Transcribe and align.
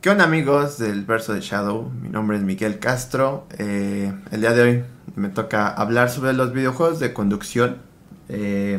¿Qué 0.00 0.10
onda 0.10 0.22
amigos 0.22 0.78
del 0.78 1.04
verso 1.04 1.34
de 1.34 1.40
Shadow? 1.40 1.90
Mi 1.90 2.08
nombre 2.08 2.36
es 2.36 2.44
Miguel 2.44 2.78
Castro. 2.78 3.48
Eh, 3.58 4.12
el 4.30 4.40
día 4.40 4.52
de 4.52 4.62
hoy 4.62 4.84
me 5.16 5.28
toca 5.28 5.66
hablar 5.66 6.08
sobre 6.08 6.34
los 6.34 6.52
videojuegos 6.52 7.00
de 7.00 7.12
conducción. 7.12 7.78
Eh, 8.28 8.78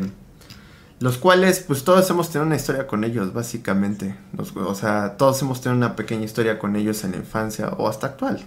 los 0.98 1.18
cuales 1.18 1.60
pues 1.60 1.84
todos 1.84 2.08
hemos 2.08 2.30
tenido 2.30 2.46
una 2.46 2.56
historia 2.56 2.86
con 2.86 3.04
ellos 3.04 3.34
básicamente. 3.34 4.16
o 4.38 4.74
sea, 4.74 5.18
todos 5.18 5.42
hemos 5.42 5.60
tenido 5.60 5.76
una 5.76 5.94
pequeña 5.94 6.24
historia 6.24 6.58
con 6.58 6.74
ellos 6.74 7.04
en 7.04 7.10
la 7.10 7.18
infancia 7.18 7.68
o 7.68 7.86
hasta 7.86 8.06
actual. 8.06 8.40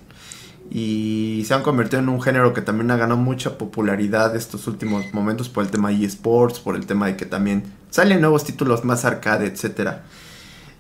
Y 0.72 1.44
se 1.46 1.54
han 1.54 1.62
convertido 1.62 2.02
en 2.02 2.10
un 2.10 2.24
género 2.24 2.54
que 2.54 2.64
también 2.64 2.90
ha 2.90 2.98
ganado 2.98 3.20
mucha 3.20 3.60
popularidad 3.60 4.36
estos 4.36 4.66
últimos 4.66 5.14
momentos 5.14 5.48
por 5.48 5.64
el 5.64 5.70
tema 5.70 5.90
de 5.90 6.04
eSports, 6.04 6.60
por 6.60 6.76
el 6.76 6.88
tema 6.88 7.06
de 7.06 7.18
que 7.18 7.28
también 7.28 7.72
salen 7.92 8.20
nuevos 8.20 8.44
títulos 8.44 8.84
más 8.84 9.06
arcade, 9.06 9.46
etcétera. 9.46 10.06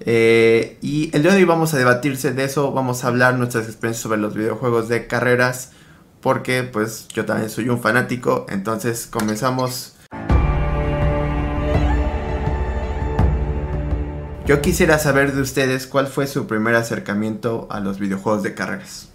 Eh, 0.05 0.77
y 0.81 1.15
el 1.15 1.23
día 1.23 1.31
de 1.31 1.37
hoy 1.37 1.43
vamos 1.45 1.73
a 1.73 1.77
debatirse 1.77 2.33
de 2.33 2.43
eso, 2.43 2.73
vamos 2.73 3.03
a 3.03 3.07
hablar 3.07 3.35
nuestras 3.35 3.67
experiencias 3.67 4.03
sobre 4.03 4.19
los 4.19 4.33
videojuegos 4.33 4.89
de 4.89 5.07
carreras, 5.07 5.71
porque 6.19 6.63
pues 6.63 7.07
yo 7.07 7.23
también 7.23 7.49
soy 7.49 7.69
un 7.69 7.81
fanático, 7.81 8.45
entonces 8.49 9.07
comenzamos. 9.07 9.95
Yo 14.45 14.61
quisiera 14.61 14.99
saber 14.99 15.31
de 15.31 15.41
ustedes 15.41 15.87
cuál 15.87 16.07
fue 16.07 16.27
su 16.27 16.47
primer 16.47 16.75
acercamiento 16.75 17.67
a 17.71 17.79
los 17.79 17.97
videojuegos 17.97 18.43
de 18.43 18.53
carreras. 18.53 19.09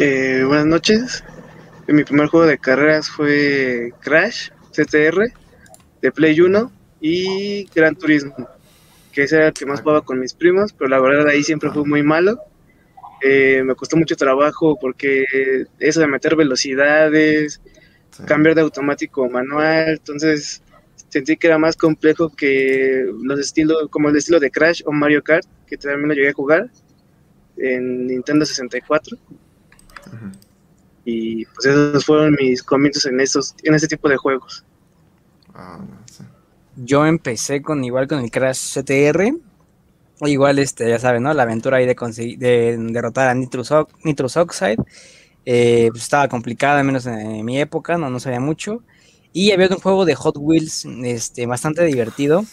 Eh, 0.00 0.44
buenas 0.46 0.64
noches. 0.64 1.24
Mi 1.88 2.04
primer 2.04 2.28
juego 2.28 2.46
de 2.46 2.56
carreras 2.56 3.10
fue 3.10 3.92
Crash 4.00 4.50
CTR 4.82 5.32
de 6.00 6.12
Play 6.12 6.40
1 6.40 6.72
y 7.00 7.64
Gran 7.74 7.96
Turismo, 7.96 8.34
que 9.12 9.24
ese 9.24 9.36
era 9.36 9.46
el 9.48 9.52
que 9.52 9.66
más 9.66 9.80
jugaba 9.80 10.02
con 10.02 10.20
mis 10.20 10.34
primos, 10.34 10.72
pero 10.72 10.88
la 10.88 11.00
verdad 11.00 11.28
ahí 11.28 11.42
siempre 11.42 11.70
fue 11.70 11.84
muy 11.84 12.02
malo. 12.02 12.38
Eh, 13.22 13.62
me 13.64 13.74
costó 13.74 13.96
mucho 13.96 14.14
trabajo 14.14 14.78
porque 14.80 15.24
eso 15.80 16.00
de 16.00 16.06
meter 16.06 16.36
velocidades, 16.36 17.60
cambiar 18.26 18.54
de 18.54 18.60
automático 18.62 19.24
a 19.24 19.28
manual, 19.28 19.88
entonces 19.90 20.62
sentí 21.08 21.36
que 21.36 21.46
era 21.46 21.58
más 21.58 21.76
complejo 21.76 22.30
que 22.34 23.10
los 23.22 23.40
estilos, 23.40 23.88
como 23.90 24.08
el 24.08 24.16
estilo 24.16 24.38
de 24.38 24.50
Crash 24.50 24.82
o 24.84 24.92
Mario 24.92 25.22
Kart, 25.22 25.46
que 25.66 25.76
también 25.76 26.08
lo 26.08 26.14
llegué 26.14 26.28
a 26.30 26.34
jugar 26.34 26.70
en 27.56 28.06
Nintendo 28.06 28.44
64. 28.44 29.16
Y 31.04 31.44
pues 31.46 31.66
esos 31.66 32.04
fueron 32.04 32.36
mis 32.38 32.62
comienzos 32.62 33.06
en 33.06 33.20
esos, 33.20 33.54
en 33.62 33.74
ese 33.74 33.88
tipo 33.88 34.08
de 34.08 34.16
juegos. 34.16 34.64
Ah, 35.58 35.80
Yo 36.76 37.04
empecé 37.04 37.60
con 37.62 37.82
igual 37.82 38.06
con 38.06 38.20
el 38.20 38.30
Crash 38.30 38.78
CTR. 38.78 39.34
Igual, 40.20 40.58
este, 40.60 40.88
ya 40.88 40.98
saben, 40.98 41.24
¿no? 41.24 41.34
La 41.34 41.42
aventura 41.42 41.78
ahí 41.78 41.86
de 41.86 41.96
conseguir, 41.96 42.38
de 42.38 42.76
derrotar 42.78 43.28
a 43.28 43.34
Nitrous, 43.34 44.36
Oxide. 44.36 44.76
Eh, 45.44 45.88
pues 45.90 46.04
estaba 46.04 46.28
complicada, 46.28 46.80
al 46.80 46.86
menos 46.86 47.06
en, 47.06 47.44
mi 47.44 47.60
época, 47.60 47.98
no, 47.98 48.08
no 48.10 48.20
sabía 48.20 48.40
mucho. 48.40 48.82
Y 49.32 49.50
había 49.52 49.68
un 49.68 49.80
juego 49.80 50.04
de 50.04 50.14
Hot 50.14 50.36
Wheels 50.38 50.86
este, 51.04 51.46
bastante 51.46 51.84
divertido. 51.84 52.44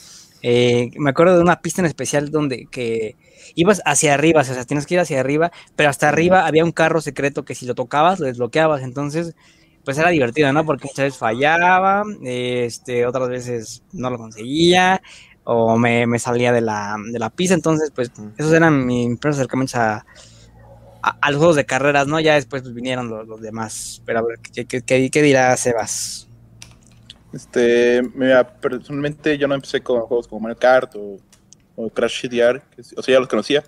Eh, 0.42 0.92
me 0.97 1.12
acuerdo 1.12 1.36
de 1.36 1.42
una 1.44 1.62
pista 1.62 1.81
en 1.81 1.88
especial 1.88 2.31
donde 2.31 2.67
que 2.67 3.16
ibas 3.56 3.81
hacia 3.86 4.14
arriba, 4.14 4.42
o 4.42 4.44
sea, 4.44 4.64
tienes 4.66 4.86
que 4.86 4.95
ir 4.95 5.00
hacia 5.00 5.19
arriba, 5.19 5.52
pero 5.75 5.90
hasta 5.90 6.09
arriba 6.09 6.45
había 6.45 6.64
un 6.64 6.72
carro 6.72 7.02
secreto 7.02 7.45
que 7.45 7.56
si 7.56 7.66
lo 7.66 7.75
tocabas 7.75 8.19
lo 8.19 8.28
desbloqueabas. 8.28 8.81
Entonces, 8.84 9.36
pues 9.86 9.97
era 10.00 10.09
divertido, 10.09 10.52
¿no? 10.52 10.66
Porque 10.66 10.88
muchas 10.88 11.05
veces 11.05 11.19
fallaba, 11.19 12.03
este, 12.23 13.05
otras 13.05 13.30
veces 13.30 13.83
no 13.94 14.09
lo 14.09 14.17
conseguía, 14.17 15.02
o 15.45 15.78
me, 15.78 16.19
salía 16.19 16.52
de 16.52 16.61
la, 16.61 16.97
de 17.11 17.19
la 17.19 17.30
pista, 17.30 17.53
entonces, 17.53 17.91
pues, 17.91 18.11
esos 18.38 18.52
eran 18.52 18.86
mis 18.86 19.06
primeros 19.19 19.38
acercamientos 19.38 19.75
a, 19.75 20.06
a, 21.02 21.31
los 21.31 21.38
juegos 21.38 21.56
de 21.56 21.66
carreras, 21.66 22.08
¿no? 22.08 22.19
Ya 22.19 22.34
después 22.34 22.63
pues, 22.63 22.74
vinieron 22.74 23.09
los, 23.09 23.40
demás, 23.40 24.01
pero 24.06 24.19
a 24.19 24.22
ver, 24.24 24.40
¿qué, 24.40 24.66
qué, 24.66 24.81
qué, 24.84 25.22
dirá 25.22 25.56
Sebas? 25.56 26.28
Este, 27.31 28.01
mira, 28.16 28.47
personalmente 28.57 29.38
yo 29.38 29.47
no 29.47 29.53
empecé 29.53 29.81
con 29.81 30.01
juegos 30.01 30.28
como 30.28 30.41
Mario 30.41 30.57
Kart 30.57 30.95
o, 30.95 31.18
o 31.75 31.90
Crash 31.90 32.22
CDR, 32.22 32.63
o 32.97 33.03
sea, 33.03 33.13
ya 33.13 33.19
los 33.19 33.29
conocía, 33.29 33.63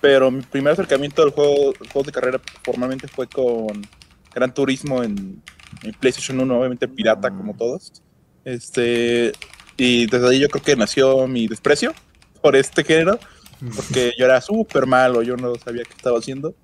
pero 0.00 0.30
mi 0.30 0.40
primer 0.40 0.72
acercamiento 0.72 1.22
al 1.22 1.30
juego, 1.30 1.74
juegos 1.92 2.06
de 2.06 2.12
carrera 2.12 2.40
formalmente 2.64 3.06
fue 3.06 3.26
con 3.26 3.86
Gran 4.32 4.54
Turismo 4.54 5.02
en, 5.02 5.42
en 5.82 5.92
PlayStation 5.92 6.40
1, 6.40 6.58
obviamente 6.58 6.88
pirata 6.88 7.30
como 7.30 7.54
todos. 7.54 8.02
Este, 8.44 9.32
y 9.76 10.06
desde 10.06 10.28
ahí 10.28 10.40
yo 10.40 10.48
creo 10.48 10.62
que 10.62 10.76
nació 10.76 11.26
mi 11.26 11.46
desprecio 11.46 11.94
por 12.40 12.56
este 12.56 12.84
género, 12.84 13.18
porque 13.74 14.12
yo 14.18 14.24
era 14.24 14.40
súper 14.40 14.86
malo, 14.86 15.22
yo 15.22 15.36
no 15.36 15.54
sabía 15.56 15.84
qué 15.84 15.94
estaba 15.96 16.18
haciendo. 16.18 16.54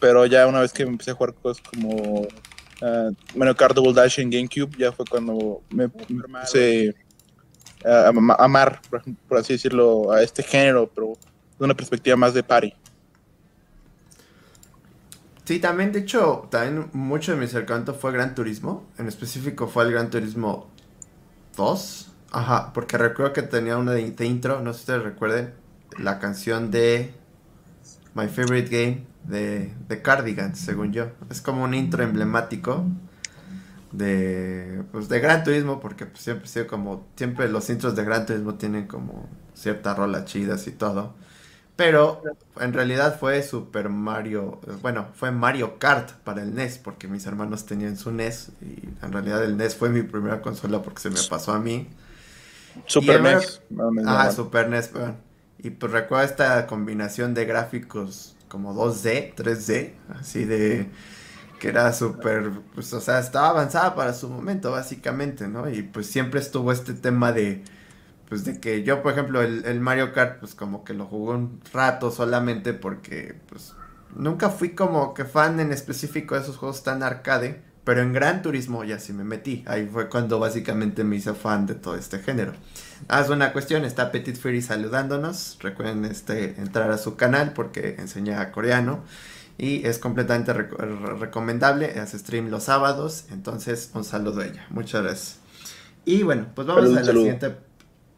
Pero 0.00 0.26
ya 0.26 0.46
una 0.46 0.60
vez 0.60 0.72
que 0.72 0.82
empecé 0.82 1.10
a 1.10 1.14
jugar 1.14 1.34
cosas 1.34 1.62
como 1.62 2.22
uh, 2.22 3.14
Mario 3.34 3.56
Kart 3.56 3.74
Double 3.74 3.92
Dash 3.92 4.18
en 4.18 4.30
GameCube, 4.30 4.76
ya 4.78 4.92
fue 4.92 5.04
cuando 5.04 5.62
me, 5.70 5.84
empecé 6.08 6.94
a 7.84 8.12
amar, 8.38 8.80
por 9.28 9.38
así 9.38 9.54
decirlo, 9.54 10.12
a 10.12 10.22
este 10.22 10.42
género, 10.42 10.90
pero 10.94 11.12
de 11.58 11.64
una 11.64 11.74
perspectiva 11.74 12.16
más 12.16 12.34
de 12.34 12.42
party. 12.42 12.74
Sí, 15.50 15.58
también, 15.58 15.90
de 15.90 15.98
hecho, 15.98 16.46
también 16.48 16.90
mucho 16.92 17.32
de 17.32 17.38
mi 17.38 17.46
acercamiento 17.46 17.92
fue 17.92 18.12
Gran 18.12 18.36
Turismo. 18.36 18.86
En 18.98 19.08
específico 19.08 19.66
fue 19.66 19.82
el 19.82 19.90
Gran 19.90 20.08
Turismo 20.08 20.70
2. 21.56 22.12
Ajá, 22.30 22.72
porque 22.72 22.96
recuerdo 22.96 23.32
que 23.32 23.42
tenía 23.42 23.76
una 23.76 23.90
de, 23.90 24.24
intro, 24.24 24.60
no 24.60 24.72
sé 24.72 24.78
si 24.78 24.82
ustedes 24.82 25.02
recuerden, 25.02 25.52
la 25.98 26.20
canción 26.20 26.70
de 26.70 27.12
My 28.14 28.28
Favorite 28.28 28.68
Game 28.70 29.06
de, 29.24 29.74
de 29.88 30.02
Cardigans, 30.02 30.56
según 30.56 30.92
yo. 30.92 31.08
Es 31.30 31.40
como 31.40 31.64
un 31.64 31.74
intro 31.74 32.04
emblemático 32.04 32.84
de, 33.90 34.84
pues, 34.92 35.08
de 35.08 35.18
Gran 35.18 35.42
Turismo, 35.42 35.80
porque 35.80 36.06
pues, 36.06 36.22
siempre, 36.22 36.46
sido 36.46 36.68
como, 36.68 37.08
siempre 37.16 37.48
los 37.48 37.68
intros 37.70 37.96
de 37.96 38.04
Gran 38.04 38.24
Turismo 38.24 38.54
tienen 38.54 38.86
como 38.86 39.28
cierta 39.54 39.94
rola 39.94 40.24
chidas 40.24 40.68
y 40.68 40.70
todo. 40.70 41.16
Pero 41.80 42.22
en 42.60 42.74
realidad 42.74 43.18
fue 43.18 43.42
Super 43.42 43.88
Mario, 43.88 44.60
bueno, 44.82 45.08
fue 45.14 45.30
Mario 45.30 45.78
Kart 45.78 46.10
para 46.24 46.42
el 46.42 46.54
NES, 46.54 46.76
porque 46.76 47.08
mis 47.08 47.24
hermanos 47.24 47.64
tenían 47.64 47.96
su 47.96 48.12
NES 48.12 48.50
y 48.60 48.86
en 49.02 49.10
realidad 49.10 49.42
el 49.42 49.56
NES 49.56 49.76
fue 49.76 49.88
mi 49.88 50.02
primera 50.02 50.42
consola 50.42 50.82
porque 50.82 51.00
se 51.00 51.08
me 51.08 51.22
pasó 51.30 51.54
a 51.54 51.58
mí. 51.58 51.88
Super 52.84 53.22
NES. 53.22 53.62
Ah, 54.06 54.30
Super 54.30 54.68
NES, 54.68 54.90
Y 55.56 55.70
pues 55.70 55.90
recuerdo 55.90 56.26
esta 56.26 56.66
combinación 56.66 57.32
de 57.32 57.46
gráficos 57.46 58.36
como 58.48 58.74
2D, 58.74 59.34
3D, 59.34 59.94
así 60.20 60.44
de 60.44 60.90
que 61.58 61.68
era 61.68 61.94
súper, 61.94 62.50
pues 62.74 62.92
o 62.92 63.00
sea, 63.00 63.20
estaba 63.20 63.48
avanzada 63.48 63.94
para 63.94 64.12
su 64.12 64.28
momento 64.28 64.70
básicamente, 64.70 65.48
¿no? 65.48 65.70
Y 65.70 65.80
pues 65.80 66.08
siempre 66.08 66.40
estuvo 66.40 66.72
este 66.72 66.92
tema 66.92 67.32
de 67.32 67.64
pues 68.30 68.44
de 68.44 68.60
que 68.60 68.84
yo, 68.84 69.02
por 69.02 69.12
ejemplo, 69.12 69.42
el, 69.42 69.80
Mario 69.80 70.12
Kart, 70.12 70.38
pues 70.38 70.54
como 70.54 70.84
que 70.84 70.94
lo 70.94 71.06
jugué 71.06 71.34
un 71.34 71.60
rato 71.72 72.12
solamente 72.12 72.72
porque, 72.72 73.34
pues, 73.48 73.74
nunca 74.14 74.50
fui 74.50 74.70
como 74.70 75.14
que 75.14 75.24
fan 75.24 75.58
en 75.58 75.72
específico 75.72 76.36
de 76.36 76.42
esos 76.42 76.56
juegos 76.56 76.84
tan 76.84 77.02
arcade, 77.02 77.60
pero 77.82 78.02
en 78.02 78.12
Gran 78.12 78.40
Turismo 78.40 78.84
ya 78.84 79.00
sí 79.00 79.12
me 79.12 79.24
metí. 79.24 79.64
Ahí 79.66 79.88
fue 79.92 80.08
cuando 80.08 80.38
básicamente 80.38 81.02
me 81.02 81.16
hice 81.16 81.34
fan 81.34 81.66
de 81.66 81.74
todo 81.74 81.96
este 81.96 82.20
género. 82.20 82.52
Haz 83.08 83.30
ah, 83.30 83.32
una 83.32 83.52
cuestión, 83.52 83.84
está 83.84 84.12
Petit 84.12 84.36
Fury 84.36 84.62
saludándonos. 84.62 85.58
Recuerden 85.60 86.04
este, 86.04 86.54
entrar 86.60 86.92
a 86.92 86.98
su 86.98 87.16
canal 87.16 87.52
porque 87.52 87.96
enseña 87.98 88.52
coreano. 88.52 89.02
Y 89.58 89.84
es 89.88 89.98
completamente 89.98 90.52
recomendable. 90.52 91.98
Hace 91.98 92.16
stream 92.20 92.48
los 92.48 92.62
sábados. 92.62 93.24
Entonces, 93.32 93.90
un 93.92 94.04
saludo 94.04 94.42
a 94.42 94.46
ella. 94.46 94.66
Muchas 94.70 95.02
gracias. 95.02 95.38
Y 96.04 96.22
bueno, 96.22 96.46
pues 96.54 96.68
vamos 96.68 96.96
a 96.96 97.02
la 97.02 97.12
siguiente 97.12 97.69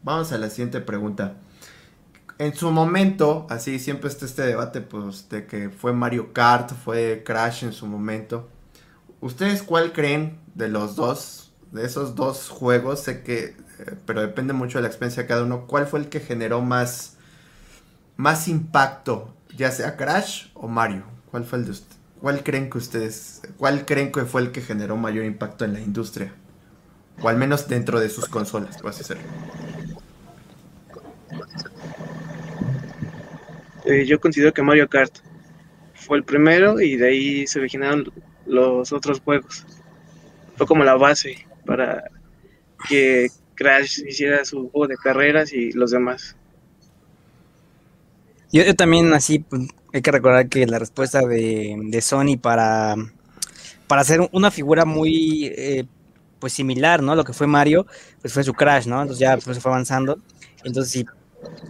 Vamos 0.03 0.33
a 0.33 0.37
la 0.37 0.49
siguiente 0.49 0.81
pregunta. 0.81 1.35
En 2.37 2.53
su 2.53 2.71
momento, 2.71 3.47
así 3.49 3.79
siempre 3.79 4.09
está 4.09 4.25
este 4.25 4.41
debate, 4.41 4.81
pues, 4.81 5.29
de 5.29 5.45
que 5.45 5.69
fue 5.69 5.93
Mario 5.93 6.33
Kart, 6.33 6.71
fue 6.73 7.23
Crash 7.25 7.63
en 7.63 7.71
su 7.71 7.87
momento. 7.87 8.49
¿Ustedes 9.21 9.63
cuál 9.63 9.93
creen 9.93 10.39
de 10.55 10.67
los 10.67 10.97
dos, 10.97 11.53
de 11.71 11.85
esos 11.85 12.15
dos 12.15 12.49
juegos? 12.49 12.99
Sé 12.99 13.23
que, 13.23 13.55
eh, 13.79 13.95
pero 14.05 14.19
depende 14.19 14.51
mucho 14.51 14.77
de 14.77 14.81
la 14.81 14.89
experiencia 14.89 15.23
de 15.23 15.29
cada 15.29 15.43
uno. 15.43 15.67
¿Cuál 15.67 15.87
fue 15.87 16.01
el 16.01 16.09
que 16.09 16.19
generó 16.19 16.61
más, 16.61 17.15
más 18.17 18.49
impacto, 18.49 19.33
ya 19.55 19.71
sea 19.71 19.95
Crash 19.95 20.47
o 20.53 20.67
Mario? 20.67 21.03
¿Cuál 21.31 21.45
fue 21.45 21.59
el 21.59 21.65
de 21.65 21.71
usted? 21.71 21.95
¿Cuál 22.19 22.43
creen 22.43 22.69
que 22.69 22.77
ustedes, 22.77 23.41
cuál 23.57 23.85
creen 23.85 24.11
que 24.11 24.25
fue 24.25 24.41
el 24.41 24.51
que 24.51 24.61
generó 24.61 24.97
mayor 24.97 25.23
impacto 25.23 25.63
en 25.63 25.73
la 25.73 25.79
industria? 25.79 26.33
O 27.21 27.29
al 27.29 27.37
menos 27.37 27.69
dentro 27.69 28.01
de 28.01 28.09
sus 28.09 28.25
consolas, 28.25 28.81
vas 28.81 29.11
a. 29.11 29.15
Eh, 33.85 34.05
yo 34.05 34.19
considero 34.19 34.53
que 34.53 34.61
Mario 34.61 34.87
Kart 34.87 35.13
fue 35.93 36.17
el 36.17 36.23
primero 36.23 36.79
y 36.79 36.95
de 36.95 37.07
ahí 37.07 37.47
se 37.47 37.59
originaron 37.59 38.11
los 38.45 38.91
otros 38.91 39.19
juegos. 39.19 39.65
Fue 40.55 40.67
como 40.67 40.83
la 40.83 40.95
base 40.95 41.45
para 41.65 42.03
que 42.87 43.27
Crash 43.55 43.99
hiciera 44.07 44.45
su 44.45 44.69
juego 44.69 44.87
de 44.87 44.97
carreras 44.97 45.53
y 45.53 45.71
los 45.71 45.91
demás. 45.91 46.35
Yo, 48.51 48.75
también 48.75 49.11
así 49.13 49.39
pues, 49.39 49.63
hay 49.93 50.01
que 50.01 50.11
recordar 50.11 50.47
que 50.47 50.67
la 50.67 50.79
respuesta 50.79 51.21
de, 51.21 51.75
de 51.85 52.01
Sony 52.01 52.37
para, 52.39 52.95
para 53.87 54.01
hacer 54.01 54.19
una 54.31 54.51
figura 54.51 54.85
muy 54.85 55.45
eh, 55.55 55.85
pues 56.39 56.53
similar, 56.53 57.01
¿no? 57.01 57.15
Lo 57.15 57.23
que 57.23 57.33
fue 57.33 57.47
Mario, 57.47 57.87
pues 58.21 58.33
fue 58.33 58.43
su 58.43 58.53
Crash, 58.53 58.85
¿no? 58.85 59.01
Entonces 59.01 59.19
ya 59.19 59.37
pues, 59.37 59.55
se 59.55 59.61
fue 59.61 59.71
avanzando. 59.71 60.19
Entonces 60.63 60.91
sí, 60.91 61.05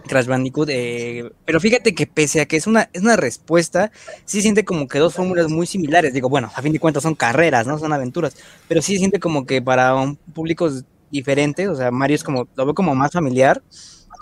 Crash 0.06 0.26
Bandicoot. 0.26 0.68
Eh, 0.70 1.30
pero 1.44 1.60
fíjate 1.60 1.94
que 1.94 2.06
pese 2.06 2.40
a 2.40 2.46
que 2.46 2.56
es 2.56 2.66
una, 2.66 2.88
es 2.92 3.02
una 3.02 3.16
respuesta, 3.16 3.90
sí 4.24 4.42
siente 4.42 4.64
como 4.64 4.88
que 4.88 4.98
dos 4.98 5.14
fórmulas 5.14 5.48
muy 5.48 5.66
similares. 5.66 6.12
Digo, 6.12 6.28
bueno, 6.28 6.50
a 6.54 6.62
fin 6.62 6.72
de 6.72 6.80
cuentas 6.80 7.02
son 7.02 7.14
carreras, 7.14 7.66
¿no? 7.66 7.78
Son 7.78 7.92
aventuras. 7.92 8.36
Pero 8.68 8.82
sí 8.82 8.98
siente 8.98 9.20
como 9.20 9.46
que 9.46 9.62
para 9.62 9.94
un 9.94 10.16
público 10.16 10.70
diferente, 11.10 11.68
o 11.68 11.74
sea, 11.74 11.90
Mario 11.90 12.16
es 12.16 12.24
como, 12.24 12.48
lo 12.54 12.64
veo 12.64 12.74
como 12.74 12.94
más 12.94 13.12
familiar. 13.12 13.62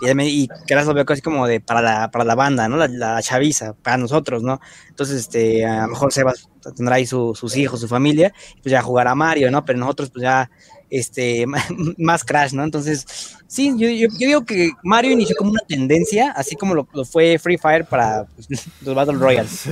Y, 0.01 0.43
y 0.43 0.47
Crash 0.67 0.85
lo 0.85 0.93
veo 0.93 1.05
casi 1.05 1.21
como 1.21 1.47
de 1.47 1.61
para 1.61 1.81
la, 1.81 2.11
para 2.11 2.25
la 2.25 2.35
banda, 2.35 2.67
¿no? 2.67 2.75
La, 2.75 3.21
chaviza, 3.21 3.73
para 3.73 3.97
nosotros, 3.97 4.43
¿no? 4.43 4.59
Entonces, 4.89 5.21
este, 5.21 5.65
a 5.65 5.83
lo 5.83 5.89
mejor 5.89 6.11
Sebas 6.11 6.49
tendrá 6.75 6.95
ahí 6.95 7.05
sus 7.05 7.55
hijos, 7.55 7.79
su 7.79 7.87
familia, 7.87 8.33
pues 8.61 8.71
ya 8.71 8.81
jugará 8.81 9.15
Mario, 9.15 9.49
¿no? 9.51 9.63
Pero 9.63 9.79
nosotros, 9.79 10.09
pues 10.09 10.23
ya 10.23 10.49
este, 10.93 11.45
más 11.97 12.23
Crash, 12.23 12.53
¿no? 12.53 12.63
Entonces, 12.63 13.35
sí, 13.47 13.73
yo, 13.77 13.89
yo, 13.89 14.07
digo 14.17 14.45
que 14.45 14.71
Mario 14.83 15.11
inició 15.11 15.35
como 15.35 15.51
una 15.51 15.63
tendencia, 15.67 16.31
así 16.31 16.55
como 16.55 16.75
lo, 16.75 16.85
fue 17.05 17.39
Free 17.39 17.57
Fire 17.57 17.85
para 17.85 18.25
pues, 18.35 18.47
los 18.81 18.95
Battle 18.95 19.17
Royals. 19.17 19.65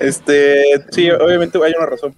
Este, 0.00 0.84
sí, 0.90 1.08
obviamente 1.10 1.58
hay 1.64 1.72
una 1.76 1.86
razón. 1.86 2.14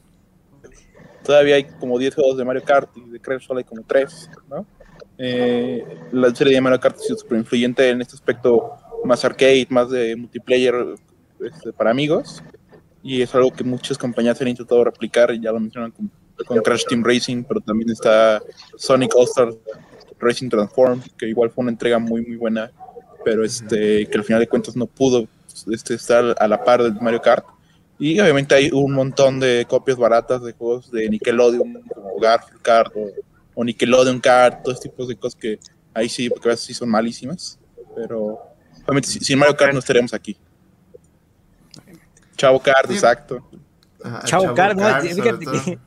Todavía 1.23 1.57
hay 1.57 1.65
como 1.65 1.99
10 1.99 2.15
juegos 2.15 2.39
de 2.39 2.45
Mario 2.45 2.65
Kart 2.65 2.89
y 2.97 3.11
de 3.11 3.21
Crash 3.21 3.47
solo 3.47 3.59
hay 3.59 3.65
como 3.65 3.83
3, 3.83 4.31
¿no? 4.49 4.67
Eh, 5.19 5.85
la 6.13 6.35
serie 6.35 6.55
de 6.55 6.61
Mario 6.63 6.81
Kart 6.81 6.97
ha 6.97 7.01
sido 7.01 7.19
súper 7.19 7.39
influyente 7.39 7.91
en 7.91 8.01
este 8.01 8.15
aspecto 8.15 8.73
más 9.05 9.23
arcade, 9.27 9.67
más 9.69 9.91
de 9.91 10.17
multiplayer 10.17 10.75
este, 11.39 11.75
para 11.75 11.91
amigos. 11.91 12.43
Y 13.03 13.21
es 13.21 13.35
algo 13.35 13.53
que 13.53 13.63
muchas 13.63 13.99
compañías 13.99 14.41
han 14.41 14.49
intentado 14.49 14.83
replicar, 14.83 15.31
y 15.33 15.41
ya 15.41 15.53
lo 15.53 15.61
mencionan 15.61 15.91
con 15.91 16.11
con 16.47 16.59
Crash 16.61 16.85
Team 16.89 17.03
Racing, 17.05 17.45
pero 17.45 17.61
también 17.61 17.91
está 17.91 18.43
Sonic 18.77 19.15
All 19.15 19.25
Star 19.25 19.51
Racing 20.19 20.49
Transform, 20.49 21.03
que 21.19 21.27
igual 21.27 21.51
fue 21.51 21.63
una 21.63 21.73
entrega 21.73 21.99
muy, 21.99 22.25
muy 22.25 22.37
buena, 22.37 22.71
pero 23.25 23.45
este, 23.45 24.07
que 24.07 24.19
al 24.19 24.25
final 24.25 24.41
de 24.41 24.49
cuentas 24.49 24.77
no 24.77 24.87
pudo 24.87 25.27
este, 25.71 25.95
estar 25.95 26.37
a 26.39 26.49
la 26.49 26.63
par 26.63 26.83
de 26.83 26.91
Mario 27.01 27.21
Kart. 27.21 27.45
Y 27.99 28.19
obviamente 28.19 28.55
hay 28.55 28.71
un 28.73 28.93
montón 28.93 29.41
de 29.41 29.67
copias 29.69 29.99
baratas 29.99 30.43
de 30.43 30.53
juegos 30.53 30.91
de 30.91 31.09
Nickelodeon, 31.09 31.83
como 31.95 32.19
Garfield 32.19 32.63
Kart 32.63 32.93
o, 33.55 33.65
Nickelodeon 33.65 34.21
Kart, 34.21 34.63
todos 34.63 34.81
tipos 34.81 35.07
de 35.07 35.17
cosas 35.17 35.39
que 35.39 35.59
ahí 35.93 36.09
sí, 36.09 36.31
porque 36.31 36.49
a 36.49 36.53
veces 36.53 36.65
sí 36.65 36.73
son 36.73 36.89
malísimas, 36.89 37.59
pero 37.95 38.39
obviamente 38.85 39.09
sin 39.09 39.39
Mario 39.39 39.55
Kart 39.55 39.75
no 39.75 39.81
estaríamos 39.81 40.15
aquí. 40.15 40.39
Chavo 42.37 42.59
Kart, 42.59 42.91
exacto. 42.91 43.47
Chavo, 44.25 44.55
Kart, 44.55 44.79
¿no? 44.79 45.01
fíjate 45.03 45.79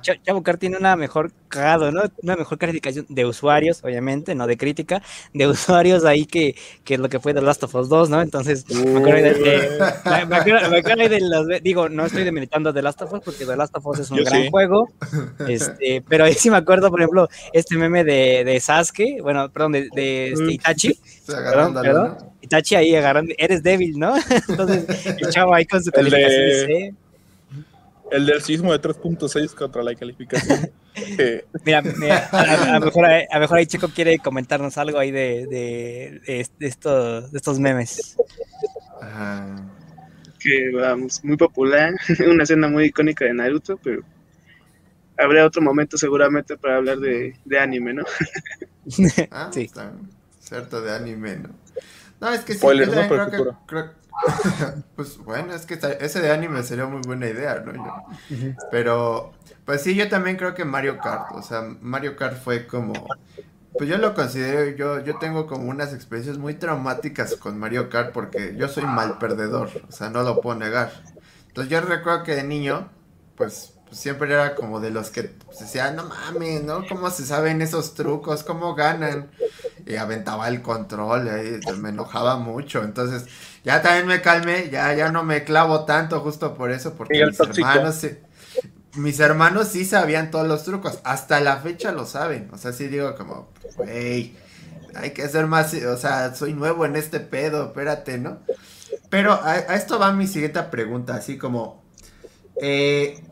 Chavo 0.00 0.42
Car 0.42 0.58
tiene 0.58 0.76
una 0.76 0.96
mejor 0.96 1.32
cagado, 1.48 1.92
¿no? 1.92 2.02
Una 2.22 2.36
mejor 2.36 2.58
calificación 2.58 3.06
de 3.08 3.26
usuarios, 3.26 3.82
obviamente, 3.84 4.34
no 4.34 4.46
de 4.46 4.56
crítica, 4.56 5.02
de 5.32 5.46
usuarios 5.48 6.04
ahí 6.04 6.24
que, 6.24 6.56
que 6.84 6.98
lo 6.98 7.08
que 7.08 7.20
fue 7.20 7.34
The 7.34 7.42
Last 7.42 7.62
of 7.62 7.74
Us 7.74 7.88
2, 7.88 8.10
¿no? 8.10 8.22
Entonces, 8.22 8.64
me 8.68 8.98
acuerdo 8.98 9.22
de, 11.08 11.20
los, 11.20 11.46
digo, 11.62 11.88
no 11.88 12.06
estoy 12.06 12.24
demeritando 12.24 12.72
The 12.72 12.82
Last 12.82 13.02
of 13.02 13.12
Us 13.12 13.20
porque 13.24 13.44
The 13.44 13.56
Last 13.56 13.76
of 13.76 13.86
Us 13.86 14.00
es 14.00 14.10
un 14.10 14.24
gran 14.24 14.50
juego, 14.50 14.88
este, 15.48 16.02
pero 16.08 16.24
ahí 16.24 16.34
sí 16.34 16.50
me 16.50 16.56
acuerdo, 16.56 16.90
por 16.90 17.00
ejemplo, 17.00 17.28
este 17.52 17.76
meme 17.76 18.04
de, 18.04 18.44
de 18.44 18.60
Sasuke, 18.60 19.20
bueno, 19.22 19.50
perdón, 19.50 19.72
de, 19.72 19.88
de 19.94 20.32
este. 20.32 20.52
Itachi, 20.52 20.98
perdón, 21.26 21.74
perdón, 21.74 22.16
Itachi 22.40 22.74
ahí 22.74 22.94
agarrando, 22.94 23.34
eres 23.38 23.62
débil, 23.62 23.98
¿no? 23.98 24.14
Entonces, 24.48 25.06
el 25.06 25.30
chavo 25.30 25.54
ahí 25.54 25.66
con 25.66 25.82
su 25.82 25.90
calificación 25.90 26.96
el 28.12 28.26
del 28.26 28.42
sismo 28.42 28.72
de 28.72 28.80
3.6 28.80 29.54
contra 29.54 29.82
la 29.82 29.94
calificación. 29.94 30.70
mira, 31.64 31.78
a, 32.32 32.78
lo 32.78 32.86
mejor, 32.86 33.06
a, 33.06 33.38
mejor, 33.38 33.58
ahí 33.58 33.66
Chico 33.66 33.88
quiere 33.88 34.18
comentarnos 34.18 34.76
algo 34.78 34.98
ahí 34.98 35.10
de, 35.10 35.46
de, 35.46 36.20
de, 36.58 36.66
estos, 36.66 37.32
de 37.32 37.38
estos 37.38 37.58
memes. 37.58 38.16
Que 40.38 40.70
vamos, 40.74 41.24
muy 41.24 41.36
popular, 41.36 41.94
una 42.30 42.42
escena 42.42 42.68
muy 42.68 42.86
icónica 42.86 43.24
de 43.24 43.34
Naruto, 43.34 43.78
pero 43.82 44.02
habría 45.16 45.46
otro 45.46 45.62
momento 45.62 45.96
seguramente 45.96 46.56
para 46.56 46.76
hablar 46.76 46.98
de, 46.98 47.36
de 47.44 47.58
anime, 47.58 47.94
¿no? 47.94 48.04
ah, 49.30 49.50
sí. 49.52 49.62
Está 49.62 49.92
cierto, 50.40 50.82
de 50.82 50.92
anime, 50.92 51.36
¿no? 51.36 51.50
No, 52.20 52.32
es 52.32 52.40
que 52.40 52.52
sí, 52.52 52.58
Spoilers, 52.58 52.94
no, 52.94 53.08
creo, 53.08 53.30
que, 53.30 53.56
creo, 53.66 53.90
pues 54.96 55.18
bueno, 55.18 55.54
es 55.54 55.66
que 55.66 55.78
ese 56.00 56.20
de 56.20 56.30
anime 56.30 56.62
sería 56.62 56.86
muy 56.86 57.02
buena 57.02 57.26
idea, 57.28 57.60
¿no? 57.60 58.06
Pero, 58.70 59.32
pues 59.64 59.82
sí, 59.82 59.94
yo 59.94 60.08
también 60.08 60.36
creo 60.36 60.54
que 60.54 60.64
Mario 60.64 60.98
Kart, 60.98 61.32
o 61.32 61.42
sea, 61.42 61.62
Mario 61.80 62.16
Kart 62.16 62.42
fue 62.42 62.66
como, 62.66 62.92
pues 63.76 63.88
yo 63.88 63.98
lo 63.98 64.14
considero, 64.14 64.76
yo, 64.76 65.04
yo 65.04 65.18
tengo 65.18 65.46
como 65.46 65.70
unas 65.70 65.92
experiencias 65.94 66.38
muy 66.38 66.54
traumáticas 66.54 67.36
con 67.36 67.58
Mario 67.58 67.88
Kart 67.88 68.12
porque 68.12 68.54
yo 68.56 68.68
soy 68.68 68.84
mal 68.84 69.18
perdedor, 69.18 69.70
o 69.88 69.92
sea, 69.92 70.10
no 70.10 70.22
lo 70.22 70.40
puedo 70.40 70.58
negar. 70.58 70.92
Entonces 71.48 71.70
yo 71.70 71.80
recuerdo 71.80 72.22
que 72.22 72.34
de 72.34 72.44
niño, 72.44 72.88
pues, 73.36 73.74
siempre 73.92 74.32
era 74.32 74.54
como 74.54 74.80
de 74.80 74.90
los 74.90 75.10
que 75.10 75.24
pues, 75.24 75.60
decían, 75.60 75.96
no 75.96 76.04
mames, 76.04 76.64
¿no? 76.64 76.86
¿Cómo 76.88 77.10
se 77.10 77.24
saben 77.24 77.62
esos 77.62 77.94
trucos? 77.94 78.42
¿Cómo 78.42 78.74
ganan? 78.74 79.30
Y 79.86 79.96
aventaba 79.96 80.48
el 80.48 80.62
control, 80.62 81.28
y 81.66 81.72
me 81.72 81.88
enojaba 81.88 82.36
mucho, 82.36 82.84
entonces 82.84 83.26
ya 83.64 83.82
también 83.82 84.06
me 84.06 84.22
calmé, 84.22 84.70
ya, 84.70 84.94
ya 84.94 85.10
no 85.10 85.24
me 85.24 85.44
clavo 85.44 85.84
tanto 85.84 86.20
justo 86.20 86.54
por 86.54 86.70
eso, 86.70 86.94
porque 86.94 87.24
mis 87.26 87.40
hermanos, 87.40 87.94
sí, 87.96 88.10
mis 88.94 89.20
hermanos 89.20 89.68
sí 89.68 89.84
sabían 89.84 90.30
todos 90.30 90.46
los 90.46 90.64
trucos, 90.64 91.00
hasta 91.04 91.40
la 91.40 91.56
fecha 91.58 91.92
lo 91.92 92.06
saben, 92.06 92.48
o 92.52 92.58
sea, 92.58 92.72
sí 92.72 92.88
digo 92.88 93.14
como, 93.16 93.48
güey, 93.76 94.36
hay 94.94 95.10
que 95.10 95.28
ser 95.28 95.46
más, 95.46 95.74
o 95.74 95.96
sea, 95.96 96.34
soy 96.34 96.52
nuevo 96.52 96.84
en 96.86 96.96
este 96.96 97.20
pedo, 97.20 97.66
espérate, 97.66 98.18
¿no? 98.18 98.38
Pero 99.10 99.32
a, 99.32 99.56
esto 99.58 99.98
va 99.98 100.12
mi 100.12 100.26
siguiente 100.26 100.62
pregunta, 100.64 101.14
así 101.14 101.38
como, 101.38 101.82
eh, 102.60 103.22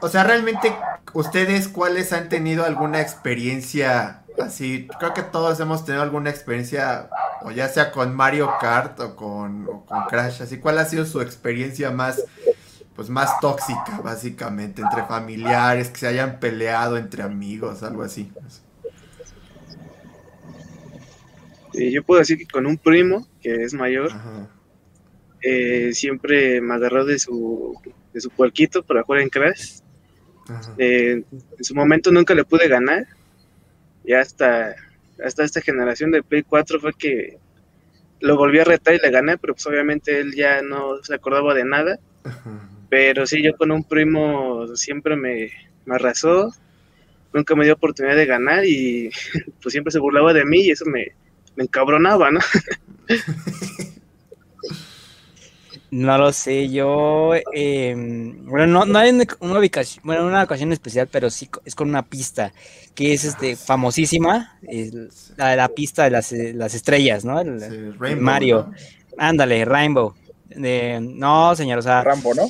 o 0.00 0.08
sea, 0.08 0.24
realmente 0.24 0.74
ustedes 1.12 1.68
cuáles 1.68 2.12
han 2.12 2.28
tenido 2.28 2.64
alguna 2.64 3.00
experiencia 3.00 4.23
así, 4.42 4.88
creo 4.98 5.14
que 5.14 5.22
todos 5.22 5.58
hemos 5.60 5.84
tenido 5.84 6.02
alguna 6.02 6.30
experiencia, 6.30 7.08
o 7.42 7.50
ya 7.50 7.68
sea 7.68 7.90
con 7.90 8.14
Mario 8.14 8.50
Kart 8.60 8.98
o 9.00 9.16
con, 9.16 9.68
Crash, 10.08 10.42
así, 10.42 10.58
¿cuál 10.58 10.78
ha 10.78 10.84
sido 10.84 11.04
su 11.04 11.20
experiencia 11.20 11.90
más, 11.90 12.24
pues 12.94 13.10
más 13.10 13.40
tóxica, 13.40 14.00
básicamente, 14.02 14.82
entre 14.82 15.04
familiares, 15.04 15.90
que 15.90 15.98
se 15.98 16.06
hayan 16.06 16.40
peleado 16.40 16.96
entre 16.96 17.22
amigos, 17.22 17.82
algo 17.82 18.02
así? 18.02 18.30
yo 21.76 22.04
puedo 22.04 22.20
decir 22.20 22.38
que 22.38 22.46
con 22.46 22.66
un 22.66 22.78
primo, 22.78 23.26
que 23.40 23.64
es 23.64 23.74
mayor, 23.74 24.10
eh, 25.42 25.92
siempre 25.92 26.60
me 26.60 26.74
agarró 26.74 27.04
de 27.04 27.18
su, 27.18 27.74
de 28.12 28.20
su 28.20 28.30
puerquito 28.30 28.82
para 28.82 29.02
jugar 29.02 29.22
en 29.22 29.28
Crash. 29.28 29.80
Eh, 30.78 31.22
en 31.30 31.64
su 31.64 31.74
momento 31.74 32.12
nunca 32.12 32.34
le 32.34 32.44
pude 32.44 32.68
ganar, 32.68 33.06
ya 34.04 34.20
hasta, 34.20 34.74
hasta 35.24 35.44
esta 35.44 35.60
generación 35.60 36.10
de 36.10 36.22
Play 36.22 36.42
4 36.42 36.80
fue 36.80 36.92
que 36.94 37.38
lo 38.20 38.36
volví 38.36 38.58
a 38.58 38.64
retar 38.64 38.94
y 38.94 38.98
le 38.98 39.10
gané, 39.10 39.38
pero 39.38 39.54
pues 39.54 39.66
obviamente 39.66 40.20
él 40.20 40.34
ya 40.34 40.62
no 40.62 41.02
se 41.02 41.14
acordaba 41.14 41.54
de 41.54 41.64
nada. 41.64 41.98
Pero 42.88 43.26
sí, 43.26 43.42
yo 43.42 43.56
con 43.56 43.70
un 43.70 43.84
primo 43.84 44.66
siempre 44.76 45.16
me, 45.16 45.50
me 45.84 45.94
arrasó, 45.96 46.52
nunca 47.32 47.54
me 47.54 47.64
dio 47.64 47.74
oportunidad 47.74 48.16
de 48.16 48.26
ganar 48.26 48.64
y 48.64 49.10
pues 49.62 49.72
siempre 49.72 49.90
se 49.90 49.98
burlaba 49.98 50.32
de 50.32 50.44
mí 50.44 50.60
y 50.60 50.70
eso 50.70 50.86
me, 50.86 51.08
me 51.56 51.64
encabronaba, 51.64 52.30
¿no? 52.30 52.40
No 55.94 56.18
lo 56.18 56.32
sé, 56.32 56.70
yo, 56.70 57.34
em, 57.52 58.46
bueno, 58.46 58.66
no, 58.66 58.84
no 58.84 58.98
hay 58.98 59.10
una 59.12 59.58
ubicación, 59.60 60.02
bueno, 60.04 60.26
una 60.26 60.42
ocasión 60.42 60.72
especial, 60.72 61.06
pero 61.06 61.30
sí 61.30 61.48
es 61.64 61.76
con 61.76 61.88
una 61.88 62.02
pista 62.02 62.52
que 62.96 63.14
es 63.14 63.22
este 63.22 63.54
famosísima, 63.54 64.58
la, 65.36 65.54
la, 65.54 65.68
pista 65.68 66.02
de 66.02 66.10
las, 66.10 66.32
las 66.32 66.74
estrellas, 66.74 67.24
¿no? 67.24 67.40
Mario. 68.18 68.72
Ándale, 69.16 69.64
Rainbow. 69.64 70.14
no, 70.56 71.54
señor, 71.54 71.78
o 71.78 71.82
sea. 71.82 72.02
Rambo, 72.02 72.34
¿no? 72.34 72.48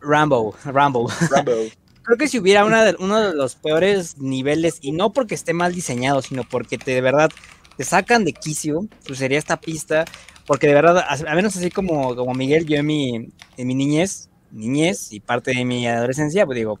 Rambo, 0.00 0.56
Rambo. 0.72 1.08
Creo 2.02 2.18
que 2.18 2.26
si 2.26 2.40
hubiera 2.40 2.64
una 2.64 2.84
de, 2.84 2.96
uno 2.98 3.20
de 3.20 3.34
los 3.34 3.54
peores 3.54 4.18
niveles, 4.18 4.78
y 4.80 4.90
no 4.90 5.12
porque 5.12 5.36
esté 5.36 5.52
mal 5.54 5.72
diseñado, 5.72 6.22
sino 6.22 6.42
porque 6.42 6.76
te, 6.76 6.90
de 6.90 7.00
verdad 7.02 7.30
te 7.76 7.84
sacan 7.84 8.24
de 8.24 8.32
quicio, 8.32 8.86
pues 9.06 9.18
sería 9.18 9.38
esta 9.38 9.60
pista 9.60 10.04
porque 10.46 10.66
de 10.66 10.74
verdad, 10.74 11.04
a, 11.08 11.34
menos 11.34 11.56
así 11.56 11.70
como, 11.70 12.14
como 12.14 12.34
Miguel, 12.34 12.66
yo 12.66 12.76
en 12.76 12.86
mi, 12.86 13.14
en 13.56 13.66
mi 13.66 13.74
niñez, 13.74 14.28
niñez 14.50 15.10
y 15.12 15.20
parte 15.20 15.52
de 15.52 15.64
mi 15.64 15.86
adolescencia, 15.86 16.44
pues 16.44 16.56
digo, 16.56 16.78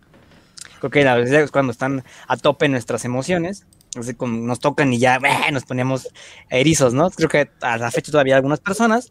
Creo 0.84 0.90
que 0.90 1.08
a 1.08 1.14
veces 1.14 1.44
es 1.44 1.50
cuando 1.50 1.72
están 1.72 2.04
a 2.28 2.36
tope 2.36 2.68
nuestras 2.68 3.06
emociones, 3.06 3.64
así 3.98 4.12
como 4.12 4.46
nos 4.46 4.60
tocan 4.60 4.92
y 4.92 4.98
ya 4.98 5.18
nos 5.52 5.64
poníamos 5.64 6.08
erizos, 6.50 6.92
¿no? 6.92 7.10
Creo 7.10 7.30
que 7.30 7.48
a 7.62 7.78
la 7.78 7.90
fecha 7.90 8.12
todavía 8.12 8.36
algunas 8.36 8.60
personas, 8.60 9.10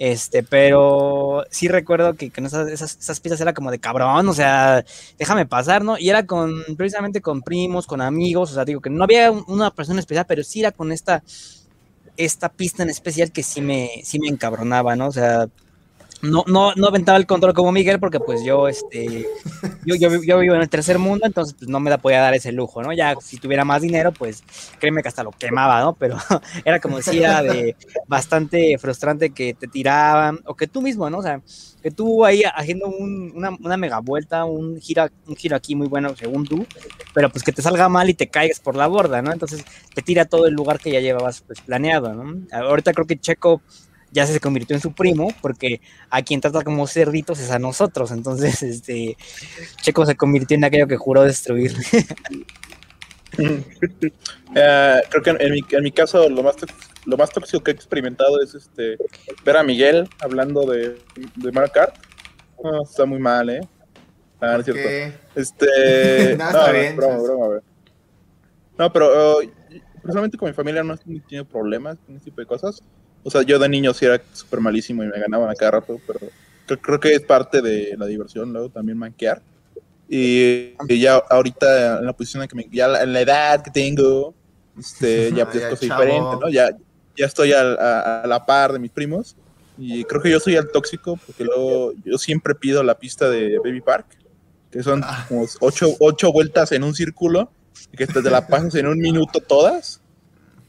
este, 0.00 0.42
pero 0.42 1.44
sí 1.50 1.68
recuerdo 1.68 2.14
que 2.14 2.30
con 2.30 2.46
esas, 2.46 2.70
esas, 2.70 3.20
piezas 3.20 3.38
era 3.42 3.52
como 3.52 3.70
de 3.70 3.78
cabrón, 3.78 4.26
o 4.30 4.32
sea, 4.32 4.82
déjame 5.18 5.44
pasar, 5.44 5.84
¿no? 5.84 5.98
Y 5.98 6.08
era 6.08 6.24
con, 6.24 6.64
precisamente 6.78 7.20
con 7.20 7.42
primos, 7.42 7.86
con 7.86 8.00
amigos, 8.00 8.50
o 8.50 8.54
sea, 8.54 8.64
digo 8.64 8.80
que 8.80 8.88
no 8.88 9.04
había 9.04 9.30
una 9.30 9.70
persona 9.70 10.00
especial, 10.00 10.24
pero 10.26 10.42
sí 10.42 10.60
era 10.60 10.72
con 10.72 10.90
esta, 10.90 11.22
esta 12.16 12.48
pista 12.48 12.82
en 12.82 12.88
especial 12.88 13.30
que 13.30 13.42
sí 13.42 13.60
me, 13.60 13.90
sí 14.02 14.18
me 14.18 14.28
encabronaba, 14.28 14.96
¿no? 14.96 15.08
O 15.08 15.12
sea, 15.12 15.48
no, 16.22 16.44
no, 16.46 16.74
no 16.74 16.86
aventaba 16.86 17.16
el 17.18 17.26
control 17.26 17.54
como 17.54 17.72
Miguel 17.72 17.98
porque 17.98 18.20
pues 18.20 18.44
yo, 18.44 18.68
este, 18.68 19.26
yo, 19.86 19.94
yo, 19.96 20.38
vivo 20.38 20.54
en 20.54 20.60
el 20.60 20.68
tercer 20.68 20.98
mundo, 20.98 21.26
entonces 21.26 21.54
pues 21.58 21.68
no 21.68 21.80
me 21.80 21.90
da 21.90 21.98
podía 21.98 22.20
dar 22.20 22.34
ese 22.34 22.52
lujo, 22.52 22.82
¿no? 22.82 22.92
Ya 22.92 23.14
si 23.20 23.38
tuviera 23.38 23.64
más 23.64 23.82
dinero, 23.82 24.12
pues 24.12 24.42
créeme 24.78 25.02
que 25.02 25.08
hasta 25.08 25.22
lo 25.22 25.30
quemaba, 25.30 25.80
¿no? 25.80 25.94
Pero 25.94 26.18
era 26.64 26.78
como 26.80 26.98
decía, 26.98 27.42
de 27.42 27.74
bastante 28.06 28.76
frustrante 28.78 29.30
que 29.30 29.54
te 29.54 29.66
tiraban, 29.66 30.40
o 30.44 30.54
que 30.54 30.66
tú 30.66 30.82
mismo, 30.82 31.08
¿no? 31.08 31.18
O 31.18 31.22
sea, 31.22 31.40
que 31.82 31.90
tú 31.90 32.24
ahí 32.24 32.42
haciendo 32.54 32.88
una, 32.88 33.50
una, 33.50 33.76
mega 33.78 34.00
vuelta, 34.00 34.44
un 34.44 34.78
giro, 34.78 35.08
un 35.26 35.36
giro 35.36 35.56
aquí 35.56 35.74
muy 35.74 35.88
bueno 35.88 36.14
según 36.16 36.44
tú, 36.44 36.66
pero 37.14 37.30
pues 37.30 37.42
que 37.42 37.52
te 37.52 37.62
salga 37.62 37.88
mal 37.88 38.10
y 38.10 38.14
te 38.14 38.28
caigas 38.28 38.60
por 38.60 38.76
la 38.76 38.86
borda, 38.86 39.22
¿no? 39.22 39.32
Entonces 39.32 39.64
te 39.94 40.02
tira 40.02 40.26
todo 40.26 40.46
el 40.46 40.54
lugar 40.54 40.78
que 40.78 40.92
ya 40.92 41.00
llevabas 41.00 41.40
pues 41.40 41.62
planeado, 41.62 42.12
¿no? 42.12 42.46
Ahorita 42.52 42.92
creo 42.92 43.06
que 43.06 43.18
Checo 43.18 43.62
ya 44.12 44.26
se 44.26 44.40
convirtió 44.40 44.76
en 44.76 44.82
su 44.82 44.92
primo, 44.92 45.28
porque 45.40 45.80
a 46.10 46.22
quien 46.22 46.40
trata 46.40 46.62
como 46.62 46.86
cerditos 46.86 47.40
es 47.40 47.50
a 47.50 47.58
nosotros. 47.58 48.10
Entonces, 48.10 48.62
este 48.62 49.16
Checo 49.82 50.06
se 50.06 50.16
convirtió 50.16 50.56
en 50.56 50.64
aquello 50.64 50.86
que 50.86 50.96
juró 50.96 51.22
destruir. 51.22 51.74
Eh, 54.56 55.00
creo 55.08 55.22
que 55.22 55.30
en 55.30 55.52
mi, 55.52 55.60
en 55.70 55.82
mi, 55.84 55.92
caso 55.92 56.28
lo 56.28 56.42
más 56.42 56.56
lo 57.06 57.16
más 57.16 57.30
tóxico 57.30 57.62
que 57.62 57.70
he 57.70 57.74
experimentado 57.74 58.42
es 58.42 58.56
este 58.56 58.98
ver 59.44 59.56
a 59.56 59.62
Miguel 59.62 60.08
hablando 60.20 60.66
de, 60.66 60.98
de 61.36 61.52
Mario 61.52 61.70
Kart. 61.72 61.94
está 62.82 63.06
muy 63.06 63.20
mal, 63.20 63.48
¿eh? 63.48 63.60
Ah, 64.40 64.54
no 64.54 64.58
es 64.58 64.64
cierto. 64.64 65.16
Este. 65.36 66.36
no, 66.38 66.44
está 66.44 66.72
bien. 66.72 66.96
Broma, 66.96 67.18
broma, 67.18 67.60
no, 68.78 68.92
pero 68.92 69.38
uh, 69.38 69.50
personalmente 70.02 70.38
con 70.38 70.48
mi 70.48 70.54
familia 70.54 70.82
no 70.82 70.94
he 70.94 70.96
tenido 70.96 71.44
problemas 71.44 71.98
con 72.04 72.16
ese 72.16 72.26
tipo 72.26 72.40
de 72.40 72.46
cosas. 72.46 72.82
O 73.22 73.30
sea, 73.30 73.42
yo 73.42 73.58
de 73.58 73.68
niño 73.68 73.92
sí 73.92 74.06
era 74.06 74.20
súper 74.32 74.60
malísimo 74.60 75.04
y 75.04 75.06
me 75.06 75.20
ganaban 75.20 75.50
a 75.50 75.54
cada 75.54 75.72
rato, 75.72 76.00
pero 76.06 76.20
creo, 76.78 77.00
que 77.00 77.14
es 77.14 77.22
parte 77.22 77.60
de 77.60 77.94
la 77.98 78.06
diversión, 78.06 78.52
luego 78.52 78.68
también 78.68 78.98
manquear. 78.98 79.42
Y, 80.08 80.74
ya 80.98 81.16
ahorita 81.16 81.98
en 81.98 82.06
la 82.06 82.12
posición 82.12 82.42
en 82.42 82.48
que 82.48 82.56
me, 82.56 82.68
ya 82.70 83.02
en 83.02 83.12
la 83.12 83.20
edad 83.20 83.62
que 83.62 83.70
tengo, 83.70 84.34
este, 84.78 85.32
ya 85.36 85.48
pues 85.50 85.64
es 85.64 85.80
diferente, 85.80 86.36
¿no? 86.40 86.48
Ya, 86.48 86.70
ya 87.16 87.26
estoy 87.26 87.52
a, 87.52 88.24
la 88.26 88.44
par 88.46 88.72
de 88.72 88.78
mis 88.78 88.90
primos 88.90 89.36
y 89.78 90.04
creo 90.04 90.20
que 90.20 90.30
yo 90.30 90.40
soy 90.40 90.56
el 90.56 90.70
tóxico 90.70 91.18
porque 91.24 91.44
luego 91.44 91.92
yo 92.04 92.18
siempre 92.18 92.54
pido 92.54 92.82
la 92.82 92.98
pista 92.98 93.28
de 93.28 93.58
Baby 93.58 93.80
Park, 93.80 94.06
que 94.70 94.82
son 94.82 95.02
ah. 95.04 95.26
como 95.28 95.46
ocho, 95.60 95.94
ocho 96.00 96.32
vueltas 96.32 96.72
en 96.72 96.84
un 96.84 96.94
círculo 96.94 97.50
y 97.92 97.96
que 97.96 98.06
te 98.06 98.22
la 98.22 98.46
pasas 98.46 98.74
en 98.76 98.86
un 98.86 98.98
minuto 98.98 99.40
todas 99.40 100.00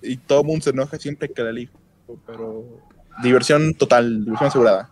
y 0.01 0.17
todo 0.17 0.41
el 0.41 0.47
mundo 0.47 0.63
se 0.63 0.69
enoja 0.71 0.97
siempre 0.97 1.29
que 1.29 1.43
la 1.43 1.49
elijo 1.49 1.80
pero 2.25 2.65
diversión 3.21 3.73
total, 3.73 4.25
diversión 4.25 4.49
asegurada. 4.49 4.89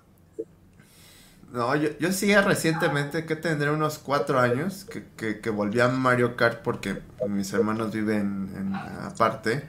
No, 1.51 1.75
yo, 1.75 1.89
yo 1.99 2.11
sí 2.11 2.35
recientemente, 2.35 3.25
que 3.25 3.35
tendré 3.35 3.71
unos 3.71 3.97
cuatro 3.97 4.39
años, 4.39 4.85
que, 4.85 5.39
que, 5.39 5.49
volví 5.49 5.79
a 5.79 5.87
Mario 5.87 6.35
Kart 6.35 6.61
porque 6.61 7.01
mis 7.27 7.51
hermanos 7.53 7.91
viven 7.91 8.53
en, 8.55 8.75
aparte 8.75 9.67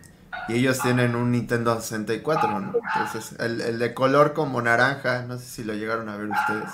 y 0.48 0.54
ellos 0.54 0.78
tienen 0.80 1.16
un 1.16 1.30
Nintendo 1.32 1.80
64, 1.80 2.74
Entonces, 2.94 3.38
el, 3.40 3.62
el, 3.62 3.78
de 3.78 3.94
color 3.94 4.34
como 4.34 4.60
naranja, 4.60 5.22
no 5.22 5.38
sé 5.38 5.44
si 5.46 5.64
lo 5.64 5.72
llegaron 5.72 6.08
a 6.10 6.16
ver 6.16 6.28
ustedes. 6.28 6.70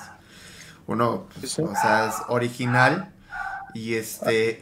Uno, 0.88 1.28
pues, 1.38 1.58
o 1.58 1.74
sea, 1.74 2.08
es 2.08 2.14
original 2.28 3.12
y 3.74 3.94
este... 3.94 4.60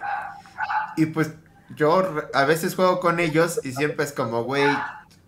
Y 0.97 1.07
pues 1.07 1.33
yo 1.75 2.27
a 2.35 2.45
veces 2.45 2.75
juego 2.75 3.01
con 3.01 3.19
ellos 3.19 3.61
y 3.65 3.73
siempre 3.73 4.05
es 4.05 4.13
como, 4.13 4.45
güey, 4.45 4.69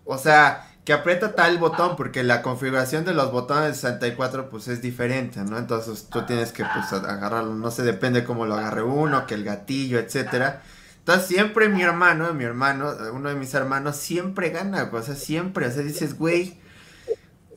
o 0.04 0.18
sea, 0.18 0.64
que 0.86 0.92
aprieta 0.92 1.34
tal 1.34 1.58
botón, 1.58 1.96
porque 1.96 2.22
la 2.22 2.42
configuración 2.42 3.04
de 3.04 3.12
los 3.12 3.32
botones 3.32 3.70
de 3.70 3.74
64 3.74 4.48
pues 4.48 4.68
es 4.68 4.80
diferente, 4.80 5.40
¿no? 5.40 5.58
Entonces 5.58 6.06
tú 6.08 6.24
tienes 6.26 6.52
que 6.52 6.64
pues 6.64 6.92
agarrarlo, 6.92 7.54
no 7.54 7.72
sé, 7.72 7.82
depende 7.82 8.22
cómo 8.22 8.46
lo 8.46 8.54
agarre 8.54 8.84
uno, 8.84 9.26
que 9.26 9.34
el 9.34 9.42
gatillo, 9.42 9.98
etcétera. 9.98 10.62
Entonces 11.00 11.26
siempre 11.26 11.68
mi 11.68 11.82
hermano, 11.82 12.32
mi 12.34 12.44
hermano, 12.44 12.92
uno 13.12 13.30
de 13.30 13.34
mis 13.34 13.52
hermanos 13.52 13.96
siempre 13.96 14.50
gana, 14.50 14.88
o 14.92 15.02
sea, 15.02 15.16
siempre, 15.16 15.66
o 15.66 15.72
sea, 15.72 15.82
dices, 15.82 16.16
güey, 16.16 16.60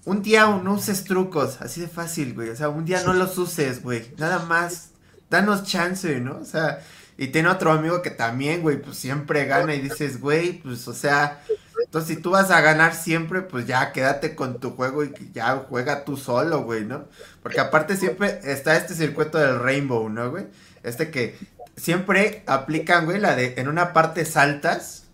un 0.05 0.23
día 0.23 0.47
no 0.47 0.73
uses 0.73 1.03
trucos, 1.03 1.61
así 1.61 1.81
de 1.81 1.87
fácil, 1.87 2.33
güey, 2.33 2.49
o 2.49 2.55
sea, 2.55 2.69
un 2.69 2.83
día 2.83 3.03
no 3.03 3.13
los 3.13 3.37
uses, 3.37 3.83
güey, 3.83 4.11
nada 4.17 4.39
más, 4.39 4.89
danos 5.29 5.65
chance, 5.65 6.19
¿no? 6.19 6.39
O 6.39 6.45
sea, 6.45 6.81
y 7.19 7.27
tiene 7.27 7.49
otro 7.49 7.73
amigo 7.73 8.01
que 8.01 8.11
también, 8.11 8.61
güey, 8.61 8.81
pues 8.81 8.95
siempre 8.95 9.43
gana 9.43 9.75
y 9.75 9.81
dices, 9.81 10.21
güey, 10.21 10.53
pues, 10.53 10.87
o 10.87 10.93
sea, 10.93 11.41
entonces, 11.83 12.15
si 12.15 12.21
tú 12.21 12.29
vas 12.31 12.49
a 12.49 12.61
ganar 12.61 12.95
siempre, 12.95 13.41
pues 13.41 13.67
ya 13.67 13.91
quédate 13.91 14.35
con 14.35 14.61
tu 14.61 14.71
juego 14.71 15.03
y 15.03 15.13
ya 15.33 15.65
juega 15.67 16.05
tú 16.05 16.15
solo, 16.15 16.63
güey, 16.63 16.85
¿no? 16.85 17.09
Porque 17.43 17.59
aparte 17.59 17.97
siempre 17.97 18.39
está 18.45 18.77
este 18.77 18.95
circuito 18.95 19.37
del 19.37 19.59
Rainbow, 19.59 20.07
¿no, 20.07 20.31
güey? 20.31 20.47
Este 20.81 21.11
que 21.11 21.37
siempre 21.75 22.41
aplican, 22.47 23.03
güey, 23.03 23.19
la 23.19 23.35
de 23.35 23.55
en 23.57 23.67
una 23.67 23.91
parte 23.91 24.23
saltas 24.23 25.07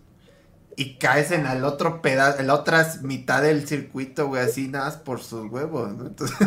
y 0.76 0.98
caes 0.98 1.32
en 1.32 1.44
el 1.44 1.64
otro 1.64 2.02
pedazo, 2.02 2.38
en 2.38 2.46
la 2.46 2.54
otra 2.54 2.86
mitad 3.02 3.42
del 3.42 3.66
circuito, 3.66 4.28
güey, 4.28 4.42
así 4.42 4.68
nada 4.68 5.02
por 5.02 5.20
sus 5.24 5.50
huevos, 5.50 5.92
¿no? 5.92 6.06
Entonces... 6.06 6.36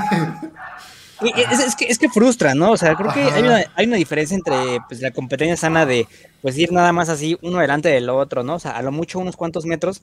Es, 1.21 1.75
que, 1.75 1.85
es 1.85 1.99
que 1.99 2.09
frustra, 2.09 2.55
¿no? 2.55 2.71
O 2.71 2.77
sea, 2.77 2.95
creo 2.95 3.13
que 3.13 3.21
hay 3.21 3.43
una, 3.43 3.63
hay 3.75 3.85
una 3.85 3.97
diferencia 3.97 4.35
entre 4.35 4.55
pues, 4.87 5.01
la 5.01 5.11
competencia 5.11 5.57
sana 5.57 5.85
de 5.85 6.07
pues 6.41 6.57
ir 6.57 6.71
nada 6.71 6.93
más 6.93 7.09
así 7.09 7.37
uno 7.41 7.59
delante 7.59 7.89
del 7.89 8.09
otro, 8.09 8.43
¿no? 8.43 8.55
O 8.55 8.59
sea, 8.59 8.71
a 8.71 8.81
lo 8.81 8.91
mucho 8.91 9.19
unos 9.19 9.35
cuantos 9.35 9.65
metros, 9.65 10.01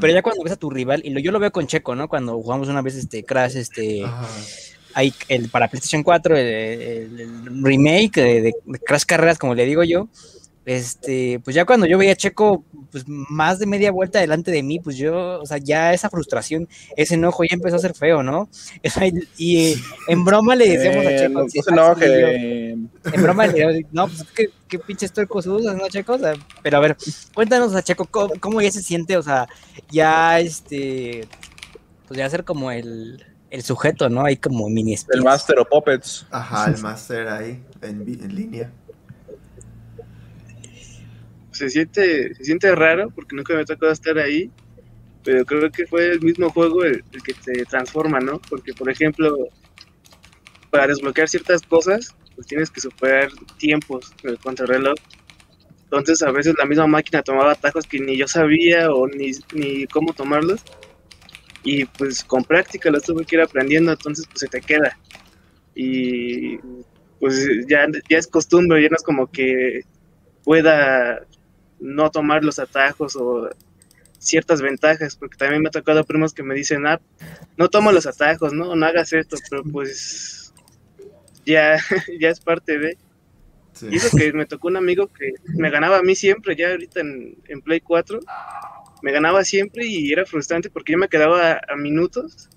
pero 0.00 0.12
ya 0.12 0.22
cuando 0.22 0.42
ves 0.42 0.54
a 0.54 0.56
tu 0.56 0.70
rival, 0.70 1.02
y 1.04 1.10
lo, 1.10 1.20
yo 1.20 1.32
lo 1.32 1.38
veo 1.38 1.52
con 1.52 1.66
Checo, 1.66 1.94
¿no? 1.94 2.08
Cuando 2.08 2.32
jugamos 2.34 2.68
una 2.68 2.82
vez 2.82 2.94
este 2.94 3.24
Crash, 3.24 3.56
este... 3.56 4.04
Hay 4.96 5.12
el 5.26 5.48
para 5.48 5.66
PlayStation 5.66 6.04
4, 6.04 6.36
el, 6.36 7.64
remake 7.64 8.22
de, 8.22 8.40
de, 8.42 8.54
Crash 8.86 9.02
Carreras, 9.02 9.38
como 9.38 9.56
le 9.56 9.64
digo 9.64 9.82
yo, 9.82 10.08
este, 10.66 11.40
pues 11.44 11.54
ya 11.54 11.66
cuando 11.66 11.86
yo 11.86 11.98
veía 11.98 12.12
a 12.12 12.16
Checo, 12.16 12.64
pues 12.90 13.04
más 13.06 13.58
de 13.58 13.66
media 13.66 13.92
vuelta 13.92 14.20
delante 14.20 14.50
de 14.50 14.62
mí, 14.62 14.80
pues 14.80 14.96
yo, 14.96 15.40
o 15.40 15.46
sea, 15.46 15.58
ya 15.58 15.92
esa 15.92 16.08
frustración, 16.08 16.68
ese 16.96 17.14
enojo 17.14 17.44
ya 17.44 17.54
empezó 17.54 17.76
a 17.76 17.80
ser 17.80 17.94
feo, 17.94 18.22
¿no? 18.22 18.48
Y 19.36 19.74
en 20.08 20.24
broma 20.24 20.54
le 20.54 20.68
decíamos 20.68 21.06
a 21.06 21.10
eh, 21.10 21.18
Checo, 21.18 21.70
no, 21.72 21.94
en 22.00 23.22
broma 23.22 23.46
le 23.46 23.52
decíamos, 23.52 23.76
no, 23.92 24.08
pues 24.08 24.24
qué, 24.34 24.50
qué 24.68 24.78
pinches 24.78 25.12
tuercos 25.12 25.46
usas, 25.46 25.76
¿no, 25.76 25.88
Checo? 25.88 26.14
O 26.14 26.18
sea, 26.18 26.32
pero 26.62 26.78
a 26.78 26.80
ver, 26.80 26.96
cuéntanos 27.34 27.74
a 27.74 27.82
Checo, 27.82 28.06
¿cómo, 28.40 28.62
ya 28.62 28.70
se 28.70 28.82
siente, 28.82 29.16
o 29.16 29.22
sea, 29.22 29.46
ya 29.90 30.40
este, 30.40 31.28
pues 32.08 32.16
ya 32.18 32.30
ser 32.30 32.44
como 32.44 32.70
el, 32.70 33.22
el 33.50 33.62
sujeto, 33.62 34.08
¿no? 34.08 34.24
Hay 34.24 34.38
como 34.38 34.68
mini 34.70 34.96
El 35.10 35.22
Master 35.22 35.58
o 35.58 35.64
Puppets. 35.66 36.26
Ajá, 36.30 36.70
el 36.70 36.80
Master 36.80 37.28
ahí, 37.28 37.62
en, 37.82 38.00
en 38.00 38.34
línea 38.34 38.72
se 41.54 41.70
siente, 41.70 42.34
se 42.34 42.44
siente 42.44 42.74
raro 42.74 43.10
porque 43.10 43.36
nunca 43.36 43.54
me 43.54 43.64
tocado 43.64 43.92
estar 43.92 44.18
ahí, 44.18 44.50
pero 45.22 45.44
creo 45.44 45.70
que 45.70 45.86
fue 45.86 46.10
el 46.10 46.20
mismo 46.20 46.50
juego 46.50 46.84
el, 46.84 47.02
que 47.24 47.32
te 47.32 47.64
transforma, 47.64 48.20
¿no? 48.20 48.40
Porque, 48.50 48.74
por 48.74 48.90
ejemplo, 48.90 49.48
para 50.70 50.88
desbloquear 50.88 51.28
ciertas 51.28 51.62
cosas, 51.62 52.14
pues 52.34 52.46
tienes 52.48 52.70
que 52.70 52.80
superar 52.80 53.30
tiempos 53.58 54.12
el 54.24 54.38
contrarreloj. 54.38 54.96
Entonces, 55.84 56.22
a 56.22 56.32
veces 56.32 56.54
la 56.58 56.66
misma 56.66 56.88
máquina 56.88 57.22
tomaba 57.22 57.52
atajos 57.52 57.86
que 57.86 58.00
ni 58.00 58.16
yo 58.16 58.26
sabía 58.26 58.92
o 58.92 59.06
ni, 59.06 59.30
ni 59.52 59.86
cómo 59.86 60.12
tomarlos. 60.12 60.60
Y 61.62 61.84
pues 61.86 62.24
con 62.24 62.44
práctica 62.44 62.90
los 62.90 63.04
tuve 63.04 63.24
que 63.24 63.36
ir 63.36 63.42
aprendiendo, 63.42 63.92
entonces 63.92 64.26
pues 64.26 64.40
se 64.40 64.48
te 64.48 64.60
queda. 64.60 64.98
Y 65.74 66.58
pues 67.20 67.48
ya, 67.68 67.86
ya 68.10 68.18
es 68.18 68.26
costumbre, 68.26 68.82
ya 68.82 68.88
no 68.88 68.96
es 68.96 69.02
como 69.02 69.30
que 69.30 69.82
pueda 70.42 71.26
no 71.84 72.10
tomar 72.10 72.42
los 72.42 72.58
atajos 72.58 73.14
o 73.14 73.50
ciertas 74.18 74.62
ventajas, 74.62 75.16
porque 75.16 75.36
también 75.36 75.62
me 75.62 75.68
ha 75.68 75.72
tocado 75.72 76.02
primos 76.04 76.32
que 76.32 76.42
me 76.42 76.54
dicen, 76.54 76.86
ah, 76.86 77.00
no 77.56 77.68
tomo 77.68 77.92
los 77.92 78.06
atajos, 78.06 78.52
no, 78.52 78.74
no 78.74 78.86
hagas 78.86 79.12
esto, 79.12 79.36
pero 79.50 79.62
pues 79.64 80.52
ya, 81.44 81.76
ya 82.20 82.30
es 82.30 82.40
parte 82.40 82.78
de... 82.78 82.98
Y 83.90 83.96
eso 83.96 84.16
que 84.16 84.32
me 84.32 84.46
tocó 84.46 84.68
un 84.68 84.76
amigo 84.76 85.08
que 85.08 85.32
me 85.46 85.68
ganaba 85.68 85.98
a 85.98 86.02
mí 86.02 86.14
siempre, 86.14 86.54
ya 86.54 86.70
ahorita 86.70 87.00
en, 87.00 87.36
en 87.48 87.60
Play 87.60 87.80
4, 87.80 88.20
me 89.02 89.10
ganaba 89.10 89.44
siempre 89.44 89.84
y 89.84 90.12
era 90.12 90.24
frustrante 90.24 90.70
porque 90.70 90.92
yo 90.92 90.98
me 90.98 91.08
quedaba 91.08 91.60
a, 91.68 91.76
minutos 91.76 92.48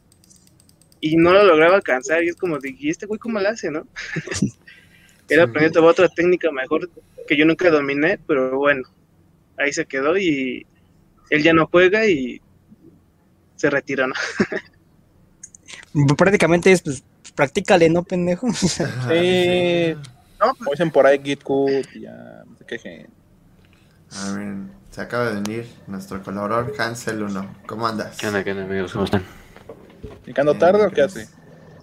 y 1.01 1.17
no 1.17 1.33
lo 1.33 1.43
lograba 1.43 1.75
alcanzar 1.75 2.23
y 2.23 2.29
es 2.29 2.35
como 2.35 2.59
de, 2.59 2.75
¿y 2.77 2.89
este 2.91 3.07
güey 3.07 3.19
cómo 3.19 3.39
lo 3.39 3.49
hace, 3.49 3.71
no? 3.71 3.87
Él 5.29 5.39
aprendió 5.39 5.83
otra 5.83 6.07
técnica 6.07 6.51
mejor 6.51 6.89
que 7.27 7.35
yo 7.35 7.45
nunca 7.45 7.69
dominé, 7.71 8.19
pero 8.27 8.57
bueno, 8.57 8.83
ahí 9.57 9.73
se 9.73 9.85
quedó 9.85 10.17
y 10.17 10.65
él 11.29 11.43
ya 11.43 11.53
no 11.53 11.67
juega 11.67 12.05
y 12.05 12.41
se 13.55 13.69
retiró, 13.69 14.07
¿no? 14.07 14.13
Prácticamente 16.17 16.71
es, 16.71 16.81
pues, 16.81 17.03
practícale, 17.35 17.89
¿no, 17.89 18.03
pendejo? 18.03 18.51
sí. 18.53 19.95
No, 20.39 20.53
pues, 20.55 20.71
dicen 20.71 20.91
por 20.91 21.07
ahí 21.07 21.19
Git 21.23 21.41
ya, 21.99 22.43
no 22.45 22.55
se 22.57 22.65
quejen. 22.65 23.07
A 24.11 24.31
ver, 24.33 24.55
se 24.91 25.01
acaba 25.01 25.29
de 25.29 25.41
venir 25.41 25.67
nuestro 25.87 26.21
colaborador 26.21 26.73
Hansel 26.77 27.23
1. 27.23 27.55
¿Cómo 27.65 27.87
andas? 27.87 28.17
¿Qué 28.17 28.27
onda, 28.27 28.43
qué 28.43 28.51
onda, 28.51 28.63
amigos? 28.63 28.93
¿Cómo 28.93 29.05
están? 29.05 29.23
¿Picando 30.23 30.55
tarde 30.55 30.85
o 30.85 30.91
qué 30.91 31.01
hace? 31.01 31.27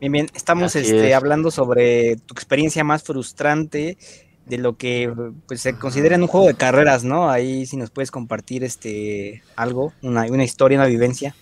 Bien, 0.00 0.12
bien, 0.12 0.26
estamos 0.35 0.76
este, 0.76 1.14
hablando 1.14 1.50
sobre 1.50 2.16
tu 2.16 2.35
experiencia 2.35 2.85
más 2.85 3.02
frustrante 3.02 3.99
de 4.47 4.59
lo 4.59 4.77
que 4.77 5.13
pues, 5.47 5.61
se 5.61 5.79
considera 5.79 6.15
en 6.15 6.23
un 6.23 6.29
juego 6.29 6.47
de 6.47 6.55
carreras, 6.55 7.05
¿no? 7.05 7.31
Ahí 7.31 7.67
si 7.67 7.77
nos 7.77 7.91
puedes 7.91 8.11
compartir 8.11 8.65
este 8.65 9.43
algo, 9.57 9.93
una, 10.03 10.25
una 10.25 10.45
historia, 10.45 10.79
una 10.79 10.87
vivencia. 10.87 11.35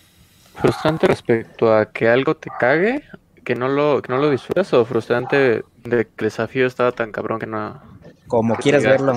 Frustrante 0.55 1.07
respecto 1.07 1.75
a 1.75 1.91
que 1.91 2.09
algo 2.09 2.37
te 2.37 2.51
cague, 2.61 3.03
que 3.45 3.55
no 3.55 3.69
lo, 3.69 4.03
que 4.03 4.13
no 4.13 4.19
lo 4.19 4.31
disfrutas, 4.31 4.73
o 4.75 4.85
frustrante 4.85 5.65
de 5.85 6.05
que 6.05 6.13
el 6.19 6.25
desafío 6.25 6.67
estaba 6.67 6.93
tan 6.93 7.11
cabrón 7.11 7.39
que 7.39 7.47
no. 7.47 7.81
Como 8.29 8.55
quieras 8.57 8.85
verlo. 8.85 9.15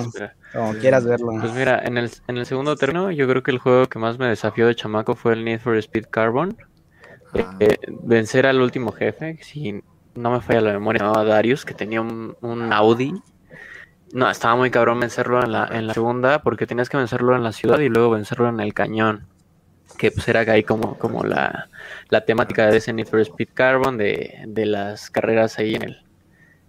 Como 0.52 0.74
quieras 0.74 1.04
verlo. 1.04 1.32
Pues 1.40 1.52
mira, 1.54 1.80
en 1.84 1.96
el, 1.98 2.10
en 2.28 2.38
el 2.38 2.46
segundo 2.46 2.76
término, 2.76 3.10
yo 3.10 3.28
creo 3.28 3.42
que 3.42 3.50
el 3.50 3.58
juego 3.58 3.86
que 3.86 3.98
más 3.98 4.18
me 4.18 4.26
desafió 4.26 4.66
de 4.66 4.74
chamaco 4.74 5.14
fue 5.14 5.34
el 5.34 5.44
Need 5.44 5.60
for 5.60 5.76
Speed 5.76 6.06
Carbon. 6.10 6.56
Ah. 7.34 7.56
Eh, 7.60 7.76
vencer 8.02 8.46
al 8.46 8.60
último 8.60 8.92
jefe, 8.92 9.38
si 9.42 9.82
no 10.14 10.30
me 10.30 10.40
falla 10.40 10.60
la 10.60 10.72
memoria, 10.72 11.02
llamaba 11.02 11.24
Darius, 11.24 11.64
que 11.64 11.74
tenía 11.74 12.00
un, 12.00 12.36
un 12.40 12.72
Audi 12.72 13.14
no, 14.16 14.30
estaba 14.30 14.56
muy 14.56 14.70
cabrón 14.70 14.98
vencerlo 14.98 15.42
en 15.44 15.52
la, 15.52 15.68
en 15.70 15.86
la 15.86 15.92
segunda 15.92 16.40
porque 16.40 16.66
tenías 16.66 16.88
que 16.88 16.96
vencerlo 16.96 17.36
en 17.36 17.44
la 17.44 17.52
ciudad 17.52 17.80
y 17.80 17.90
luego 17.90 18.08
vencerlo 18.12 18.48
en 18.48 18.60
el 18.60 18.72
cañón. 18.72 19.26
Que 19.98 20.10
pues 20.10 20.26
era 20.26 20.40
ahí 20.40 20.62
como, 20.62 20.96
como 20.96 21.22
la, 21.22 21.68
temática 22.26 22.66
de 22.66 22.78
ese 22.78 22.94
Need 22.94 23.08
for 23.08 23.20
Speed 23.20 23.48
Carbon, 23.52 23.98
de, 23.98 24.42
de, 24.46 24.64
las 24.64 25.10
carreras 25.10 25.58
ahí 25.58 25.74
en 25.74 25.82
el 25.82 26.02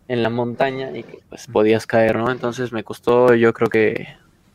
en 0.10 0.24
la 0.24 0.30
montaña 0.30 0.92
y 0.92 1.04
que 1.04 1.20
pues 1.30 1.48
podías 1.48 1.88
caer, 1.88 2.18
¿no? 2.18 2.32
Entonces 2.32 2.74
me 2.74 2.84
costó 2.84 3.34
yo 3.34 3.54
creo 3.54 3.70
que 3.70 4.08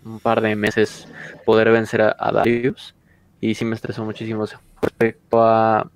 un 0.05 0.21
par 0.21 0.43
de 0.43 0.55
meses 0.55 1.09
poder 1.47 1.71
vencer 1.71 2.03
a, 2.03 2.33
Darius 2.33 2.95
y 3.41 3.55
sí 3.55 3.65
me 3.65 3.75
estresó 3.75 4.05
muchísimo 4.05 4.45
respecto 4.83 5.43
a, 5.43 5.91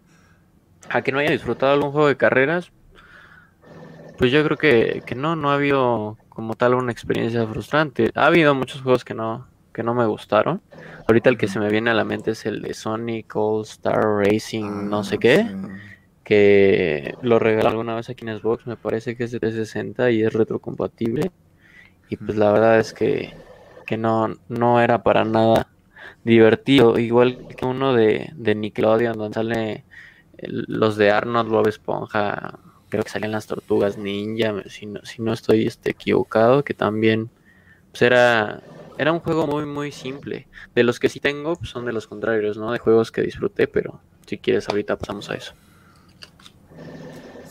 a 0.88 1.02
que 1.02 1.12
no 1.12 1.18
haya 1.18 1.30
disfrutado 1.30 1.74
algún 1.74 1.92
juego 1.92 2.08
de 2.08 2.16
carreras, 2.16 2.72
pues 4.16 4.32
yo 4.32 4.42
creo 4.44 4.56
que, 4.56 5.02
que 5.04 5.14
no, 5.14 5.36
no 5.36 5.50
ha 5.50 5.54
habido 5.54 6.16
como 6.36 6.54
tal 6.54 6.74
una 6.74 6.92
experiencia 6.92 7.46
frustrante. 7.46 8.10
Ha 8.14 8.26
habido 8.26 8.54
muchos 8.54 8.82
juegos 8.82 9.06
que 9.06 9.14
no, 9.14 9.46
que 9.72 9.82
no 9.82 9.94
me 9.94 10.04
gustaron. 10.04 10.60
Ahorita 11.08 11.30
el 11.30 11.38
que 11.38 11.48
se 11.48 11.58
me 11.58 11.70
viene 11.70 11.88
a 11.88 11.94
la 11.94 12.04
mente 12.04 12.32
es 12.32 12.44
el 12.44 12.60
de 12.60 12.74
Sonic 12.74 13.34
All 13.34 13.62
Star 13.62 14.04
Racing, 14.04 14.90
no 14.90 15.02
sé 15.02 15.14
ah, 15.14 15.18
qué, 15.18 15.46
que 16.24 17.14
lo 17.22 17.38
regalé 17.38 17.68
alguna 17.68 17.94
vez 17.94 18.10
aquí 18.10 18.28
en 18.28 18.38
Xbox, 18.38 18.66
me 18.66 18.76
parece 18.76 19.16
que 19.16 19.24
es 19.24 19.30
de 19.30 19.40
360 19.40 20.10
y 20.10 20.24
es 20.24 20.32
retrocompatible. 20.34 21.30
Y 22.10 22.18
pues 22.18 22.36
la 22.36 22.52
verdad 22.52 22.80
es 22.80 22.92
que, 22.92 23.32
que 23.86 23.96
no, 23.96 24.36
no 24.50 24.82
era 24.82 25.02
para 25.02 25.24
nada 25.24 25.68
divertido. 26.22 26.98
Igual 26.98 27.48
que 27.56 27.64
uno 27.64 27.94
de, 27.94 28.30
de 28.34 28.54
Nickelodeon, 28.54 29.16
donde 29.16 29.34
sale 29.34 29.84
los 30.42 30.98
de 30.98 31.10
Arnold, 31.12 31.48
Bob 31.48 31.66
Esponja, 31.66 32.58
creo 32.96 33.04
que 33.04 33.10
salían 33.10 33.32
las 33.32 33.46
tortugas 33.46 33.98
ninja, 33.98 34.54
si 34.70 34.86
no, 34.86 35.00
si 35.04 35.20
no 35.20 35.34
estoy 35.34 35.66
este, 35.66 35.90
equivocado, 35.90 36.64
que 36.64 36.72
también 36.72 37.28
pues 37.90 38.00
era, 38.00 38.62
era 38.96 39.12
un 39.12 39.20
juego 39.20 39.46
muy, 39.46 39.66
muy 39.66 39.92
simple. 39.92 40.48
De 40.74 40.82
los 40.82 40.98
que 40.98 41.10
sí 41.10 41.20
tengo, 41.20 41.56
pues, 41.56 41.68
son 41.68 41.84
de 41.84 41.92
los 41.92 42.06
contrarios, 42.06 42.56
¿no? 42.56 42.72
De 42.72 42.78
juegos 42.78 43.12
que 43.12 43.20
disfruté, 43.20 43.68
pero 43.68 44.00
si 44.26 44.38
quieres 44.38 44.66
ahorita 44.70 44.96
pasamos 44.96 45.28
a 45.28 45.34
eso. 45.34 45.52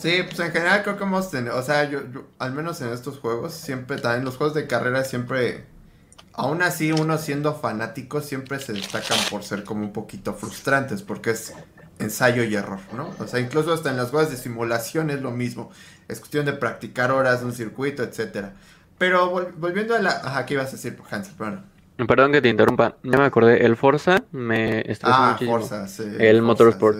Sí, 0.00 0.24
pues 0.24 0.40
en 0.40 0.50
general 0.50 0.82
creo 0.82 0.96
que 0.98 1.04
hemos 1.04 1.30
tenido, 1.30 1.56
o 1.56 1.62
sea, 1.62 1.88
yo, 1.88 2.00
al 2.40 2.52
menos 2.52 2.80
en 2.80 2.88
estos 2.88 3.18
juegos, 3.18 3.54
siempre 3.54 3.98
también 3.98 4.24
los 4.24 4.36
juegos 4.36 4.54
de 4.54 4.66
carrera 4.66 5.04
siempre, 5.04 5.64
aún 6.32 6.60
así 6.62 6.90
uno 6.90 7.18
siendo 7.18 7.54
fanático, 7.54 8.20
siempre 8.20 8.58
se 8.58 8.72
destacan 8.72 9.18
por 9.30 9.44
ser 9.44 9.62
como 9.62 9.82
un 9.82 9.92
poquito 9.92 10.34
frustrantes, 10.34 11.02
porque 11.02 11.30
es 11.30 11.54
ensayo 11.98 12.44
y 12.44 12.54
error, 12.54 12.80
¿no? 12.94 13.14
O 13.18 13.26
sea, 13.26 13.40
incluso 13.40 13.72
hasta 13.72 13.90
en 13.90 13.96
las 13.96 14.10
juegos 14.10 14.30
de 14.30 14.36
simulación 14.36 15.10
es 15.10 15.20
lo 15.22 15.30
mismo. 15.30 15.70
Es 16.08 16.18
cuestión 16.18 16.46
de 16.46 16.52
practicar 16.52 17.10
horas 17.10 17.40
de 17.40 17.46
un 17.46 17.52
circuito, 17.52 18.02
etcétera. 18.02 18.54
Pero 18.98 19.30
volviendo 19.56 19.94
a 19.94 19.98
la... 19.98 20.10
Ajá, 20.10 20.46
¿qué 20.46 20.54
ibas 20.54 20.68
a 20.68 20.72
decir, 20.72 20.96
Hansel? 21.10 21.34
Perdón. 21.36 21.64
Perdón 22.06 22.32
que 22.32 22.42
te 22.42 22.48
interrumpa. 22.48 22.96
Ya 23.02 23.18
me 23.18 23.24
acordé. 23.24 23.64
El 23.64 23.76
Forza 23.76 24.24
me 24.32 24.80
estresó 24.80 25.14
ah, 25.14 25.30
muchísimo. 25.32 25.58
Forza, 25.58 25.88
sí. 25.88 26.04
El 26.18 26.42
Motorsport. 26.42 26.96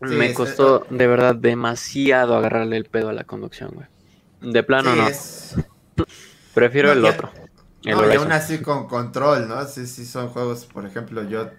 me 0.00 0.32
costó 0.34 0.86
de 0.90 1.06
verdad 1.06 1.34
demasiado 1.34 2.36
agarrarle 2.36 2.76
el 2.76 2.86
pedo 2.86 3.10
a 3.10 3.12
la 3.12 3.24
conducción, 3.24 3.70
güey. 3.74 3.86
De 4.40 4.62
plano 4.62 4.94
no. 4.94 5.06
Prefiero 6.54 6.92
el 6.92 7.04
otro. 7.04 7.30
no, 7.84 8.12
y 8.12 8.16
aún 8.16 8.32
así 8.32 8.58
con 8.58 8.86
control, 8.86 9.48
¿no? 9.48 9.64
Sí, 9.66 9.86
sí, 9.86 10.06
son 10.06 10.28
juegos, 10.28 10.64
por 10.64 10.86
ejemplo, 10.86 11.22
yo 11.24 11.50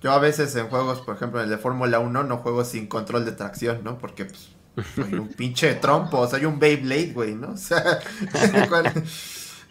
yo 0.00 0.12
a 0.12 0.18
veces 0.18 0.54
en 0.56 0.68
juegos, 0.68 1.00
por 1.00 1.16
ejemplo, 1.16 1.40
en 1.40 1.44
el 1.44 1.50
de 1.50 1.58
Fórmula 1.58 1.98
1, 1.98 2.24
no 2.24 2.36
juego 2.38 2.64
sin 2.64 2.86
control 2.86 3.24
de 3.24 3.32
tracción, 3.32 3.82
¿no? 3.84 3.98
Porque 3.98 4.26
pues, 4.26 4.50
soy 4.94 5.14
un 5.14 5.28
pinche 5.28 5.74
trompo, 5.74 6.28
soy 6.28 6.44
un 6.44 6.58
Beyblade, 6.58 7.12
güey, 7.12 7.34
¿no? 7.34 7.50
O 7.52 7.56
sea, 7.56 8.00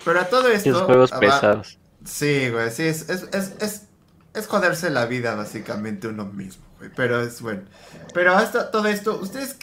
pero 0.06 0.20
a 0.22 0.26
todo 0.26 0.48
esto... 0.50 0.72
Los 0.72 0.82
juegos 0.84 1.12
pesados. 1.12 1.78
Sí, 2.06 2.50
güey, 2.50 2.72
sí, 2.72 2.84
es, 2.84 3.10
es, 3.10 3.28
es, 3.34 3.54
es, 3.60 3.84
es 4.34 4.48
joderse 4.48 4.90
la 4.90 5.06
vida 5.06 5.36
básicamente 5.36 6.08
uno 6.08 6.26
mismo, 6.26 6.64
güey, 6.78 6.90
pero 6.96 7.22
es 7.22 7.42
bueno. 7.42 7.64
Pero 8.14 8.36
hasta 8.36 8.72
todo 8.72 8.88
esto, 8.88 9.20
¿ustedes 9.20 9.58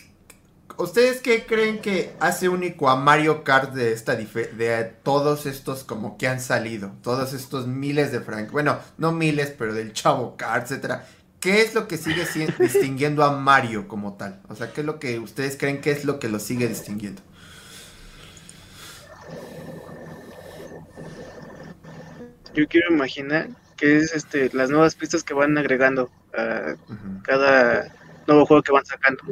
¿Ustedes 0.78 1.20
qué 1.22 1.46
creen 1.46 1.80
que 1.80 2.14
hace 2.20 2.50
único 2.50 2.90
a 2.90 2.96
Mario 2.96 3.44
Kart 3.44 3.72
de 3.72 3.92
esta 3.92 4.14
de 4.14 4.92
todos 5.02 5.46
estos 5.46 5.84
como 5.84 6.18
que 6.18 6.28
han 6.28 6.40
salido? 6.40 6.92
Todos 7.02 7.32
estos 7.32 7.66
miles 7.66 8.12
de 8.12 8.20
frank, 8.20 8.50
bueno, 8.50 8.78
no 8.98 9.12
miles, 9.12 9.54
pero 9.56 9.72
del 9.72 9.94
Chavo 9.94 10.36
Kart, 10.36 10.64
etcétera. 10.64 11.06
¿Qué 11.40 11.62
es 11.62 11.74
lo 11.74 11.88
que 11.88 11.96
sigue 11.96 12.26
distinguiendo 12.58 13.24
a 13.24 13.32
Mario 13.32 13.88
como 13.88 14.14
tal? 14.18 14.42
O 14.48 14.54
sea, 14.54 14.72
¿qué 14.72 14.82
es 14.82 14.86
lo 14.86 14.98
que 14.98 15.18
ustedes 15.18 15.56
creen 15.56 15.80
que 15.80 15.92
es 15.92 16.04
lo 16.04 16.18
que 16.18 16.28
lo 16.28 16.38
sigue 16.38 16.68
distinguiendo? 16.68 17.22
Yo 22.54 22.66
quiero 22.68 22.92
imaginar 22.92 23.48
que 23.76 23.98
es 23.98 24.12
este 24.12 24.50
las 24.52 24.68
nuevas 24.68 24.94
pistas 24.94 25.22
que 25.22 25.34
van 25.34 25.56
agregando 25.56 26.10
a 26.34 26.74
cada 27.22 27.94
nuevo 28.26 28.44
juego 28.44 28.62
que 28.62 28.72
van 28.72 28.84
sacando 28.84 29.22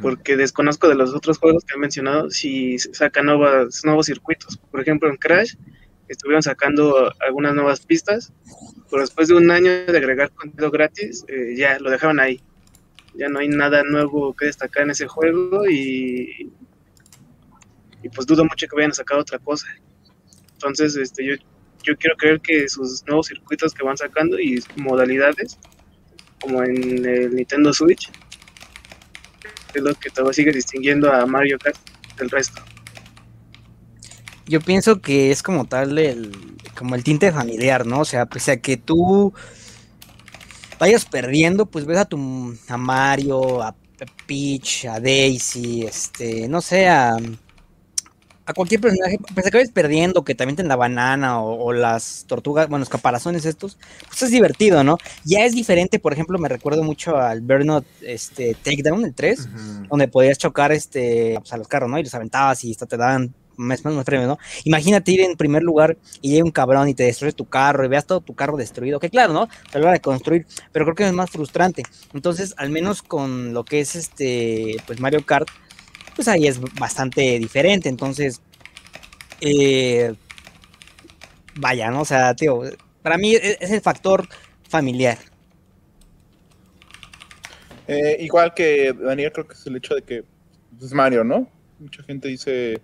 porque 0.00 0.36
desconozco 0.36 0.88
de 0.88 0.94
los 0.94 1.14
otros 1.14 1.38
juegos 1.38 1.64
que 1.64 1.74
han 1.74 1.80
mencionado 1.80 2.30
si 2.30 2.78
sacan 2.78 3.26
nuevos 3.26 4.06
circuitos. 4.06 4.58
Por 4.70 4.80
ejemplo, 4.80 5.08
en 5.08 5.16
Crash 5.16 5.54
estuvieron 6.08 6.42
sacando 6.42 7.12
algunas 7.20 7.54
nuevas 7.54 7.80
pistas, 7.86 8.32
pero 8.90 9.02
después 9.02 9.28
de 9.28 9.34
un 9.34 9.50
año 9.50 9.70
de 9.70 9.96
agregar 9.96 10.30
contenido 10.32 10.70
gratis, 10.70 11.24
eh, 11.28 11.54
ya 11.56 11.78
lo 11.78 11.90
dejaron 11.90 12.20
ahí. 12.20 12.40
Ya 13.14 13.28
no 13.28 13.38
hay 13.38 13.48
nada 13.48 13.82
nuevo 13.84 14.34
que 14.34 14.46
destacar 14.46 14.84
en 14.84 14.90
ese 14.90 15.06
juego 15.06 15.68
y, 15.68 16.50
y 18.02 18.08
pues 18.08 18.26
dudo 18.26 18.44
mucho 18.44 18.66
que 18.66 18.76
vayan 18.76 18.90
a 18.90 18.94
sacar 18.94 19.18
otra 19.18 19.38
cosa. 19.38 19.66
Entonces, 20.54 20.96
este, 20.96 21.24
yo, 21.24 21.34
yo 21.82 21.96
quiero 21.96 22.16
creer 22.16 22.40
que 22.40 22.68
sus 22.68 23.04
nuevos 23.06 23.28
circuitos 23.28 23.72
que 23.72 23.84
van 23.84 23.96
sacando 23.96 24.38
y 24.38 24.62
modalidades, 24.76 25.58
como 26.40 26.62
en 26.62 27.04
el 27.04 27.34
Nintendo 27.34 27.72
Switch, 27.72 28.10
es 29.78 29.84
lo 29.84 29.94
que 29.94 30.10
todo 30.10 30.32
sigue 30.32 30.52
distinguiendo 30.52 31.12
a 31.12 31.24
Mario 31.26 31.58
Kart 31.58 31.76
del 32.18 32.30
resto. 32.30 32.62
Yo 34.46 34.60
pienso 34.60 35.00
que 35.00 35.30
es 35.30 35.42
como 35.42 35.66
tal 35.66 35.96
el, 35.98 36.32
como 36.76 36.94
el 36.94 37.04
tinte 37.04 37.30
familiar, 37.30 37.86
¿no? 37.86 38.00
O 38.00 38.04
sea, 38.04 38.26
pese 38.26 38.52
a 38.52 38.60
que 38.60 38.76
tú 38.76 39.32
vayas 40.78 41.04
perdiendo, 41.04 41.66
pues 41.66 41.86
ves 41.86 41.98
a 41.98 42.04
tu 42.04 42.56
a 42.68 42.76
Mario, 42.76 43.62
a 43.62 43.76
Peach, 44.26 44.86
a 44.86 44.98
Daisy, 44.98 45.82
este, 45.82 46.48
no 46.48 46.60
sé, 46.60 46.88
a, 46.88 47.16
a 48.50 48.54
cualquier 48.54 48.80
personaje, 48.80 49.18
pues 49.34 49.46
acabes 49.46 49.70
perdiendo, 49.70 50.24
que 50.24 50.34
también 50.34 50.56
ten 50.56 50.68
la 50.68 50.76
banana 50.76 51.40
o, 51.40 51.72
las 51.72 52.24
tortugas, 52.26 52.68
bueno, 52.68 52.80
los 52.80 52.88
caparazones 52.88 53.44
estos, 53.44 53.78
pues 54.08 54.22
es 54.22 54.30
divertido, 54.30 54.84
¿no? 54.84 54.98
Ya 55.24 55.44
es 55.44 55.52
diferente, 55.52 55.98
por 55.98 56.12
ejemplo, 56.12 56.38
me 56.38 56.48
recuerdo 56.48 56.82
mucho 56.82 57.16
al 57.16 57.40
Burnout 57.40 57.86
este, 58.02 58.54
Takedown, 58.54 59.04
el 59.04 59.14
3, 59.14 59.48
donde 59.88 60.08
podías 60.08 60.38
chocar 60.38 60.72
este, 60.72 61.36
pues, 61.38 61.52
a 61.52 61.56
los 61.56 61.68
carros, 61.68 61.90
¿no? 61.90 61.98
Y 61.98 62.02
los 62.02 62.14
aventabas 62.14 62.64
y 62.64 62.72
hasta 62.72 62.86
te 62.86 62.96
daban 62.96 63.34
más, 63.60 63.84
más, 63.84 63.94
más 63.94 64.04
premios, 64.04 64.28
¿no? 64.28 64.38
Imagínate 64.64 65.12
ir 65.12 65.20
en 65.20 65.36
primer 65.36 65.62
lugar 65.62 65.96
y 66.20 66.30
llega 66.30 66.44
un 66.44 66.50
cabrón 66.50 66.88
y 66.88 66.94
te 66.94 67.04
destruye 67.04 67.32
tu 67.32 67.44
carro 67.44 67.84
y 67.84 67.88
veas 67.88 68.06
todo 68.06 68.20
tu 68.20 68.34
carro 68.34 68.56
destruido, 68.56 68.98
que 68.98 69.10
claro, 69.10 69.32
¿no? 69.32 69.48
Te 69.70 69.78
lo 69.78 69.90
de 69.90 70.00
construir, 70.00 70.46
pero 70.72 70.84
creo 70.86 70.94
que 70.94 71.06
es 71.06 71.12
más 71.12 71.30
frustrante. 71.30 71.82
Entonces, 72.14 72.54
al 72.56 72.70
menos 72.70 73.02
con 73.02 73.54
lo 73.54 73.64
que 73.64 73.80
es 73.80 73.94
este, 73.94 74.76
pues 74.86 75.00
Mario 75.00 75.24
Kart, 75.24 75.48
pues 76.20 76.28
ahí 76.28 76.46
es 76.46 76.60
bastante 76.78 77.38
diferente. 77.38 77.88
Entonces, 77.88 78.42
eh, 79.40 80.14
vaya, 81.54 81.90
¿no? 81.90 82.02
O 82.02 82.04
sea, 82.04 82.34
tío, 82.34 82.60
para 83.00 83.16
mí 83.16 83.34
e-, 83.34 83.56
es 83.58 83.70
el 83.70 83.80
factor 83.80 84.28
familiar. 84.68 85.16
Eh, 87.88 88.18
igual 88.20 88.52
que 88.52 88.92
Daniel, 88.92 89.32
creo 89.32 89.48
que 89.48 89.54
es 89.54 89.66
el 89.66 89.76
hecho 89.76 89.94
de 89.94 90.02
que 90.02 90.24
es 90.78 90.92
Mario, 90.92 91.24
¿no? 91.24 91.48
Mucha 91.78 92.02
gente 92.02 92.28
dice, 92.28 92.82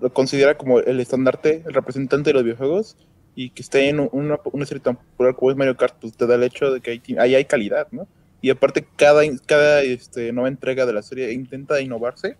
lo 0.00 0.12
considera 0.12 0.56
como 0.56 0.78
el 0.78 1.00
estandarte, 1.00 1.64
el 1.66 1.74
representante 1.74 2.30
de 2.30 2.34
los 2.34 2.44
videojuegos, 2.44 2.96
y 3.34 3.50
que 3.50 3.62
esté 3.62 3.88
en 3.88 4.08
una, 4.12 4.38
serie 4.64 4.84
tan 4.84 4.94
popular 4.94 5.34
como 5.34 5.50
es 5.50 5.56
Mario 5.56 5.76
Kart, 5.76 5.96
pues 6.00 6.16
te 6.16 6.28
da 6.28 6.36
el 6.36 6.44
hecho 6.44 6.70
de 6.70 6.80
que 6.80 7.02
ahí, 7.18 7.34
hay 7.34 7.44
calidad, 7.44 7.88
¿no? 7.90 8.06
Y 8.40 8.50
aparte, 8.50 8.86
cada, 8.96 9.22
cada 9.46 9.82
este, 9.82 10.32
nueva 10.32 10.48
entrega 10.48 10.86
de 10.86 10.92
la 10.92 11.02
serie 11.02 11.32
intenta 11.32 11.80
innovarse. 11.80 12.36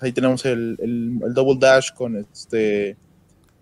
Ahí 0.00 0.12
tenemos 0.12 0.44
el, 0.44 0.76
el, 0.80 1.32
Double 1.32 1.58
Dash 1.58 1.92
con 1.92 2.16
este 2.16 2.96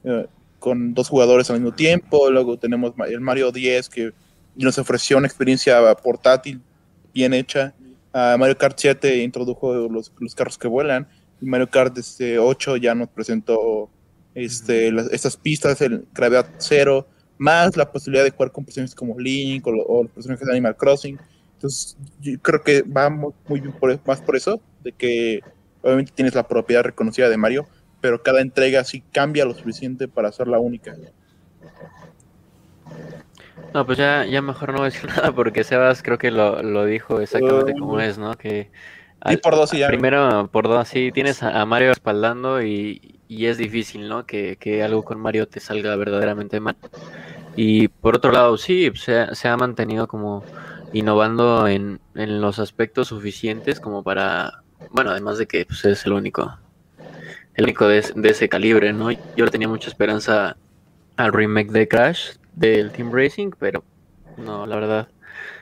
eh, 0.03 0.27
con 0.59 0.95
dos 0.95 1.09
jugadores 1.09 1.51
al 1.51 1.61
mismo 1.61 1.75
tiempo. 1.75 2.31
Luego 2.31 2.59
tenemos 2.59 2.95
el 3.07 3.21
Mario 3.21 3.53
10 3.53 3.89
que 3.89 4.13
nos 4.57 4.79
ofreció 4.79 5.19
una 5.19 5.27
experiencia 5.27 5.95
portátil 5.97 6.61
bien 7.13 7.35
hecha. 7.35 7.75
Mario 8.13 8.57
Kart 8.57 8.79
7 8.79 9.23
introdujo 9.23 9.75
los, 9.89 10.13
los, 10.19 10.35
carros 10.35 10.57
que 10.57 10.69
vuelan. 10.69 11.07
Y 11.41 11.47
Mario 11.47 11.69
Kart 11.69 11.97
este, 11.99 12.39
8 12.39 12.77
ya 12.79 12.95
nos 12.95 13.09
presentó 13.09 13.91
este, 14.35 14.93
estas 15.13 15.37
pistas, 15.37 15.81
el 15.81 16.07
gravedad 16.13 16.47
cero, 16.59 17.07
más 17.39 17.77
la 17.77 17.91
posibilidad 17.91 18.25
de 18.25 18.31
jugar 18.31 18.51
con 18.51 18.65
personajes 18.65 18.95
como 18.95 19.19
Link 19.19 19.67
o, 19.67 20.03
los 20.03 20.13
personajes 20.13 20.47
de 20.47 20.53
Animal 20.53 20.77
Crossing. 20.77 21.19
Entonces, 21.65 21.97
yo 22.21 22.39
creo 22.43 22.63
que 22.63 22.83
va 22.83 23.09
muy, 23.09 23.33
bien 23.49 23.73
por, 23.73 23.99
más 24.07 24.21
por 24.21 24.37
eso, 24.37 24.61
de 24.83 24.93
que 24.93 25.41
obviamente 25.81 26.13
tienes 26.15 26.35
la 26.35 26.47
propiedad 26.47 26.83
reconocida 26.83 27.31
de 27.31 27.39
Mario, 27.39 27.67
pero 28.03 28.23
cada 28.23 28.43
entrega 28.43 28.85
sí 28.85 29.03
cambia 29.13 29.47
lo 29.47 29.55
suficiente 29.55 30.07
para 30.07 30.29
hacerla 30.29 30.59
única. 30.59 30.95
No, 33.73 33.87
pues 33.87 33.97
ya, 33.97 34.27
ya 34.27 34.43
mejor 34.43 34.75
no 34.75 34.85
decir 34.85 35.09
nada 35.17 35.33
porque 35.33 35.65
Sebas 35.65 36.03
creo 36.03 36.19
que 36.19 36.31
lo, 36.31 36.63
lo 36.63 36.85
dijo 36.85 37.23
exactamente 37.23 37.73
como 37.73 37.99
es, 37.99 38.19
¿no? 38.19 38.35
Que 38.35 38.71
por 39.43 39.57
dos 39.57 39.73
y 39.73 39.79
ya. 39.79 39.87
Primero 39.87 40.51
por 40.53 40.69
dos, 40.69 40.87
sí, 40.87 41.13
tienes 41.15 41.43
a, 41.43 41.65
Mario 41.65 41.89
respaldando 41.89 42.63
y, 42.63 43.21
y 43.27 43.47
es 43.47 43.57
difícil, 43.57 44.07
¿no? 44.07 44.27
Que, 44.27 44.57
que, 44.61 44.83
algo 44.83 45.03
con 45.03 45.19
Mario 45.19 45.49
te 45.49 45.61
salga 45.61 45.97
verdaderamente 45.97 46.61
mal. 46.61 46.77
Y 47.57 47.89
por 47.89 48.17
otro 48.17 48.33
lado, 48.33 48.59
sí, 48.59 48.93
se, 48.97 49.35
se 49.35 49.49
ha 49.49 49.57
mantenido 49.57 50.07
como 50.09 50.45
innovando 50.95 51.69
en, 51.69 52.01
en, 52.15 52.41
los 52.41 52.59
aspectos 52.59 53.09
suficientes 53.09 53.81
como 53.81 54.03
para, 54.03 54.63
bueno, 54.91 55.11
además 55.11 55.39
de 55.39 55.47
que 55.47 55.67
pues, 55.67 55.85
es 55.85 56.07
el 56.07 56.13
único, 56.13 56.57
el 57.55 57.65
único 57.65 57.89
de, 57.89 58.03
de 58.15 58.29
ese 58.31 58.49
calibre, 58.49 58.93
¿no? 58.93 59.11
Yo 59.37 59.51
tenía 59.51 59.69
mucha 59.69 59.89
esperanza 59.89 60.57
al 61.17 61.33
remake 61.33 61.71
de 61.73 61.89
Crash, 61.89 62.37
del 62.55 62.93
Team 62.93 63.13
Racing, 63.13 63.51
pero 63.59 63.85
no, 64.39 64.67
la 64.67 64.77
verdad 64.77 65.09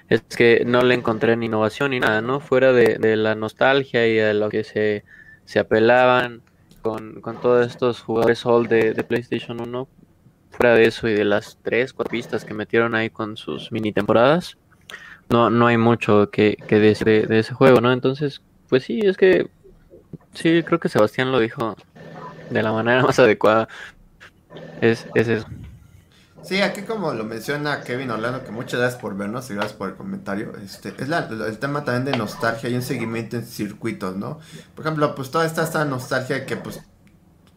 es 0.09 0.23
que 0.37 0.64
no 0.66 0.83
le 0.83 0.95
encontré 0.95 1.37
ni 1.37 1.47
innovación 1.47 1.92
ni 1.92 2.01
nada, 2.01 2.21
¿no? 2.21 2.38
Fuera 2.40 2.73
de, 2.73 3.16
la 3.16 3.35
nostalgia 3.35 4.07
y 4.07 4.16
de 4.16 4.35
lo 4.35 4.51
que 4.51 4.64
se, 4.64 5.05
se 5.47 5.59
apelaban 5.59 6.42
con, 6.83 7.23
con, 7.23 7.40
todos 7.40 7.66
estos 7.66 8.03
jugadores 8.03 8.45
old 8.45 8.68
de, 8.68 8.92
de, 8.92 9.05
PlayStation 9.05 9.61
1, 9.61 9.88
fuera 10.51 10.75
de 10.75 10.85
eso 10.85 11.09
y 11.09 11.14
de 11.14 11.25
las 11.25 11.59
tres, 11.62 11.95
cuatro 11.95 12.11
pistas 12.11 12.45
que 12.45 12.53
metieron 12.53 12.95
ahí 12.95 13.09
con 13.09 13.38
sus 13.38 13.73
mini 13.73 13.92
temporadas, 13.92 14.59
no, 15.33 15.51
no 15.51 15.66
hay 15.66 15.79
mucho 15.79 16.31
que, 16.31 16.57
que 16.68 16.79
decir 16.79 17.27
de, 17.29 17.38
ese 17.38 17.55
juego, 17.55 17.81
¿no? 17.81 17.92
Entonces, 17.92 18.42
pues 18.68 18.85
sí, 18.85 19.01
es 19.03 19.16
que 19.16 19.51
sí, 20.35 20.62
creo 20.62 20.79
que 20.79 20.88
Sebastián 20.88 21.33
lo 21.33 21.40
dijo 21.40 21.77
de 22.51 22.62
la 22.62 22.73
manera 22.73 23.03
más 23.07 23.18
adecuada. 23.18 23.68
Es, 24.81 25.07
es 25.14 25.29
eso. 25.29 25.47
Sí, 26.42 26.61
aquí 26.61 26.83
como 26.83 27.12
lo 27.14 27.25
menciona 27.25 27.83
Kevin 27.83 28.11
Orlando, 28.11 28.45
que 28.45 28.51
muchas 28.51 28.81
gracias 28.81 29.01
por 29.01 29.16
vernos 29.16 29.49
y 29.51 29.55
gracias 29.55 29.75
por 29.75 29.90
el 29.90 29.95
comentario. 29.95 30.53
Este, 30.62 30.88
es 30.99 31.09
el 31.09 31.59
tema 31.59 31.85
también 31.85 32.05
de 32.05 32.18
nostalgia 32.18 32.68
y 32.68 32.75
un 32.75 32.83
seguimiento 32.83 33.37
en 33.37 33.47
circuitos, 33.47 34.16
¿no? 34.16 34.40
Por 34.75 34.85
ejemplo, 34.85 35.14
pues 35.14 35.31
toda 35.31 35.47
esta, 35.47 35.62
esta 35.62 35.85
nostalgia 35.85 36.45
que 36.45 36.57
pues 36.57 36.81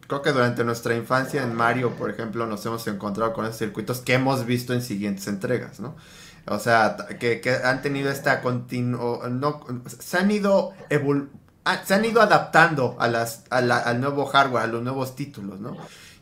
creo 0.06 0.22
que 0.22 0.30
durante 0.30 0.62
nuestra 0.62 0.94
infancia 0.94 1.42
en 1.42 1.52
Mario, 1.52 1.96
por 1.96 2.10
ejemplo, 2.10 2.46
nos 2.46 2.64
hemos 2.64 2.86
encontrado 2.86 3.32
con 3.32 3.44
esos 3.44 3.58
circuitos 3.58 4.00
que 4.00 4.14
hemos 4.14 4.46
visto 4.46 4.72
en 4.72 4.80
siguientes 4.80 5.26
entregas, 5.26 5.80
¿no? 5.80 5.96
O 6.48 6.58
sea, 6.58 6.96
que, 7.18 7.40
han 7.64 7.82
tenido 7.82 8.10
esta 8.10 8.40
continuo, 8.40 9.26
no, 9.28 9.64
se 9.98 10.18
han 10.18 10.30
ido 10.30 10.74
ah, 11.64 11.82
se 11.84 11.94
han 11.94 12.04
ido 12.04 12.22
adaptando 12.22 12.96
a 13.00 13.08
las, 13.08 13.44
al 13.50 14.00
nuevo 14.00 14.26
hardware, 14.26 14.64
a 14.64 14.66
los 14.68 14.82
nuevos 14.82 15.16
títulos, 15.16 15.60
¿no? 15.60 15.76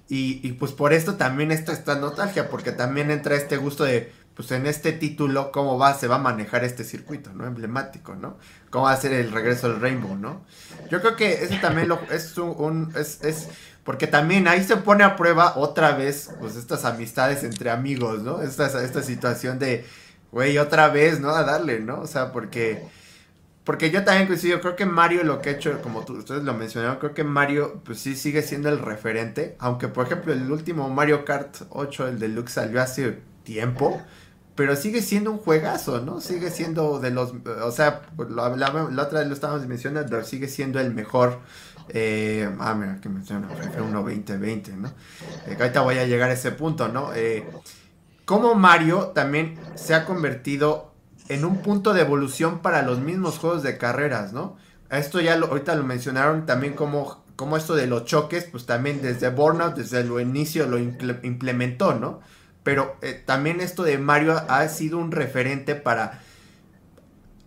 Y, 0.09 0.53
pues 0.53 0.73
por 0.73 0.93
esto 0.93 1.15
también 1.15 1.51
esto 1.51 1.73
está 1.73 1.97
nostalgia, 1.97 2.49
porque 2.49 2.73
también 2.73 3.11
entra 3.11 3.35
este 3.35 3.57
gusto 3.57 3.85
de, 3.85 4.13
pues 4.35 4.51
en 4.53 4.67
este 4.67 4.93
título, 4.93 5.51
cómo 5.51 5.79
va, 5.79 5.95
se 5.95 6.09
va 6.09 6.17
a 6.17 6.19
manejar 6.19 6.63
este 6.63 6.85
circuito, 6.85 7.33
¿no? 7.33 7.47
Emblemático, 7.47 8.15
¿no? 8.15 8.37
Cómo 8.71 8.85
va 8.85 8.93
a 8.93 8.97
ser 8.97 9.13
el 9.13 9.33
regreso 9.33 9.69
del 9.69 9.81
Rainbow, 9.81 10.17
¿no? 10.17 10.45
Yo 10.91 11.01
creo 11.01 11.17
que 11.17 11.45
eso 11.45 11.55
también 11.61 11.89
lo, 11.89 12.01
es 12.11 12.37
un, 12.39 12.93
es, 12.97 13.25
es, 13.25 13.49
porque 13.83 14.07
también 14.07 14.47
ahí 14.47 14.63
se 14.63 14.77
pone 14.77 15.05
a 15.05 15.17
prueba 15.17 15.55
otra 15.57 15.93
vez, 15.93 16.31
pues 16.39 16.57
estas 16.57 16.85
amistades 16.85 17.43
entre 17.43 17.71
amigos, 17.71 18.23
¿no? 18.23 18.43
Esta, 18.43 18.67
esta 18.83 19.03
situación 19.03 19.59
de, 19.59 19.85
güey, 20.35 20.59
otra 20.59 20.89
vez, 20.89 21.21
¿no? 21.21 21.31
A 21.31 21.45
darle, 21.45 21.81
¿no? 21.81 22.01
O 22.01 22.07
sea, 22.07 22.33
porque 22.33 22.83
porque 23.65 23.91
yo 23.91 24.05
también 24.05 24.27
coincido, 24.27 24.61
creo 24.61 24.77
que 24.77 24.85
Mario 24.85 25.25
lo 25.25 25.41
que 25.41 25.49
ha 25.49 25.53
hecho, 25.53 25.81
como 25.81 26.01
ustedes 26.01 26.45
lo 26.45 26.53
mencionaron, 26.53 26.99
creo 26.99 27.15
que 27.15 27.25
Mario 27.25 27.81
pues 27.83 27.99
sí 27.99 28.15
sigue 28.15 28.43
siendo 28.43 28.69
el 28.69 28.79
referente, 28.79 29.57
aunque 29.59 29.89
por 29.89 30.07
ejemplo 30.07 30.35
el 30.35 30.51
último 30.53 30.91
Mario 30.91 31.25
Kart 31.25 31.63
8, 31.71 32.09
el 32.09 32.19
Deluxe 32.19 32.53
salió 32.53 32.83
hace 32.83 33.21
tiempo, 33.43 34.03
pero 34.55 34.77
sigue 34.77 35.01
siendo 35.01 35.31
un 35.31 35.39
juegazo, 35.39 36.03
¿no? 36.03 36.21
Sigue 36.21 36.51
siendo 36.51 37.01
de 37.01 37.11
los, 37.11 37.33
o 37.63 37.71
sea, 37.73 38.03
la, 38.29 38.51
la, 38.55 39.03
otra 39.03 39.21
vez 39.21 39.29
lo 39.29 39.35
estábamos 39.35 39.67
mencionando, 39.67 40.23
sigue 40.25 40.49
siendo 40.49 40.79
el 40.79 40.93
mejor, 40.93 41.41
eh, 41.89 42.47
ah, 42.59 42.75
mira, 42.75 43.01
que 43.01 43.09
menciona, 43.09 43.49
fue 43.49 43.81
uno 43.81 44.03
2020, 44.03 44.73
¿no? 44.73 44.89
Eh, 45.47 45.57
ahorita 45.59 45.81
voy 45.81 45.97
a 45.97 46.05
llegar 46.05 46.29
a 46.29 46.35
ese 46.35 46.53
punto, 46.53 46.89
¿no? 46.89 47.15
Eh, 47.15 47.47
como 48.25 48.55
Mario 48.55 49.13
también 49.15 49.59
se 49.75 49.95
ha 49.95 50.05
convertido 50.05 50.93
en 51.29 51.45
un 51.45 51.63
punto 51.63 51.93
de 51.93 52.03
evolución 52.03 52.61
para 52.61 52.83
los 52.83 52.99
mismos 53.01 53.39
juegos 53.39 53.63
de 53.63 53.79
carreras, 53.79 54.33
¿no? 54.33 54.57
Esto 54.91 55.21
ya 55.21 55.37
lo, 55.37 55.47
ahorita 55.47 55.75
lo 55.75 55.85
mencionaron 55.85 56.47
también 56.47 56.75
como, 56.75 57.25
como 57.37 57.57
esto 57.57 57.75
de 57.75 57.87
los 57.87 58.05
choques, 58.05 58.45
pues 58.45 58.67
también 58.67 59.03
desde 59.03 59.31
Burnout, 59.31 59.75
desde 59.75 60.01
el 60.01 60.21
inicio 60.21 60.67
lo 60.67 60.79
implementó, 60.79 61.95
¿no? 61.95 62.21
Pero 62.63 62.97
eh, 63.03 63.23
también 63.25 63.61
esto 63.61 63.83
de 63.83 63.99
Mario 63.99 64.43
ha 64.49 64.67
sido 64.69 64.99
un 64.99 65.13
referente 65.13 65.75
para 65.75 66.21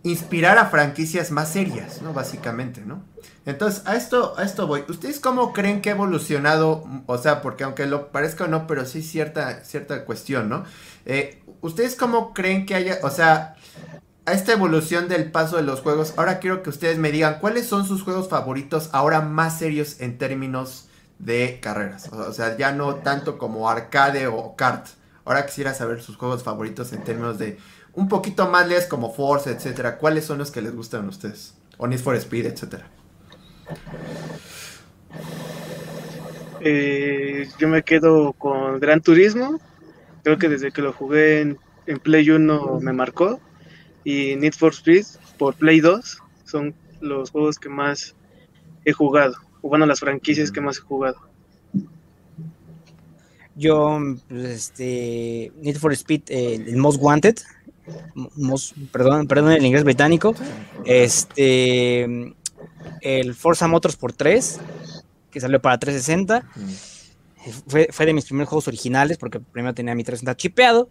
inspirar 0.04 0.58
a 0.58 0.66
franquicias 0.66 1.30
más 1.30 1.52
serias, 1.52 2.02
¿no? 2.02 2.12
Básicamente, 2.12 2.82
¿no? 2.84 3.02
Entonces, 3.48 3.82
a 3.86 3.96
esto, 3.96 4.34
a 4.36 4.44
esto 4.44 4.66
voy. 4.66 4.84
¿Ustedes 4.88 5.20
cómo 5.20 5.54
creen 5.54 5.80
que 5.80 5.88
ha 5.88 5.94
evolucionado? 5.94 6.84
O 7.06 7.16
sea, 7.16 7.40
porque 7.40 7.64
aunque 7.64 7.86
lo 7.86 8.12
parezca 8.12 8.44
o 8.44 8.46
no, 8.46 8.66
pero 8.66 8.84
sí 8.84 9.00
cierta, 9.00 9.64
cierta 9.64 10.04
cuestión, 10.04 10.50
¿no? 10.50 10.64
Eh, 11.06 11.42
¿Ustedes 11.62 11.96
cómo 11.96 12.34
creen 12.34 12.66
que 12.66 12.74
haya, 12.74 12.98
o 13.02 13.08
sea, 13.08 13.56
a 14.26 14.32
esta 14.34 14.52
evolución 14.52 15.08
del 15.08 15.32
paso 15.32 15.56
de 15.56 15.62
los 15.62 15.80
juegos, 15.80 16.12
ahora 16.18 16.40
quiero 16.40 16.62
que 16.62 16.68
ustedes 16.68 16.98
me 16.98 17.10
digan 17.10 17.38
cuáles 17.40 17.66
son 17.66 17.86
sus 17.86 18.02
juegos 18.02 18.28
favoritos 18.28 18.90
ahora 18.92 19.22
más 19.22 19.58
serios 19.58 19.98
en 20.02 20.18
términos 20.18 20.90
de 21.18 21.58
carreras? 21.62 22.12
O 22.12 22.34
sea, 22.34 22.54
ya 22.58 22.72
no 22.72 22.96
tanto 22.96 23.38
como 23.38 23.70
arcade 23.70 24.26
o 24.26 24.56
kart. 24.56 24.88
Ahora 25.24 25.46
quisiera 25.46 25.72
saber 25.72 26.02
sus 26.02 26.18
juegos 26.18 26.42
favoritos 26.42 26.92
en 26.92 27.02
términos 27.02 27.38
de 27.38 27.58
un 27.94 28.08
poquito 28.08 28.46
más 28.50 28.68
leves 28.68 28.84
como 28.84 29.14
Force, 29.14 29.50
etcétera. 29.50 29.96
¿Cuáles 29.96 30.26
son 30.26 30.36
los 30.36 30.50
que 30.50 30.60
les 30.60 30.76
gustan 30.76 31.06
a 31.06 31.08
ustedes? 31.08 31.54
O 31.78 31.86
Need 31.86 32.00
for 32.00 32.14
Speed, 32.14 32.44
etcétera. 32.44 32.97
Eh, 36.60 37.48
yo 37.58 37.68
me 37.68 37.82
quedo 37.82 38.32
con 38.32 38.80
Gran 38.80 39.00
Turismo. 39.00 39.60
Creo 40.22 40.38
que 40.38 40.48
desde 40.48 40.72
que 40.72 40.82
lo 40.82 40.92
jugué 40.92 41.40
en, 41.40 41.58
Play 42.02 42.30
1 42.30 42.80
me 42.80 42.92
marcó. 42.92 43.40
Y 44.04 44.36
Need 44.36 44.54
for 44.54 44.72
Speed 44.72 45.06
por 45.38 45.54
Play 45.54 45.80
2 45.80 46.18
son 46.44 46.74
los 47.00 47.30
juegos 47.30 47.58
que 47.58 47.68
más 47.68 48.14
he 48.84 48.92
jugado. 48.92 49.36
Bueno, 49.62 49.86
las 49.86 50.00
franquicias 50.00 50.50
que 50.50 50.60
más 50.60 50.78
he 50.78 50.80
jugado. 50.80 51.18
Yo, 53.54 53.98
pues, 54.28 54.44
este, 54.44 55.52
Need 55.60 55.76
for 55.78 55.92
Speed, 55.92 56.22
eh, 56.28 56.64
el 56.66 56.76
Most 56.76 57.02
Wanted, 57.02 57.38
perdón, 58.92 59.26
perdón 59.26 59.52
el 59.52 59.64
inglés 59.64 59.84
británico, 59.84 60.34
este, 60.84 62.34
el 63.08 63.34
Forza 63.34 63.68
por 63.68 64.12
3, 64.12 64.60
que 65.30 65.40
salió 65.40 65.60
para 65.60 65.78
360. 65.78 66.46
Fue, 67.66 67.88
fue, 67.90 68.06
de 68.06 68.12
mis 68.12 68.26
primeros 68.26 68.48
juegos 68.48 68.68
originales, 68.68 69.16
porque 69.16 69.40
primero 69.40 69.74
tenía 69.74 69.94
mi 69.94 70.04
360 70.04 70.36
chipeado. 70.36 70.88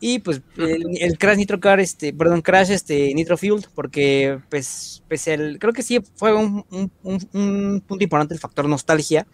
Y 0.00 0.20
pues 0.20 0.42
el, 0.56 1.18
Crash 1.18 1.38
Nitro 1.38 1.58
Car, 1.58 1.80
este, 1.80 2.12
perdón, 2.12 2.40
Crash 2.40 2.70
este, 2.70 3.12
Nitro 3.14 3.36
Fuel, 3.36 3.66
porque 3.74 4.38
pues, 4.48 5.02
pues 5.08 5.26
el, 5.26 5.58
creo 5.58 5.72
que 5.72 5.82
sí 5.82 6.00
fue 6.14 6.34
un, 6.34 6.64
un, 6.70 7.80
punto 7.80 8.04
importante 8.04 8.34
el 8.34 8.40
factor 8.40 8.68
nostalgia, 8.68 9.26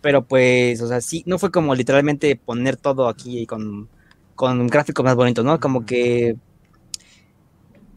pero 0.00 0.24
pues, 0.24 0.80
o 0.82 0.86
sea, 0.86 1.00
sí, 1.00 1.24
no 1.26 1.38
fue 1.38 1.50
como 1.50 1.74
literalmente 1.74 2.36
poner 2.36 2.76
todo 2.76 3.08
aquí 3.08 3.44
con, 3.46 3.88
con 4.36 4.68
gráficos 4.68 5.04
más 5.04 5.16
bonitos, 5.16 5.44
¿no? 5.44 5.58
Como 5.58 5.84
que 5.84 6.36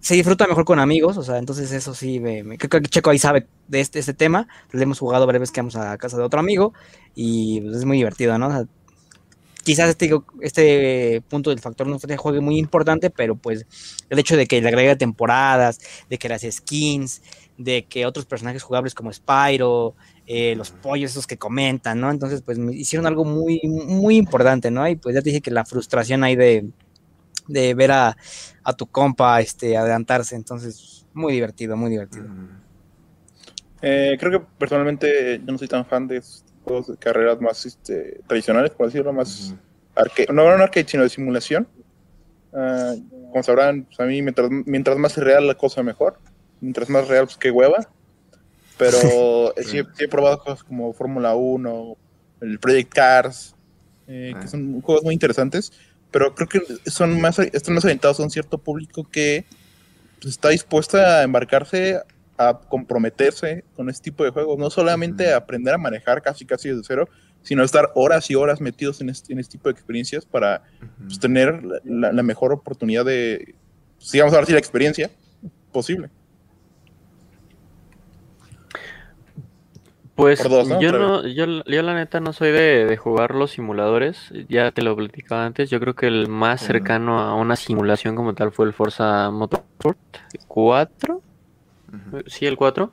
se 0.08 0.16
disfruta 0.16 0.48
mejor 0.48 0.64
con 0.64 0.80
amigos, 0.80 1.18
o 1.18 1.24
sea, 1.24 1.38
entonces 1.38 1.70
eso 1.74 1.94
sí, 1.94 2.22
me, 2.22 2.58
creo 2.58 2.82
que 2.82 2.88
Checo 2.88 3.10
ahí 3.10 3.20
sabe 3.20 3.46
de 3.68 3.82
este, 3.82 4.00
este 4.00 4.14
tema, 4.14 4.48
le 4.72 4.84
hemos 4.84 5.00
jugado 5.00 5.28
veces 5.28 5.52
que 5.52 5.60
vamos 5.60 5.76
a 5.76 5.98
casa 5.98 6.16
de 6.16 6.24
otro 6.24 6.40
amigo 6.40 6.72
y 7.14 7.60
pues, 7.60 7.76
es 7.76 7.84
muy 7.84 7.98
divertido, 7.98 8.38
¿no? 8.38 8.66
quizás 9.66 9.90
este, 9.90 10.10
este 10.40 11.22
punto 11.28 11.50
del 11.50 11.60
factor 11.60 11.88
no 11.88 12.00
juegue 12.16 12.40
muy 12.40 12.58
importante, 12.58 13.10
pero 13.10 13.36
pues 13.36 13.66
el 14.10 14.18
hecho 14.18 14.38
de 14.38 14.48
que 14.48 14.62
le 14.62 14.70
agregue 14.70 14.96
temporadas, 14.96 15.82
de 16.10 16.18
que 16.18 16.30
las 16.30 16.44
skins, 16.50 17.22
de 17.58 17.84
que 17.84 18.06
otros 18.06 18.26
personajes 18.26 18.64
jugables 18.64 18.96
como 18.96 19.12
Spyro, 19.12 19.94
eh, 20.26 20.56
los 20.56 20.72
pollos 20.72 21.12
esos 21.12 21.28
que 21.28 21.36
comentan, 21.36 22.00
¿no? 22.00 22.12
Entonces, 22.12 22.42
pues 22.44 22.58
me 22.58 22.74
hicieron 22.74 23.08
algo 23.08 23.26
muy, 23.26 23.60
muy 23.66 24.16
importante, 24.16 24.72
¿no? 24.72 24.88
Y 24.88 24.96
pues 24.96 25.16
ya 25.16 25.22
te 25.22 25.32
dije 25.32 25.42
que 25.42 25.52
la 25.52 25.66
frustración 25.66 26.24
ahí 26.24 26.38
de, 26.38 26.70
de 27.48 27.74
ver 27.74 27.92
a, 27.92 28.16
tu 28.78 28.86
compa 28.88 29.40
este, 29.40 29.78
adelantarse, 29.78 30.36
entonces, 30.36 31.06
muy 31.14 31.34
divertido, 31.34 31.78
muy 31.78 31.90
divertido. 31.90 32.26
Eh, 33.82 34.18
creo 34.20 34.32
que 34.32 34.46
personalmente 34.58 35.40
yo 35.46 35.52
no 35.52 35.58
soy 35.58 35.68
tan 35.68 35.86
fan 35.86 36.08
de 36.08 36.22
juegos 36.64 36.88
de 36.88 36.98
carreras 36.98 37.40
más 37.40 37.66
este, 37.66 38.22
tradicionales, 38.28 38.72
por 38.72 38.88
decirlo, 38.88 39.14
más 39.14 39.54
arcade, 39.96 40.28
no 40.34 40.46
un 40.46 40.62
arcade, 40.62 40.88
sino 40.88 41.04
de 41.04 41.10
simulación. 41.10 41.68
Ah, 42.54 42.96
como 43.32 43.44
sabrán, 43.44 43.84
pues, 43.84 44.00
a 44.00 44.06
mí 44.06 44.22
mientras, 44.22 44.50
mientras 44.66 44.98
más 44.98 45.18
real 45.18 45.48
la 45.48 45.56
cosa 45.56 45.84
mejor, 45.84 46.18
mientras 46.62 46.90
más 46.90 47.08
real, 47.08 47.26
pues 47.26 47.38
qué 47.38 47.52
hueva. 47.52 47.88
Pero 48.78 49.54
sí, 49.64 49.82
he 50.00 50.08
probado 50.08 50.40
cosas 50.40 50.64
como 50.64 50.94
Fórmula 50.94 51.36
1, 51.36 51.98
el 52.42 52.60
Project 52.60 52.94
Cars, 52.94 53.56
eh, 54.08 54.34
que 54.34 54.46
ah. 54.46 54.48
son 54.48 54.82
juegos 54.82 55.04
muy 55.04 55.14
interesantes, 55.14 55.72
pero 56.12 56.34
creo 56.36 56.48
que 56.48 56.62
son 56.90 57.20
más, 57.20 57.40
están 57.40 57.76
más 57.76 57.86
orientados 57.86 58.20
a 58.20 58.24
un 58.24 58.30
cierto 58.30 58.58
público 58.58 59.08
que 59.10 59.46
pues, 60.22 60.34
está 60.34 60.50
dispuesta 60.50 61.20
a 61.20 61.24
embarcarse 61.24 62.02
a 62.38 62.60
comprometerse 62.60 63.64
con 63.76 63.90
este 63.90 64.06
tipo 64.06 64.24
de 64.24 64.30
juegos, 64.30 64.58
no 64.58 64.70
solamente 64.70 65.34
a 65.34 65.38
aprender 65.38 65.74
a 65.74 65.78
manejar 65.78 66.22
casi 66.22 66.46
casi 66.46 66.70
desde 66.70 66.84
cero, 66.84 67.10
sino 67.42 67.64
estar 67.64 67.92
horas 67.96 68.30
y 68.30 68.36
horas 68.36 68.62
metidos 68.62 69.02
en 69.02 69.10
este, 69.10 69.34
tipo 69.44 69.70
de 69.70 69.74
experiencias 69.74 70.26
para 70.26 70.64
pues, 71.06 71.20
tener 71.20 71.62
la, 71.86 72.24
mejor 72.24 72.52
oportunidad 72.52 73.06
de, 73.06 73.56
pues, 73.98 74.12
digamos 74.12 74.34
ahora 74.34 74.46
sí, 74.46 74.52
la 74.52 74.60
experiencia 74.60 75.10
posible. 75.72 76.10
Pues 80.18 80.44
yo, 80.44 80.92
no, 80.92 81.28
yo, 81.28 81.46
la 81.46 81.94
neta 81.94 82.20
no 82.20 82.34
soy 82.34 82.52
de, 82.52 82.98
jugar 82.98 83.36
los 83.36 83.52
simuladores, 83.52 84.34
ya 84.50 84.72
te 84.72 84.82
lo 84.82 84.96
platicaba 84.96 85.46
antes, 85.46 85.70
yo 85.70 85.80
creo 85.80 85.94
que 85.94 86.08
el 86.08 86.28
más 86.28 86.62
cercano 86.62 87.20
a 87.20 87.36
una 87.36 87.56
simulación 87.56 88.16
como 88.16 88.34
tal 88.34 88.52
fue 88.52 88.66
el 88.66 88.74
Forza 88.74 89.30
Motorsport 89.30 90.00
4, 90.48 91.22
Sí, 92.26 92.46
el 92.46 92.58
4. 92.58 92.92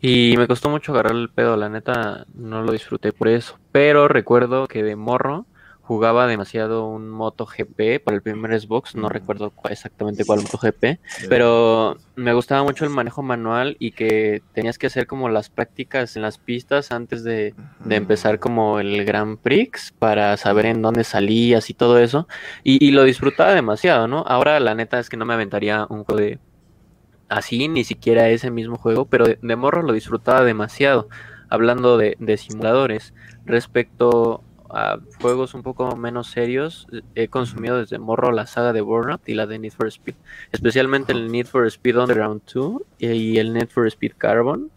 Y 0.00 0.34
me 0.36 0.46
costó 0.46 0.68
mucho 0.70 0.92
agarrar 0.92 1.16
el 1.16 1.30
pedo, 1.30 1.56
la 1.56 1.68
neta 1.68 2.26
no 2.34 2.62
lo 2.62 2.72
disfruté 2.72 3.12
por 3.12 3.28
eso. 3.28 3.58
Pero 3.72 4.06
recuerdo 4.06 4.68
que 4.68 4.82
de 4.82 4.96
morro 4.96 5.46
jugaba 5.84 6.26
demasiado 6.26 6.86
un 6.86 7.08
MotoGP 7.10 8.02
para 8.02 8.16
el 8.16 8.22
primer 8.22 8.58
Xbox, 8.58 8.94
no 8.96 9.08
recuerdo 9.08 9.52
exactamente 9.68 10.24
cuál 10.24 10.40
MotoGP, 10.40 10.98
pero 11.28 11.96
me 12.16 12.32
gustaba 12.32 12.62
mucho 12.64 12.84
el 12.84 12.90
manejo 12.90 13.22
manual 13.22 13.76
y 13.78 13.92
que 13.92 14.42
tenías 14.52 14.78
que 14.78 14.86
hacer 14.86 15.06
como 15.06 15.28
las 15.28 15.50
prácticas 15.50 16.16
en 16.16 16.22
las 16.22 16.38
pistas 16.38 16.90
antes 16.90 17.22
de, 17.22 17.54
empezar 17.88 18.38
como 18.38 18.80
el 18.80 19.04
Grand 19.04 19.38
Prix 19.38 19.92
para 19.98 20.36
saber 20.36 20.66
en 20.66 20.82
dónde 20.82 21.04
salías 21.04 21.70
y 21.70 21.74
todo 21.74 21.98
eso. 21.98 22.26
Y, 22.62 22.84
y, 22.84 22.90
lo 22.90 23.04
disfrutaba 23.04 23.54
demasiado, 23.54 24.08
¿no? 24.08 24.24
Ahora 24.26 24.58
la 24.60 24.74
neta 24.74 24.98
es 24.98 25.08
que 25.08 25.16
no 25.16 25.24
me 25.24 25.34
aventaría 25.34 25.86
un 25.88 26.04
juego 26.04 26.20
de 26.20 26.38
así, 27.28 27.68
ni 27.68 27.84
siquiera 27.84 28.28
ese 28.28 28.50
mismo 28.50 28.76
juego, 28.76 29.06
pero 29.06 29.26
de, 29.26 29.56
morro 29.56 29.82
lo 29.82 29.92
disfrutaba 29.92 30.44
demasiado. 30.44 31.08
Hablando 31.48 31.98
de, 31.98 32.36
simuladores, 32.36 33.14
respecto 33.44 34.42
a 34.74 34.98
juegos 35.20 35.54
un 35.54 35.62
poco 35.62 35.94
menos 35.96 36.30
serios, 36.30 36.88
he 37.14 37.28
consumido 37.28 37.78
desde 37.78 37.98
morro 37.98 38.32
la 38.32 38.46
saga 38.46 38.72
de 38.72 38.80
Burnout 38.80 39.28
y 39.28 39.34
la 39.34 39.46
de 39.46 39.58
Need 39.58 39.72
for 39.72 39.86
Speed, 39.86 40.14
especialmente 40.50 41.12
el 41.12 41.30
Need 41.30 41.46
for 41.46 41.66
Speed 41.66 41.96
Underground 41.96 42.42
2 42.52 42.82
y 42.98 43.38
el 43.38 43.52
Need 43.52 43.68
for 43.68 43.86
Speed 43.86 44.12
Carbon. 44.18 44.70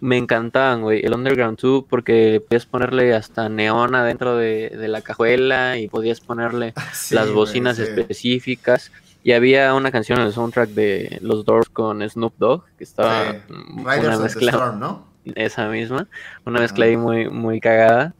Me 0.00 0.18
encantaban, 0.18 0.82
güey, 0.82 1.04
el 1.04 1.14
Underground 1.14 1.58
2 1.58 1.84
porque 1.88 2.42
podías 2.46 2.66
ponerle 2.66 3.14
hasta 3.14 3.48
neona 3.48 4.04
dentro 4.04 4.36
de, 4.36 4.70
la 4.88 5.00
cajuela 5.00 5.78
y 5.78 5.88
podías 5.88 6.20
ponerle 6.20 6.74
las 7.10 7.32
bocinas 7.32 7.78
específicas. 7.78 8.92
Y 9.22 9.32
había 9.32 9.72
una 9.72 9.90
canción 9.90 10.20
en 10.20 10.26
el 10.26 10.34
soundtrack 10.34 10.68
de 10.70 11.18
Los 11.22 11.46
Doors 11.46 11.70
con 11.70 12.06
Snoop 12.06 12.34
Dogg, 12.36 12.64
que 12.76 12.84
estaba 12.84 13.36
una 13.48 14.18
mezcla. 14.18 14.74
¿no? 14.78 15.06
Esa 15.34 15.68
misma, 15.68 16.06
una 16.44 16.60
mezcla 16.60 16.84
ahí 16.84 16.98
muy, 16.98 17.30
muy 17.30 17.58
cagada, 17.58 18.14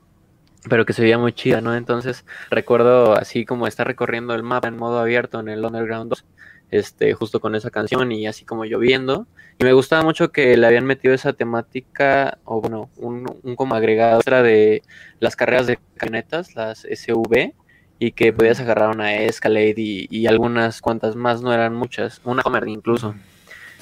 pero 0.68 0.86
que 0.86 0.92
se 0.92 1.02
veía 1.02 1.18
muy 1.18 1.32
chida, 1.32 1.60
¿no? 1.60 1.74
Entonces 1.74 2.24
recuerdo 2.50 3.14
así 3.14 3.44
como 3.44 3.66
estar 3.66 3.86
recorriendo 3.86 4.34
el 4.34 4.42
mapa 4.42 4.68
en 4.68 4.76
modo 4.76 4.98
abierto 4.98 5.40
en 5.40 5.48
el 5.48 5.64
Underground 5.64 6.10
2, 6.10 6.24
este, 6.70 7.12
justo 7.14 7.40
con 7.40 7.54
esa 7.54 7.70
canción 7.70 8.12
y 8.12 8.26
así 8.26 8.44
como 8.44 8.64
lloviendo. 8.64 9.26
Y 9.58 9.64
me 9.64 9.72
gustaba 9.72 10.02
mucho 10.02 10.32
que 10.32 10.56
le 10.56 10.66
habían 10.66 10.86
metido 10.86 11.14
esa 11.14 11.32
temática, 11.32 12.38
o 12.44 12.60
bueno, 12.60 12.90
un, 12.96 13.26
un 13.42 13.56
como 13.56 13.74
agregado 13.74 14.16
extra 14.16 14.42
de 14.42 14.82
las 15.20 15.36
carreras 15.36 15.66
de 15.66 15.78
camionetas, 15.96 16.56
las 16.56 16.80
SV, 16.90 17.54
y 17.98 18.12
que 18.12 18.32
podías 18.32 18.60
agarrar 18.60 18.90
una 18.90 19.14
Escalade 19.14 19.74
y, 19.76 20.26
algunas 20.26 20.80
cuantas 20.80 21.16
más, 21.16 21.42
no 21.42 21.52
eran 21.52 21.74
muchas, 21.74 22.20
una 22.24 22.42
Homer 22.44 22.66
incluso. 22.68 23.14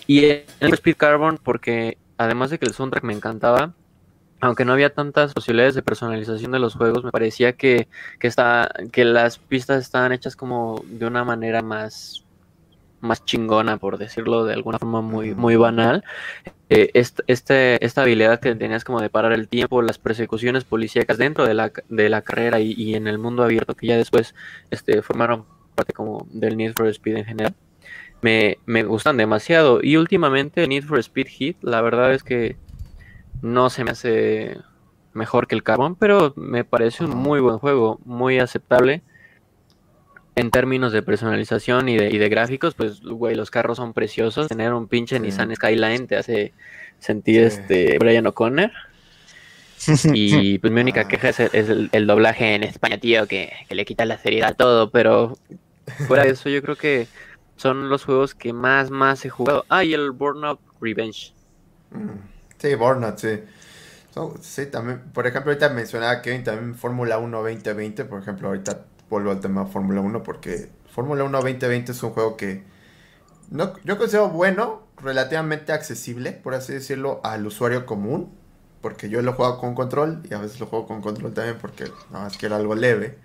Y 0.06 0.24
el 0.24 0.44
Speed 0.60 0.96
Carbon, 0.96 1.38
porque 1.42 1.98
además 2.18 2.50
de 2.50 2.58
que 2.58 2.66
el 2.66 2.74
soundtrack 2.74 3.04
me 3.04 3.14
encantaba, 3.14 3.72
aunque 4.42 4.64
no 4.64 4.72
había 4.72 4.92
tantas 4.92 5.33
posibilidades 5.35 5.76
de 5.76 5.83
personalización 5.83 6.50
de 6.50 6.59
los 6.59 6.74
juegos, 6.74 7.05
me 7.05 7.12
parecía 7.12 7.52
que, 7.52 7.87
que, 8.18 8.26
está, 8.26 8.68
que 8.90 9.05
las 9.05 9.38
pistas 9.38 9.81
estaban 9.83 10.11
hechas 10.12 10.35
como 10.35 10.83
de 10.88 11.07
una 11.07 11.24
manera 11.24 11.62
más 11.62 12.24
más 13.00 13.24
chingona, 13.24 13.78
por 13.78 13.98
decirlo 13.98 14.44
de 14.44 14.55
alguna 14.55 14.78
forma 14.78 15.00
muy, 15.00 15.35
muy 15.35 15.57
banal. 15.57 16.05
Eh, 16.70 16.90
este, 16.94 17.85
esta 17.85 18.02
habilidad 18.02 18.40
que 18.40 18.55
tenías 18.55 18.85
como 18.85 19.00
de 19.00 19.11
parar 19.11 19.33
el 19.33 19.48
tiempo, 19.48 19.83
las 19.83 19.98
persecuciones 19.98 20.64
policíacas 20.64 21.18
dentro 21.18 21.46
de 21.46 21.55
la, 21.55 21.72
de 21.88 22.09
la 22.09 22.22
carrera 22.22 22.61
y, 22.61 22.94
en 22.94 23.09
el 23.09 23.18
mundo 23.18 23.42
abierto 23.44 23.74
que 23.74 23.88
ya 23.88 23.96
después 23.96 24.35
este, 24.70 25.02
formaron 25.02 25.44
parte 25.74 25.92
como 25.92 26.26
del 26.31 26.57
Need 26.57 26.74
for 26.74 26.87
Speed 26.88 27.16
en 27.16 27.24
general, 27.24 27.55
me, 28.22 28.59
me 28.66 28.83
gustan 28.85 29.16
demasiado. 29.16 29.81
Y 29.83 29.96
últimamente 29.96 30.66
Need 30.66 30.85
for 30.85 30.98
Speed 30.98 31.26
Hit, 31.28 31.57
la 31.62 31.81
verdad 31.81 32.14
es 32.14 32.22
que 32.22 32.57
no 33.40 33.70
se 33.70 33.84
me 33.84 33.92
hace 33.92 34.58
mejor 35.14 35.46
que 35.46 35.54
el 35.54 35.62
Carbon, 35.62 35.94
pero 35.94 36.32
me 36.36 36.64
parece 36.64 37.04
un 37.04 37.16
muy 37.16 37.40
buen 37.40 37.58
juego, 37.58 38.00
muy 38.04 38.38
aceptable 38.38 39.02
en 40.34 40.50
términos 40.50 40.92
de 40.92 41.02
personalización 41.02 41.88
y 41.88 41.96
de, 41.96 42.10
y 42.10 42.18
de 42.18 42.28
gráficos, 42.28 42.74
pues, 42.74 43.02
güey, 43.02 43.34
los 43.34 43.50
carros 43.50 43.76
son 43.76 43.92
preciosos. 43.92 44.48
Tener 44.48 44.72
un 44.72 44.88
pinche 44.88 45.20
Nissan 45.20 45.54
Skyline 45.54 46.06
te 46.06 46.16
hace 46.16 46.52
sentir 46.98 47.42
este 47.42 47.98
Brian 47.98 48.26
O'Connor. 48.26 48.70
Y 50.14 50.58
pues 50.58 50.72
mi 50.72 50.80
única 50.80 51.08
queja 51.08 51.30
es, 51.30 51.40
el, 51.50 52.06
doblaje 52.06 52.54
en 52.54 52.62
España, 52.62 52.98
tío, 52.98 53.26
que, 53.26 53.52
le 53.68 53.84
quita 53.84 54.04
la 54.04 54.16
seriedad 54.16 54.50
a 54.50 54.54
todo, 54.54 54.90
pero 54.90 55.36
fuera 56.06 56.22
de 56.22 56.30
eso 56.30 56.48
yo 56.48 56.62
creo 56.62 56.76
que 56.76 57.08
son 57.56 57.88
los 57.88 58.04
juegos 58.04 58.36
que 58.36 58.52
más, 58.52 58.92
más 58.92 59.24
he 59.24 59.28
jugado. 59.28 59.64
Ah, 59.68 59.82
y 59.82 59.92
el 59.92 60.12
Burnout 60.12 60.60
Revenge. 60.80 61.32
Mm. 61.90 62.31
Sí, 62.62 62.77
Burnout, 62.77 63.18
sí. 63.18 63.40
sí, 64.40 64.66
también, 64.66 65.01
por 65.12 65.27
ejemplo, 65.27 65.51
ahorita 65.51 65.70
mencionaba 65.70 66.22
Kevin 66.22 66.44
también 66.44 66.77
Fórmula 66.77 67.18
1 67.18 67.37
2020, 67.42 68.05
por 68.05 68.22
ejemplo, 68.22 68.46
ahorita 68.46 68.85
vuelvo 69.11 69.33
al 69.33 69.40
tema 69.40 69.66
Fórmula 69.66 70.01
1 70.01 70.22
porque 70.22 70.70
Fórmula 70.94 71.25
1 71.25 71.38
2020 71.38 71.90
es 71.90 72.01
un 72.05 72.11
juego 72.11 72.37
que 72.37 72.62
no, 73.51 73.72
yo 73.83 73.98
considero 73.98 74.29
bueno, 74.29 74.85
relativamente 74.98 75.72
accesible, 75.72 76.31
por 76.31 76.55
así 76.55 76.72
decirlo, 76.72 77.20
al 77.25 77.44
usuario 77.44 77.85
común. 77.85 78.33
Porque 78.81 79.09
yo 79.09 79.22
lo 79.22 79.33
juego 79.33 79.59
con 79.59 79.75
control 79.75 80.22
y 80.31 80.35
a 80.35 80.38
veces 80.38 80.61
lo 80.61 80.66
juego 80.66 80.87
con 80.87 81.03
control 81.03 81.35
también 81.35 81.59
porque 81.61 81.85
nada 82.12 82.27
más 82.27 82.37
quiero 82.37 82.55
algo 82.55 82.77
leve. 82.77 83.18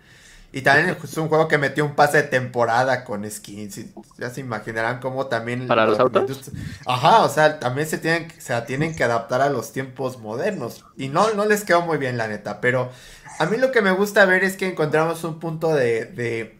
Y 0.51 0.61
también 0.61 0.95
es 1.03 1.17
un 1.17 1.27
juego 1.27 1.47
que 1.47 1.57
metió 1.57 1.85
un 1.85 1.93
pase 1.93 2.17
de 2.17 2.23
temporada 2.23 3.03
con 3.03 3.29
skins. 3.29 3.81
ya 4.17 4.29
se 4.29 4.39
imaginarán 4.39 4.99
cómo 4.99 5.27
también. 5.27 5.67
¿Para 5.67 5.85
los 5.85 5.99
autos? 5.99 6.51
Ajá, 6.85 7.23
o 7.23 7.29
sea, 7.29 7.59
también 7.59 7.87
se 7.87 7.97
tienen, 7.97 8.31
se 8.37 8.59
tienen 8.61 8.95
que 8.95 9.03
adaptar 9.03 9.41
a 9.41 9.49
los 9.49 9.73
tiempos 9.73 10.19
modernos. 10.19 10.85
Y 10.95 11.09
no, 11.09 11.33
no 11.33 11.45
les 11.45 11.63
quedó 11.63 11.81
muy 11.81 11.97
bien, 11.97 12.17
la 12.17 12.27
neta. 12.27 12.61
Pero 12.61 12.89
a 13.39 13.45
mí 13.45 13.57
lo 13.57 13.71
que 13.71 13.81
me 13.81 13.91
gusta 13.91 14.25
ver 14.25 14.43
es 14.43 14.55
que 14.55 14.67
encontramos 14.67 15.23
un 15.25 15.39
punto 15.39 15.75
de, 15.75 16.57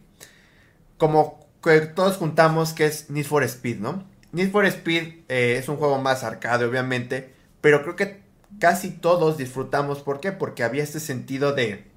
como 0.98 1.46
que 1.62 1.80
todos 1.80 2.18
juntamos 2.18 2.74
que 2.74 2.86
es 2.86 3.08
Need 3.08 3.26
for 3.26 3.42
Speed, 3.42 3.78
¿no? 3.78 4.04
Need 4.32 4.50
for 4.50 4.66
Speed 4.66 5.24
eh, 5.28 5.56
es 5.58 5.68
un 5.68 5.76
juego 5.76 5.98
más 5.98 6.22
arcade, 6.24 6.66
obviamente, 6.66 7.32
pero 7.62 7.82
creo 7.82 7.96
que 7.96 8.20
casi 8.60 8.90
todos 8.90 9.38
disfrutamos. 9.38 10.02
¿Por 10.02 10.20
qué? 10.20 10.30
Porque 10.30 10.62
había 10.62 10.82
este 10.82 11.00
sentido 11.00 11.52
de 11.52 11.87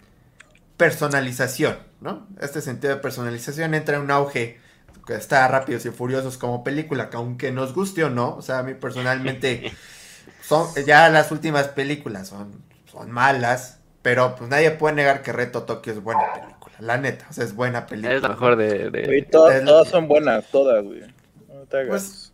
personalización, 0.85 1.77
¿no? 2.01 2.27
Este 2.39 2.59
sentido 2.61 2.95
de 2.95 2.99
personalización 3.01 3.75
entra 3.75 3.97
en 3.97 4.01
un 4.01 4.11
auge 4.11 4.59
que 5.05 5.13
está 5.13 5.47
Rápidos 5.47 5.85
y 5.85 5.91
Furiosos 5.91 6.37
como 6.39 6.63
película, 6.63 7.09
que 7.09 7.17
aunque 7.17 7.51
nos 7.51 7.73
guste 7.75 8.03
o 8.03 8.09
no, 8.09 8.35
o 8.35 8.41
sea, 8.41 8.59
a 8.59 8.63
mí 8.63 8.73
personalmente 8.73 9.71
son 10.43 10.67
ya 10.85 11.07
las 11.09 11.31
últimas 11.31 11.67
películas 11.67 12.29
son, 12.29 12.63
son 12.91 13.11
malas, 13.11 13.77
pero 14.01 14.35
pues 14.35 14.49
nadie 14.49 14.71
puede 14.71 14.95
negar 14.95 15.21
que 15.21 15.31
Reto 15.31 15.63
Tokio 15.63 15.93
es 15.93 16.01
buena 16.01 16.33
película, 16.33 16.75
la 16.79 16.97
neta, 16.97 17.27
o 17.29 17.33
sea, 17.33 17.43
es 17.43 17.53
buena 17.53 17.85
película. 17.85 18.15
Es 18.15 18.21
la 18.23 18.29
mejor 18.29 18.55
de... 18.55 18.89
de... 18.89 19.05
Güey, 19.05 19.29
todas, 19.29 19.63
todas 19.63 19.87
son 19.87 20.07
buenas, 20.07 20.45
todas, 20.51 20.83
güey. 20.83 21.01
No 21.47 21.61
te 21.69 21.77
hagas. 21.77 21.87
Pues, 21.89 22.33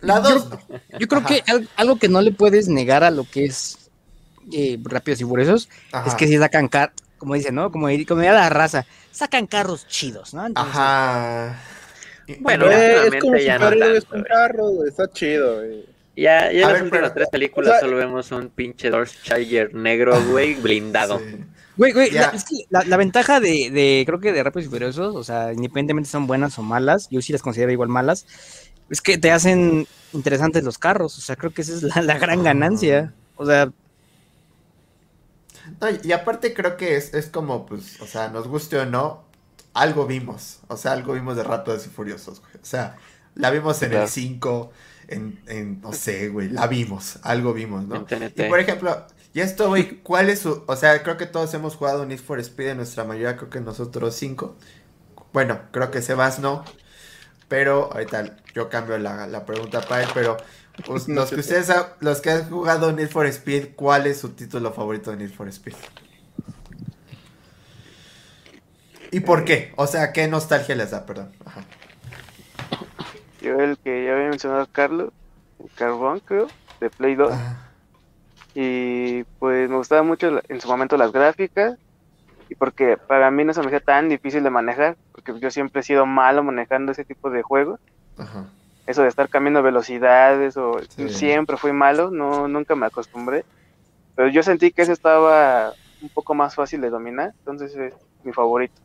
la 0.00 0.20
dos 0.20 0.48
no. 0.48 0.60
Yo 0.96 1.08
creo 1.08 1.24
que 1.24 1.42
al- 1.48 1.68
algo 1.74 1.98
que 1.98 2.08
no 2.08 2.20
le 2.20 2.30
puedes 2.30 2.68
negar 2.68 3.02
a 3.02 3.10
lo 3.10 3.24
que 3.24 3.46
es 3.46 3.90
eh, 4.52 4.78
Rápidos 4.84 5.20
y 5.20 5.24
Furiosos 5.24 5.68
Ajá. 5.90 6.08
es 6.08 6.14
que 6.14 6.28
si 6.28 6.38
sacan 6.38 6.68
car 6.68 6.92
como 7.18 7.34
dicen, 7.34 7.54
¿no? 7.54 7.70
Como, 7.70 7.88
como 8.06 8.20
diría 8.20 8.32
la 8.32 8.48
raza, 8.48 8.86
sacan 9.10 9.46
carros 9.46 9.86
chidos, 9.86 10.32
¿no? 10.34 10.46
Entonces, 10.46 10.74
Ajá. 10.74 11.58
Bueno, 12.40 12.66
es 12.70 13.20
como 13.20 13.36
ya 13.36 13.58
no 13.58 13.64
superhéroes 13.70 14.04
tanto, 14.04 14.08
con 14.10 14.20
güey. 14.20 14.28
carros, 14.30 14.74
güey. 14.74 14.88
Está 14.88 15.10
chido, 15.12 15.56
güey. 15.56 15.86
Ya, 16.16 16.50
ya 16.50 16.50
en 16.50 16.60
las 16.60 16.72
ver, 16.72 16.82
últimas 16.82 17.00
pero- 17.00 17.12
tres 17.14 17.28
películas 17.30 17.68
o 17.68 17.72
sea- 17.72 17.80
solo 17.80 17.96
vemos 17.96 18.30
un 18.32 18.48
pinche 18.48 18.90
Dodge 18.90 19.12
Charger 19.22 19.74
negro, 19.74 20.20
güey, 20.30 20.54
blindado. 20.54 21.18
Sí. 21.20 21.36
Güey, 21.76 21.92
güey, 21.92 22.10
la, 22.10 22.24
es 22.34 22.44
que 22.44 22.56
la, 22.70 22.82
la 22.84 22.96
ventaja 22.96 23.38
de, 23.38 23.70
de, 23.70 24.02
creo 24.04 24.18
que 24.18 24.32
de 24.32 24.42
Rápidos 24.42 24.66
y 24.66 24.68
Furiosos, 24.68 25.14
o 25.14 25.22
sea, 25.22 25.52
independientemente 25.52 26.10
son 26.10 26.26
buenas 26.26 26.58
o 26.58 26.62
malas, 26.62 27.08
yo 27.08 27.22
sí 27.22 27.32
las 27.32 27.40
considero 27.40 27.70
igual 27.70 27.88
malas, 27.88 28.26
es 28.90 29.00
que 29.00 29.16
te 29.16 29.30
hacen 29.30 29.86
interesantes 30.12 30.64
los 30.64 30.76
carros, 30.76 31.16
o 31.18 31.20
sea, 31.20 31.36
creo 31.36 31.52
que 31.54 31.62
esa 31.62 31.74
es 31.74 31.82
la, 31.84 32.02
la 32.02 32.18
gran 32.18 32.42
ganancia. 32.42 33.12
O 33.36 33.46
sea, 33.46 33.70
No, 35.80 35.88
y- 36.02 36.12
aparte 36.12 36.54
creo 36.54 36.76
que 36.76 36.96
es, 36.96 37.14
es 37.14 37.26
como, 37.28 37.66
pues, 37.66 38.00
o 38.00 38.06
sea, 38.06 38.28
nos 38.28 38.48
guste 38.48 38.78
o 38.78 38.86
no, 38.86 39.24
algo 39.74 40.06
vimos. 40.06 40.60
O 40.68 40.76
sea, 40.76 40.92
algo 40.92 41.12
vimos 41.14 41.36
de 41.36 41.44
Rápidos 41.44 41.86
y 41.86 41.90
Furiosos, 41.90 42.40
güey. 42.40 42.54
O 42.54 42.64
sea, 42.66 42.96
la 43.34 43.50
vimos 43.50 43.80
en 43.82 43.90
Claro. 43.90 44.04
el 44.04 44.10
5, 44.10 44.72
en, 45.08 45.40
en, 45.46 45.80
no 45.80 45.92
sé, 45.92 46.28
güey, 46.28 46.48
la 46.48 46.66
vimos, 46.66 47.18
algo 47.22 47.52
vimos, 47.54 47.84
¿no? 47.86 48.06
Y 48.36 48.48
por 48.48 48.58
ejemplo, 48.60 49.06
y 49.32 49.40
esto, 49.40 49.68
güey, 49.68 50.00
¿cuál 50.02 50.28
es 50.30 50.40
su, 50.40 50.64
o 50.66 50.76
sea, 50.76 51.02
creo 51.02 51.16
que 51.16 51.26
todos 51.26 51.52
hemos 51.54 51.76
jugado 51.76 52.04
Need 52.06 52.18
for 52.18 52.38
Speed, 52.40 52.68
en 52.70 52.76
nuestra 52.78 53.04
mayoría, 53.04 53.36
creo 53.36 53.50
que 53.50 53.60
nosotros 53.60 54.14
cinco. 54.14 54.56
Bueno, 55.32 55.60
creo 55.70 55.90
que 55.90 56.02
Sebas 56.02 56.38
no. 56.40 56.64
Pero 57.48 57.90
ahorita 57.92 58.36
yo 58.54 58.68
cambio 58.68 58.98
la, 58.98 59.26
la 59.26 59.46
pregunta 59.46 59.80
para 59.80 60.02
él, 60.02 60.08
pero 60.12 60.36
pues, 60.86 61.08
No 61.08 61.16
los 61.22 61.30
que 61.30 61.36
ustedes, 61.36 61.70
ha- 61.70 61.94
los 62.00 62.20
que 62.20 62.30
han 62.30 62.48
jugado 62.48 62.92
Need 62.92 63.08
for 63.10 63.26
Speed, 63.26 63.74
¿cuál 63.76 64.06
es 64.06 64.18
su 64.20 64.30
título 64.30 64.72
favorito 64.72 65.10
de 65.10 65.16
Need 65.18 65.32
for 65.32 65.48
Speed? 65.48 65.74
¿Y 69.10 69.20
por 69.20 69.44
qué? 69.44 69.72
O 69.76 69.86
sea, 69.86 70.12
¿qué 70.12 70.28
nostalgia 70.28 70.74
les 70.74 70.90
da? 70.90 71.06
Perdón. 71.06 71.30
Ajá. 71.44 71.62
Yo 73.40 73.58
el 73.60 73.78
que 73.78 74.04
ya 74.04 74.12
había 74.14 74.28
mencionado 74.28 74.66
Carlos, 74.70 75.12
el 75.60 75.70
Carbón, 75.74 76.20
creo, 76.20 76.48
de 76.80 76.90
Play 76.90 77.14
2. 77.14 77.32
Ajá. 77.32 77.70
Y 78.54 79.24
pues 79.38 79.70
me 79.70 79.76
gustaban 79.76 80.06
mucho 80.06 80.40
en 80.48 80.60
su 80.60 80.68
momento 80.68 80.96
las 80.96 81.12
gráficas. 81.12 81.78
Y 82.50 82.54
porque 82.54 82.96
para 82.96 83.30
mí 83.30 83.44
no 83.44 83.52
se 83.54 83.60
me 83.60 83.66
hacía 83.66 83.80
tan 83.80 84.08
difícil 84.08 84.42
de 84.42 84.50
manejar. 84.50 84.96
Porque 85.12 85.38
yo 85.40 85.50
siempre 85.50 85.80
he 85.80 85.84
sido 85.84 86.04
malo 86.04 86.42
manejando 86.42 86.92
ese 86.92 87.04
tipo 87.04 87.30
de 87.30 87.42
juegos. 87.42 87.80
Ajá. 88.18 88.46
Eso 88.88 89.02
de 89.02 89.08
estar 89.08 89.28
cambiando 89.28 89.62
velocidades 89.62 90.56
o 90.56 90.80
Sí. 90.88 91.08
siempre 91.10 91.56
fui 91.58 91.72
malo. 91.72 92.10
No, 92.10 92.48
nunca 92.48 92.74
me 92.74 92.86
acostumbré. 92.86 93.44
Pero 94.16 94.28
yo 94.30 94.42
sentí 94.42 94.72
que 94.72 94.82
ese 94.82 94.92
estaba 94.92 95.74
un 96.02 96.08
poco 96.10 96.34
más 96.34 96.54
fácil 96.56 96.80
de 96.80 96.90
dominar. 96.90 97.34
Entonces 97.40 97.76
es 97.76 97.94
mi 98.24 98.32
favorito. 98.32 98.80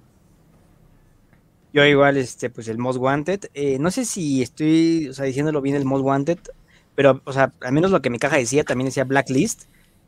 yo 1.74 1.84
igual, 1.86 2.18
este, 2.18 2.50
pues 2.52 2.68
el 2.68 2.78
Most 2.78 3.00
Wanted, 3.00 3.46
eh, 3.56 3.80
no 3.80 3.90
sé 3.92 4.06
si 4.06 4.44
estoy, 4.44 5.08
o 5.10 5.14
sea, 5.14 5.26
diciéndolo 5.26 5.62
bien 5.62 5.76
el 5.76 5.86
Most 5.86 6.04
Wanted, 6.06 6.40
pero, 6.96 7.22
o 7.26 7.34
sea, 7.34 7.54
al 7.62 7.74
menos 7.74 7.92
lo 7.92 8.02
que 8.02 8.12
mi 8.12 8.20
caja 8.20 8.38
decía, 8.38 8.64
también 8.64 8.88
decía 8.88 9.06
Blacklist. 9.06 9.64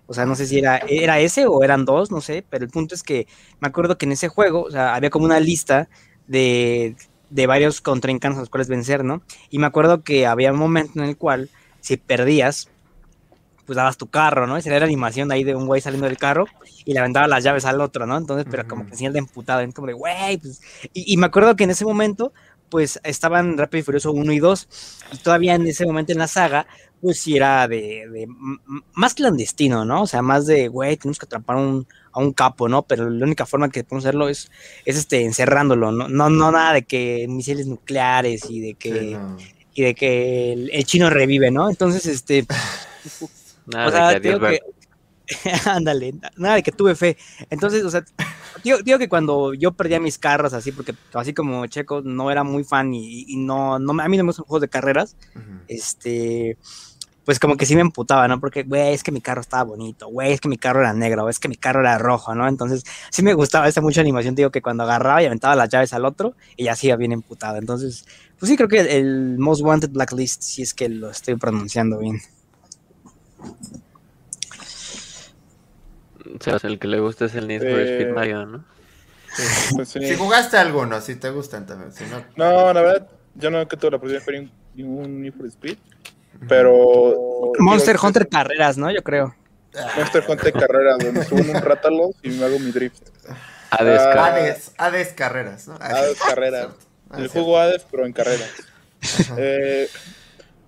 O 0.08 0.14
sea, 0.14 0.26
no 0.28 0.36
sé 0.36 0.46
si 0.46 0.60
era, 0.60 0.78
era 0.88 1.20
ese 1.20 1.48
o 1.48 1.64
eran 1.64 1.86
dos, 1.86 2.12
no 2.12 2.22
sé, 2.22 2.46
pero 2.50 2.64
el 2.66 2.70
punto 2.72 2.94
es 2.94 3.02
que 3.04 3.28
me 3.60 3.68
acuerdo 3.70 3.98
que 3.98 4.06
en 4.06 4.12
ese 4.12 4.28
juego, 4.28 4.64
o 4.64 4.72
sea, 4.72 4.94
había 4.96 5.10
como 5.10 5.26
una 5.26 5.40
lista 5.40 5.90
de, 6.28 6.96
de 7.30 7.48
varios 7.48 7.82
contrincantes 7.82 8.38
a 8.38 8.42
los 8.42 8.50
cuales 8.50 8.68
vencer, 8.68 9.04
¿no? 9.04 9.22
Y 9.50 9.60
me 9.60 9.68
acuerdo 9.68 10.04
que 10.04 10.26
había 10.26 10.52
un 10.52 10.58
momento 10.58 11.00
en 11.00 11.06
el 11.06 11.18
cual, 11.18 11.50
si 11.82 11.98
perdías, 11.98 12.70
pues 13.66 13.76
dabas 13.76 13.98
tu 13.98 14.08
carro, 14.08 14.48
¿no? 14.48 14.58
Y 14.58 14.62
sería 14.62 14.80
la 14.80 14.86
animación 14.86 15.30
de 15.30 15.36
ahí 15.36 15.44
de 15.44 15.56
un 15.56 15.66
güey 15.66 15.82
saliendo 15.82 16.08
del 16.08 16.18
carro 16.18 16.46
y 16.86 16.94
le 16.94 17.00
aventaba 17.00 17.28
las 17.28 17.44
llaves 17.44 17.66
al 17.66 17.82
otro, 17.82 18.06
¿no? 18.06 18.18
Entonces, 18.18 18.46
pero 18.50 18.68
como 18.68 18.86
que 18.86 18.96
señal 18.96 19.14
de 19.14 19.20
emputado, 19.20 19.66
¿no? 19.66 19.74
como 19.74 19.88
de, 19.88 19.94
güey, 19.94 20.38
pues... 20.38 20.62
Y, 20.94 21.12
y 21.14 21.18
me 21.18 21.26
acuerdo 21.26 21.56
que 21.56 21.64
en 21.64 21.72
ese 21.72 21.86
momento, 21.86 22.32
pues 22.70 23.00
estaban 23.04 23.58
Rápido 23.58 23.80
y 23.80 23.84
Furioso 23.84 24.12
1 24.12 24.32
y 24.32 24.40
2, 24.40 24.68
y 25.14 25.18
todavía 25.18 25.56
en 25.56 25.66
ese 25.68 25.86
momento 25.86 26.12
en 26.12 26.20
la 26.20 26.28
saga, 26.28 26.68
pues 27.02 27.20
sí 27.20 27.36
era 27.36 27.68
de, 27.68 28.08
de 28.12 28.28
más 28.94 29.14
clandestino, 29.14 29.86
¿no? 29.86 30.04
O 30.04 30.08
sea, 30.08 30.22
más 30.22 30.46
de, 30.46 30.68
güey, 30.68 30.98
tenemos 30.98 31.20
que 31.20 31.26
atrapar 31.26 31.58
un, 31.58 31.88
a 32.16 32.20
un 32.20 32.32
capo, 32.32 32.70
¿no? 32.70 32.84
Pero 32.84 33.10
la 33.10 33.26
única 33.26 33.46
forma 33.46 33.70
que 33.70 33.84
podemos 33.84 34.06
hacerlo 34.06 34.30
es, 34.30 34.50
es 34.86 34.96
este, 34.96 35.24
encerrándolo, 35.24 35.92
¿no? 35.92 36.08
No, 36.08 36.30
no 36.30 36.52
nada 36.52 36.74
de 36.74 36.84
que 36.84 37.28
misiles 37.28 37.68
nucleares 37.68 38.50
y 38.50 38.62
de 38.62 38.74
que, 38.76 38.94
Sí, 38.94 39.12
no. 39.12 39.38
y 39.74 39.84
de 39.84 39.96
que 39.96 40.54
el, 40.54 40.70
el 40.72 40.86
chino 40.86 41.10
revive, 41.10 41.52
¿no? 41.52 41.70
Entonces, 41.70 42.06
este, 42.06 42.46
Nada 43.68 43.88
o 43.88 43.92
sea, 43.92 44.20
de 44.20 44.22
que. 44.22 44.60
Ándale, 45.66 46.14
nada 46.38 46.56
de 46.56 46.64
que 46.64 46.72
tuve 46.72 46.96
fe. 46.96 47.18
Entonces, 47.50 47.84
o 47.84 47.90
sea, 47.90 48.06
digo, 48.64 48.78
digo 48.84 49.00
que 49.00 49.10
cuando 49.10 49.54
yo 49.56 49.72
perdía 49.72 50.00
mis 50.00 50.20
carros 50.20 50.54
así, 50.54 50.72
porque 50.72 50.94
así 51.14 51.34
como 51.34 51.66
Checo 51.66 52.02
no 52.02 52.30
era 52.30 52.44
muy 52.44 52.64
fan 52.64 52.94
y, 52.94 53.26
y 53.28 53.38
no, 53.38 53.80
no, 53.80 54.00
a 54.00 54.08
mí 54.08 54.18
no 54.18 54.24
me 54.24 54.30
gustan 54.30 54.46
juegos 54.46 54.62
de 54.62 54.70
carreras, 54.70 55.18
Ujú. 55.36 55.64
este, 55.68 56.58
pues 57.26 57.40
como 57.40 57.58
que 57.58 57.66
sí 57.66 57.76
me 57.76 57.82
emputaba, 57.82 58.28
¿no? 58.28 58.40
Porque, 58.40 58.64
güey, 58.64 58.94
es 58.94 59.04
que 59.04 59.12
mi 59.12 59.20
carro 59.20 59.42
estaba 59.42 59.64
bonito, 59.64 60.08
güey, 60.08 60.32
es 60.34 60.40
que 60.40 60.48
mi 60.48 60.58
carro 60.58 60.82
era 60.82 60.94
negro, 60.94 61.28
es 61.28 61.40
que 61.40 61.50
mi 61.50 61.58
carro 61.58 61.82
era 61.82 61.98
rojo, 61.98 62.36
¿no? 62.36 62.48
Entonces, 62.48 62.84
sí 63.10 63.24
me 63.24 63.34
gustaba 63.34 63.68
esa 63.68 63.82
mucha 63.82 64.02
animación, 64.02 64.36
digo 64.36 64.52
que 64.52 64.62
cuando 64.62 64.84
agarraba 64.84 65.24
y 65.24 65.26
aventaba 65.26 65.56
las 65.56 65.70
llaves 65.70 65.94
al 65.94 66.06
otro, 66.06 66.36
ella 66.56 66.76
sí 66.76 66.88
iba 66.88 66.96
bien 66.96 67.12
emputado. 67.12 67.58
Entonces, 67.58 68.06
pues 68.40 68.50
sí, 68.50 68.56
creo 68.56 68.70
que 68.70 68.80
el 68.98 69.38
Most 69.40 69.62
Wanted 69.62 69.90
Blacklist, 69.90 70.44
si 70.44 70.62
es 70.62 70.74
que 70.74 70.88
lo 70.88 71.10
estoy 71.10 71.36
pronunciando 71.36 71.98
bien. 71.98 72.22
O 76.40 76.44
sea, 76.44 76.58
el 76.64 76.80
que 76.80 76.88
le 76.88 77.00
gusta 77.00 77.26
es 77.26 77.36
el 77.36 77.48
Need 77.48 77.62
for 77.62 77.80
Eh, 77.80 77.98
Speed 77.98 78.14
Mario, 78.14 78.46
¿no? 78.46 78.66
Pues, 79.74 79.90
sí. 79.90 80.00
Si 80.06 80.16
jugaste 80.16 80.58
alguno, 80.58 81.02
si 81.02 81.16
te 81.16 81.30
gustan 81.30 81.66
también. 81.66 81.92
Si 81.92 82.04
no, 82.06 82.24
No, 82.36 82.74
la 82.74 82.82
verdad, 82.82 83.10
yo 83.36 83.52
no 83.52 83.68
que 83.68 83.78
tuve 83.78 83.92
la 83.92 83.98
oportunidad 83.98 84.26
de 84.26 84.26
jugar 84.26 84.52
ningún 84.76 85.22
Need 85.22 85.34
for 85.34 85.46
Speed, 85.48 85.78
pero... 86.48 87.52
Monster 87.60 87.96
digo, 87.96 88.08
Hunter 88.08 88.28
Carreras, 88.28 88.78
¿no? 88.78 88.92
Yo 88.92 89.02
creo. 89.04 89.36
Monster 89.98 90.24
Hunter 90.28 90.54
Carrera, 90.54 90.98
donde 90.98 91.24
subo 91.26 91.40
un 91.42 91.62
Rátalos 91.62 92.16
y 92.24 92.30
me 92.30 92.46
hago 92.46 92.60
mi 92.60 92.72
drift. 92.72 93.10
Hades, 93.72 94.02
Ah, 94.02 94.26
Hades, 94.26 94.72
Hades 94.78 95.14
Carreras, 95.14 95.68
¿no? 95.68 95.76
Hades 95.80 96.18
Carrera. 96.20 96.70
Ah, 97.10 97.18
El 97.20 97.28
juego 97.28 97.58
Hades, 97.58 97.86
pero 97.90 98.06
en 98.06 98.14
carreras. 98.14 98.50
Eh, 99.38 99.88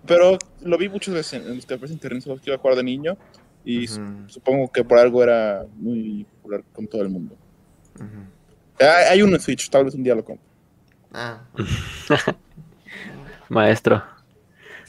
pero 0.06 0.38
lo 0.62 0.78
vi 0.78 0.90
muchas 0.90 1.12
veces 1.14 1.34
en, 1.42 1.48
en 1.48 1.56
los 1.56 1.66
cafés 1.66 1.90
internet 1.90 2.24
que 2.24 2.50
iba 2.52 2.56
a 2.56 2.60
jugar 2.60 2.76
de 2.76 2.84
niño 2.84 3.18
y 3.66 3.88
supongo 3.88 4.72
que 4.72 4.84
por 4.84 5.00
algo 5.00 5.24
era 5.24 5.66
muy 5.76 6.24
popular 6.36 6.64
con 6.72 6.86
todo 6.88 7.02
el 7.02 7.10
mundo. 7.10 7.36
Hay, 8.80 9.06
hay 9.10 9.22
uno 9.24 9.36
en 9.36 9.42
Switch, 9.42 9.70
tal 9.72 9.86
vez 9.86 9.96
un 9.96 10.04
día 10.04 10.14
lo 10.14 10.24
compro. 10.24 10.46
Ah, 11.14 11.40
maestro. 13.50 14.04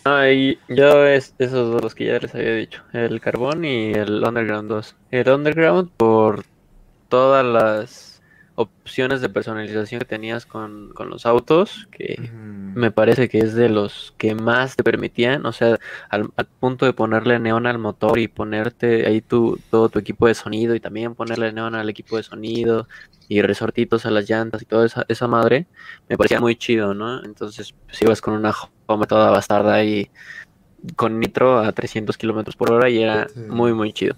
No, 0.09 0.27
y 0.27 0.59
yo 0.69 1.07
es 1.07 1.35
esos 1.39 1.71
dos 1.71 1.83
los 1.83 1.95
que 1.95 2.07
ya 2.07 2.19
les 2.19 2.35
había 2.35 2.55
dicho, 2.55 2.83
el 2.95 3.21
Carbón 3.21 3.67
y 3.67 3.93
el 3.93 4.25
Underground 4.25 4.71
2. 4.71 4.97
El 5.11 5.29
Underground 5.29 5.91
por 5.99 6.45
todas 7.11 7.45
las 7.45 8.23
opciones 8.55 9.21
de 9.21 9.29
personalización 9.29 9.99
que 9.99 10.07
tenías 10.07 10.47
con, 10.47 10.95
con 10.95 11.11
los 11.11 11.27
autos, 11.27 11.89
que 11.91 12.31
me 12.33 12.91
parece 12.91 13.29
que 13.29 13.41
es 13.41 13.53
de 13.53 13.69
los 13.69 14.15
que 14.17 14.35
más 14.35 14.77
te 14.77 14.83
permitían, 14.83 15.45
o 15.45 15.53
sea, 15.53 15.77
al, 16.09 16.31
al 16.37 16.47
punto 16.47 16.87
de 16.87 16.95
ponerle 16.95 17.39
neón 17.39 17.67
al 17.67 17.77
motor 17.77 18.19
y 18.19 18.29
ponerte 18.29 19.07
ahí 19.07 19.21
tu, 19.21 19.61
todo 19.71 19.91
tu 19.91 19.99
equipo 19.99 20.27
de 20.27 20.35
sonido 20.35 20.75
y 20.75 20.81
también 20.81 21.17
ponerle 21.17 21.53
neón 21.53 21.75
al 21.75 21.91
equipo 21.91 22.17
de 22.17 22.23
sonido 22.23 22.89
y 23.29 23.43
resortitos 23.43 24.07
a 24.07 24.11
las 24.11 24.27
llantas 24.27 24.63
y 24.63 24.65
toda 24.65 24.87
esa, 24.87 25.05
esa 25.07 25.29
madre, 25.29 25.67
me 26.09 26.17
parecía 26.17 26.41
muy 26.41 26.57
chido, 26.57 26.95
¿no? 26.95 27.23
Entonces, 27.25 27.75
pues 27.87 28.01
ibas 28.01 28.23
con 28.23 28.33
una 28.33 28.55
Homer 28.89 29.07
toda 29.09 29.31
bastarda 29.31 29.85
y 29.85 30.11
con 30.97 31.19
nitro 31.21 31.59
a 31.61 31.73
300 31.73 32.17
kilómetros 32.17 32.57
por 32.57 32.73
hora 32.73 32.89
y 32.91 33.03
era 33.03 33.29
Sí. 33.29 33.41
muy, 33.41 33.73
muy 33.75 33.93
chido. 33.93 34.17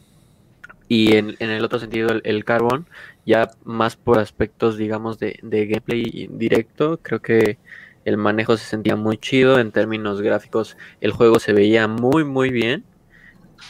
y 0.88 1.14
en, 1.16 1.36
el 1.38 1.64
otro 1.64 1.78
sentido 1.78 2.08
el, 2.10 2.20
el, 2.24 2.44
Carbon, 2.44 2.86
ya 3.24 3.50
más 3.64 3.94
por 3.96 4.18
aspectos, 4.18 4.76
digamos, 4.76 5.18
de, 5.20 5.38
de 5.42 5.66
gameplay 5.66 6.28
directo, 6.32 6.98
creo 7.02 7.20
que 7.22 7.58
el 8.04 8.16
manejo 8.16 8.56
se 8.56 8.64
sentía 8.64 8.96
muy 8.96 9.16
chido 9.18 9.58
en 9.60 9.70
términos 9.72 10.20
gráficos, 10.20 10.76
el 11.00 11.12
juego 11.12 11.38
se 11.38 11.52
veía 11.52 11.86
muy, 11.86 12.24
muy 12.24 12.50
bien 12.50 12.84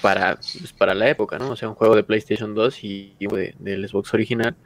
para, 0.03 0.37
pues, 0.37 0.73
para 0.73 0.95
la 0.95 1.09
época, 1.11 1.39
¿no? 1.39 1.51
O 1.51 1.57
sea, 1.57 1.69
un 1.69 1.75
juego 1.75 1.95
de 1.97 2.05
PlayStation 2.05 2.55
2 2.55 2.85
y, 2.85 3.17
de, 3.21 3.55
del 3.59 3.89
Xbox 3.89 4.15
original. 4.15 4.57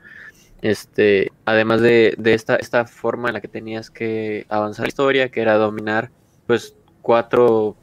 Este, 0.63 1.33
además 1.45 1.81
de, 1.81 2.15
de, 2.19 2.35
esta, 2.35 2.57
esta 2.57 2.87
forma 2.87 3.29
en 3.29 3.35
la 3.35 3.41
que 3.41 3.49
tenías 3.49 3.91
que 3.91 4.47
avanzar 4.49 4.85
la 4.85 4.89
historia, 4.89 5.29
que 5.31 5.41
era 5.43 5.55
dominar, 5.57 6.11
pues, 6.47 6.77
cuatro 7.03 7.77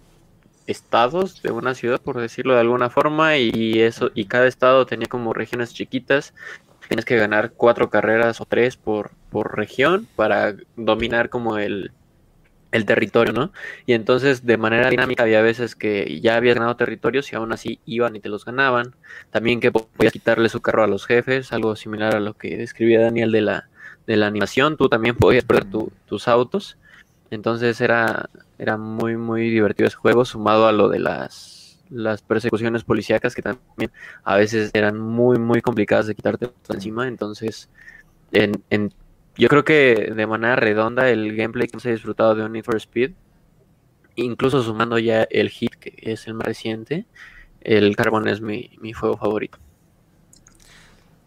estados 0.67 1.41
de 1.41 1.51
una 1.51 1.75
ciudad, 1.75 2.01
por 2.01 2.19
decirlo 2.19 2.53
de 2.53 2.61
alguna 2.61 2.89
forma, 2.89 3.37
y 3.37 3.81
eso, 3.81 4.11
y 4.13 4.25
cada 4.25 4.47
estado 4.47 4.85
tenía 4.85 5.07
como 5.07 5.33
regiones 5.33 5.73
chiquitas. 5.73 6.33
Tienes 6.87 7.05
que 7.05 7.17
ganar 7.17 7.51
cuatro 7.51 7.89
carreras 7.89 8.41
o 8.41 8.45
tres 8.45 8.75
por, 8.77 9.11
por 9.29 9.55
región 9.55 10.07
para 10.15 10.55
dominar 10.75 11.29
como 11.29 11.57
el, 11.57 11.91
el 12.71 12.85
territorio, 12.85 13.33
¿no? 13.33 13.51
Y 13.85 13.93
entonces 13.93 14.45
de 14.45 14.57
manera 14.57 14.89
dinámica 14.89 15.23
había 15.23 15.41
veces 15.41 15.75
que 15.75 16.19
ya 16.21 16.35
habías 16.35 16.55
ganado 16.55 16.75
territorios 16.75 17.31
y 17.31 17.35
aún 17.35 17.51
así 17.53 17.79
iban 17.85 18.15
y 18.15 18.19
te 18.19 18.29
los 18.29 18.45
ganaban. 18.45 18.95
También 19.29 19.59
que 19.59 19.71
podías 19.71 20.13
quitarle 20.13 20.49
su 20.49 20.61
carro 20.61 20.83
a 20.83 20.87
los 20.87 21.05
jefes, 21.05 21.51
algo 21.53 21.75
similar 21.75 22.15
a 22.15 22.19
lo 22.19 22.33
que 22.33 22.57
describía 22.57 23.01
Daniel 23.01 23.31
de 23.31 23.41
la, 23.41 23.69
de 24.07 24.17
la 24.17 24.27
animación. 24.27 24.77
Tú 24.77 24.89
también 24.89 25.15
podías 25.15 25.43
perder 25.43 25.65
tus 26.05 26.27
autos. 26.27 26.77
Entonces 27.31 27.79
era, 27.81 28.29
era 28.59 28.77
muy, 28.77 29.17
muy 29.17 29.49
divertido 29.49 29.87
ese 29.87 29.95
juego, 29.95 30.25
sumado 30.25 30.67
a 30.67 30.71
lo 30.73 30.89
de 30.89 30.99
las, 30.99 31.79
las 31.89 32.21
persecuciones 32.21 32.83
policíacas 32.83 33.33
que 33.33 33.41
también 33.41 33.91
a 34.23 34.35
veces 34.35 34.69
eran 34.73 34.99
muy, 34.99 35.39
muy 35.39 35.61
complicadas 35.61 36.07
de 36.07 36.15
quitarte 36.15 36.51
encima. 36.69 37.07
Entonces, 37.07 37.69
en, 38.31 38.63
en 38.69 38.93
yo 39.35 39.47
creo 39.47 39.63
que 39.63 40.11
de 40.13 40.27
manera 40.27 40.57
redonda 40.57 41.09
el 41.09 41.35
gameplay 41.35 41.67
que 41.67 41.77
hemos 41.77 41.83
disfrutado 41.83 42.35
de 42.35 42.43
un 42.43 42.51
Need 42.51 42.65
for 42.65 42.75
Speed, 42.75 43.13
incluso 44.15 44.61
sumando 44.61 44.99
ya 44.99 45.23
el 45.23 45.49
hit, 45.49 45.73
que 45.75 45.93
es 46.01 46.27
el 46.27 46.33
más 46.33 46.47
reciente, 46.47 47.05
el 47.61 47.95
Carbon 47.95 48.27
es 48.27 48.41
mi, 48.41 48.77
mi 48.81 48.91
juego 48.91 49.15
favorito. 49.15 49.57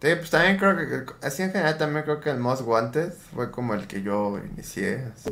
Sí, 0.02 0.10
pues 0.16 0.28
también 0.28 0.58
creo 0.58 0.76
que, 0.76 1.26
así 1.26 1.42
en 1.42 1.52
general 1.52 1.78
también 1.78 2.04
creo 2.04 2.20
que 2.20 2.28
el 2.28 2.38
Most 2.38 2.60
Wanted 2.66 3.10
fue 3.10 3.50
como 3.50 3.72
el 3.72 3.86
que 3.86 4.02
yo 4.02 4.38
inicié, 4.52 5.06
así. 5.14 5.30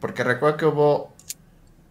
Porque 0.00 0.24
recuerdo 0.24 0.56
que 0.56 0.66
hubo 0.66 1.12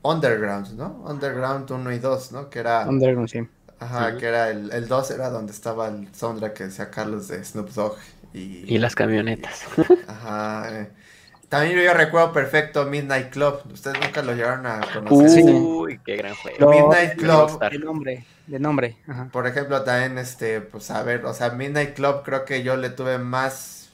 Underground, 0.02 0.76
¿no? 0.76 1.04
Underground 1.06 1.70
1 1.70 1.92
y 1.92 2.00
2, 2.00 2.32
¿no? 2.32 2.50
Que 2.50 2.60
era... 2.60 2.88
Underground, 2.88 3.30
sí. 3.30 3.48
Ajá, 3.80 4.18
que 4.18 4.26
era 4.26 4.50
el, 4.50 4.72
el 4.72 4.88
2 4.88 5.12
era 5.12 5.30
donde 5.30 5.52
estaba 5.52 5.88
el 5.88 6.14
soundtrack 6.14 6.54
que 6.54 6.64
decía 6.64 6.90
Carlos 6.90 7.28
de 7.28 7.44
Snoop 7.44 7.70
Dogg 7.70 7.98
y, 8.34 8.78
las 8.78 8.96
camionetas. 8.96 9.66
Ajá. 10.08 10.70
Eh. 10.72 10.90
También 11.50 11.80
yo 11.82 11.94
recuerdo 11.94 12.34
perfecto 12.34 12.86
Midnight 12.86 13.30
Club. 13.30 13.62
Ustedes 13.72 13.98
nunca 14.02 14.22
lo 14.22 14.34
llegaron 14.34 14.66
a 14.66 14.82
conocer. 14.94 15.46
Uy, 15.46 16.00
qué 16.06 16.18
gran 16.18 16.36
juego. 16.36 16.70
Midnight 16.70 17.18
Club. 17.18 17.60
De 17.60 17.80
nombre, 17.80 18.26
de 18.48 18.60
nombre. 18.60 18.98
Por 19.32 19.48
ejemplo, 19.48 19.82
también, 19.84 20.18
este, 20.18 20.60
pues 20.62 20.92
a 20.92 21.04
ver, 21.04 21.26
o 21.26 21.34
sea, 21.34 21.52
Midnight 21.52 21.96
Club 21.96 22.24
creo 22.24 22.44
que 22.44 22.64
yo 22.64 22.76
le 22.76 22.90
tuve 22.90 23.18
más, 23.18 23.92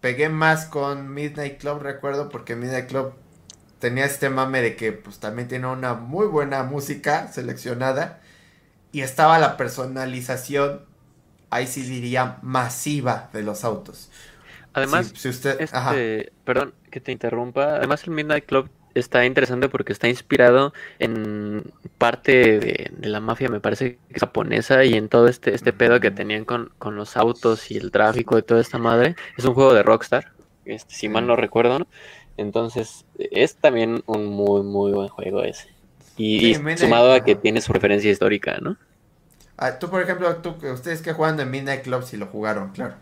pegué 0.00 0.28
más 0.28 0.66
con 0.66 1.12
Midnight 1.14 1.58
Club, 1.58 1.80
recuerdo, 1.80 2.28
porque 2.28 2.56
Midnight 2.56 2.88
Club 2.88 3.14
tenía 3.82 4.04
este 4.04 4.30
mame 4.30 4.62
de 4.62 4.76
que, 4.76 4.92
pues 4.92 5.18
también 5.18 5.48
tiene 5.48 5.66
una 5.66 5.94
muy 5.94 6.28
buena 6.28 6.62
música 6.62 7.26
seleccionada 7.32 8.20
y 8.92 9.00
estaba 9.00 9.40
la 9.40 9.56
personalización 9.56 10.82
ahí 11.50 11.66
sí 11.66 11.82
diría 11.82 12.38
masiva 12.42 13.28
de 13.32 13.42
los 13.42 13.64
autos. 13.64 14.08
Además, 14.72 15.12
si, 15.16 15.28
usted, 15.28 15.60
este, 15.60 16.32
perdón 16.44 16.74
que 16.92 17.00
te 17.00 17.10
interrumpa, 17.10 17.74
además 17.74 18.04
el 18.04 18.12
Midnight 18.12 18.46
Club 18.46 18.70
está 18.94 19.26
interesante 19.26 19.68
porque 19.68 19.92
está 19.92 20.08
inspirado 20.08 20.72
en 21.00 21.64
parte 21.98 22.60
de, 22.60 22.92
la 23.00 23.18
mafia, 23.18 23.48
me 23.48 23.58
parece 23.58 23.96
que 23.96 24.14
es 24.14 24.20
japonesa, 24.20 24.84
y 24.84 24.94
en 24.94 25.08
todo 25.08 25.26
este, 25.26 25.56
este 25.56 25.72
pedo 25.72 25.98
que 25.98 26.12
tenían 26.12 26.44
con, 26.44 26.70
los 26.80 27.16
autos 27.16 27.68
y 27.72 27.78
el 27.78 27.90
tráfico 27.90 28.36
de 28.36 28.42
toda 28.42 28.60
esta 28.60 28.78
madre. 28.78 29.16
Es 29.36 29.44
un 29.44 29.54
juego 29.54 29.74
de 29.74 29.82
Rockstar, 29.82 30.30
este, 30.66 30.94
si 30.94 31.08
mal 31.08 31.26
no 31.26 31.34
recuerdo, 31.34 31.88
Entonces, 32.36 33.04
es 33.18 33.56
también 33.56 34.02
un 34.06 34.26
muy, 34.26 34.62
muy 34.62 34.92
buen 34.92 35.08
juego 35.08 35.42
ese. 35.42 35.68
Y, 36.16 36.54
sumado 36.76 37.12
a 37.12 37.24
que 37.24 37.34
tiene 37.34 37.60
su 37.60 37.72
referencia 37.72 38.10
histórica, 38.10 38.58
¿no? 38.60 38.76
Ah, 39.56 39.78
tú, 39.78 39.88
por 39.88 40.02
ejemplo, 40.02 40.34
tú, 40.36 40.56
ustedes 40.72 41.02
que 41.02 41.12
jugando 41.12 41.42
en 41.42 41.50
Midnight 41.50 41.82
Club 41.82 42.02
si 42.02 42.16
lo 42.16 42.26
jugaron, 42.26 42.70
claro. 42.72 42.94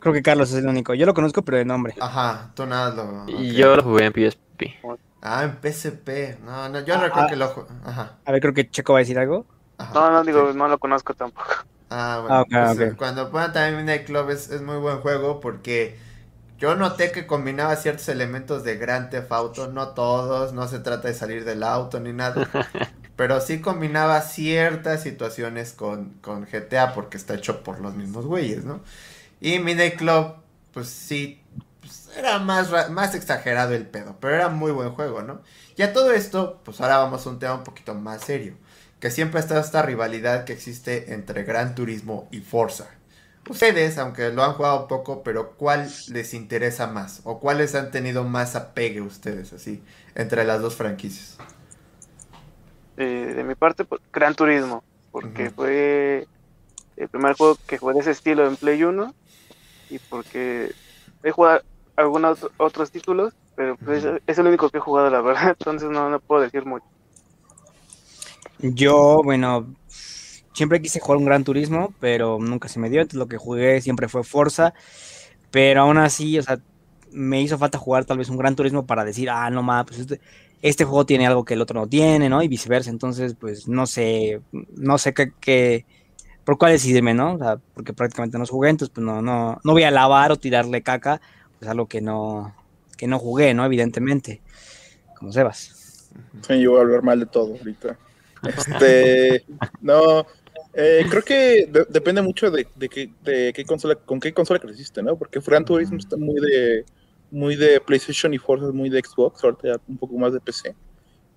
Creo 0.00 0.12
que 0.12 0.22
Carlos 0.22 0.50
es 0.52 0.58
el 0.58 0.68
único. 0.68 0.92
Yo 0.94 1.06
lo 1.06 1.14
conozco, 1.14 1.42
pero 1.42 1.58
de 1.58 1.64
nombre. 1.64 1.94
Ajá, 1.98 2.50
tú 2.54 2.66
nada 2.66 2.94
lo. 2.94 3.24
Y 3.40 3.54
Yo 3.54 3.76
lo 3.76 3.82
jugué 3.82 4.04
en 4.04 4.12
PSP. 4.12 4.84
Ah, 5.22 5.44
en 5.44 5.52
PSP. 5.52 6.38
No, 6.44 6.68
no, 6.68 6.80
yo 6.80 6.96
no 6.96 7.04
recuerdo 7.04 7.26
ah, 7.26 7.30
que 7.30 7.36
lo 7.36 7.48
jugué. 7.48 7.68
Ajá. 7.84 8.12
A 8.26 8.32
ver, 8.32 8.40
creo 8.42 8.52
que 8.52 8.70
Checo 8.70 8.92
va 8.92 8.98
a 8.98 9.00
decir 9.00 9.18
algo. 9.18 9.46
no, 9.94 10.10
no, 10.10 10.22
digo, 10.22 10.52
no 10.52 10.68
lo 10.68 10.78
conozco 10.78 11.14
tampoco. 11.14 11.48
Ah, 11.88 12.18
bueno. 12.20 12.44
Ah, 12.52 12.74
pues, 12.76 12.94
cuando 12.96 13.30
puedan 13.30 13.52
también 13.52 13.76
Midnight 13.76 14.04
Club 14.04 14.28
es, 14.30 14.50
es 14.50 14.60
muy 14.60 14.76
buen 14.76 14.98
juego 14.98 15.40
porque. 15.40 15.98
Yo 16.64 16.74
noté 16.76 17.12
que 17.12 17.26
combinaba 17.26 17.76
ciertos 17.76 18.08
elementos 18.08 18.64
de 18.64 18.78
Grand 18.78 19.10
Theft 19.10 19.30
Auto, 19.32 19.66
no 19.68 19.88
todos, 19.88 20.54
no 20.54 20.66
se 20.66 20.78
trata 20.78 21.08
de 21.08 21.12
salir 21.12 21.44
del 21.44 21.62
auto 21.62 22.00
ni 22.00 22.14
nada, 22.14 22.48
pero 23.16 23.42
sí 23.42 23.60
combinaba 23.60 24.22
ciertas 24.22 25.02
situaciones 25.02 25.74
con, 25.74 26.14
con 26.22 26.46
GTA 26.46 26.94
porque 26.94 27.18
está 27.18 27.34
hecho 27.34 27.62
por 27.62 27.80
los 27.80 27.94
mismos 27.94 28.24
güeyes, 28.24 28.64
¿no? 28.64 28.80
Y 29.42 29.58
Midnight 29.58 29.96
Club, 29.96 30.36
pues 30.72 30.88
sí, 30.88 31.42
pues 31.82 32.08
era 32.16 32.38
más, 32.38 32.70
más 32.90 33.14
exagerado 33.14 33.74
el 33.74 33.84
pedo, 33.86 34.16
pero 34.18 34.34
era 34.34 34.48
muy 34.48 34.72
buen 34.72 34.92
juego, 34.92 35.20
¿no? 35.20 35.42
Y 35.76 35.82
a 35.82 35.92
todo 35.92 36.12
esto, 36.12 36.62
pues 36.64 36.80
ahora 36.80 36.96
vamos 36.96 37.26
a 37.26 37.28
un 37.28 37.40
tema 37.40 37.56
un 37.56 37.64
poquito 37.64 37.94
más 37.94 38.22
serio, 38.22 38.54
que 39.00 39.10
siempre 39.10 39.38
ha 39.38 39.42
estado 39.42 39.60
esta 39.60 39.82
rivalidad 39.82 40.44
que 40.44 40.54
existe 40.54 41.12
entre 41.12 41.42
Gran 41.44 41.74
Turismo 41.74 42.26
y 42.30 42.40
Forza. 42.40 42.88
Ustedes, 43.48 43.98
aunque 43.98 44.30
lo 44.30 44.42
han 44.42 44.54
jugado 44.54 44.88
poco, 44.88 45.22
pero 45.22 45.52
¿cuál 45.52 45.90
les 46.08 46.32
interesa 46.32 46.86
más? 46.86 47.20
¿O 47.24 47.40
cuáles 47.40 47.74
han 47.74 47.90
tenido 47.90 48.24
más 48.24 48.56
apegue 48.56 49.02
ustedes, 49.02 49.52
así, 49.52 49.82
entre 50.14 50.44
las 50.44 50.62
dos 50.62 50.76
franquicias? 50.76 51.36
Eh, 52.96 53.32
de 53.36 53.44
mi 53.44 53.54
parte, 53.54 53.84
pues, 53.84 54.00
Gran 54.12 54.34
Turismo, 54.34 54.82
porque 55.12 55.50
fue 55.50 56.26
el 56.96 57.08
primer 57.08 57.34
juego 57.34 57.58
que 57.66 57.76
jugué 57.76 57.94
de 57.94 58.00
ese 58.00 58.12
estilo 58.12 58.46
en 58.46 58.56
Play 58.56 58.82
1 58.82 59.14
y 59.90 59.98
porque 59.98 60.72
he 61.22 61.30
jugado 61.30 61.62
algunos 61.96 62.48
otros 62.56 62.90
títulos, 62.90 63.34
pero 63.56 63.76
pues, 63.76 64.06
es, 64.26 64.38
el 64.38 64.46
único 64.46 64.70
que 64.70 64.78
he 64.78 64.80
jugado, 64.80 65.10
la 65.10 65.20
verdad, 65.20 65.48
entonces 65.58 65.90
no, 65.90 66.08
no 66.08 66.18
puedo 66.18 66.40
decir 66.40 66.64
mucho. 66.64 66.86
Yo, 68.58 69.20
bueno, 69.22 69.74
siempre 70.54 70.80
quise 70.80 71.00
jugar 71.00 71.18
un 71.18 71.26
Gran 71.26 71.44
Turismo, 71.44 71.92
pero 72.00 72.38
nunca 72.38 72.68
se 72.68 72.78
me 72.78 72.88
dio, 72.88 73.02
entonces 73.02 73.18
lo 73.18 73.28
que 73.28 73.36
jugué 73.36 73.80
siempre 73.80 74.08
fue 74.08 74.24
Forza, 74.24 74.72
pero 75.50 75.82
aún 75.82 75.98
así, 75.98 76.38
o 76.38 76.42
sea, 76.42 76.58
me 77.12 77.42
hizo 77.42 77.58
falta 77.58 77.78
jugar 77.78 78.04
tal 78.04 78.18
vez 78.18 78.28
un 78.28 78.38
Gran 78.38 78.56
Turismo 78.56 78.86
para 78.86 79.04
decir, 79.04 79.28
ah, 79.30 79.50
no 79.50 79.62
más, 79.62 79.84
pues 79.86 80.00
este, 80.00 80.20
este, 80.62 80.84
juego 80.84 81.06
tiene 81.06 81.26
algo 81.26 81.44
que 81.44 81.54
el 81.54 81.60
otro 81.60 81.80
no 81.80 81.86
tiene, 81.86 82.28
¿no? 82.28 82.42
Y 82.42 82.48
viceversa. 82.48 82.90
Entonces, 82.90 83.36
pues 83.38 83.68
no 83.68 83.86
sé, 83.86 84.40
no 84.76 84.98
sé 84.98 85.12
qué, 85.12 85.84
por 86.44 86.58
cuál 86.58 86.72
decidirme, 86.72 87.14
¿no? 87.14 87.34
O 87.34 87.38
sea, 87.38 87.58
porque 87.74 87.92
prácticamente 87.92 88.38
no 88.38 88.46
jugué, 88.46 88.70
entonces 88.70 88.92
pues 88.94 89.04
no, 89.04 89.22
no, 89.22 89.60
no 89.62 89.72
voy 89.72 89.84
a 89.84 89.90
lavar 89.90 90.32
o 90.32 90.36
tirarle 90.36 90.82
caca, 90.82 91.20
pues 91.58 91.70
algo 91.70 91.86
que 91.86 92.00
no, 92.00 92.54
que 92.96 93.06
no 93.06 93.18
jugué, 93.18 93.54
¿no? 93.54 93.64
Evidentemente. 93.64 94.40
Como 95.18 95.32
Sebas. 95.32 96.10
Sí, 96.46 96.60
yo 96.60 96.72
voy 96.72 96.80
a 96.80 96.82
hablar 96.82 97.02
mal 97.02 97.20
de 97.20 97.26
todo 97.26 97.54
ahorita. 97.56 97.98
Este, 98.44 99.42
no, 99.80 100.26
eh, 100.76 101.06
creo 101.08 101.22
que 101.22 101.70
depende 101.88 102.20
mucho 102.22 102.50
de, 102.50 102.66
de, 102.74 102.88
qué, 102.88 103.10
de, 103.22 103.52
qué, 103.54 103.64
consola, 103.64 103.94
con 103.94 104.18
qué 104.18 104.32
consola 104.32 104.58
creciste, 104.58 105.02
¿no? 105.02 105.16
Porque 105.16 105.40
Gran 105.40 105.64
Turismo 105.64 105.98
está 105.98 106.16
muy 106.16 106.40
de, 106.40 106.84
muy 107.30 107.56
de 107.56 107.80
PlayStation 107.80 108.34
y 108.34 108.38
Forza 108.38 108.72
muy 108.72 108.90
de 108.90 109.00
Xbox, 109.00 109.42
ahorita 109.44 109.80
un 109.88 109.98
poco 109.98 110.16
más 110.16 110.32
de 110.32 110.40
PC. 110.40 110.74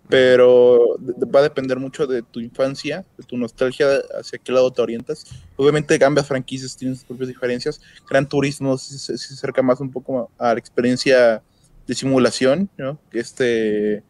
Pero 0.10 0.98
va 1.36 1.40
a 1.40 1.44
depender 1.44 1.78
mucho 1.78 2.08
de 2.08 2.22
tu 2.22 2.40
infancia, 2.40 3.06
de 3.18 3.24
tu 3.26 3.38
nostalgia, 3.38 3.88
hacia 4.18 4.40
qué 4.40 4.52
lado 4.54 4.72
te 4.72 4.82
orientas. 4.82 5.26
Obviamente, 5.58 6.04
ambas 6.04 6.28
franquicias 6.28 6.78
tienen 6.78 6.96
sus 6.96 7.04
propias 7.04 7.28
diferencias. 7.28 7.82
Gran 8.10 8.28
Turismo 8.28 8.78
se, 8.78 9.14
acerca 9.14 9.62
más 9.62 9.82
un 9.82 9.92
poco 9.92 10.32
a 10.38 10.54
la 10.54 10.60
experiencia 10.60 11.44
de 11.86 11.94
simulación, 11.94 12.70
¿no? 12.78 12.98
Este, 13.12 14.02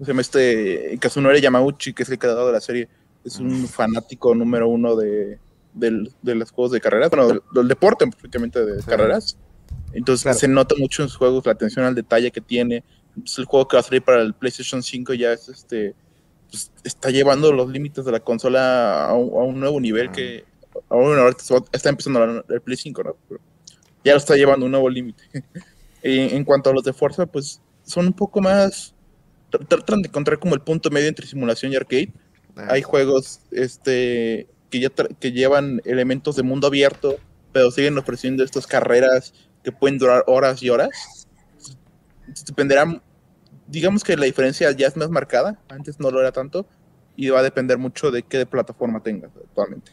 se 0.00 0.04
llama 0.04 0.20
este 0.20 0.98
Kazunori 1.00 1.40
Yamauchi, 1.40 1.92
que 1.92 2.02
es 2.02 2.08
el 2.10 2.18
creador 2.18 2.46
de 2.46 2.52
la 2.52 2.60
serie, 2.60 2.88
es 3.26 3.38
un 3.38 3.66
fanático 3.66 4.34
número 4.34 4.68
uno 4.68 4.96
de, 4.96 5.38
los 6.22 6.50
juegos 6.50 6.72
de 6.72 6.80
carreras, 6.80 7.10
bueno, 7.10 7.40
del, 7.52 7.68
deporte 7.68 8.06
prácticamente 8.06 8.64
de 8.64 8.82
carreras. 8.82 9.36
Entonces 9.92 10.38
se 10.38 10.48
nota 10.48 10.74
mucho 10.78 11.02
en 11.02 11.08
sus 11.08 11.18
juegos 11.18 11.44
la 11.44 11.52
atención 11.52 11.84
al 11.84 11.94
detalle 11.94 12.30
que 12.30 12.40
tiene. 12.40 12.84
Es 13.24 13.38
el 13.38 13.46
juego 13.46 13.66
que 13.66 13.76
va 13.76 13.80
a 13.80 13.82
salir 13.82 14.02
para 14.02 14.22
el 14.22 14.34
PlayStation 14.34 14.82
5 14.82 15.14
ya 15.14 15.32
es 15.32 15.48
este 15.48 15.94
pues, 16.50 16.70
está 16.84 17.10
llevando 17.10 17.52
los 17.52 17.68
límites 17.68 18.04
de 18.04 18.12
la 18.12 18.20
consola 18.20 19.06
a 19.06 19.14
un, 19.14 19.58
nuevo 19.58 19.80
nivel 19.80 20.10
que 20.12 20.44
ahora 20.88 21.34
está 21.72 21.88
empezando 21.88 22.44
el 22.48 22.60
Play 22.60 22.76
5, 22.76 23.02
¿no? 23.02 23.16
ya 24.04 24.12
lo 24.12 24.18
está 24.18 24.36
llevando 24.36 24.64
a 24.64 24.66
un 24.66 24.72
nuevo 24.72 24.88
límite. 24.88 25.24
en 26.02 26.44
cuanto 26.44 26.70
a 26.70 26.72
los 26.72 26.84
de 26.84 26.92
Forza, 26.92 27.26
pues 27.26 27.60
son 27.82 28.06
un 28.06 28.12
poco 28.12 28.40
más 28.40 28.94
tratan 29.68 30.02
de 30.02 30.08
encontrar 30.08 30.38
como 30.38 30.54
el 30.54 30.60
punto 30.60 30.90
medio 30.90 31.08
entre 31.08 31.26
simulación 31.26 31.72
y 31.72 31.76
arcade. 31.76 32.12
Ah. 32.56 32.68
Hay 32.70 32.82
juegos 32.82 33.40
este 33.50 34.48
que 34.70 34.80
ya 34.80 34.90
que 35.20 35.32
llevan 35.32 35.80
elementos 35.84 36.36
de 36.36 36.42
mundo 36.42 36.66
abierto, 36.66 37.16
pero 37.52 37.70
siguen 37.70 37.98
ofreciendo 37.98 38.42
estas 38.42 38.66
carreras 38.66 39.32
que 39.62 39.72
pueden 39.72 39.98
durar 39.98 40.24
horas 40.26 40.62
y 40.62 40.70
horas. 40.70 41.26
Dependerá, 42.46 43.00
digamos 43.66 44.02
que 44.02 44.16
la 44.16 44.26
diferencia 44.26 44.70
ya 44.72 44.88
es 44.88 44.96
más 44.96 45.10
marcada, 45.10 45.58
antes 45.68 46.00
no 46.00 46.10
lo 46.10 46.20
era 46.20 46.32
tanto, 46.32 46.66
y 47.14 47.28
va 47.28 47.40
a 47.40 47.42
depender 47.42 47.78
mucho 47.78 48.10
de 48.10 48.22
qué 48.22 48.46
plataforma 48.46 49.02
tengas 49.02 49.30
actualmente. 49.36 49.92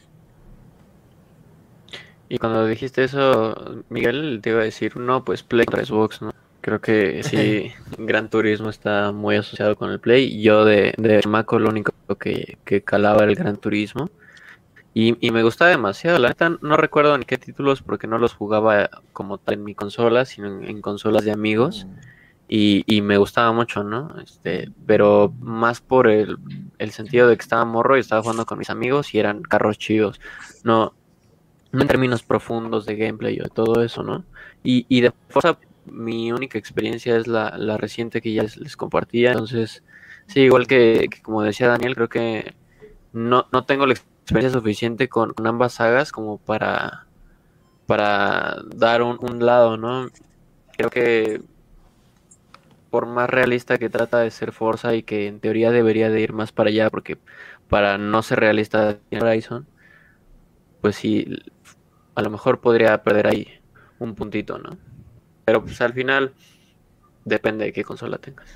Y 2.28 2.38
cuando 2.38 2.66
dijiste 2.66 3.04
eso, 3.04 3.84
Miguel, 3.88 4.40
te 4.42 4.50
iba 4.50 4.60
a 4.60 4.64
decir, 4.64 4.96
no, 4.96 5.24
pues 5.24 5.42
Play 5.42 5.66
Xbox, 5.66 6.22
¿no? 6.22 6.32
Creo 6.64 6.80
que 6.80 7.22
sí, 7.22 7.74
Gran 7.98 8.30
Turismo 8.30 8.70
está 8.70 9.12
muy 9.12 9.36
asociado 9.36 9.76
con 9.76 9.90
el 9.90 10.00
Play. 10.00 10.40
Yo 10.40 10.64
de, 10.64 10.94
de 10.96 11.20
Maco 11.28 11.58
lo 11.58 11.68
único 11.68 11.92
que, 12.18 12.56
que 12.64 12.80
calaba 12.80 13.24
era 13.24 13.32
el 13.32 13.36
Gran 13.36 13.58
Turismo. 13.58 14.08
Y, 14.94 15.14
y, 15.20 15.30
me 15.30 15.42
gustaba 15.42 15.72
demasiado. 15.72 16.18
La 16.18 16.28
neta 16.28 16.56
no 16.62 16.78
recuerdo 16.78 17.18
ni 17.18 17.26
qué 17.26 17.36
títulos 17.36 17.82
porque 17.82 18.06
no 18.06 18.16
los 18.16 18.32
jugaba 18.32 18.88
como 19.12 19.36
tal 19.36 19.56
en 19.56 19.64
mi 19.64 19.74
consola, 19.74 20.24
sino 20.24 20.62
en, 20.62 20.80
consolas 20.80 21.26
de 21.26 21.32
amigos. 21.32 21.86
Y, 22.48 22.82
y, 22.86 23.02
me 23.02 23.18
gustaba 23.18 23.52
mucho, 23.52 23.84
¿no? 23.84 24.18
Este, 24.22 24.70
pero 24.86 25.34
más 25.40 25.82
por 25.82 26.08
el, 26.08 26.38
el, 26.78 26.92
sentido 26.92 27.28
de 27.28 27.36
que 27.36 27.42
estaba 27.42 27.66
morro 27.66 27.98
y 27.98 28.00
estaba 28.00 28.22
jugando 28.22 28.46
con 28.46 28.58
mis 28.58 28.70
amigos 28.70 29.12
y 29.12 29.18
eran 29.18 29.42
carros 29.42 29.76
chidos. 29.76 30.18
No, 30.62 30.94
no 31.72 31.82
en 31.82 31.88
términos 31.88 32.22
profundos 32.22 32.86
de 32.86 32.96
gameplay 32.96 33.38
o 33.40 33.42
de 33.42 33.50
todo 33.50 33.82
eso, 33.82 34.02
¿no? 34.02 34.24
Y, 34.62 34.86
y 34.88 35.02
de 35.02 35.12
Forza 35.28 35.58
mi 35.86 36.32
única 36.32 36.58
experiencia 36.58 37.16
es 37.16 37.26
la, 37.26 37.76
reciente 37.78 38.20
que 38.20 38.32
ya 38.32 38.42
les, 38.42 38.76
compartía. 38.76 39.32
Entonces, 39.32 39.82
sí, 40.26 40.40
igual 40.40 40.66
que, 40.66 41.08
como 41.22 41.42
decía 41.42 41.68
Daniel, 41.68 41.94
creo 41.94 42.08
que 42.08 42.54
no, 43.12 43.46
no 43.52 43.64
tengo 43.64 43.86
la 43.86 43.94
experiencia 43.94 44.58
suficiente 44.58 45.08
con, 45.08 45.34
ambas 45.44 45.74
sagas 45.74 46.12
como 46.12 46.38
para, 46.38 47.06
para 47.86 48.56
dar 48.74 49.02
un, 49.02 49.18
un, 49.20 49.44
lado, 49.44 49.76
¿no? 49.76 50.08
Creo 50.76 50.90
que 50.90 51.40
por 52.90 53.06
más 53.06 53.28
realista 53.28 53.78
que 53.78 53.90
trata 53.90 54.20
de 54.20 54.30
ser 54.30 54.52
Forza 54.52 54.94
y 54.94 55.02
que 55.02 55.26
en 55.26 55.40
teoría 55.40 55.70
debería 55.72 56.10
de 56.10 56.20
ir 56.20 56.32
más 56.32 56.52
para 56.52 56.70
allá, 56.70 56.90
porque 56.90 57.18
para 57.68 57.98
no 57.98 58.22
ser 58.22 58.40
realista 58.40 58.98
en 59.10 59.22
Horizon, 59.22 59.66
pues 60.80 60.96
sí, 60.96 61.26
a 62.14 62.22
lo 62.22 62.30
mejor 62.30 62.60
podría 62.60 63.02
perder 63.02 63.26
ahí 63.26 63.48
un 63.98 64.14
puntito, 64.14 64.58
¿no? 64.58 64.76
Pero 65.44 65.62
pues 65.62 65.80
al 65.80 65.92
final 65.92 66.32
depende 67.24 67.66
de 67.66 67.72
qué 67.72 67.84
consola 67.84 68.18
tengas. 68.18 68.46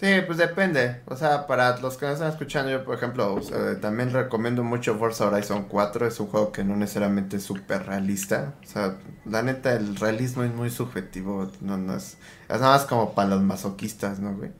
sí, 0.00 0.06
pues 0.26 0.38
depende. 0.38 1.02
O 1.06 1.16
sea, 1.16 1.46
para 1.46 1.78
los 1.78 1.96
que 1.96 2.06
nos 2.06 2.14
están 2.14 2.30
escuchando, 2.30 2.70
yo 2.70 2.84
por 2.84 2.96
ejemplo, 2.96 3.40
también 3.80 4.12
recomiendo 4.12 4.64
mucho 4.64 4.96
Forza 4.96 5.26
Horizon 5.26 5.64
4. 5.64 6.06
Es 6.06 6.20
un 6.20 6.28
juego 6.28 6.52
que 6.52 6.64
no 6.64 6.76
necesariamente 6.76 7.36
es 7.36 7.44
súper 7.44 7.86
realista. 7.86 8.54
O 8.62 8.66
sea, 8.66 8.96
la 9.24 9.42
neta, 9.42 9.74
el 9.74 9.96
realismo 9.96 10.42
es 10.44 10.52
muy 10.52 10.70
subjetivo. 10.70 11.50
No, 11.60 11.76
no 11.76 11.96
es, 11.96 12.18
es 12.48 12.60
nada 12.60 12.76
más 12.76 12.86
como 12.86 13.14
para 13.14 13.30
los 13.30 13.42
masoquistas, 13.42 14.18
¿no, 14.18 14.34
güey? 14.34 14.50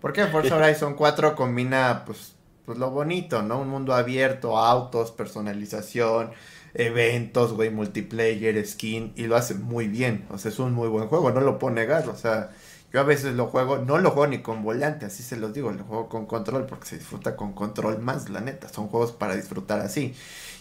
Porque 0.00 0.26
Forza 0.26 0.56
Horizon 0.56 0.94
4 0.94 1.34
combina, 1.34 2.04
pues, 2.04 2.34
pues 2.64 2.78
lo 2.78 2.90
bonito, 2.90 3.42
¿no? 3.42 3.60
Un 3.60 3.68
mundo 3.68 3.94
abierto, 3.94 4.58
autos, 4.58 5.12
personalización 5.12 6.32
eventos, 6.76 7.54
güey, 7.54 7.70
multiplayer, 7.70 8.64
skin, 8.66 9.12
y 9.16 9.26
lo 9.26 9.36
hace 9.36 9.54
muy 9.54 9.88
bien. 9.88 10.26
O 10.30 10.38
sea, 10.38 10.50
es 10.50 10.58
un 10.58 10.72
muy 10.74 10.88
buen 10.88 11.08
juego, 11.08 11.30
no 11.30 11.40
lo 11.40 11.58
puedo 11.58 11.74
negar. 11.74 12.08
O 12.08 12.16
sea, 12.16 12.50
yo 12.92 13.00
a 13.00 13.04
veces 13.04 13.34
lo 13.34 13.46
juego, 13.46 13.78
no 13.78 13.98
lo 13.98 14.10
juego 14.10 14.28
ni 14.28 14.42
con 14.42 14.62
volante, 14.62 15.06
así 15.06 15.22
se 15.22 15.36
los 15.36 15.52
digo, 15.54 15.72
lo 15.72 15.84
juego 15.84 16.08
con 16.08 16.26
control 16.26 16.66
porque 16.66 16.86
se 16.86 16.98
disfruta 16.98 17.34
con 17.36 17.52
control 17.54 18.00
más, 18.00 18.28
la 18.28 18.40
neta. 18.40 18.68
Son 18.68 18.88
juegos 18.88 19.12
para 19.12 19.36
disfrutar 19.36 19.80
así. 19.80 20.14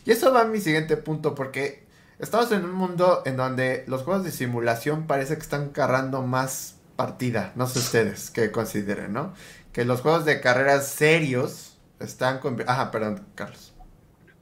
Y 0.05 0.11
eso 0.11 0.33
va 0.33 0.41
a 0.41 0.45
mi 0.45 0.59
siguiente 0.59 0.97
punto, 0.97 1.35
porque 1.35 1.83
estamos 2.19 2.51
en 2.51 2.63
un 2.63 2.73
mundo 2.73 3.21
en 3.25 3.37
donde 3.37 3.83
los 3.87 4.03
juegos 4.03 4.23
de 4.23 4.31
simulación 4.31 5.07
parece 5.07 5.35
que 5.35 5.41
están 5.41 5.69
cargando 5.69 6.21
más 6.21 6.75
partida. 6.95 7.51
No 7.55 7.67
sé 7.67 7.79
ustedes 7.79 8.31
qué 8.31 8.51
consideren, 8.51 9.13
¿no? 9.13 9.33
Que 9.73 9.83
los 9.83 10.01
juegos 10.01 10.23
de 10.25 10.39
carreras 10.39 10.87
serios 10.87 11.77
están 11.99 12.39
con... 12.39 12.57
Ajá, 12.67 12.91
perdón, 12.91 13.25
Carlos. 13.35 13.64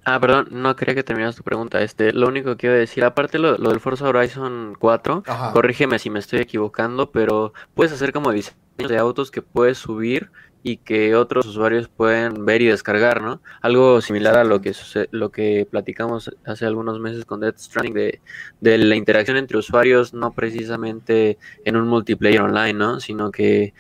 Ah, 0.06 0.20
perdón, 0.20 0.48
no 0.52 0.76
quería 0.76 0.96
que 0.96 1.04
terminaras 1.04 1.36
tu 1.36 1.44
pregunta. 1.44 1.82
Este, 1.82 2.12
lo 2.12 2.28
único 2.28 2.52
que 2.52 2.58
quiero 2.58 2.76
decir, 2.76 3.06
aparte 3.06 3.40
lo, 3.40 3.58
lo 3.58 3.70
del 3.70 3.80
Forza 3.80 4.06
Horizon 4.08 4.76
4, 4.78 5.24
corrígeme 5.54 5.98
si 5.98 6.10
me 6.10 6.20
estoy 6.20 6.40
equivocando, 6.40 7.12
pero 7.12 7.54
puedes 7.74 7.94
hacer 7.94 8.12
como 8.12 8.32
diseños 8.32 8.58
de 8.78 8.98
autos 8.98 9.32
que 9.32 9.42
puedes 9.42 9.78
subir 9.78 10.30
y 10.64 10.78
que 10.78 11.14
otros 11.14 11.46
usuarios 11.46 11.90
pueden 11.90 12.46
ver 12.46 12.62
y 12.62 12.68
descargar, 12.68 13.22
¿no? 13.22 13.42
Algo 13.62 14.00
similar 14.00 14.38
a 14.38 14.46
lo 14.46 14.62
que 14.62 14.74
lo 15.12 15.30
que 15.30 15.68
platicamos 15.70 16.32
hace 16.46 16.66
algunos 16.66 17.02
meses 17.02 17.26
con 17.26 17.42
Death 17.42 17.58
Stranding 17.58 17.94
de, 17.94 18.22
de, 18.62 18.78
la 18.78 18.96
interacción 18.96 19.36
entre 19.36 19.58
usuarios, 19.58 20.14
no 20.14 20.32
precisamente 20.32 21.38
en 21.66 21.76
un 21.76 21.88
multiplayer 21.90 22.42
online, 22.42 22.74
¿no? 22.74 23.02
Sino 23.02 23.30
que 23.30 23.74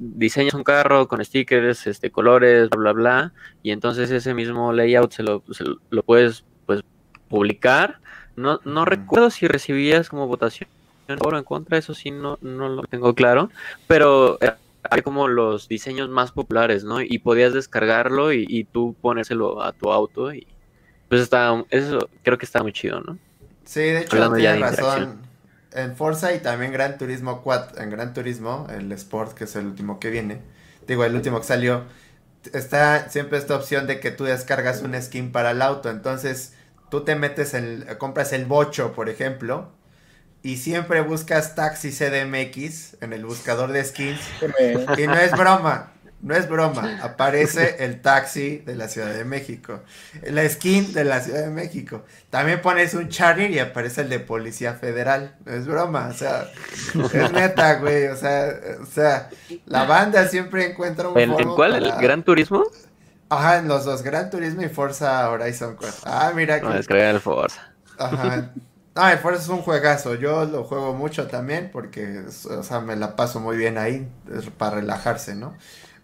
diseñas 0.00 0.54
un 0.54 0.64
carro 0.64 1.06
con 1.06 1.22
stickers, 1.22 1.86
este, 1.86 2.10
colores, 2.10 2.70
bla, 2.70 2.80
bla, 2.80 2.92
bla, 2.92 3.32
y 3.62 3.70
entonces 3.70 4.10
ese 4.10 4.32
mismo 4.32 4.72
layout 4.72 5.12
se 5.12 5.22
lo, 5.22 5.42
lo 5.90 6.02
puedes, 6.02 6.44
pues, 6.64 6.82
publicar. 7.28 8.00
No, 8.36 8.60
no 8.64 8.86
recuerdo 8.86 9.28
si 9.28 9.46
recibías 9.46 10.08
como 10.08 10.26
votación 10.26 10.70
o 11.20 11.36
en 11.36 11.44
contra, 11.44 11.76
eso 11.76 11.92
sí 11.92 12.10
no, 12.10 12.38
no 12.40 12.70
lo 12.70 12.82
tengo 12.84 13.14
claro, 13.14 13.50
pero 13.86 14.38
hay 14.90 15.02
como 15.02 15.28
los 15.28 15.68
diseños 15.68 16.08
más 16.08 16.32
populares, 16.32 16.84
¿no? 16.84 17.00
Y 17.00 17.18
podías 17.18 17.52
descargarlo 17.52 18.32
y, 18.32 18.64
tú 18.64 18.96
ponérselo 19.00 19.62
a 19.62 19.72
tu 19.72 19.92
auto 19.92 20.32
y 20.34 20.46
pues 21.08 21.20
está, 21.20 21.64
eso 21.70 22.08
creo 22.22 22.38
que 22.38 22.46
está 22.46 22.62
muy 22.62 22.72
chido, 22.72 23.00
¿no? 23.00 23.18
Sí, 23.64 23.80
de 23.80 24.00
hecho 24.00 24.32
tienes 24.32 24.60
razón. 24.60 25.20
En 25.72 25.96
Forza 25.96 26.34
y 26.34 26.40
también 26.40 26.72
Gran 26.72 26.98
Turismo 26.98 27.42
4, 27.42 27.82
en 27.82 27.90
Gran 27.90 28.12
Turismo, 28.12 28.66
el 28.70 28.92
Sport, 28.92 29.34
que 29.34 29.44
es 29.44 29.56
el 29.56 29.66
último 29.66 30.00
que 30.00 30.10
viene, 30.10 30.40
digo, 30.86 31.04
el 31.04 31.14
último 31.14 31.38
que 31.38 31.46
salió, 31.46 31.84
está 32.52 33.08
siempre 33.08 33.38
esta 33.38 33.56
opción 33.56 33.86
de 33.86 34.00
que 34.00 34.10
tú 34.10 34.24
descargas 34.24 34.82
un 34.82 35.00
skin 35.00 35.32
para 35.32 35.52
el 35.52 35.62
auto, 35.62 35.88
entonces 35.90 36.54
tú 36.90 37.04
te 37.04 37.14
metes 37.14 37.54
en, 37.54 37.86
compras 37.98 38.32
el 38.32 38.44
bocho, 38.44 38.92
por 38.92 39.08
ejemplo, 39.08 39.70
y 40.42 40.56
siempre 40.56 41.00
buscas 41.02 41.54
taxi 41.54 41.90
CDMX 41.90 42.96
en 43.00 43.12
el 43.12 43.24
buscador 43.24 43.72
de 43.72 43.84
skins. 43.84 44.20
y 44.98 45.06
no 45.06 45.14
es 45.14 45.32
broma, 45.32 45.92
no 46.20 46.34
es 46.34 46.48
broma. 46.48 46.98
Aparece 47.02 47.84
el 47.84 48.00
taxi 48.00 48.58
de 48.58 48.74
la 48.74 48.88
Ciudad 48.88 49.12
de 49.12 49.24
México, 49.24 49.80
la 50.22 50.48
skin 50.48 50.92
de 50.92 51.04
la 51.04 51.20
Ciudad 51.20 51.42
de 51.42 51.50
México. 51.50 52.04
También 52.30 52.60
pones 52.60 52.94
un 52.94 53.08
Charger 53.08 53.50
y 53.52 53.60
aparece 53.60 54.00
el 54.00 54.08
de 54.08 54.18
Policía 54.18 54.74
Federal. 54.74 55.36
No 55.44 55.52
es 55.52 55.66
broma, 55.66 56.08
o 56.08 56.14
sea, 56.14 56.48
es 57.12 57.32
neta, 57.32 57.74
güey. 57.74 58.06
O 58.06 58.16
sea, 58.16 58.52
o 58.80 58.86
sea, 58.86 59.30
la 59.66 59.84
banda 59.84 60.26
siempre 60.26 60.70
encuentra 60.70 61.08
un. 61.08 61.18
¿En, 61.18 61.32
cuál? 61.54 61.74
¿El 61.74 61.92
Gran 62.00 62.24
Turismo? 62.24 62.64
Ajá, 63.28 63.58
en 63.58 63.68
los 63.68 63.84
dos, 63.84 64.02
Gran 64.02 64.28
Turismo 64.28 64.62
y 64.62 64.68
Forza 64.68 65.30
Horizon 65.30 65.76
4. 65.76 66.00
Ah, 66.04 66.32
mira 66.34 66.60
que. 66.60 66.66
No, 66.66 66.74
el 66.74 67.20
Forza. 67.20 67.72
Ajá. 67.96 68.50
Ah, 68.94 69.12
el 69.12 69.18
Forza 69.20 69.40
es 69.42 69.48
un 69.48 69.62
juegazo. 69.62 70.14
Yo 70.16 70.44
lo 70.44 70.64
juego 70.64 70.92
mucho 70.92 71.26
también 71.26 71.70
porque, 71.72 72.24
o 72.50 72.62
sea, 72.62 72.80
me 72.80 72.94
la 72.96 73.16
paso 73.16 73.40
muy 73.40 73.56
bien 73.56 73.78
ahí 73.78 74.06
para 74.58 74.76
relajarse, 74.76 75.34
¿no? 75.34 75.54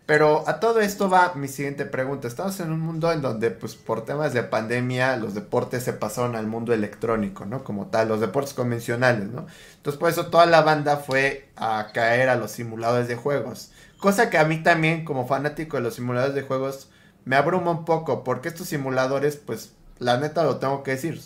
Pero 0.06 0.48
a 0.48 0.58
todo 0.58 0.80
esto 0.80 1.10
va 1.10 1.34
mi 1.34 1.48
siguiente 1.48 1.84
pregunta. 1.84 2.28
Estamos 2.28 2.58
en 2.60 2.72
un 2.72 2.80
mundo 2.80 3.12
en 3.12 3.20
donde, 3.20 3.50
pues, 3.50 3.74
por 3.76 4.06
temas 4.06 4.32
de 4.32 4.42
pandemia, 4.42 5.18
los 5.18 5.34
deportes 5.34 5.82
se 5.82 5.92
pasaron 5.92 6.34
al 6.34 6.46
mundo 6.46 6.72
electrónico, 6.72 7.44
¿no? 7.44 7.62
Como 7.62 7.88
tal, 7.88 8.08
los 8.08 8.20
deportes 8.20 8.54
convencionales, 8.54 9.28
¿no? 9.28 9.46
Entonces, 9.76 10.00
por 10.00 10.08
eso 10.08 10.28
toda 10.28 10.46
la 10.46 10.62
banda 10.62 10.96
fue 10.96 11.50
a 11.56 11.88
caer 11.92 12.30
a 12.30 12.36
los 12.36 12.52
simuladores 12.52 13.06
de 13.06 13.16
juegos. 13.16 13.70
Cosa 13.98 14.30
que 14.30 14.38
a 14.38 14.44
mí 14.44 14.62
también, 14.62 15.04
como 15.04 15.26
fanático 15.26 15.76
de 15.76 15.82
los 15.82 15.94
simuladores 15.94 16.34
de 16.34 16.42
juegos, 16.42 16.88
me 17.26 17.36
abruma 17.36 17.70
un 17.72 17.84
poco, 17.84 18.24
porque 18.24 18.48
estos 18.48 18.68
simuladores, 18.68 19.36
pues, 19.36 19.74
la 19.98 20.16
neta 20.18 20.42
lo 20.44 20.56
tengo 20.58 20.82
que 20.82 20.92
decir, 20.92 21.20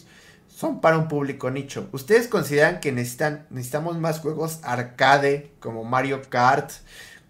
son 0.62 0.80
para 0.80 0.96
un 0.96 1.08
público 1.08 1.50
nicho. 1.50 1.88
¿Ustedes 1.90 2.28
consideran 2.28 2.78
que 2.78 2.92
necesitan, 2.92 3.46
necesitamos 3.50 3.98
más 3.98 4.20
juegos 4.20 4.60
arcade 4.62 5.50
como 5.58 5.82
Mario 5.82 6.22
Kart, 6.28 6.70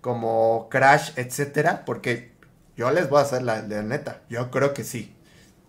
como 0.02 0.68
Crash, 0.68 1.12
etcétera? 1.16 1.86
Porque 1.86 2.32
yo 2.76 2.90
les 2.90 3.08
voy 3.08 3.20
a 3.20 3.22
hacer 3.22 3.40
la, 3.40 3.62
neta, 3.62 4.20
yo 4.28 4.50
creo 4.50 4.74
que 4.74 4.84
sí. 4.84 5.14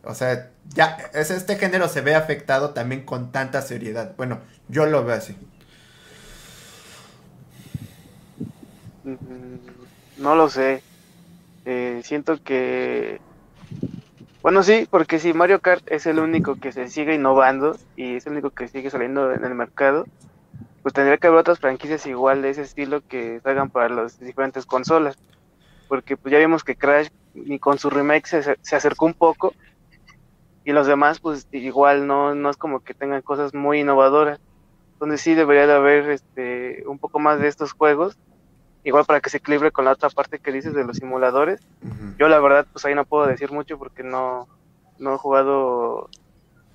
O 0.03 0.13
sea, 0.13 0.51
ya 0.75 0.97
este 1.15 1.55
género 1.55 1.87
se 1.87 2.01
ve 2.01 2.15
afectado 2.15 2.71
también 2.71 3.05
con 3.05 3.31
tanta 3.31 3.61
seriedad. 3.61 4.13
Bueno, 4.17 4.41
yo 4.67 4.85
lo 4.85 5.05
veo 5.05 5.15
así. 5.15 5.37
Mm, 9.05 10.21
no 10.21 10.35
lo 10.35 10.49
sé. 10.49 10.83
eh, 11.63 12.01
siento 12.03 12.43
que 12.43 13.21
bueno, 14.43 14.61
sí, 14.61 14.85
porque 14.91 15.19
si 15.19 15.33
Mario 15.33 15.61
Kart 15.61 15.89
es 15.89 16.05
el 16.05 16.19
único 16.19 16.55
que 16.59 16.73
se 16.73 16.89
sigue 16.89 17.15
innovando 17.15 17.77
y 17.95 18.17
es 18.17 18.25
el 18.27 18.33
único 18.33 18.49
que 18.49 18.67
sigue 18.67 18.89
saliendo 18.89 19.31
en 19.31 19.45
el 19.45 19.55
mercado, 19.55 20.05
pues 20.81 20.93
tendría 20.93 21.17
que 21.17 21.27
haber 21.27 21.39
otras 21.39 21.59
franquicias 21.59 22.05
igual 22.07 22.41
de 22.41 22.49
ese 22.49 22.63
estilo 22.63 22.99
que 23.07 23.39
salgan 23.39 23.69
para 23.69 23.87
las 23.87 24.19
diferentes 24.19 24.65
consolas. 24.65 25.17
Porque 25.87 26.17
pues 26.17 26.33
ya 26.33 26.39
vimos 26.39 26.65
que 26.65 26.75
Crash 26.75 27.07
ni 27.33 27.57
con 27.57 27.79
su 27.79 27.89
remake 27.89 28.27
se, 28.27 28.57
se 28.61 28.75
acercó 28.75 29.05
un 29.05 29.13
poco 29.13 29.53
y 30.65 30.73
los 30.73 30.87
demás 30.87 31.21
pues 31.21 31.47
igual 31.53 32.05
no, 32.05 32.35
no 32.35 32.49
es 32.49 32.57
como 32.57 32.81
que 32.81 32.93
tengan 32.93 33.21
cosas 33.21 33.53
muy 33.53 33.79
innovadoras. 33.79 34.41
Entonces 34.91 35.21
sí 35.21 35.35
debería 35.35 35.67
de 35.67 35.73
haber 35.73 36.09
este, 36.09 36.83
un 36.85 36.99
poco 36.99 37.17
más 37.17 37.39
de 37.39 37.47
estos 37.47 37.71
juegos 37.71 38.17
igual 38.83 39.05
para 39.05 39.21
que 39.21 39.29
se 39.29 39.37
equilibre 39.37 39.71
con 39.71 39.85
la 39.85 39.91
otra 39.91 40.09
parte 40.09 40.39
que 40.39 40.51
dices 40.51 40.73
de 40.73 40.83
los 40.83 40.97
simuladores. 40.97 41.61
Yo 42.17 42.27
la 42.27 42.39
verdad, 42.39 42.67
pues 42.71 42.85
ahí 42.85 42.95
no 42.95 43.05
puedo 43.05 43.25
decir 43.27 43.51
mucho 43.51 43.77
porque 43.77 44.03
no, 44.03 44.47
no 44.99 45.15
he 45.15 45.17
jugado 45.17 46.09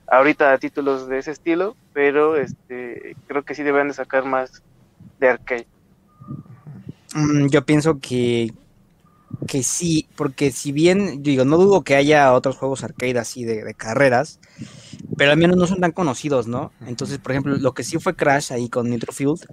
ahorita 0.06 0.56
títulos 0.58 1.08
de 1.08 1.18
ese 1.18 1.32
estilo, 1.32 1.76
pero 1.92 2.36
este 2.36 3.16
creo 3.26 3.42
que 3.42 3.54
sí 3.54 3.62
deben 3.62 3.88
de 3.88 3.94
sacar 3.94 4.24
más 4.24 4.62
de 5.20 5.28
arcade. 5.28 5.66
Mm, 7.14 7.48
yo 7.48 7.64
pienso 7.64 8.00
que, 8.00 8.52
que 9.46 9.62
sí, 9.62 10.08
porque 10.16 10.50
si 10.50 10.72
bien, 10.72 11.22
digo, 11.22 11.44
no 11.44 11.58
dudo 11.58 11.82
que 11.82 11.96
haya 11.96 12.32
otros 12.32 12.56
juegos 12.56 12.84
arcade 12.84 13.18
así 13.18 13.44
de, 13.44 13.64
de, 13.64 13.74
carreras, 13.74 14.40
pero 15.16 15.32
al 15.32 15.38
menos 15.38 15.56
no 15.56 15.66
son 15.66 15.80
tan 15.80 15.92
conocidos, 15.92 16.46
¿no? 16.46 16.72
Entonces, 16.86 17.18
por 17.18 17.32
ejemplo, 17.32 17.56
lo 17.56 17.74
que 17.74 17.84
sí 17.84 17.98
fue 17.98 18.16
Crash 18.16 18.52
ahí 18.52 18.68
con 18.68 18.88
Nitro 18.88 19.12
Field, 19.12 19.46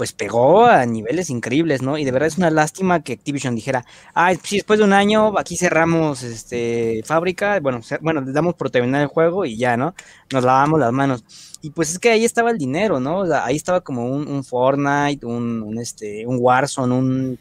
pues 0.00 0.14
pegó 0.14 0.64
a 0.64 0.86
niveles 0.86 1.28
increíbles, 1.28 1.82
¿no? 1.82 1.98
Y 1.98 2.06
de 2.06 2.10
verdad 2.10 2.28
es 2.28 2.38
una 2.38 2.48
lástima 2.48 3.02
que 3.02 3.12
Activision 3.12 3.54
dijera, 3.54 3.84
ah, 4.14 4.32
sí, 4.42 4.56
después 4.56 4.78
de 4.78 4.86
un 4.86 4.94
año 4.94 5.38
aquí 5.38 5.58
cerramos 5.58 6.22
este 6.22 7.02
fábrica, 7.04 7.60
bueno, 7.60 7.82
bueno, 8.00 8.22
le 8.22 8.32
damos 8.32 8.54
por 8.54 8.70
terminar 8.70 9.02
el 9.02 9.08
juego 9.08 9.44
y 9.44 9.58
ya, 9.58 9.76
¿no? 9.76 9.94
Nos 10.32 10.42
lavamos 10.42 10.80
las 10.80 10.90
manos. 10.90 11.22
Y 11.60 11.68
pues 11.68 11.90
es 11.90 11.98
que 11.98 12.08
ahí 12.08 12.24
estaba 12.24 12.50
el 12.50 12.56
dinero, 12.56 12.98
¿no? 12.98 13.24
ahí 13.30 13.56
estaba 13.56 13.82
como 13.82 14.06
un, 14.06 14.26
un 14.26 14.42
Fortnite, 14.42 15.26
un, 15.26 15.62
un, 15.62 15.76
este, 15.76 16.26
un 16.26 16.38
Warzone, 16.40 16.94
un 16.94 17.38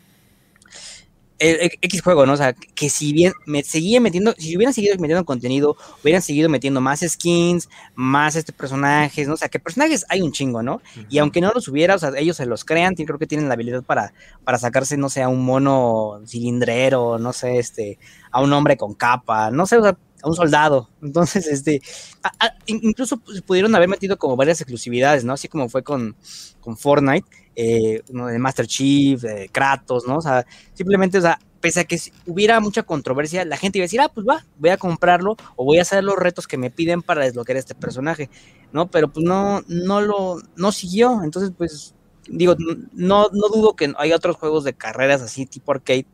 el, 1.39 1.71
X 1.81 2.01
juego, 2.01 2.25
¿no? 2.25 2.33
O 2.33 2.37
sea, 2.37 2.53
que 2.53 2.89
si 2.89 3.13
bien 3.13 3.33
me 3.45 3.63
seguía 3.63 3.99
metiendo, 3.99 4.33
si 4.37 4.55
hubieran 4.55 4.73
seguido 4.73 4.95
metiendo 4.99 5.25
contenido, 5.25 5.75
hubieran 6.03 6.21
seguido 6.21 6.49
metiendo 6.49 6.81
más 6.81 6.99
skins, 6.99 7.69
más 7.95 8.35
este 8.35 8.53
personajes, 8.53 9.27
¿no? 9.27 9.33
O 9.33 9.37
sea, 9.37 9.49
que 9.49 9.59
personajes 9.59 10.05
hay 10.09 10.21
un 10.21 10.31
chingo, 10.31 10.61
¿no? 10.61 10.81
Y 11.09 11.17
aunque 11.17 11.41
no 11.41 11.51
los 11.53 11.67
hubiera, 11.67 11.95
o 11.95 11.99
sea, 11.99 12.11
ellos 12.17 12.37
se 12.37 12.45
los 12.45 12.65
crean, 12.65 12.95
creo 12.95 13.19
que 13.19 13.27
tienen 13.27 13.47
la 13.47 13.53
habilidad 13.53 13.83
para, 13.83 14.13
para 14.43 14.57
sacarse, 14.57 14.97
no 14.97 15.09
sé, 15.09 15.21
a 15.21 15.29
un 15.29 15.43
mono 15.43 16.21
cilindrero, 16.27 17.17
no 17.17 17.33
sé, 17.33 17.57
este, 17.57 17.99
a 18.31 18.41
un 18.41 18.51
hombre 18.53 18.77
con 18.77 18.93
capa, 18.93 19.51
no 19.51 19.65
sé, 19.65 19.77
o 19.77 19.83
sea, 19.83 19.97
a 20.21 20.27
un 20.27 20.35
soldado. 20.35 20.89
Entonces, 21.01 21.47
este, 21.47 21.81
a, 22.23 22.31
a, 22.45 22.53
incluso 22.65 23.21
pudieron 23.45 23.73
haber 23.75 23.89
metido 23.89 24.17
como 24.17 24.35
varias 24.35 24.61
exclusividades, 24.61 25.23
¿no? 25.23 25.33
Así 25.33 25.47
como 25.47 25.69
fue 25.69 25.83
con, 25.83 26.15
con 26.59 26.77
Fortnite, 26.77 27.27
eh, 27.61 28.03
de 28.07 28.39
Master 28.39 28.67
Chief, 28.67 29.21
Kratos, 29.51 30.07
¿no? 30.07 30.17
O 30.17 30.21
sea, 30.21 30.45
simplemente, 30.73 31.17
o 31.17 31.21
sea, 31.21 31.37
pese 31.59 31.81
a 31.81 31.83
que 31.83 31.99
hubiera 32.25 32.61
mucha 32.61 32.83
controversia, 32.83 33.43
la 33.43 33.57
gente 33.57 33.79
iba 33.79 33.83
a 33.83 33.87
decir, 33.87 33.99
ah, 33.99 34.07
pues 34.07 34.25
va, 34.25 34.45
voy 34.57 34.69
a 34.69 34.77
comprarlo 34.77 35.35
o 35.57 35.65
voy 35.65 35.79
a 35.79 35.81
hacer 35.81 36.01
los 36.05 36.15
retos 36.15 36.47
que 36.47 36.57
me 36.57 36.71
piden 36.71 37.01
para 37.01 37.25
desbloquear 37.25 37.57
este 37.57 37.75
personaje, 37.75 38.29
¿no? 38.71 38.89
Pero 38.89 39.11
pues 39.11 39.25
no, 39.25 39.61
no 39.67 39.99
lo, 39.99 40.41
no 40.55 40.71
siguió, 40.71 41.21
entonces 41.21 41.51
pues, 41.57 41.95
digo, 42.29 42.55
no, 42.93 43.27
no 43.33 43.49
dudo 43.49 43.75
que 43.75 43.93
haya 43.97 44.15
otros 44.15 44.37
juegos 44.37 44.63
de 44.63 44.73
carreras 44.73 45.21
así 45.21 45.45
tipo 45.45 45.73
arcade, 45.73 46.05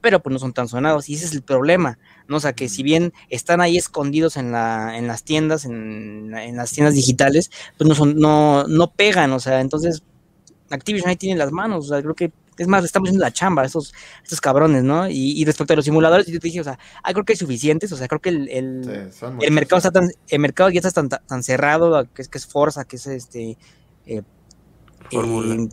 pero 0.00 0.22
pues 0.22 0.32
no 0.32 0.38
son 0.38 0.52
tan 0.52 0.68
sonados 0.68 1.08
y 1.08 1.14
ese 1.14 1.24
es 1.24 1.32
el 1.32 1.42
problema, 1.42 1.98
¿no? 2.28 2.36
O 2.36 2.40
sea, 2.40 2.52
que 2.52 2.68
si 2.68 2.84
bien 2.84 3.12
están 3.28 3.60
ahí 3.60 3.76
escondidos 3.76 4.36
en, 4.36 4.52
la, 4.52 4.96
en 4.96 5.08
las 5.08 5.24
tiendas, 5.24 5.64
en, 5.64 6.32
en 6.32 6.56
las 6.56 6.70
tiendas 6.70 6.94
digitales, 6.94 7.50
pues 7.76 7.88
no, 7.88 7.96
son, 7.96 8.16
no, 8.16 8.68
no 8.68 8.92
pegan, 8.92 9.32
o 9.32 9.40
sea, 9.40 9.60
entonces 9.60 10.04
Activision 10.70 11.08
ahí 11.08 11.16
tiene 11.16 11.38
las 11.38 11.52
manos, 11.52 11.86
o 11.86 11.88
sea, 11.88 12.02
creo 12.02 12.14
que 12.14 12.32
es 12.58 12.66
más, 12.68 12.84
estamos 12.84 13.08
haciendo 13.08 13.24
la 13.24 13.32
chamba 13.32 13.62
a 13.62 13.66
estos, 13.66 13.92
estos 14.22 14.40
cabrones, 14.40 14.82
¿no? 14.82 15.08
Y, 15.08 15.32
y, 15.32 15.44
respecto 15.44 15.74
a 15.74 15.76
los 15.76 15.84
simuladores, 15.84 16.26
yo 16.26 16.40
te 16.40 16.48
dije, 16.48 16.60
o 16.60 16.64
sea, 16.64 16.78
ah, 17.02 17.12
creo 17.12 17.24
que 17.24 17.34
hay 17.34 17.36
suficientes, 17.36 17.92
o 17.92 17.96
sea, 17.96 18.08
creo 18.08 18.20
que 18.20 18.30
el, 18.30 18.48
el, 18.48 19.12
sí, 19.12 19.26
el 19.40 19.52
mercado 19.52 19.78
está 19.78 19.90
tan, 19.90 20.10
el 20.28 20.38
mercado 20.38 20.70
ya 20.70 20.80
está 20.80 20.90
tan, 20.90 21.08
tan 21.08 21.42
cerrado, 21.42 22.06
que 22.14 22.22
es 22.22 22.28
que 22.28 22.38
es 22.38 22.46
Forza, 22.46 22.84
que 22.84 22.96
es 22.96 23.06
este 23.06 23.58
eh, 24.06 24.22
Fórmula. 25.10 25.54
Eh, 25.54 25.68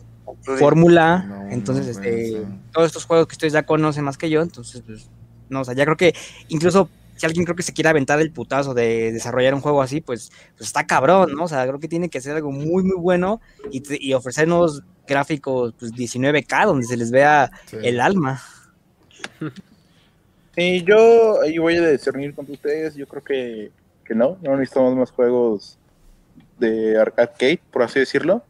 Fórmula, 0.58 1.24
no, 1.24 1.50
entonces, 1.50 1.86
no, 1.86 1.92
este, 1.92 2.28
sí. 2.28 2.36
todos 2.72 2.86
estos 2.88 3.04
juegos 3.04 3.26
que 3.28 3.34
ustedes 3.34 3.52
ya 3.52 3.64
conocen 3.64 4.04
más 4.04 4.18
que 4.18 4.28
yo, 4.28 4.42
entonces, 4.42 4.82
pues, 4.84 5.08
no, 5.48 5.62
o 5.62 5.64
sea, 5.64 5.74
ya 5.74 5.84
creo 5.84 5.96
que 5.96 6.14
incluso 6.48 6.88
si 7.16 7.26
alguien 7.26 7.44
creo 7.44 7.56
que 7.56 7.62
se 7.62 7.72
quiere 7.72 7.90
aventar 7.90 8.20
el 8.20 8.32
putazo 8.32 8.74
de 8.74 9.12
desarrollar 9.12 9.54
un 9.54 9.60
juego 9.60 9.82
así, 9.82 10.00
pues, 10.00 10.30
pues 10.56 10.68
está 10.68 10.86
cabrón, 10.86 11.34
¿no? 11.34 11.44
O 11.44 11.48
sea, 11.48 11.66
creo 11.66 11.78
que 11.78 11.88
tiene 11.88 12.08
que 12.08 12.20
ser 12.20 12.36
algo 12.36 12.50
muy, 12.50 12.82
muy 12.82 12.96
bueno 12.96 13.40
y, 13.70 13.82
y 14.00 14.14
ofrecer 14.14 14.48
nuevos 14.48 14.82
gráficos 15.06 15.74
pues 15.78 15.92
19K 15.92 16.66
donde 16.66 16.86
se 16.86 16.96
les 16.96 17.10
vea 17.10 17.50
sí. 17.66 17.76
el 17.82 18.00
alma. 18.00 18.42
Sí, 20.56 20.84
yo 20.86 21.40
ahí 21.42 21.58
voy 21.58 21.76
a 21.76 21.90
discernir 21.90 22.32
con 22.34 22.48
ustedes, 22.48 22.94
yo 22.94 23.08
creo 23.08 23.24
que, 23.24 23.72
que 24.04 24.14
no, 24.14 24.38
no 24.40 24.56
necesitamos 24.56 24.94
más 24.96 25.10
juegos 25.10 25.78
de 26.58 26.96
arcade, 26.96 27.60
por 27.72 27.82
así 27.82 27.98
decirlo. 27.98 28.44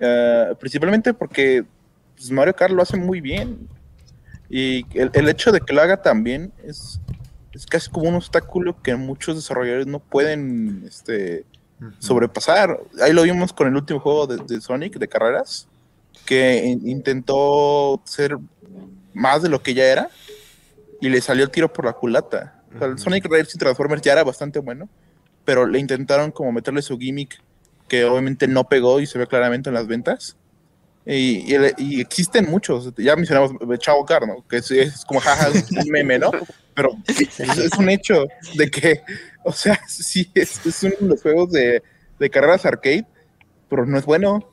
Uh, 0.00 0.54
principalmente 0.56 1.12
porque 1.12 1.64
pues, 2.16 2.30
Mario 2.30 2.54
Kart 2.54 2.72
lo 2.72 2.82
hace 2.82 2.96
muy 2.96 3.20
bien. 3.20 3.68
Y 4.48 4.84
el, 4.98 5.10
el 5.14 5.28
hecho 5.28 5.52
de 5.52 5.60
que 5.60 5.72
lo 5.72 5.80
haga 5.80 6.02
también 6.02 6.52
es, 6.64 7.00
es 7.52 7.66
casi 7.66 7.90
como 7.90 8.08
un 8.08 8.14
obstáculo 8.14 8.80
que 8.82 8.94
muchos 8.96 9.36
desarrolladores 9.36 9.86
no 9.86 9.98
pueden 9.98 10.84
este, 10.86 11.44
uh 11.80 11.84
-huh. 11.84 11.94
sobrepasar. 11.98 12.80
Ahí 13.02 13.12
lo 13.12 13.22
vimos 13.22 13.52
con 13.52 13.68
el 13.68 13.76
último 13.76 14.00
juego 14.00 14.26
de, 14.26 14.36
de 14.36 14.60
Sonic, 14.60 14.98
de 14.98 15.08
carreras, 15.08 15.68
que 16.26 16.64
in 16.64 16.86
intentó 16.88 18.00
ser 18.04 18.38
más 19.14 19.42
de 19.42 19.48
lo 19.48 19.62
que 19.62 19.74
ya 19.74 19.84
era 19.84 20.10
y 21.00 21.08
le 21.08 21.20
salió 21.20 21.44
el 21.44 21.50
tiro 21.50 21.72
por 21.72 21.84
la 21.84 21.92
culata. 21.92 22.62
O 22.74 22.78
sea, 22.78 22.86
el 22.86 22.98
Sonic 22.98 23.26
Racing 23.26 23.58
Transformers 23.58 24.02
ya 24.02 24.12
era 24.12 24.22
bastante 24.22 24.60
bueno, 24.60 24.88
pero 25.44 25.66
le 25.66 25.78
intentaron 25.78 26.30
como 26.30 26.52
meterle 26.52 26.82
su 26.82 26.98
gimmick 26.98 27.42
que 27.88 28.04
obviamente 28.04 28.46
no 28.46 28.68
pegó 28.68 29.00
y 29.00 29.06
se 29.06 29.18
ve 29.18 29.26
claramente 29.26 29.68
en 29.68 29.74
las 29.74 29.88
ventas. 29.88 30.36
Y, 31.04 31.52
y, 31.52 31.56
y, 31.78 32.00
existen 32.00 32.48
muchos, 32.48 32.94
ya 32.96 33.16
mencionamos 33.16 33.52
Chavo 33.78 34.04
Carno, 34.04 34.44
que 34.48 34.58
es, 34.58 34.70
es 34.70 35.04
como 35.04 35.18
jaja, 35.20 35.48
un 35.50 35.90
meme, 35.90 36.18
¿no? 36.18 36.30
Pero 36.80 36.96
es, 37.06 37.40
es, 37.40 37.78
un 37.78 37.90
hecho 37.90 38.26
de 38.54 38.70
que, 38.70 39.02
o 39.44 39.52
sea, 39.52 39.78
sí, 39.88 40.30
es, 40.34 40.64
es 40.64 40.82
uno 40.82 40.94
de 41.00 41.06
los 41.08 41.22
juegos 41.22 41.50
de, 41.50 41.82
de, 42.18 42.30
carreras 42.30 42.64
arcade, 42.64 43.06
pero 43.68 43.84
no 43.84 43.98
es 43.98 44.06
bueno. 44.06 44.50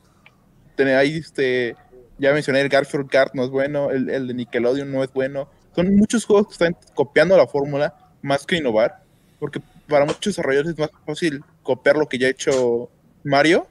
Tener 0.76 0.96
ahí, 0.96 1.16
este, 1.16 1.74
ya 2.18 2.32
mencioné 2.32 2.60
el 2.60 2.68
Garfield 2.68 3.08
Kart, 3.08 3.34
no 3.34 3.44
es 3.44 3.50
bueno, 3.50 3.90
el, 3.90 4.10
el, 4.10 4.28
de 4.28 4.34
Nickelodeon 4.34 4.92
no 4.92 5.02
es 5.02 5.12
bueno. 5.12 5.48
Son 5.74 5.94
muchos 5.96 6.24
juegos 6.24 6.48
que 6.48 6.52
están 6.52 6.76
copiando 6.94 7.36
la 7.36 7.46
fórmula 7.46 7.94
más 8.20 8.44
que 8.44 8.56
innovar, 8.56 9.02
porque 9.38 9.60
para 9.88 10.04
muchos 10.04 10.36
desarrolladores 10.36 10.72
es 10.72 10.78
más 10.78 10.90
fácil 11.06 11.42
copiar 11.62 11.96
lo 11.96 12.08
que 12.08 12.18
ya 12.18 12.26
ha 12.26 12.30
hecho 12.30 12.90
Mario 13.24 13.66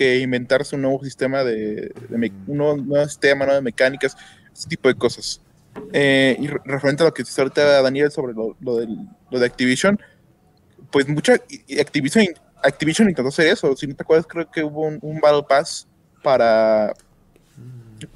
que 0.00 0.18
inventarse 0.20 0.76
un 0.76 0.82
nuevo 0.82 1.04
sistema 1.04 1.44
de, 1.44 1.92
de 2.08 2.32
un, 2.46 2.56
nuevo, 2.56 2.76
nuevo, 2.78 3.06
sistema, 3.06 3.44
nuevas 3.44 3.62
mecánicas, 3.62 4.16
ese 4.50 4.66
tipo 4.66 4.88
de 4.88 4.94
cosas. 4.94 5.42
Eh, 5.92 6.36
y 6.40 6.46
referente 6.48 7.02
a 7.02 7.06
lo 7.06 7.14
que 7.14 7.22
dice 7.22 7.40
ahorita 7.40 7.82
Daniel 7.82 8.10
sobre 8.10 8.32
lo, 8.32 8.56
lo, 8.60 8.76
del, 8.76 8.96
lo 9.30 9.38
de 9.38 9.46
Activision, 9.46 10.00
pues 10.90 11.08
mucha 11.08 11.34
Activision, 11.80 12.26
Activision 12.62 13.08
intentó 13.08 13.28
hacer 13.28 13.46
eso. 13.46 13.76
Si 13.76 13.86
no 13.86 13.94
te 13.94 14.02
acuerdas, 14.02 14.26
creo 14.26 14.50
que 14.50 14.64
hubo 14.64 14.86
un, 14.86 14.98
un 15.02 15.20
Battle 15.20 15.44
Pass 15.48 15.86
para 16.22 16.92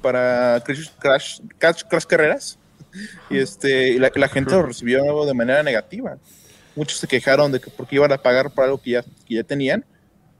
para 0.01 0.61
Crash, 0.65 0.89
Crash, 0.99 1.39
Crash, 1.57 1.83
Crash 1.83 2.05
Carreras 2.05 2.57
y 3.29 3.37
este 3.37 3.89
y 3.89 3.99
la, 3.99 4.11
la 4.15 4.27
gente 4.27 4.51
lo 4.51 4.63
recibió 4.63 5.25
de 5.25 5.33
manera 5.33 5.63
negativa. 5.63 6.17
Muchos 6.75 6.97
se 6.97 7.07
quejaron 7.07 7.51
de 7.51 7.59
que 7.59 7.69
porque 7.69 7.95
iban 7.95 8.11
a 8.11 8.17
pagar 8.17 8.51
por 8.51 8.65
algo 8.65 8.81
que 8.81 8.91
ya, 8.91 9.03
que 9.03 9.35
ya 9.35 9.43
tenían 9.43 9.85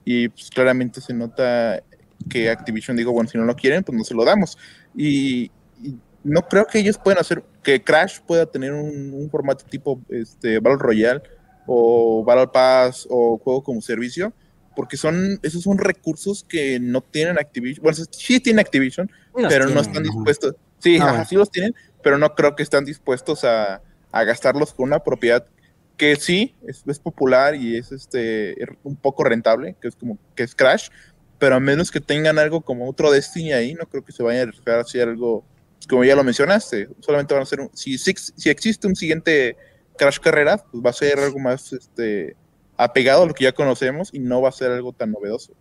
y 0.04 0.28
pues 0.28 0.50
claramente 0.50 1.00
se 1.00 1.14
nota 1.14 1.82
que 2.28 2.50
Activision 2.50 2.96
digo, 2.96 3.12
bueno, 3.12 3.28
si 3.28 3.38
no 3.38 3.44
lo 3.44 3.54
quieren, 3.54 3.84
pues 3.84 3.96
no 3.96 4.04
se 4.04 4.14
lo 4.14 4.24
damos. 4.24 4.58
Y, 4.94 5.44
y 5.44 5.50
no 6.26 6.42
creo 6.48 6.66
que 6.66 6.80
ellos 6.80 6.98
puedan 6.98 7.20
hacer, 7.20 7.42
que 7.62 7.82
Crash 7.82 8.18
pueda 8.20 8.46
tener 8.46 8.72
un, 8.72 9.14
un, 9.14 9.30
formato 9.30 9.64
tipo 9.64 10.00
este, 10.08 10.58
Battle 10.58 10.78
Royale 10.78 11.22
o 11.66 12.24
Battle 12.24 12.48
Pass 12.48 13.06
o 13.08 13.38
juego 13.38 13.62
como 13.62 13.80
servicio, 13.80 14.32
porque 14.74 14.96
son, 14.96 15.38
esos 15.42 15.62
son 15.62 15.78
recursos 15.78 16.44
que 16.44 16.80
no 16.80 17.00
tienen 17.00 17.38
Activision, 17.38 17.82
bueno, 17.82 17.96
sí 18.10 18.40
tiene 18.40 18.60
Activision, 18.60 19.10
pero 19.34 19.48
tienen, 19.48 19.74
no 19.74 19.80
están 19.80 20.02
dispuestos, 20.02 20.56
sí, 20.80 20.98
no, 20.98 21.24
sí 21.24 21.36
los 21.36 21.50
tienen, 21.50 21.74
pero 22.02 22.18
no 22.18 22.34
creo 22.34 22.56
que 22.56 22.64
están 22.64 22.84
dispuestos 22.84 23.44
a, 23.44 23.80
a 24.10 24.24
gastarlos 24.24 24.74
con 24.74 24.88
una 24.88 24.98
propiedad 24.98 25.46
que 25.96 26.16
sí 26.16 26.54
es, 26.66 26.82
es, 26.86 26.98
popular 26.98 27.54
y 27.54 27.76
es 27.76 27.92
este 27.92 28.56
un 28.82 28.96
poco 28.96 29.24
rentable, 29.24 29.76
que 29.80 29.88
es 29.88 29.96
como 29.96 30.18
que 30.34 30.42
es 30.42 30.54
Crash, 30.54 30.88
pero 31.38 31.54
a 31.54 31.60
menos 31.60 31.90
que 31.90 32.00
tengan 32.00 32.38
algo 32.38 32.60
como 32.62 32.88
otro 32.88 33.12
Destiny 33.12 33.52
ahí, 33.52 33.74
no 33.74 33.86
creo 33.86 34.04
que 34.04 34.12
se 34.12 34.22
vayan 34.22 34.40
a 34.40 34.42
arriesgar 34.48 34.78
a 34.78 34.82
hacer 34.82 35.08
algo 35.08 35.44
como 35.88 36.04
ya 36.04 36.16
lo 36.16 36.24
mencionaste, 36.24 36.88
solamente 37.00 37.34
van 37.34 37.42
a 37.42 37.46
ser, 37.46 37.60
un, 37.60 37.70
si, 37.74 37.96
si 37.98 38.50
existe 38.50 38.86
un 38.86 38.96
siguiente 38.96 39.56
Crash 39.96 40.18
Carrera, 40.18 40.58
pues 40.58 40.84
va 40.84 40.90
a 40.90 40.92
ser 40.92 41.18
algo 41.18 41.38
más 41.38 41.72
este, 41.72 42.36
apegado 42.76 43.22
a 43.22 43.26
lo 43.26 43.34
que 43.34 43.44
ya 43.44 43.52
conocemos 43.52 44.12
y 44.12 44.18
no 44.18 44.40
va 44.40 44.48
a 44.48 44.52
ser 44.52 44.70
algo 44.70 44.92
tan 44.92 45.12
novedoso. 45.12 45.52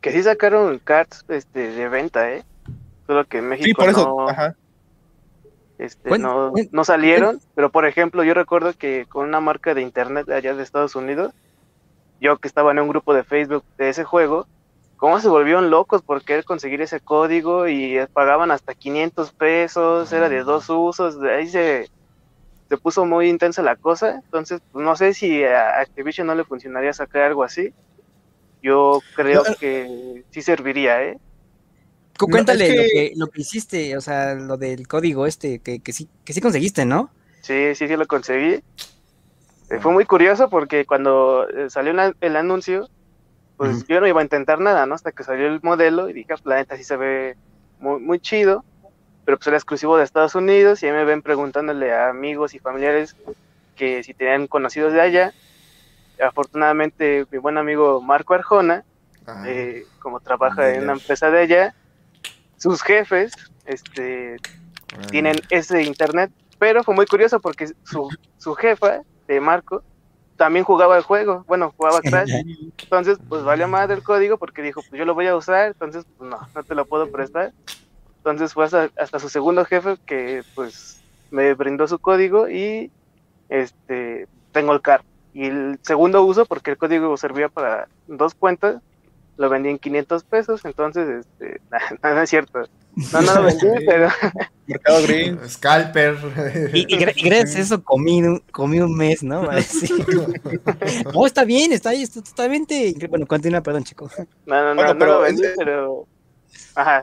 Que 0.00 0.12
sí 0.12 0.22
sacaron 0.22 0.78
cards 0.78 1.24
este, 1.28 1.72
de 1.72 1.88
venta, 1.88 2.32
¿eh? 2.32 2.44
Solo 3.06 3.26
que 3.26 3.38
en 3.38 3.48
México 3.48 3.66
sí, 3.66 3.74
por 3.74 3.88
eso, 3.88 4.04
no, 4.04 4.28
ajá. 4.28 4.54
Este, 5.78 6.18
no, 6.18 6.52
no, 6.72 6.84
salieron, 6.84 7.40
pero 7.54 7.70
por 7.70 7.86
ejemplo, 7.86 8.24
yo 8.24 8.34
recuerdo 8.34 8.72
que 8.72 9.06
con 9.08 9.28
una 9.28 9.40
marca 9.40 9.74
de 9.74 9.82
internet 9.82 10.28
allá 10.28 10.54
de 10.54 10.62
Estados 10.62 10.96
Unidos, 10.96 11.32
yo 12.20 12.36
que 12.38 12.48
estaba 12.48 12.72
en 12.72 12.80
un 12.80 12.88
grupo 12.88 13.14
de 13.14 13.22
Facebook 13.22 13.62
de 13.76 13.88
ese 13.88 14.02
juego, 14.02 14.48
cómo 14.98 15.20
se 15.20 15.28
volvieron 15.28 15.70
locos 15.70 16.02
por 16.02 16.22
querer 16.22 16.44
conseguir 16.44 16.82
ese 16.82 17.00
código 17.00 17.68
y 17.68 17.98
pagaban 18.12 18.50
hasta 18.50 18.74
500 18.74 19.32
pesos, 19.32 20.12
era 20.12 20.28
de 20.28 20.42
dos 20.42 20.68
usos, 20.68 21.18
de 21.20 21.34
ahí 21.34 21.48
se, 21.48 21.88
se 22.68 22.76
puso 22.76 23.06
muy 23.06 23.30
intensa 23.30 23.62
la 23.62 23.76
cosa, 23.76 24.20
entonces 24.24 24.60
pues, 24.72 24.84
no 24.84 24.96
sé 24.96 25.14
si 25.14 25.44
a 25.44 25.80
Activision 25.80 26.26
no 26.26 26.34
le 26.34 26.44
funcionaría 26.44 26.92
sacar 26.92 27.22
algo 27.22 27.44
así, 27.44 27.72
yo 28.62 29.00
creo 29.14 29.44
que 29.58 30.24
sí 30.30 30.42
serviría, 30.42 31.02
¿eh? 31.02 31.18
Cuéntale 32.18 32.68
no, 32.68 32.74
es 32.74 32.76
que... 32.76 32.76
lo, 32.76 32.90
que, 32.90 33.12
lo 33.16 33.26
que 33.28 33.40
hiciste, 33.40 33.96
o 33.96 34.00
sea, 34.00 34.34
lo 34.34 34.56
del 34.56 34.88
código 34.88 35.26
este, 35.26 35.60
que, 35.60 35.78
que, 35.78 35.92
sí, 35.92 36.08
que 36.24 36.32
sí 36.32 36.40
conseguiste, 36.40 36.84
¿no? 36.84 37.10
Sí, 37.42 37.76
sí, 37.76 37.86
sí 37.86 37.96
lo 37.96 38.06
conseguí. 38.08 38.60
Eh, 39.70 39.78
fue 39.80 39.92
muy 39.92 40.04
curioso 40.04 40.50
porque 40.50 40.84
cuando 40.84 41.48
eh, 41.48 41.70
salió 41.70 41.94
el 42.20 42.36
anuncio, 42.36 42.88
pues 43.58 43.70
uh 43.70 43.80
-huh. 43.80 43.86
yo 43.88 44.00
no 44.00 44.06
iba 44.06 44.20
a 44.20 44.24
intentar 44.24 44.60
nada, 44.60 44.86
¿no? 44.86 44.94
Hasta 44.94 45.12
que 45.12 45.24
salió 45.24 45.48
el 45.48 45.60
modelo 45.62 46.08
y 46.08 46.12
dije, 46.12 46.28
pues 46.28 46.46
la 46.46 46.56
neta 46.56 46.76
sí 46.76 46.84
se 46.84 46.96
ve 46.96 47.36
muy, 47.80 48.00
muy 48.00 48.20
chido, 48.20 48.64
pero 49.24 49.36
pues 49.36 49.48
era 49.48 49.56
exclusivo 49.56 49.98
de 49.98 50.04
Estados 50.04 50.36
Unidos 50.36 50.82
y 50.82 50.86
ahí 50.86 50.92
me 50.92 51.04
ven 51.04 51.22
preguntándole 51.22 51.92
a 51.92 52.08
amigos 52.08 52.54
y 52.54 52.60
familiares 52.60 53.16
que 53.76 54.02
si 54.04 54.14
tenían 54.14 54.46
conocidos 54.46 54.92
de 54.92 55.00
allá. 55.00 55.34
Afortunadamente, 56.24 57.26
mi 57.30 57.38
buen 57.38 57.58
amigo 57.58 58.00
Marco 58.00 58.34
Arjona, 58.34 58.84
ah, 59.26 59.42
eh, 59.46 59.84
como 59.98 60.20
trabaja 60.20 60.72
en 60.72 60.84
una 60.84 60.92
empresa 60.92 61.30
de 61.30 61.40
allá, 61.40 61.74
sus 62.56 62.80
jefes 62.82 63.32
este, 63.66 64.36
ah. 64.96 65.06
tienen 65.10 65.36
ese 65.50 65.82
internet, 65.82 66.30
pero 66.60 66.84
fue 66.84 66.94
muy 66.94 67.06
curioso 67.06 67.40
porque 67.40 67.66
su, 67.82 68.08
su 68.38 68.54
jefa 68.54 69.00
de 69.26 69.40
Marco 69.40 69.82
también 70.38 70.64
jugaba 70.64 70.96
el 70.96 71.02
juego, 71.02 71.44
bueno, 71.48 71.74
jugaba 71.76 72.00
Crash, 72.00 72.30
entonces 72.80 73.18
pues 73.28 73.42
vale 73.42 73.66
más 73.66 73.88
del 73.88 74.04
código 74.04 74.38
porque 74.38 74.62
dijo, 74.62 74.80
pues 74.88 74.96
yo 74.96 75.04
lo 75.04 75.14
voy 75.14 75.26
a 75.26 75.34
usar, 75.36 75.66
entonces 75.66 76.06
pues 76.16 76.30
no, 76.30 76.38
no 76.54 76.62
te 76.62 76.76
lo 76.76 76.86
puedo 76.86 77.10
prestar, 77.10 77.52
entonces 78.18 78.54
fue 78.54 78.64
hasta, 78.64 78.88
hasta 78.96 79.18
su 79.18 79.28
segundo 79.28 79.64
jefe 79.64 79.96
que 80.06 80.44
pues 80.54 81.02
me 81.32 81.52
brindó 81.54 81.88
su 81.88 81.98
código 81.98 82.48
y 82.48 82.92
este 83.48 84.28
tengo 84.52 84.72
el 84.72 84.80
car 84.80 85.02
y 85.34 85.46
el 85.46 85.80
segundo 85.82 86.22
uso 86.22 86.46
porque 86.46 86.70
el 86.70 86.78
código 86.78 87.16
servía 87.16 87.48
para 87.48 87.88
dos 88.06 88.34
cuentas 88.34 88.80
lo 89.38 89.48
vendí 89.48 89.70
en 89.70 89.78
500 89.78 90.24
pesos, 90.24 90.64
entonces, 90.64 91.24
este, 91.24 91.60
no, 92.02 92.14
no 92.14 92.22
es 92.22 92.28
cierto. 92.28 92.64
No, 93.12 93.22
no 93.22 93.34
lo 93.36 93.42
vendí, 93.44 93.86
pero... 93.86 94.08
Mercado 94.66 95.02
Green. 95.04 95.38
Scalper. 95.48 96.18
Y, 96.74 96.80
y, 96.80 96.94
y, 96.94 97.28
gracias 97.28 97.56
a 97.56 97.60
eso 97.60 97.82
comí, 97.82 98.22
comí 98.50 98.80
un 98.80 98.94
mes, 98.96 99.22
¿no? 99.22 99.48
No, 101.14 101.26
está 101.26 101.44
bien, 101.44 101.72
está 101.72 101.90
ahí, 101.90 102.02
está 102.02 102.20
totalmente... 102.20 102.94
Bueno, 103.08 103.26
continúa, 103.26 103.62
perdón, 103.62 103.84
chico. 103.84 104.10
No, 104.44 104.54
no, 104.54 104.74
no, 104.74 104.74
bueno, 104.74 104.92
no, 104.92 104.98
pero 104.98 105.12
lo 105.14 105.20
vendí, 105.20 105.44
es... 105.44 105.54
pero... 105.56 106.06
Ajá. 106.74 107.02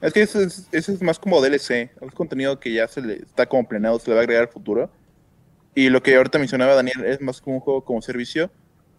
Es 0.00 0.12
que 0.12 0.22
eso 0.22 0.40
es, 0.40 0.68
eso 0.72 0.92
es 0.92 1.02
más 1.02 1.18
como 1.18 1.42
DLC, 1.42 1.90
es 2.00 2.12
contenido 2.14 2.58
que 2.58 2.72
ya 2.72 2.88
se 2.88 3.02
le 3.02 3.14
está 3.16 3.46
como 3.46 3.68
planeado, 3.68 3.98
se 3.98 4.08
le 4.08 4.14
va 4.14 4.20
a 4.20 4.22
agregar 4.22 4.44
al 4.44 4.52
futuro. 4.52 4.90
Y 5.74 5.90
lo 5.90 6.02
que 6.02 6.16
ahorita 6.16 6.38
mencionaba 6.38 6.74
Daniel 6.74 7.04
es 7.04 7.20
más 7.20 7.40
como 7.40 7.56
un 7.56 7.60
juego 7.60 7.84
como 7.84 8.00
servicio, 8.00 8.50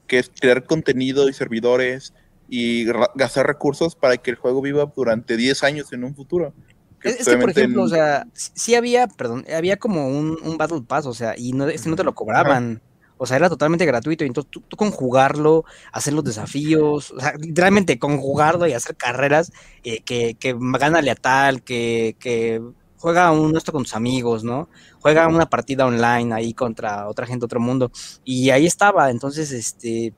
que 0.10 0.20
es 0.20 0.30
crear 0.38 0.66
contenido 0.66 1.30
y 1.30 1.34
servidores 1.34 2.14
y 2.49 2.86
gastar 3.16 3.47
recursos 3.47 3.95
para 3.95 4.18
que 4.18 4.32
el 4.32 4.36
juego 4.36 4.62
viva 4.62 4.91
durante 4.93 5.38
10 5.38 5.64
años 5.64 5.93
en 5.93 6.03
un 6.03 6.16
futuro. 6.16 6.53
Que 6.99 7.10
es 7.10 7.26
que, 7.26 7.38
por 7.38 7.51
ejemplo, 7.51 7.84
en... 7.84 7.86
o 7.86 7.89
sea, 7.89 8.28
sí 8.34 8.76
había, 8.76 9.07
perdón, 9.07 9.45
había 9.55 9.78
como 9.78 10.10
un, 10.10 10.38
un 10.43 10.57
Battle 10.57 10.82
Pass, 10.86 11.05
o 11.05 11.14
sea, 11.14 11.36
y 11.38 11.53
no, 11.53 11.68
este 11.70 11.89
no 11.89 11.95
te 11.95 12.03
lo 12.03 12.14
cobraban. 12.14 12.82
O 13.22 13.26
sea, 13.26 13.38
era 13.38 13.49
totalmente 13.49 13.86
gratuito. 13.86 14.24
Y 14.24 14.28
entonces 14.28 14.49
tú, 14.49 14.62
tú, 14.62 14.78
con 14.78 14.91
jugarlo, 14.91 15.66
hacer 15.91 16.14
los 16.14 16.24
desafíos, 16.24 17.12
o 17.12 17.20
sea, 17.20 17.34
literalmente 17.38 17.99
con 17.99 18.18
jugarlo 18.18 18.66
y 18.66 18.74
hacer 18.74 18.95
carreras, 18.95 19.51
eh, 19.84 20.01
que, 20.01 20.36
que 20.36 20.55
gánale 20.57 21.12
a 21.12 21.16
tal, 21.16 21.62
que, 21.62 22.16
que 22.18 22.62
juega 23.00 23.32
un 23.32 23.56
esto 23.56 23.72
con 23.72 23.84
tus 23.84 23.95
amigos, 23.95 24.43
¿no? 24.43 24.70
Juega 25.02 25.28
una 25.28 25.50
partida 25.50 25.86
online 25.86 26.34
ahí 26.34 26.54
contra 26.54 27.08
otra 27.08 27.26
gente, 27.26 27.45
otro 27.45 27.60
mundo. 27.60 27.91
Y 28.24 28.50
ahí 28.50 28.66
estaba, 28.66 29.10
entonces, 29.10 29.52
este, 29.52 30.14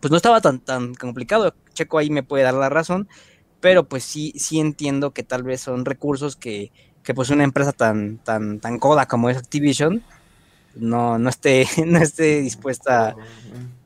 pues 0.00 0.10
no 0.10 0.16
estaba 0.16 0.40
tan, 0.40 0.60
tan 0.60 0.94
complicado. 0.94 1.54
Checo 1.74 1.98
ahí 1.98 2.10
me 2.10 2.22
puede 2.22 2.44
dar 2.44 2.54
la 2.54 2.68
razón, 2.68 3.08
pero 3.60 3.84
pues 3.84 4.04
sí, 4.04 4.32
sí 4.36 4.58
entiendo 4.58 5.12
que 5.12 5.22
tal 5.22 5.42
vez 5.42 5.60
son 5.60 5.84
recursos 5.84 6.34
que, 6.34 6.72
que 7.02 7.14
pues 7.14 7.30
una 7.30 7.44
empresa 7.44 7.72
tan, 7.72 8.18
tan, 8.18 8.58
tan 8.60 8.78
coda 8.78 9.06
como 9.06 9.30
es 9.30 9.36
Activision, 9.36 10.02
no, 10.74 11.18
no 11.18 11.28
esté, 11.28 11.66
no 11.86 11.98
esté 11.98 12.40
dispuesta 12.40 13.16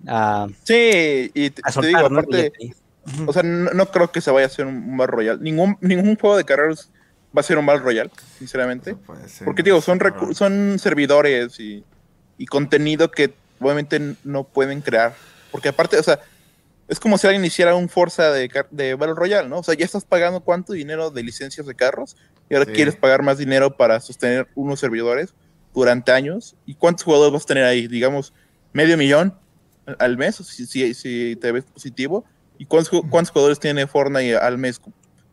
a, 0.07 0.47
sí, 0.65 1.31
y 1.35 1.51
te, 1.51 1.63
a 1.65 1.73
soltar, 1.73 1.83
te 1.83 1.89
digo, 1.89 2.07
aparte, 2.07 2.53
¿no? 3.19 3.31
o 3.31 3.33
sea, 3.33 3.43
no, 3.43 3.71
no, 3.73 3.87
creo 3.87 4.13
que 4.13 4.21
se 4.21 4.31
vaya 4.31 4.47
a 4.47 4.49
hacer 4.49 4.67
un 4.67 4.97
Battle 4.97 5.17
Royale. 5.17 5.43
Ningún, 5.43 5.77
ningún 5.81 6.17
juego 6.17 6.37
de 6.37 6.45
carreras 6.45 6.91
va 7.37 7.41
a 7.41 7.43
ser 7.43 7.59
un 7.59 7.67
Battle 7.67 7.83
Royale, 7.83 8.11
sinceramente. 8.39 8.97
Porque 9.45 9.63
digo, 9.63 9.81
son, 9.81 9.99
son 10.35 10.79
servidores 10.79 11.59
y, 11.59 11.85
y, 12.39 12.47
contenido 12.47 13.11
que 13.11 13.33
obviamente 13.61 14.17
no 14.25 14.45
pueden 14.45 14.81
crear. 14.81 15.15
Porque 15.51 15.69
aparte, 15.69 15.99
o 15.99 16.03
sea, 16.03 16.21
es 16.89 17.01
como 17.01 17.17
si 17.17 17.27
alguien 17.27 17.45
hiciera 17.45 17.75
un 17.75 17.89
Forza 17.89 18.31
de, 18.31 18.51
de 18.71 18.95
Battle 18.95 19.15
Royale, 19.15 19.49
¿no? 19.49 19.59
O 19.61 19.63
sea, 19.63 19.75
ya 19.75 19.85
estás 19.85 20.05
pagando 20.05 20.41
cuánto 20.41 20.75
dinero 20.75 21.11
de 21.11 21.23
licencias 21.23 21.67
de 21.67 21.75
carros 21.75 22.17
y 22.51 22.55
ahora 22.55 22.67
sí. 22.67 22.73
quieres 22.73 22.97
pagar 22.97 23.23
más 23.23 23.39
dinero 23.39 23.77
para 23.77 23.99
sostener 24.01 24.49
unos 24.55 24.81
servidores 24.81 25.35
durante 25.75 26.13
años. 26.13 26.55
¿Y 26.67 26.75
cuántos 26.75 27.05
jugadores 27.05 27.33
vas 27.33 27.45
a 27.45 27.47
tener 27.47 27.65
ahí? 27.65 27.87
Digamos, 27.89 28.35
medio 28.73 28.97
millón 28.99 29.35
al 29.99 30.17
mes, 30.17 30.37
si, 30.37 30.67
si, 30.67 30.95
si 30.95 31.37
te 31.37 31.51
ves 31.53 31.65
positivo. 31.65 32.25
¿Y 32.59 32.67
cuántos, 32.67 33.03
cuántos 33.11 33.31
jugadores 33.31 33.59
tiene 33.59 33.87
Fortnite 33.87 34.37
al 34.37 34.59
mes? 34.59 34.81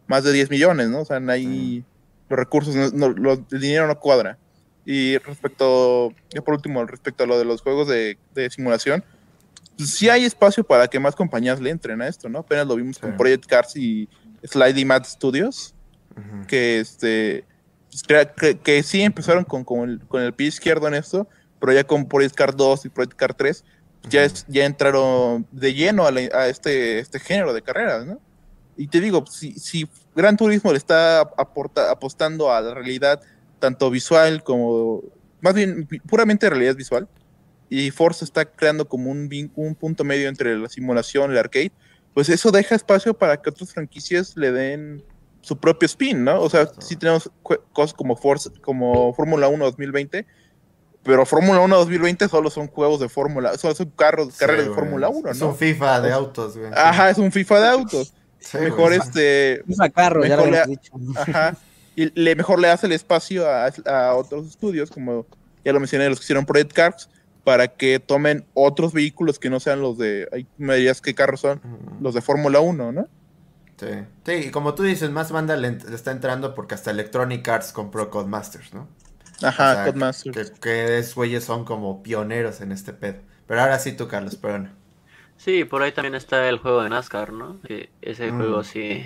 Más 0.10 0.26
de 0.26 0.34
10 0.34 0.50
millones, 0.50 0.90
¿no? 0.90 1.02
O 1.02 1.06
sea, 1.06 1.22
ahí 1.30 1.86
los 2.28 2.38
recursos, 2.38 2.94
no, 2.94 3.06
el 3.08 3.60
dinero 3.62 3.88
no 3.88 3.98
cuadra. 3.98 4.38
Y 4.86 5.18
respecto, 5.20 6.12
ya 6.32 6.42
por 6.42 6.56
último, 6.56 6.84
respecto 6.86 7.24
a 7.24 7.28
lo 7.28 7.38
de 7.38 7.46
los 7.46 7.62
juegos 7.62 7.88
de, 7.88 8.18
de 8.34 8.50
simulación, 8.50 9.04
pues 9.78 9.92
sí 9.92 10.10
hay 10.10 10.26
espacio 10.26 10.64
para 10.64 10.88
que 10.88 11.00
más 11.00 11.16
compañías 11.16 11.62
le 11.62 11.70
entren 11.70 12.02
a 12.02 12.08
esto, 12.08 12.28
¿no? 12.28 12.40
Apenas 12.40 12.68
lo 12.68 12.76
vimos 12.76 12.98
sí. 12.98 13.02
con 13.04 13.16
Project 13.16 13.46
Cars 13.46 13.78
y 13.78 14.10
Slidey 14.44 14.84
Mad 14.84 15.06
Studios, 15.06 15.74
uh 16.18 16.20
-huh. 16.20 16.46
que 16.48 16.80
este 16.80 17.46
pues, 17.90 18.04
que, 18.36 18.58
que, 18.58 18.84
sí 18.84 19.02
empezaron 19.02 19.44
con, 19.44 19.64
con, 19.64 19.90
el, 19.90 20.00
con 20.08 20.22
el 20.22 20.34
pie 20.34 20.48
izquierdo 20.48 20.88
en 20.88 20.96
esto, 20.96 21.28
pero 21.60 21.72
ya 21.72 21.84
con 21.84 22.08
Project 22.08 22.36
Cars 22.36 22.58
2 22.58 22.86
y 22.86 22.90
Project 22.90 23.16
Cars 23.16 23.36
3 23.38 23.64
ya, 24.10 24.24
es, 24.24 24.46
ya 24.48 24.66
entraron 24.66 25.46
de 25.52 25.74
lleno 25.74 26.06
a, 26.06 26.12
la, 26.12 26.22
a, 26.34 26.48
este, 26.48 27.00
este 27.00 27.20
género 27.20 27.54
de 27.54 27.62
carreras, 27.62 28.06
¿no? 28.06 28.20
Y 28.80 28.88
te 28.88 29.02
digo, 29.02 29.26
si, 29.30 29.52
si 29.60 29.90
Gran 30.16 30.38
Turismo 30.38 30.72
le 30.72 30.78
está 30.78 31.20
aporta, 31.20 31.92
apostando 31.92 32.50
a 32.54 32.62
la 32.62 32.74
realidad 32.74 33.20
tanto 33.60 33.90
visual 33.90 34.42
como, 34.42 35.04
más 35.42 35.54
bien 35.54 35.86
puramente 36.08 36.50
realidad 36.50 36.78
visual, 36.78 37.06
y 37.68 37.92
Forza 37.92 38.24
está 38.24 38.46
creando 38.46 38.88
como 38.88 39.12
un, 39.12 39.30
un 39.56 39.76
punto 39.76 40.06
medio 40.06 40.30
entre 40.30 40.58
la 40.58 40.70
simulación 40.70 41.30
y 41.30 41.34
el 41.34 41.40
arcade, 41.40 41.74
pues 42.14 42.30
eso 42.30 42.52
deja 42.52 42.74
espacio 42.74 43.14
para 43.14 43.42
que 43.42 43.50
otras 43.50 43.74
franquicias 43.74 44.38
le 44.38 44.54
den 44.54 45.04
su 45.42 45.58
propio 45.58 45.86
spin, 45.86 46.24
¿no? 46.24 46.42
O 46.42 46.50
sea, 46.50 46.68
sí, 46.68 46.74
sí 46.80 46.96
tenemos 46.96 47.30
cosas 47.74 47.94
como 47.94 48.16
Forza, 48.16 48.50
como 48.62 49.14
Fórmula 49.14 49.50
1 49.50 49.66
2020, 49.66 50.26
pero 51.04 51.26
Fórmula 51.26 51.60
1 51.60 51.78
2020 51.80 52.30
solo 52.30 52.50
son 52.50 52.68
juegos 52.68 53.02
de 53.02 53.10
Fórmula, 53.10 53.58
solo 53.58 53.76
son 53.76 53.90
carros, 53.90 54.30
sí, 54.36 54.40
carreras 54.40 54.68
de 54.68 54.74
Fórmula 54.74 55.10
1, 55.10 55.22
¿no? 55.22 55.32
Es 55.32 55.42
un 55.42 55.56
FIFA 55.58 56.00
de 56.00 56.14
autos, 56.14 56.58
güey. 56.58 56.72
Ajá, 56.74 57.10
es 57.10 57.18
un 57.18 57.30
FIFA 57.30 57.60
de 57.60 57.68
autos. 57.72 58.14
Sí, 58.40 58.58
mejor 58.58 58.94
este. 58.94 59.64
Carro, 59.94 60.22
mejor 60.22 60.52
ya 60.52 60.66
le, 60.66 60.80
ajá, 61.16 61.58
y 61.96 62.12
le, 62.20 62.36
mejor 62.36 62.60
le 62.60 62.70
hace 62.70 62.88
el 62.88 62.94
espacio 62.94 63.48
a, 63.48 63.68
a, 63.86 64.16
otros 64.16 64.48
estudios, 64.48 64.90
como 64.90 65.26
ya 65.66 65.74
lo 65.74 65.80
mencioné, 65.80 66.08
los 66.10 66.20
que 66.20 66.24
hicieron 66.24 66.46
Project 66.46 66.74
Cars, 66.74 67.10
para 67.44 67.68
que 67.68 68.00
tomen 68.00 68.46
otros 68.54 68.94
vehículos 68.94 69.40
que 69.40 69.50
no 69.50 69.60
sean 69.60 69.82
los 69.82 69.98
de. 69.98 70.28
Ahí 70.32 70.48
me 70.58 70.76
dirías 70.76 71.02
qué 71.02 71.14
carros 71.14 71.42
son, 71.42 71.60
mm. 71.64 72.04
los 72.04 72.14
de 72.14 72.22
Fórmula 72.22 72.60
1, 72.60 72.92
¿no? 72.92 73.08
Sí. 73.78 73.88
sí, 74.26 74.32
y 74.32 74.52
como 74.52 74.76
tú 74.76 74.84
dices, 74.84 75.10
más 75.10 75.32
banda 75.32 75.56
le, 75.56 75.72
le, 75.72 75.96
está 75.96 76.12
entrando 76.12 76.54
porque 76.54 76.76
hasta 76.76 76.92
Electronic 76.92 77.48
Arts 77.48 77.72
compró 77.72 78.10
Codemasters, 78.10 78.74
¿no? 78.74 78.90
Ajá, 79.42 79.72
o 79.72 79.74
sea, 79.76 79.86
Codemasters. 79.86 80.52
Que, 80.52 80.60
que 80.60 80.98
esos 81.00 81.16
güeyes 81.16 81.46
son 81.46 81.64
como 81.64 82.04
pioneros 82.04 82.60
en 82.62 82.72
este 82.72 82.92
pedo. 82.92 83.20
Pero 83.48 83.62
ahora 83.62 83.80
sí 83.80 83.94
tú, 83.94 84.08
Carlos, 84.08 84.36
perdón. 84.36 84.72
Sí, 85.40 85.64
por 85.64 85.82
ahí 85.82 85.94
también 85.94 86.16
está 86.16 86.50
el 86.50 86.58
juego 86.58 86.84
de 86.84 86.90
NASCAR, 86.90 87.32
¿no? 87.32 87.62
Que 87.62 87.90
ese 88.02 88.30
mm. 88.30 88.38
juego 88.38 88.64
sí. 88.64 89.06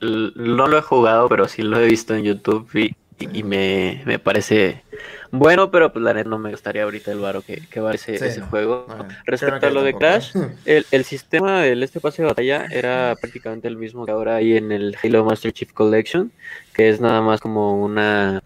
no 0.00 0.66
lo 0.66 0.78
he 0.78 0.82
jugado, 0.82 1.28
pero 1.28 1.46
sí 1.46 1.62
lo 1.62 1.78
he 1.78 1.86
visto 1.86 2.14
en 2.14 2.24
YouTube 2.24 2.68
y, 2.74 2.96
y 3.20 3.42
me, 3.42 4.02
me, 4.06 4.18
parece 4.18 4.82
bueno, 5.30 5.70
pero 5.70 5.92
pues 5.92 6.02
la 6.02 6.14
neta 6.14 6.30
no 6.30 6.38
me 6.38 6.50
gustaría 6.50 6.84
ahorita 6.84 7.12
el 7.12 7.18
varo 7.18 7.42
que, 7.42 7.62
que 7.70 7.80
va 7.80 7.92
ese, 7.92 8.14
ese 8.14 8.40
juego. 8.40 8.86
Respecto 9.26 9.66
a 9.66 9.70
lo 9.70 9.82
de 9.82 9.94
Crash, 9.94 10.34
el, 10.64 10.86
el, 10.90 11.04
sistema 11.04 11.60
del 11.60 11.82
este 11.82 12.00
pase 12.00 12.22
de 12.22 12.28
batalla 12.28 12.66
era 12.70 13.14
prácticamente 13.20 13.68
el 13.68 13.76
mismo 13.76 14.06
que 14.06 14.12
ahora 14.12 14.36
hay 14.36 14.56
en 14.56 14.72
el 14.72 14.96
Halo 15.02 15.24
Master 15.24 15.52
Chief 15.52 15.72
Collection, 15.72 16.32
que 16.72 16.88
es 16.88 17.00
nada 17.00 17.20
más 17.20 17.40
como 17.40 17.82
una 17.82 18.42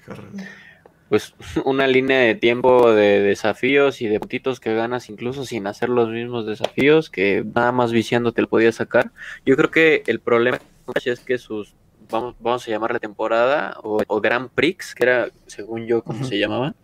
pues 1.08 1.34
una 1.64 1.86
línea 1.86 2.18
de 2.18 2.34
tiempo 2.34 2.92
de 2.92 3.20
desafíos 3.20 4.00
y 4.00 4.08
de 4.08 4.20
puntitos 4.20 4.60
que 4.60 4.74
ganas 4.74 5.08
incluso 5.08 5.44
sin 5.44 5.66
hacer 5.66 5.88
los 5.88 6.08
mismos 6.08 6.46
desafíos 6.46 7.10
que 7.10 7.44
nada 7.54 7.72
más 7.72 7.92
viciando 7.92 8.32
te 8.32 8.42
lo 8.42 8.48
podías 8.48 8.76
sacar. 8.76 9.12
Yo 9.44 9.56
creo 9.56 9.70
que 9.70 10.02
el 10.06 10.20
problema 10.20 10.58
es 11.04 11.20
que 11.20 11.38
sus 11.38 11.74
vamos, 12.10 12.34
vamos 12.40 12.66
a 12.66 12.70
llamarle 12.70 13.00
temporada 13.00 13.76
o, 13.82 14.02
o 14.06 14.20
Grand 14.20 14.50
Prix, 14.50 14.94
que 14.94 15.04
era 15.04 15.28
según 15.46 15.86
yo 15.86 16.02
como 16.02 16.24
se 16.24 16.38
llamaba, 16.38 16.74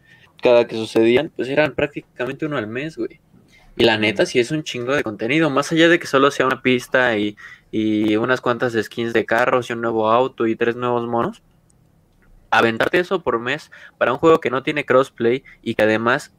cada 0.42 0.66
que 0.66 0.76
sucedían, 0.76 1.30
pues 1.34 1.48
eran 1.48 1.74
prácticamente 1.74 2.46
uno 2.46 2.56
al 2.56 2.66
mes, 2.66 2.96
güey. 2.96 3.20
Y 3.76 3.84
la 3.84 3.96
neta 3.96 4.26
sí 4.26 4.38
es 4.38 4.50
un 4.50 4.64
chingo 4.64 4.94
de 4.94 5.02
contenido, 5.02 5.48
más 5.48 5.72
allá 5.72 5.88
de 5.88 5.98
que 5.98 6.06
solo 6.06 6.30
sea 6.30 6.44
una 6.44 6.60
pista 6.60 7.16
y, 7.16 7.36
y 7.70 8.16
unas 8.16 8.42
cuantas 8.42 8.74
skins 8.74 9.14
de 9.14 9.24
carros 9.24 9.70
y 9.70 9.72
un 9.72 9.80
nuevo 9.80 10.10
auto 10.10 10.46
y 10.46 10.56
tres 10.56 10.76
nuevos 10.76 11.06
monos 11.06 11.42
aventarte 12.52 12.98
eso 12.98 13.22
por 13.22 13.40
mes 13.40 13.70
para 13.98 14.12
un 14.12 14.18
juego 14.18 14.38
que 14.38 14.50
no 14.50 14.62
tiene 14.62 14.84
crossplay 14.84 15.42
y 15.62 15.74
que 15.74 15.82
además 15.82 16.32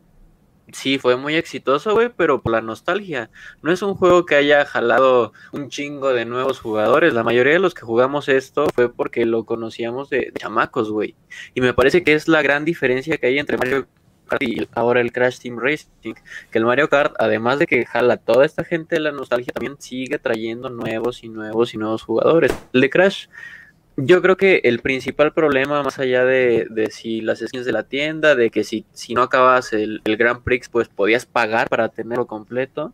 sí 0.71 0.97
fue 0.97 1.17
muy 1.17 1.35
exitoso, 1.35 1.93
güey, 1.93 2.09
pero 2.15 2.41
por 2.41 2.53
la 2.53 2.61
nostalgia. 2.61 3.29
No 3.61 3.71
es 3.71 3.81
un 3.81 3.95
juego 3.95 4.25
que 4.25 4.35
haya 4.35 4.65
jalado 4.65 5.33
un 5.51 5.69
chingo 5.69 6.13
de 6.13 6.25
nuevos 6.25 6.59
jugadores. 6.59 7.13
La 7.13 7.23
mayoría 7.23 7.53
de 7.53 7.59
los 7.59 7.73
que 7.73 7.81
jugamos 7.81 8.29
esto 8.29 8.67
fue 8.73 8.93
porque 8.93 9.25
lo 9.25 9.43
conocíamos 9.43 10.09
de, 10.09 10.31
chamacos, 10.37 10.89
güey. 10.91 11.15
Y 11.53 11.61
me 11.61 11.73
parece 11.73 12.03
que 12.03 12.13
es 12.13 12.27
la 12.27 12.41
gran 12.41 12.63
diferencia 12.63 13.17
que 13.17 13.27
hay 13.27 13.39
entre 13.39 13.57
Mario 13.57 13.87
Kart 14.27 14.41
y 14.43 14.67
ahora 14.73 15.01
el 15.01 15.11
Crash 15.11 15.39
Team 15.39 15.57
Racing. 15.59 16.13
Que 16.51 16.59
el 16.59 16.65
Mario 16.65 16.89
Kart, 16.89 17.15
además 17.19 17.59
de 17.59 17.65
que 17.65 17.85
jala 17.85 18.17
toda 18.17 18.45
esta 18.45 18.63
gente 18.63 18.95
de 18.95 19.01
la 19.01 19.11
nostalgia, 19.11 19.51
también 19.51 19.75
sigue 19.79 20.19
trayendo 20.19 20.69
nuevos 20.69 21.23
y 21.23 21.29
nuevos 21.29 21.73
y 21.73 21.77
nuevos 21.77 22.03
jugadores. 22.03 22.53
El 22.71 22.81
de 22.81 22.89
Crash 22.89 23.27
yo 23.97 24.21
creo 24.21 24.37
que 24.37 24.61
el 24.63 24.79
principal 24.79 25.33
problema, 25.33 25.83
más 25.83 25.99
allá 25.99 26.25
de, 26.25 26.89
si 26.91 27.21
las 27.21 27.39
skins 27.39 27.65
de 27.65 27.71
la 27.71 27.83
tienda, 27.83 28.35
de 28.35 28.49
que 28.49 28.63
si, 28.63 28.85
si 28.93 29.13
no 29.13 29.21
acabas 29.21 29.73
el, 29.73 30.01
el 30.05 30.17
Grand 30.17 30.43
Prix, 30.43 30.69
pues 30.69 30.89
podías 30.89 31.25
pagar 31.25 31.69
para 31.69 31.89
tenerlo 31.89 32.27
completo, 32.27 32.93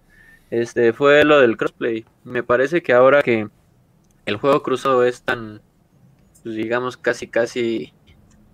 este 0.50 0.94
fue 0.94 1.24
lo 1.24 1.40
del 1.40 1.58
crossplay. 1.58 2.06
Me 2.24 2.44
parece 2.44 2.82
que 2.82 2.94
ahora 2.94 3.22
que 3.22 3.48
el 4.26 4.38
juego 4.38 4.64
cruzado 4.64 5.04
es 5.04 5.22
tan, 5.22 5.62
pues 6.44 6.56
digamos, 6.56 6.98
casi 6.98 7.28
casi 7.28 7.94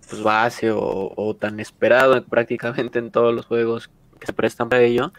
pues 0.08 0.22
base 0.22 0.70
o, 0.70 1.12
o, 1.16 1.34
tan 1.34 1.58
esperado 1.58 2.22
prácticamente 2.24 2.98
en 2.98 3.10
todos 3.10 3.34
los 3.34 3.46
juegos 3.46 3.90
que 4.20 4.26
se 4.26 4.32
prestan 4.32 4.68
para 4.68 4.82
ello, 4.82 5.12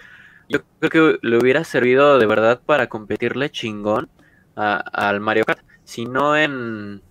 yo 0.50 0.60
creo 0.80 1.20
que 1.20 1.28
le 1.28 1.38
hubiera 1.38 1.64
servido 1.64 2.20
de 2.20 2.26
verdad 2.26 2.62
para 2.66 2.88
competirle 2.88 3.50
chingón 3.50 4.10
al 4.56 5.20
Mario 5.20 5.46
Kart. 5.46 5.60
Si 5.84 6.06
no 6.06 6.36
en, 6.38 7.02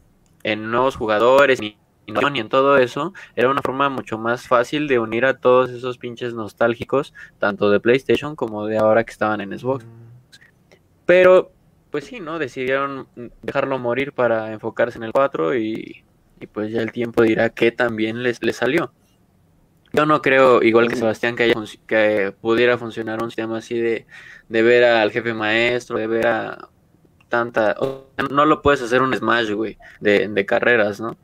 en 0.47 0.71
nuevos 0.71 0.95
jugadores 0.95 1.61
ni, 1.61 1.77
ni 2.07 2.39
en 2.39 2.49
todo 2.49 2.79
eso, 2.79 3.13
era 3.35 3.51
una 3.51 3.63
forma 3.63 3.89
mucho 3.89 4.17
más 4.17 4.47
fácil 4.47 4.87
de 4.87 5.01
unir 5.01 5.25
a 5.27 5.39
todos 5.39 5.71
esos 5.71 5.99
pinches 5.99 6.35
nostálgicos, 6.35 7.13
tanto 7.41 7.69
de 7.69 7.81
PlayStation 7.81 8.37
como 8.37 8.65
de 8.67 8.79
ahora 8.79 9.03
que 9.03 9.11
estaban 9.11 9.41
en 9.41 9.59
Xbox. 9.59 9.85
Pero, 11.05 11.51
pues 11.91 12.05
sí, 12.05 12.21
¿no? 12.21 12.39
Decidieron 12.39 13.09
dejarlo 13.43 13.81
morir 13.81 14.13
para 14.13 14.53
enfocarse 14.53 14.99
en 14.99 15.05
el 15.05 15.13
4 15.13 15.57
y, 15.57 16.05
y 16.41 16.47
pues 16.47 16.71
ya 16.71 16.81
el 16.81 16.93
tiempo 16.93 17.25
dirá 17.25 17.51
que 17.51 17.73
también 17.73 18.23
les, 18.23 18.41
les 18.41 18.55
salió. 18.55 18.93
Yo 19.93 20.07
no 20.07 20.23
creo, 20.23 20.63
igual 20.63 20.89
que 20.89 20.95
Sebastián, 20.95 21.35
que, 21.35 21.43
haya, 21.43 21.55
que 21.89 22.33
pudiera 22.41 22.79
funcionar 22.79 23.21
un 23.21 23.31
sistema 23.31 23.59
así 23.59 23.81
de, 23.81 24.07
de 24.49 24.63
ver 24.63 24.85
al 24.85 25.11
jefe 25.11 25.35
maestro, 25.35 25.99
de 25.99 26.07
ver 26.07 26.27
a 26.29 26.69
tanta. 27.29 27.77
No 28.31 28.45
lo 28.45 28.63
puedes 28.63 28.83
hacer 28.83 29.03
un 29.03 29.15
Smash, 29.15 29.51
güey, 29.53 29.79
de, 30.01 30.29
de 30.29 30.47
carreras, 30.47 31.01
¿no? 31.01 31.17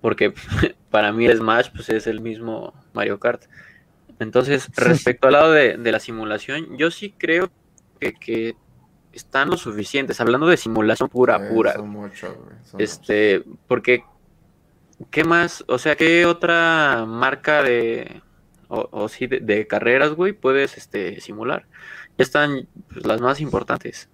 Porque 0.00 0.32
para 0.90 1.12
mí 1.12 1.26
el 1.26 1.38
Smash 1.38 1.70
pues, 1.74 1.88
es 1.88 2.06
el 2.06 2.20
mismo 2.20 2.74
Mario 2.92 3.18
Kart. 3.18 3.44
Entonces, 4.18 4.68
respecto 4.76 5.26
al 5.26 5.32
lado 5.32 5.52
de, 5.52 5.76
de 5.76 5.92
la 5.92 6.00
simulación, 6.00 6.76
yo 6.76 6.90
sí 6.90 7.14
creo 7.16 7.50
que, 8.00 8.14
que, 8.14 8.56
están 9.12 9.48
lo 9.48 9.56
suficientes. 9.56 10.20
Hablando 10.20 10.46
de 10.46 10.56
simulación 10.56 11.08
pura, 11.08 11.48
pura. 11.48 11.74
Son 11.74 11.88
mucho, 11.88 12.34
güey. 12.34 12.56
Son 12.64 12.80
este, 12.80 13.42
mucho. 13.46 13.58
porque, 13.68 14.04
¿qué 15.10 15.24
más? 15.24 15.64
O 15.68 15.78
sea, 15.78 15.96
¿qué 15.96 16.26
otra 16.26 17.04
marca 17.06 17.62
de, 17.62 18.22
o, 18.68 18.88
o 18.90 19.08
sí, 19.08 19.26
de, 19.26 19.40
de, 19.40 19.66
carreras, 19.66 20.12
güey, 20.14 20.32
puedes 20.32 20.76
este, 20.76 21.20
simular? 21.20 21.66
Ya 22.18 22.24
están 22.24 22.66
pues, 22.92 23.06
las 23.06 23.20
más 23.20 23.40
importantes. 23.40 24.08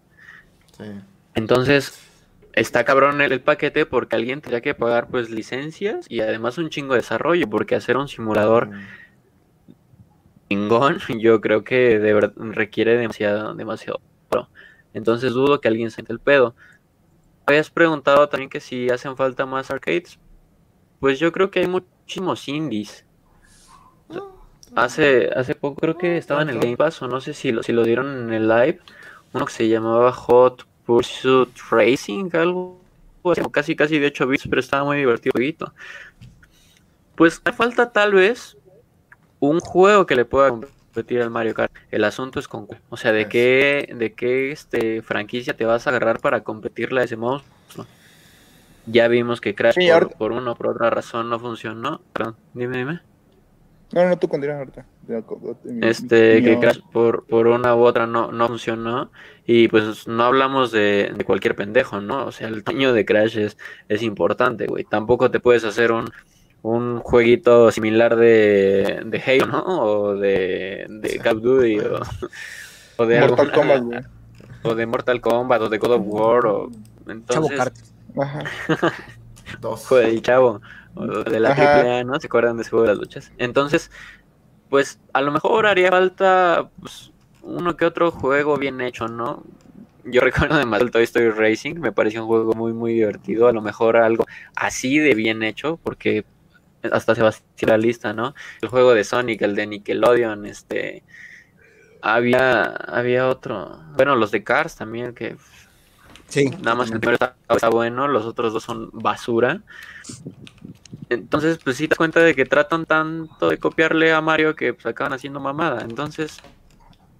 Sí. 0.76 0.84
Entonces, 1.34 1.98
está 2.52 2.84
cabrón 2.84 3.20
el, 3.20 3.32
el, 3.32 3.40
paquete 3.40 3.86
porque 3.86 4.16
alguien 4.16 4.40
tendría 4.40 4.60
que 4.60 4.74
pagar 4.74 5.08
pues 5.08 5.30
licencias 5.30 6.06
y 6.08 6.20
además 6.20 6.58
un 6.58 6.70
chingo 6.70 6.94
de 6.94 7.00
desarrollo, 7.00 7.48
porque 7.48 7.74
hacer 7.74 7.96
un 7.96 8.08
simulador 8.08 8.70
chingón, 10.50 10.98
yo 11.20 11.40
creo 11.40 11.64
que 11.64 11.98
de 11.98 12.12
verdad 12.12 12.32
requiere 12.36 12.96
demasiado, 12.96 13.54
demasiado. 13.54 14.00
Entonces 14.92 15.32
dudo 15.32 15.60
que 15.60 15.68
alguien 15.68 15.90
siente 15.90 16.12
el 16.12 16.18
pedo. 16.18 16.56
Habías 17.46 17.70
preguntado 17.70 18.28
también 18.28 18.50
que 18.50 18.60
si 18.60 18.90
hacen 18.90 19.16
falta 19.16 19.46
más 19.46 19.70
arcades. 19.70 20.18
Pues 20.98 21.18
yo 21.18 21.32
creo 21.32 21.50
que 21.50 21.60
hay 21.60 21.68
muchísimos 21.68 22.48
indies. 22.48 23.06
Hace, 24.74 25.30
hace 25.34 25.54
poco 25.54 25.80
creo 25.80 25.98
que 25.98 26.16
estaba 26.16 26.42
en 26.42 26.50
el 26.50 26.60
Game 26.60 26.76
Pass, 26.76 27.02
o 27.02 27.08
no 27.08 27.20
sé 27.20 27.34
si 27.34 27.50
lo, 27.50 27.62
si 27.62 27.72
lo 27.72 27.82
dieron 27.82 28.24
en 28.24 28.32
el 28.32 28.48
live, 28.48 28.78
uno 29.32 29.46
que 29.46 29.52
se 29.52 29.68
llamaba 29.68 30.12
Hot 30.12 30.66
Pursuit 30.90 31.56
Racing, 31.70 32.30
algo 32.32 32.80
así, 33.22 33.42
casi 33.52 33.76
casi 33.76 34.00
de 34.00 34.08
8 34.08 34.26
bits, 34.26 34.48
pero 34.48 34.58
estaba 34.58 34.82
muy 34.82 34.96
divertido. 34.96 35.32
Pues 37.14 37.40
falta 37.56 37.92
tal 37.92 38.14
vez 38.14 38.56
un 39.38 39.60
juego 39.60 40.04
que 40.04 40.16
le 40.16 40.24
pueda 40.24 40.48
competir 40.48 41.22
al 41.22 41.30
Mario 41.30 41.54
Kart. 41.54 41.72
El 41.92 42.02
asunto 42.02 42.40
es 42.40 42.48
con, 42.48 42.66
o 42.88 42.96
sea, 42.96 43.12
de 43.12 43.28
qué, 43.28 43.94
de 43.96 44.14
qué 44.14 44.50
este 44.50 45.00
franquicia 45.00 45.56
te 45.56 45.64
vas 45.64 45.86
a 45.86 45.90
agarrar 45.90 46.18
para 46.18 46.42
competirle 46.42 47.02
a 47.02 47.04
ese 47.04 47.16
monstruo. 47.16 47.86
Ya 48.86 49.06
vimos 49.06 49.40
que 49.40 49.54
Crash 49.54 49.76
sí, 49.76 49.88
por, 49.92 50.10
por 50.16 50.32
una 50.32 50.50
o 50.50 50.56
por 50.56 50.66
otra 50.66 50.90
razón 50.90 51.30
no 51.30 51.38
funcionó. 51.38 52.00
Perdón, 52.12 52.34
dime, 52.52 52.78
dime. 52.78 53.00
No, 53.92 54.08
no, 54.08 54.18
tú 54.18 54.28
continúas 54.28 54.58
ahorita. 54.58 54.86
Este, 55.82 56.42
que 56.42 56.58
Crash 56.60 56.80
por, 56.92 57.26
por 57.26 57.48
una 57.48 57.74
u 57.74 57.80
otra 57.80 58.06
no, 58.06 58.30
no 58.30 58.46
funcionó. 58.48 59.10
Y 59.46 59.68
pues 59.68 60.06
no 60.06 60.22
hablamos 60.24 60.70
de, 60.70 61.12
de 61.16 61.24
cualquier 61.24 61.56
pendejo, 61.56 62.00
¿no? 62.00 62.26
O 62.26 62.32
sea, 62.32 62.48
el 62.48 62.62
tamaño 62.62 62.92
de 62.92 63.04
Crash 63.04 63.36
es, 63.36 63.58
es 63.88 64.02
importante, 64.02 64.66
güey. 64.66 64.84
Tampoco 64.84 65.30
te 65.30 65.40
puedes 65.40 65.64
hacer 65.64 65.90
un, 65.90 66.08
un 66.62 67.00
jueguito 67.00 67.72
similar 67.72 68.14
de, 68.16 69.02
de 69.04 69.22
Halo, 69.26 69.46
¿no? 69.46 69.64
O 69.66 70.14
de, 70.14 70.86
de 70.88 71.18
Call 71.18 71.38
of 71.38 71.42
Duty 71.42 71.78
o, 71.80 72.00
o 72.96 73.06
de 73.06 73.20
Mortal 73.20 73.46
alguna, 73.46 73.52
Kombat, 73.52 73.82
güey. 73.82 74.00
O 74.62 74.74
de 74.74 74.86
Mortal 74.86 75.20
Kombat 75.20 75.62
o 75.62 75.68
de 75.68 75.78
God 75.78 75.92
of 75.92 76.02
War 76.04 76.46
o 76.46 76.70
entonces 77.08 77.58
Chavo 78.14 78.22
Ajá. 78.22 78.44
Dos. 79.60 79.86
Joder, 79.86 80.20
chavo. 80.22 80.60
De 81.06 81.40
la 81.40 81.50
AAA, 81.50 82.04
¿no? 82.04 82.18
¿Se 82.20 82.26
acuerdan 82.26 82.56
de 82.56 82.62
ese 82.62 82.70
juego 82.70 82.84
de 82.84 82.88
las 82.90 82.98
luchas? 82.98 83.32
Entonces, 83.38 83.90
pues 84.68 85.00
a 85.12 85.20
lo 85.20 85.32
mejor 85.32 85.66
haría 85.66 85.90
falta 85.90 86.70
pues, 86.80 87.10
uno 87.42 87.76
que 87.76 87.84
otro 87.84 88.10
juego 88.10 88.56
bien 88.56 88.80
hecho, 88.80 89.08
¿no? 89.08 89.42
Yo 90.04 90.20
recuerdo 90.22 90.54
además 90.54 90.80
el 90.80 90.90
Toy 90.90 91.02
Story 91.02 91.30
Racing, 91.30 91.74
me 91.74 91.92
pareció 91.92 92.22
un 92.22 92.28
juego 92.28 92.54
muy, 92.54 92.72
muy 92.72 92.94
divertido. 92.94 93.48
A 93.48 93.52
lo 93.52 93.60
mejor 93.60 93.96
algo 93.96 94.26
así 94.54 94.98
de 94.98 95.14
bien 95.14 95.42
hecho, 95.42 95.78
porque 95.82 96.24
hasta 96.90 97.14
se 97.14 97.22
va 97.22 97.28
a 97.28 97.30
hacer 97.30 97.68
la 97.68 97.76
lista, 97.76 98.12
¿no? 98.12 98.34
El 98.62 98.68
juego 98.68 98.94
de 98.94 99.04
Sonic, 99.04 99.42
el 99.42 99.54
de 99.54 99.66
Nickelodeon, 99.66 100.46
este. 100.46 101.02
Había, 102.02 102.64
había 102.64 103.28
otro. 103.28 103.82
Bueno, 103.94 104.16
los 104.16 104.30
de 104.30 104.42
Cars 104.42 104.76
también, 104.76 105.14
que. 105.14 105.36
Sí. 106.28 106.48
Nada 106.62 106.76
más 106.76 106.90
el 106.90 107.00
primero 107.00 107.14
está, 107.14 107.34
está 107.48 107.68
bueno, 107.68 108.06
los 108.06 108.24
otros 108.24 108.52
dos 108.52 108.62
son 108.62 108.88
basura. 108.92 109.62
Entonces, 111.10 111.58
pues 111.62 111.76
sí 111.76 111.84
te 111.84 111.90
das 111.90 111.98
cuenta 111.98 112.20
de 112.20 112.36
que 112.36 112.44
tratan 112.44 112.86
tanto 112.86 113.50
de 113.50 113.58
copiarle 113.58 114.12
a 114.12 114.20
Mario 114.20 114.54
que 114.54 114.72
pues 114.72 114.86
acaban 114.86 115.12
haciendo 115.12 115.40
mamada. 115.40 115.82
Entonces, 115.82 116.38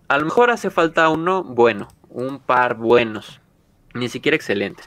a 0.07 0.17
lo 0.17 0.25
mejor 0.25 0.51
hace 0.51 0.71
falta 0.71 1.09
uno 1.09 1.43
bueno, 1.43 1.89
un 2.09 2.39
par 2.39 2.77
buenos, 2.77 3.41
ni 3.93 4.09
siquiera 4.09 4.37
excelentes. 4.37 4.87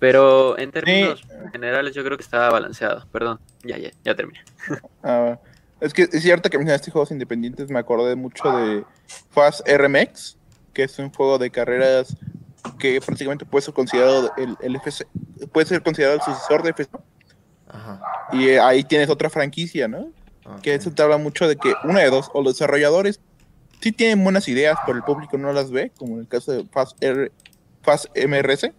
Pero 0.00 0.58
en 0.58 0.72
términos 0.72 1.20
sí. 1.20 1.28
generales 1.52 1.94
yo 1.94 2.02
creo 2.02 2.16
que 2.16 2.24
está 2.24 2.50
balanceado. 2.50 3.06
Perdón, 3.12 3.38
ya, 3.62 3.78
ya, 3.78 3.90
ya 4.04 4.14
terminé. 4.14 4.40
Ah, 5.04 5.38
es 5.80 5.94
que 5.94 6.02
es 6.02 6.22
cierto 6.22 6.50
que 6.50 6.58
mencionaste 6.58 6.90
juegos 6.90 7.12
independientes, 7.12 7.70
me 7.70 7.78
acordé 7.78 8.16
mucho 8.16 8.50
de 8.50 8.84
Fast 9.30 9.66
RMX, 9.66 10.36
que 10.74 10.82
es 10.82 10.98
un 10.98 11.10
juego 11.12 11.38
de 11.38 11.50
carreras 11.50 12.16
que 12.78 13.00
prácticamente 13.00 13.46
puede 13.46 13.62
ser 13.62 13.72
considerado 13.72 14.32
el, 14.36 14.56
el, 14.60 14.76
FC, 14.76 15.06
puede 15.52 15.66
ser 15.66 15.82
considerado 15.82 16.16
el 16.18 16.22
sucesor 16.22 16.62
de 16.62 16.74
F0. 17.72 18.00
Y 18.32 18.48
eh, 18.48 18.60
ahí 18.60 18.84
tienes 18.84 19.08
otra 19.08 19.30
franquicia, 19.30 19.88
¿no? 19.88 20.08
Que 20.62 20.74
eso 20.74 20.90
te 20.90 21.02
habla 21.02 21.16
mucho 21.16 21.46
de 21.46 21.56
que, 21.56 21.74
una 21.84 22.00
de 22.00 22.10
dos, 22.10 22.30
o 22.34 22.42
los 22.42 22.54
desarrolladores 22.54 23.20
sí 23.80 23.92
tienen 23.92 24.22
buenas 24.22 24.48
ideas, 24.48 24.78
pero 24.84 24.98
el 24.98 25.04
público 25.04 25.38
no 25.38 25.52
las 25.52 25.70
ve, 25.70 25.92
como 25.96 26.14
en 26.14 26.20
el 26.20 26.28
caso 26.28 26.52
de 26.52 26.64
Fast, 26.66 27.02
Fast 27.82 28.06
MRS, 28.16 28.72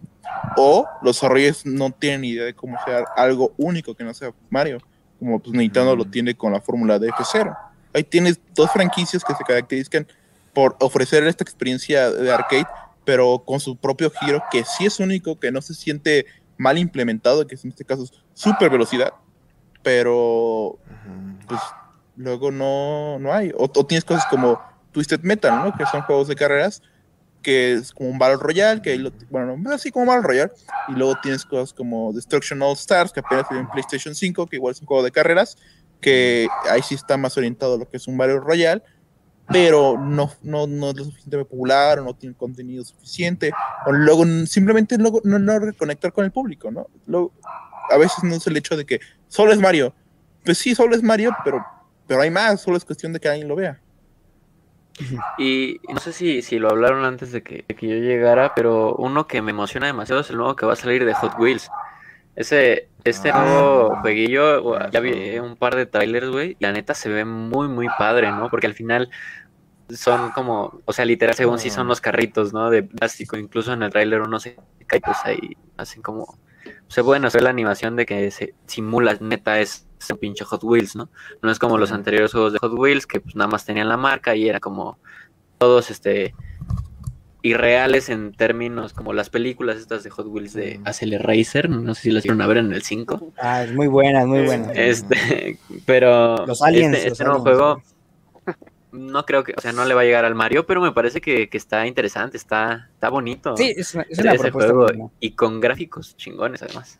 o 0.56 0.86
los 1.02 1.16
desarrolladores 1.16 1.66
no 1.66 1.90
tienen 1.90 2.24
idea 2.24 2.44
de 2.44 2.54
cómo 2.54 2.76
hacer 2.78 3.04
algo 3.16 3.52
único 3.56 3.94
que 3.94 4.04
no 4.04 4.12
sea 4.14 4.32
Mario, 4.50 4.78
como 5.18 5.38
pues 5.40 5.56
Nintendo 5.56 5.96
lo 5.96 6.04
mm. 6.04 6.10
tiene 6.10 6.34
con 6.34 6.52
la 6.52 6.60
fórmula 6.60 6.98
de 6.98 7.08
F0. 7.08 7.56
Ahí 7.94 8.04
tienes 8.04 8.40
dos 8.54 8.70
franquicias 8.70 9.24
que 9.24 9.34
se 9.34 9.44
caracterizan 9.44 10.06
por 10.52 10.76
ofrecer 10.80 11.26
esta 11.26 11.44
experiencia 11.44 12.10
de 12.10 12.30
arcade, 12.30 12.66
pero 13.04 13.42
con 13.44 13.60
su 13.60 13.76
propio 13.76 14.10
giro, 14.10 14.42
que 14.50 14.64
sí 14.64 14.86
es 14.86 15.00
único, 15.00 15.38
que 15.38 15.50
no 15.50 15.62
se 15.62 15.74
siente 15.74 16.26
mal 16.56 16.78
implementado, 16.78 17.46
que 17.46 17.54
es 17.54 17.64
en 17.64 17.70
este 17.70 17.84
caso 17.84 18.06
super 18.34 18.70
velocidad, 18.70 19.12
pero 19.82 20.78
pues 21.48 21.60
luego 22.16 22.50
no, 22.50 23.18
no 23.18 23.32
hay. 23.32 23.52
O, 23.56 23.68
tienes 23.86 24.04
cosas 24.04 24.26
como 24.26 24.60
Twisted 24.92 25.20
Metal, 25.22 25.64
¿no? 25.64 25.74
Que 25.76 25.86
son 25.86 26.02
juegos 26.02 26.28
de 26.28 26.36
carreras, 26.36 26.82
que 27.42 27.74
es 27.74 27.92
como 27.92 28.10
un 28.10 28.18
Battle 28.18 28.38
Royale, 28.38 28.82
que 28.82 29.10
bueno, 29.30 29.56
no, 29.56 29.72
así 29.72 29.90
como 29.90 30.06
Battle 30.06 30.22
Royale, 30.22 30.52
y 30.88 30.92
luego 30.92 31.16
tienes 31.22 31.44
cosas 31.44 31.72
como 31.72 32.12
Destruction 32.12 32.62
All 32.62 32.74
Stars, 32.74 33.12
que 33.12 33.20
apenas 33.20 33.46
salió 33.46 33.60
en 33.60 33.68
PlayStation 33.68 34.14
5, 34.14 34.46
que 34.46 34.56
igual 34.56 34.72
es 34.72 34.80
un 34.80 34.86
juego 34.86 35.02
de 35.02 35.10
carreras, 35.10 35.56
que 36.00 36.48
ahí 36.70 36.82
sí 36.82 36.94
está 36.94 37.16
más 37.16 37.36
orientado 37.36 37.74
a 37.74 37.78
lo 37.78 37.88
que 37.88 37.96
es 37.96 38.06
un 38.06 38.16
Battle 38.16 38.40
Royale, 38.40 38.82
pero 39.48 39.98
no, 39.98 40.32
no, 40.42 40.66
no 40.66 40.90
es 40.90 40.96
lo 40.96 41.04
suficientemente 41.04 41.50
popular, 41.50 41.98
o 41.98 42.04
no 42.04 42.14
tiene 42.14 42.34
contenido 42.34 42.84
suficiente, 42.84 43.52
o 43.86 43.92
luego 43.92 44.24
simplemente 44.46 44.96
luego 44.98 45.20
no, 45.24 45.38
no 45.38 45.58
reconectar 45.58 46.12
con 46.12 46.24
el 46.24 46.30
público, 46.30 46.70
¿no? 46.70 46.86
Luego, 47.06 47.32
a 47.90 47.96
veces 47.96 48.24
no 48.24 48.34
es 48.34 48.46
el 48.46 48.56
hecho 48.56 48.76
de 48.76 48.84
que 48.84 49.00
solo 49.28 49.52
es 49.52 49.58
Mario. 49.58 49.94
Pues 50.44 50.58
sí, 50.58 50.74
solo 50.74 50.94
es 50.94 51.02
Mario, 51.02 51.36
pero, 51.44 51.64
pero 52.06 52.20
hay 52.20 52.30
más, 52.30 52.60
solo 52.60 52.76
es 52.76 52.84
cuestión 52.84 53.12
de 53.12 53.20
que 53.20 53.28
alguien 53.28 53.48
lo 53.48 53.56
vea. 53.56 53.80
Y 55.38 55.80
no 55.88 55.98
sé 56.00 56.12
si, 56.12 56.42
si 56.42 56.58
lo 56.58 56.68
hablaron 56.70 57.04
antes 57.04 57.32
de 57.32 57.42
que, 57.42 57.64
yo 57.80 57.94
llegara, 57.96 58.54
pero 58.54 58.94
uno 58.96 59.26
que 59.26 59.42
me 59.42 59.50
emociona 59.50 59.86
demasiado 59.86 60.20
es 60.20 60.30
el 60.30 60.36
nuevo 60.36 60.54
que 60.56 60.66
va 60.66 60.74
a 60.74 60.76
salir 60.76 61.04
de 61.04 61.14
Hot 61.14 61.38
Wheels. 61.38 61.70
Ese, 62.36 62.88
este 63.04 63.30
ah. 63.30 63.44
nuevo 63.44 63.96
jueguillo, 64.00 64.90
ya 64.90 65.00
vi 65.00 65.38
un 65.38 65.56
par 65.56 65.76
de 65.76 65.86
trailers, 65.86 66.28
güey, 66.28 66.56
y 66.58 66.64
la 66.64 66.72
neta 66.72 66.94
se 66.94 67.08
ve 67.08 67.24
muy, 67.24 67.68
muy 67.68 67.88
padre, 67.98 68.30
¿no? 68.30 68.50
Porque 68.50 68.66
al 68.66 68.74
final 68.74 69.10
son 69.90 70.30
como, 70.30 70.80
o 70.84 70.92
sea, 70.92 71.04
literal, 71.04 71.34
según 71.34 71.58
si 71.58 71.70
son 71.70 71.86
ah. 71.86 71.88
los 71.90 72.00
carritos, 72.00 72.52
¿no? 72.52 72.70
De 72.70 72.82
plástico, 72.82 73.36
incluso 73.36 73.72
en 73.72 73.82
el 73.82 73.90
trailer 73.90 74.22
uno 74.22 74.40
se 74.40 74.56
cae, 74.86 75.00
pues 75.00 75.18
ahí 75.24 75.56
hacen 75.76 76.02
como 76.02 76.38
se 76.92 77.02
pueden 77.02 77.24
hacer 77.24 77.42
la 77.42 77.48
animación 77.48 77.96
de 77.96 78.04
que 78.04 78.30
se 78.30 78.52
simula, 78.66 79.16
neta, 79.18 79.58
es 79.60 79.86
un 80.10 80.18
pinche 80.18 80.44
Hot 80.44 80.62
Wheels, 80.62 80.94
¿no? 80.94 81.08
No 81.40 81.50
es 81.50 81.58
como 81.58 81.78
los 81.78 81.90
anteriores 81.90 82.32
juegos 82.32 82.52
de 82.52 82.58
Hot 82.58 82.74
Wheels 82.74 83.06
que 83.06 83.18
pues 83.18 83.34
nada 83.34 83.48
más 83.48 83.64
tenían 83.64 83.88
la 83.88 83.96
marca 83.96 84.36
y 84.36 84.46
era 84.46 84.60
como 84.60 84.98
todos 85.56 85.90
este 85.90 86.34
irreales 87.40 88.10
en 88.10 88.34
términos 88.34 88.92
como 88.92 89.14
las 89.14 89.30
películas 89.30 89.78
estas 89.78 90.04
de 90.04 90.10
Hot 90.10 90.26
Wheels 90.26 90.52
de 90.52 90.80
Racer, 91.18 91.70
no 91.70 91.94
sé 91.94 92.02
si 92.02 92.10
las 92.10 92.24
vieron 92.24 92.42
a 92.42 92.46
ver 92.46 92.58
en 92.58 92.74
el 92.74 92.82
5. 92.82 93.32
Ah, 93.38 93.64
es 93.64 93.72
muy 93.72 93.86
buena, 93.86 94.20
es 94.20 94.26
muy 94.26 94.42
buena. 94.44 94.70
Este, 94.74 95.58
pero 95.86 96.44
los 96.46 96.60
aliens, 96.60 96.94
este, 96.94 97.08
este 97.08 97.24
nuevo 97.24 97.40
juego 97.40 97.82
no 98.92 99.24
creo 99.24 99.42
que, 99.42 99.54
o 99.56 99.60
sea, 99.60 99.72
no 99.72 99.84
le 99.84 99.94
va 99.94 100.02
a 100.02 100.04
llegar 100.04 100.24
al 100.24 100.34
Mario, 100.34 100.66
pero 100.66 100.80
me 100.80 100.92
parece 100.92 101.20
que, 101.20 101.48
está 101.50 101.86
interesante, 101.86 102.36
está, 102.36 102.90
está 102.92 103.08
bonito. 103.08 103.56
Sí, 103.56 103.74
es 103.76 103.94
una, 103.94 104.06
es 104.08 104.52
juego 104.52 104.86
y 105.18 105.32
con 105.32 105.60
gráficos 105.60 106.16
chingones 106.16 106.62
además. 106.62 106.98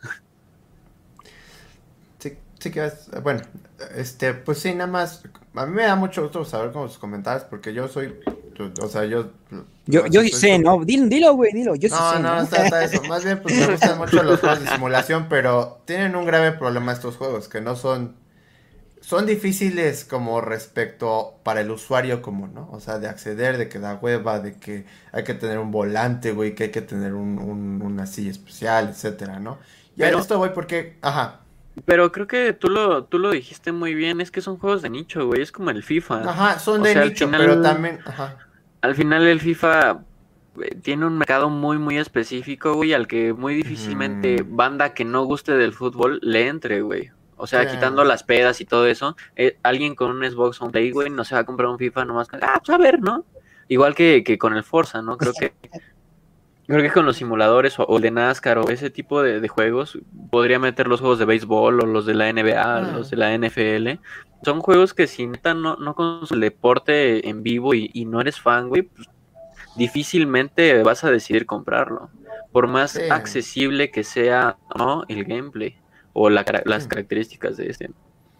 Sí, 2.19 2.33
sí 2.59 2.71
que 2.71 2.87
es, 2.87 3.11
bueno, 3.23 3.43
este, 3.95 4.33
pues 4.33 4.59
sí, 4.59 4.75
nada 4.75 4.91
más, 4.91 5.23
a 5.55 5.67
mí 5.67 5.75
me 5.75 5.83
da 5.83 5.95
mucho 5.95 6.23
gusto 6.23 6.45
saber 6.45 6.73
con 6.73 6.89
sus 6.89 6.99
comentarios 6.99 7.45
porque 7.45 7.75
yo 7.75 7.89
soy, 7.89 8.15
o 8.81 8.89
sea, 8.89 9.05
yo... 9.05 9.31
Yo, 9.85 10.07
yo 10.07 10.23
sé, 10.23 10.61
¿no? 10.61 10.85
Dilo, 10.85 11.35
güey, 11.35 11.53
dilo, 11.53 11.75
yo 11.75 11.89
no, 11.89 12.13
sé. 12.13 12.21
No, 12.21 12.37
no, 12.37 12.43
está, 12.43 12.65
está 12.65 12.85
eso, 12.85 13.03
más 13.03 13.25
bien 13.25 13.43
pues 13.43 13.55
me 13.57 13.67
gustan 13.67 13.99
mucho 13.99 14.23
los 14.23 14.41
juegos 14.41 14.61
de 14.61 14.69
simulación, 14.69 15.27
pero 15.29 15.83
tienen 15.85 16.17
un 16.17 16.25
grave 16.25 16.53
problema 16.53 16.93
estos 16.93 17.17
juegos, 17.17 17.49
que 17.49 17.61
no 17.61 17.75
son 17.77 18.22
son 19.03 19.27
difíciles 19.27 20.05
como 20.05 20.41
respecto 20.41 21.35
para 21.43 21.61
el 21.61 21.71
usuario 21.73 22.23
como, 22.23 22.47
¿no? 22.47 22.71
O 22.71 22.79
sea, 22.79 23.01
de 23.01 23.09
acceder, 23.09 23.59
de 23.59 23.69
que 23.69 23.81
da 23.81 23.99
hueva, 24.01 24.39
de 24.39 24.55
que 24.55 24.87
hay 25.11 25.25
que 25.25 25.35
tener 25.35 25.59
un 25.59 25.73
volante, 25.73 26.31
güey, 26.31 26.55
que 26.55 26.65
hay 26.65 26.71
que 26.71 26.83
tener 26.83 27.13
un, 27.13 27.39
un 27.39 27.83
una 27.83 28.07
silla 28.07 28.31
especial, 28.31 28.89
etcétera, 28.91 29.41
¿no? 29.41 29.59
Y 29.97 30.05
a 30.05 30.11
esto 30.11 30.39
voy 30.39 30.51
porque, 30.55 30.97
ajá. 31.03 31.41
Pero 31.85 32.13
creo 32.13 32.29
que 32.29 32.53
tú 32.53 32.69
lo, 32.69 33.05
tú 33.05 33.19
lo 33.19 33.33
dijiste 33.33 33.73
muy 33.73 33.95
bien, 33.95 34.21
es 34.21 34.31
que 34.31 34.41
son 34.41 34.57
juegos 34.57 34.83
de 34.83 34.91
nicho, 34.91 35.27
güey, 35.27 35.43
es 35.43 35.51
como 35.51 35.71
el 35.71 35.83
FIFA. 35.83 36.31
Ajá, 36.31 36.59
son 36.61 36.83
de 36.83 36.95
nicho, 36.95 37.29
pero 37.31 37.61
también, 37.61 37.99
ajá. 38.05 38.37
Al 38.83 38.95
final 38.95 39.27
el 39.27 39.41
FIFA 39.41 40.05
eh, 40.61 40.77
tiene 40.81 41.07
un 41.07 41.19
mercado 41.19 41.51
muy, 41.51 41.79
muy 41.79 41.99
específico, 41.99 42.75
güey, 42.75 42.93
al 42.93 43.09
que 43.09 43.33
muy 43.33 43.55
difícilmente 43.55 44.45
banda 44.47 44.95
que 44.95 45.05
no 45.05 45.25
guste 45.25 45.53
del 45.57 45.73
fútbol 45.73 46.21
le 46.23 46.47
entre, 46.47 46.83
güey. 46.83 47.11
O 47.43 47.49
sea, 47.49 47.69
quitando 47.69 48.05
las 48.05 48.23
pedas 48.23 48.61
y 48.61 48.65
todo 48.65 48.87
eso, 48.87 49.17
eh, 49.35 49.59
alguien 49.65 49.97
con 49.97 50.13
un 50.13 50.25
Xbox 50.25 50.63
o 50.63 50.67
un 50.67 50.71
Play, 50.71 50.93
güey, 50.93 51.11
no 51.11 51.25
se 51.25 51.35
va 51.35 51.41
a 51.41 51.45
comprar 51.45 51.69
un 51.71 51.77
FIFA 51.77 52.05
nomás. 52.05 52.29
Ah, 52.41 52.61
pues 52.65 52.71
a 52.71 52.79
ver, 52.79 53.01
¿no? 53.01 53.25
Igual 53.67 53.97
que, 53.97 54.23
que 54.23 54.39
con 54.39 54.57
el 54.57 54.63
Forza, 54.63 55.03
¿no? 55.03 55.19
Creo 55.19 55.33
que 55.33 55.53
creo 56.69 56.83
que 56.83 56.93
con 56.93 57.05
los 57.05 57.17
simuladores 57.17 57.81
o, 57.81 57.97
el 57.97 58.03
de 58.03 58.13
NASCAR 58.13 58.59
o 58.59 58.69
ese 58.69 58.91
tipo 58.91 59.25
de, 59.25 59.49
juegos, 59.49 59.99
podría 60.31 60.61
meter 60.61 60.87
los 60.87 61.01
juegos 61.01 61.19
de 61.19 61.25
béisbol 61.25 61.81
o 61.81 61.85
los 61.87 62.07
de 62.07 62.15
la 62.15 62.33
NBA, 62.33 62.63
ah. 62.63 62.81
los 62.81 63.11
de 63.11 63.17
la 63.17 63.37
NFL. 63.37 64.01
Son 64.45 64.61
juegos 64.61 64.95
que 64.95 65.09
si 65.09 65.27
neta 65.27 65.53
no, 65.53 65.75
no 65.75 65.97
con 65.97 66.21
el 66.31 66.39
deporte 66.39 67.29
en 67.29 67.43
vivo 67.43 67.75
y, 67.75 68.05
no 68.05 68.21
eres 68.21 68.41
fan, 68.41 68.69
güey, 68.69 68.83
pues, 68.83 69.09
difícilmente 69.75 70.81
vas 70.85 71.03
a 71.03 71.11
decidir 71.11 71.45
comprarlo. 71.45 72.09
Por 72.53 72.69
más 72.69 72.97
accesible 73.11 73.91
que 73.91 74.05
sea, 74.05 74.59
¿no? 74.77 75.03
El 75.09 75.25
gameplay 75.25 75.82
o 76.13 76.31
las 76.31 76.45
características 76.45 77.57
de 77.57 77.69
este, 77.69 77.91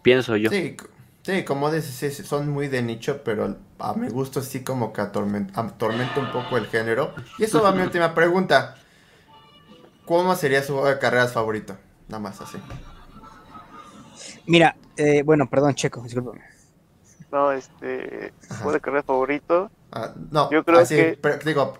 pienso 0.01 0.35
yo. 0.35 0.49
Sí, 0.49 0.77
sí 1.23 1.43
como 1.43 1.71
dices, 1.71 2.25
son 2.25 2.49
muy 2.49 2.67
de 2.67 2.81
nicho, 2.81 3.21
pero 3.23 3.57
a 3.79 3.93
mi 3.93 4.09
gusto 4.09 4.41
sí 4.41 4.63
como 4.63 4.93
que 4.93 5.01
atormenta, 5.01 5.61
un 5.61 6.31
poco 6.31 6.57
el 6.57 6.67
género. 6.67 7.13
Y 7.39 7.43
eso 7.43 7.61
va 7.61 7.69
a 7.69 7.71
mi 7.73 7.81
última 7.83 8.13
pregunta. 8.13 8.75
¿Cómo 10.05 10.35
sería 10.35 10.61
su 10.61 10.73
juego 10.73 10.89
de 10.89 10.99
carreras 10.99 11.31
favorito? 11.31 11.77
Nada 12.09 12.19
más 12.19 12.41
así. 12.41 12.57
Mira, 14.45 14.75
eh, 14.97 15.23
bueno, 15.23 15.49
perdón, 15.49 15.73
Checo, 15.75 16.01
discúlpame. 16.01 16.41
No, 17.31 17.51
este, 17.51 18.33
juego 18.49 18.73
de 18.73 18.81
carreras 18.81 19.05
favorito. 19.05 19.71
Ah, 19.91 20.13
no, 20.31 20.51
yo 20.51 20.63
creo 20.63 20.85
que... 20.85 21.17
digo, 21.45 21.77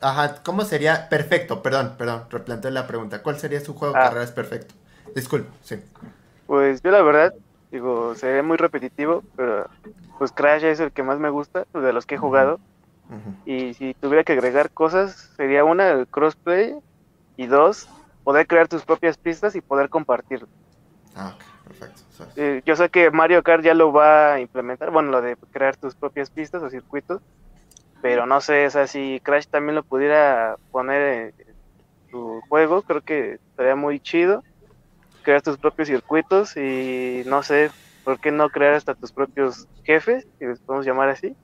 ajá, 0.00 0.42
¿cómo 0.42 0.64
sería? 0.64 1.08
Perfecto, 1.08 1.62
perdón, 1.62 1.94
perdón, 1.96 2.24
replanteé 2.30 2.70
la 2.70 2.86
pregunta. 2.86 3.22
¿Cuál 3.22 3.38
sería 3.38 3.60
su 3.60 3.74
juego 3.74 3.94
de 3.94 4.00
ah. 4.00 4.04
carreras 4.04 4.32
perfecto? 4.32 4.74
Disculpe, 5.14 5.48
sí. 5.62 5.76
Pues 6.46 6.82
yo 6.82 6.90
la 6.90 7.02
verdad, 7.02 7.34
digo, 7.70 8.14
sería 8.14 8.42
muy 8.42 8.56
repetitivo, 8.56 9.22
pero 9.36 9.68
pues 10.18 10.32
Crash 10.32 10.64
es 10.64 10.80
el 10.80 10.92
que 10.92 11.02
más 11.02 11.18
me 11.18 11.30
gusta, 11.30 11.66
de 11.72 11.92
los 11.92 12.06
que 12.06 12.16
he 12.16 12.18
jugado. 12.18 12.60
Y 13.44 13.74
si 13.74 13.94
tuviera 13.94 14.24
que 14.24 14.32
agregar 14.32 14.70
cosas, 14.70 15.30
sería 15.36 15.64
una, 15.64 15.90
el 15.90 16.06
crossplay, 16.06 16.74
y 17.36 17.46
dos, 17.46 17.88
poder 18.22 18.46
crear 18.46 18.68
tus 18.68 18.82
propias 18.84 19.18
pistas 19.18 19.54
y 19.54 19.60
poder 19.60 19.88
compartirlo. 19.88 20.48
Ah, 21.14 21.36
perfecto. 21.64 22.02
Eh, 22.36 22.62
yo 22.64 22.76
sé 22.76 22.88
que 22.88 23.10
Mario 23.10 23.42
Kart 23.42 23.62
ya 23.62 23.74
lo 23.74 23.92
va 23.92 24.34
a 24.34 24.40
implementar, 24.40 24.90
bueno, 24.90 25.10
lo 25.10 25.20
de 25.20 25.36
crear 25.52 25.76
tus 25.76 25.94
propias 25.94 26.30
pistas 26.30 26.62
o 26.62 26.70
circuitos, 26.70 27.20
pero 28.02 28.26
no 28.26 28.40
sé, 28.40 28.66
o 28.66 28.70
sea, 28.70 28.86
si 28.86 29.20
Crash 29.22 29.46
también 29.46 29.74
lo 29.74 29.82
pudiera 29.82 30.56
poner 30.70 31.34
en 31.38 31.54
su 32.10 32.40
juego, 32.48 32.82
creo 32.82 33.00
que 33.00 33.34
estaría 33.34 33.76
muy 33.76 34.00
chido 34.00 34.42
crear 35.24 35.42
tus 35.42 35.58
propios 35.58 35.88
circuitos 35.88 36.56
y 36.56 37.24
no 37.26 37.42
sé, 37.42 37.70
¿por 38.04 38.20
qué 38.20 38.30
no 38.30 38.48
crear 38.50 38.74
hasta 38.74 38.94
tus 38.94 39.10
propios 39.10 39.66
jefes, 39.82 40.26
si 40.38 40.46
les 40.46 40.60
podemos 40.60 40.86
llamar 40.86 41.08
así? 41.08 41.34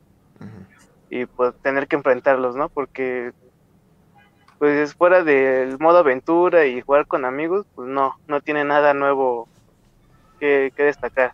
Y 1.09 1.27
pues 1.27 1.55
tener 1.63 1.89
que 1.89 1.97
enfrentarlos, 1.97 2.55
¿no? 2.55 2.69
Porque 2.69 3.33
pues 4.61 4.79
es 4.79 4.95
fuera 4.95 5.25
del 5.25 5.79
modo 5.79 5.99
aventura 5.99 6.67
y 6.67 6.83
jugar 6.83 7.07
con 7.07 7.25
amigos, 7.25 7.67
pues 7.75 7.89
no, 7.89 8.15
no 8.29 8.41
tiene 8.43 8.63
nada 8.63 8.95
nuevo 8.95 9.49
que, 10.39 10.73
destacar. 10.77 11.33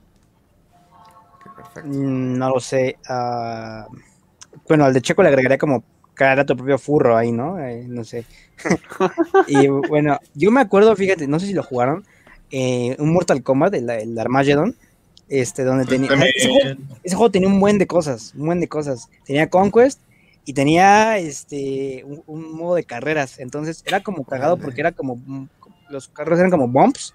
Mm, 1.84 2.38
no 2.38 2.51
lo 2.51 2.61
sé. 2.61 2.97
Ah, 3.09 3.86
bueno, 4.68 4.84
al 4.84 4.94
de 4.94 5.03
Checo 5.03 5.22
le 5.22 5.28
agregaría 5.28 5.59
como 5.59 5.84
crear 6.14 6.40
a 6.40 6.47
tu 6.47 6.57
propio 6.57 6.78
furro 6.78 7.16
ahí, 7.16 7.32
¿no? 7.32 7.59
Eh, 7.59 7.84
no 7.88 8.05
sé. 8.05 8.24
y 9.47 9.68
bueno, 9.68 10.18
yo 10.34 10.51
me 10.51 10.61
acuerdo, 10.61 10.97
fíjate, 10.97 11.26
no 11.26 11.38
sé 11.38 11.47
si 11.47 11.53
lo 11.53 11.62
jugaron, 11.62 12.05
eh, 12.51 12.97
un 12.99 13.12
Mortal 13.12 13.42
Kombat, 13.42 13.74
el, 13.74 14.18
Armageddon, 14.18 14.74
este, 15.28 15.64
donde 15.64 15.84
tenía... 15.84 16.11
Ese 17.03 17.16
juego, 17.16 17.30
tenía 17.30 17.49
un 17.49 17.61
buen 17.61 17.78
de 17.78 17.86
cosas, 17.86 18.32
un 18.36 18.47
buen 18.47 18.61
de 18.61 18.68
cosas. 18.68 19.09
Tenía 19.24 19.49
Conquest 19.49 20.01
y 20.44 20.53
tenía 20.53 21.18
este 21.18 22.05
un, 22.26 22.53
modo 22.53 22.76
de 22.76 22.84
carreras, 22.84 23.40
entonces 23.40 23.82
era 23.84 24.03
como 24.03 24.24
cagado 24.24 24.57
porque 24.57 24.80
era 24.80 24.92
como 24.92 25.20
los 25.90 26.09
carros 26.09 26.38
eran 26.38 26.51
como 26.51 26.68
bumps. 26.68 27.14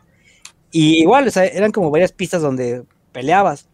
Y 0.71 1.01
igual, 1.01 1.27
o 1.27 1.31
sea, 1.31 1.45
eran 1.45 1.71
como 1.71 1.89
varias 1.91 2.11
pistas 2.11 2.41
donde 2.41 2.83
peleabas. 3.11 3.67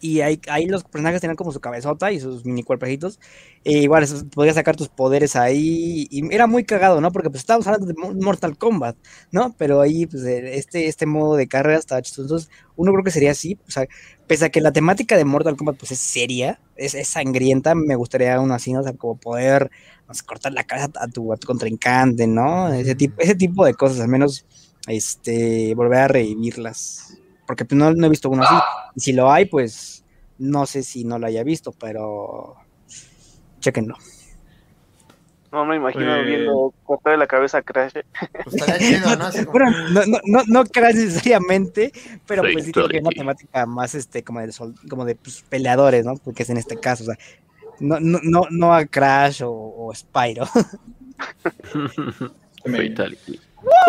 Y 0.00 0.20
ahí, 0.20 0.40
ahí 0.48 0.66
los 0.66 0.84
personajes 0.84 1.20
tenían 1.20 1.36
como 1.36 1.52
su 1.52 1.60
cabezota 1.60 2.12
y 2.12 2.20
sus 2.20 2.44
mini 2.44 2.62
cuerpecitos. 2.62 3.18
E 3.64 3.78
igual, 3.78 4.06
podías 4.34 4.56
sacar 4.56 4.76
tus 4.76 4.88
poderes 4.88 5.34
ahí. 5.36 6.06
Y 6.10 6.34
era 6.34 6.46
muy 6.46 6.64
cagado, 6.64 7.00
¿no? 7.00 7.10
Porque 7.10 7.30
pues 7.30 7.40
estábamos 7.40 7.66
hablando 7.66 7.86
de 7.86 8.22
Mortal 8.22 8.58
Kombat, 8.58 8.96
¿no? 9.30 9.54
Pero 9.56 9.80
ahí, 9.80 10.06
pues, 10.06 10.24
este, 10.24 10.88
este 10.88 11.06
modo 11.06 11.36
de 11.36 11.48
carrera 11.48 11.78
estaba 11.78 12.02
chistoso. 12.02 12.22
Entonces, 12.22 12.50
uno 12.76 12.92
creo 12.92 13.04
que 13.04 13.10
sería 13.10 13.30
así. 13.30 13.58
O 13.66 13.70
sea, 13.70 13.86
pese 14.26 14.46
a 14.46 14.50
que 14.50 14.60
la 14.60 14.72
temática 14.72 15.16
de 15.16 15.24
Mortal 15.24 15.56
Kombat, 15.56 15.78
pues, 15.78 15.92
es 15.92 16.00
seria, 16.00 16.60
es, 16.76 16.94
sangrienta, 17.08 17.74
me 17.74 17.96
gustaría 17.96 18.38
uno 18.40 18.54
así, 18.54 18.72
¿no? 18.72 18.80
O 18.80 18.82
sea, 18.82 18.92
como 18.94 19.16
poder 19.16 19.70
cortar 20.26 20.52
la 20.52 20.64
cabeza 20.64 20.90
a 20.96 21.08
tu, 21.08 21.32
a 21.32 21.36
tu 21.36 21.46
contrincante, 21.46 22.26
¿no? 22.26 22.72
Ese 22.72 22.94
tipo, 22.94 23.20
ese 23.20 23.34
tipo 23.34 23.64
de 23.64 23.74
cosas, 23.74 24.00
al 24.00 24.08
menos, 24.08 24.44
este, 24.86 25.74
volver 25.74 25.98
a 26.00 26.08
revivirlas 26.08 27.18
porque 27.46 27.64
pues, 27.64 27.78
no, 27.78 27.92
no, 27.92 28.06
he 28.06 28.10
visto 28.10 28.30
uno 28.30 28.42
así. 28.42 28.54
Y 28.96 29.00
si 29.00 29.12
lo 29.12 29.30
hay, 29.30 29.44
pues 29.46 30.04
no 30.38 30.66
sé 30.66 30.82
si 30.82 31.04
no 31.04 31.18
lo 31.18 31.26
haya 31.26 31.44
visto, 31.44 31.72
pero 31.72 32.56
chequenlo. 33.60 33.96
No 35.52 35.64
me 35.64 35.76
imagino 35.76 36.14
pues... 36.14 36.26
viendo 36.26 36.74
cortar 36.82 37.16
la 37.16 37.28
cabeza 37.28 37.58
a 37.58 37.62
Crash. 37.62 37.92
Pues 38.44 38.78
chido, 38.78 39.16
¿no? 39.16 39.30
Bueno, 39.52 39.70
no, 39.90 40.04
no, 40.04 40.18
no, 40.24 40.42
no 40.48 40.64
Crash 40.64 40.96
necesariamente, 40.96 41.92
pero 42.26 42.42
pues 42.42 42.64
sí 42.64 42.72
tiene 42.72 43.00
una 43.00 43.10
temática 43.10 43.64
más 43.64 43.94
este 43.94 44.24
como 44.24 44.40
de, 44.40 44.52
como 44.90 45.04
de 45.04 45.14
pues, 45.14 45.44
peleadores, 45.48 46.04
¿no? 46.04 46.16
Porque 46.16 46.42
es 46.42 46.50
en 46.50 46.56
este 46.56 46.80
caso, 46.80 47.04
o 47.04 47.06
sea, 47.06 47.16
no, 47.78 48.00
no, 48.00 48.18
no, 48.24 48.46
no 48.50 48.74
a 48.74 48.84
Crash 48.84 49.44
o, 49.44 49.52
o 49.52 49.94
Spyro. 49.94 50.44
pues, 52.64 53.18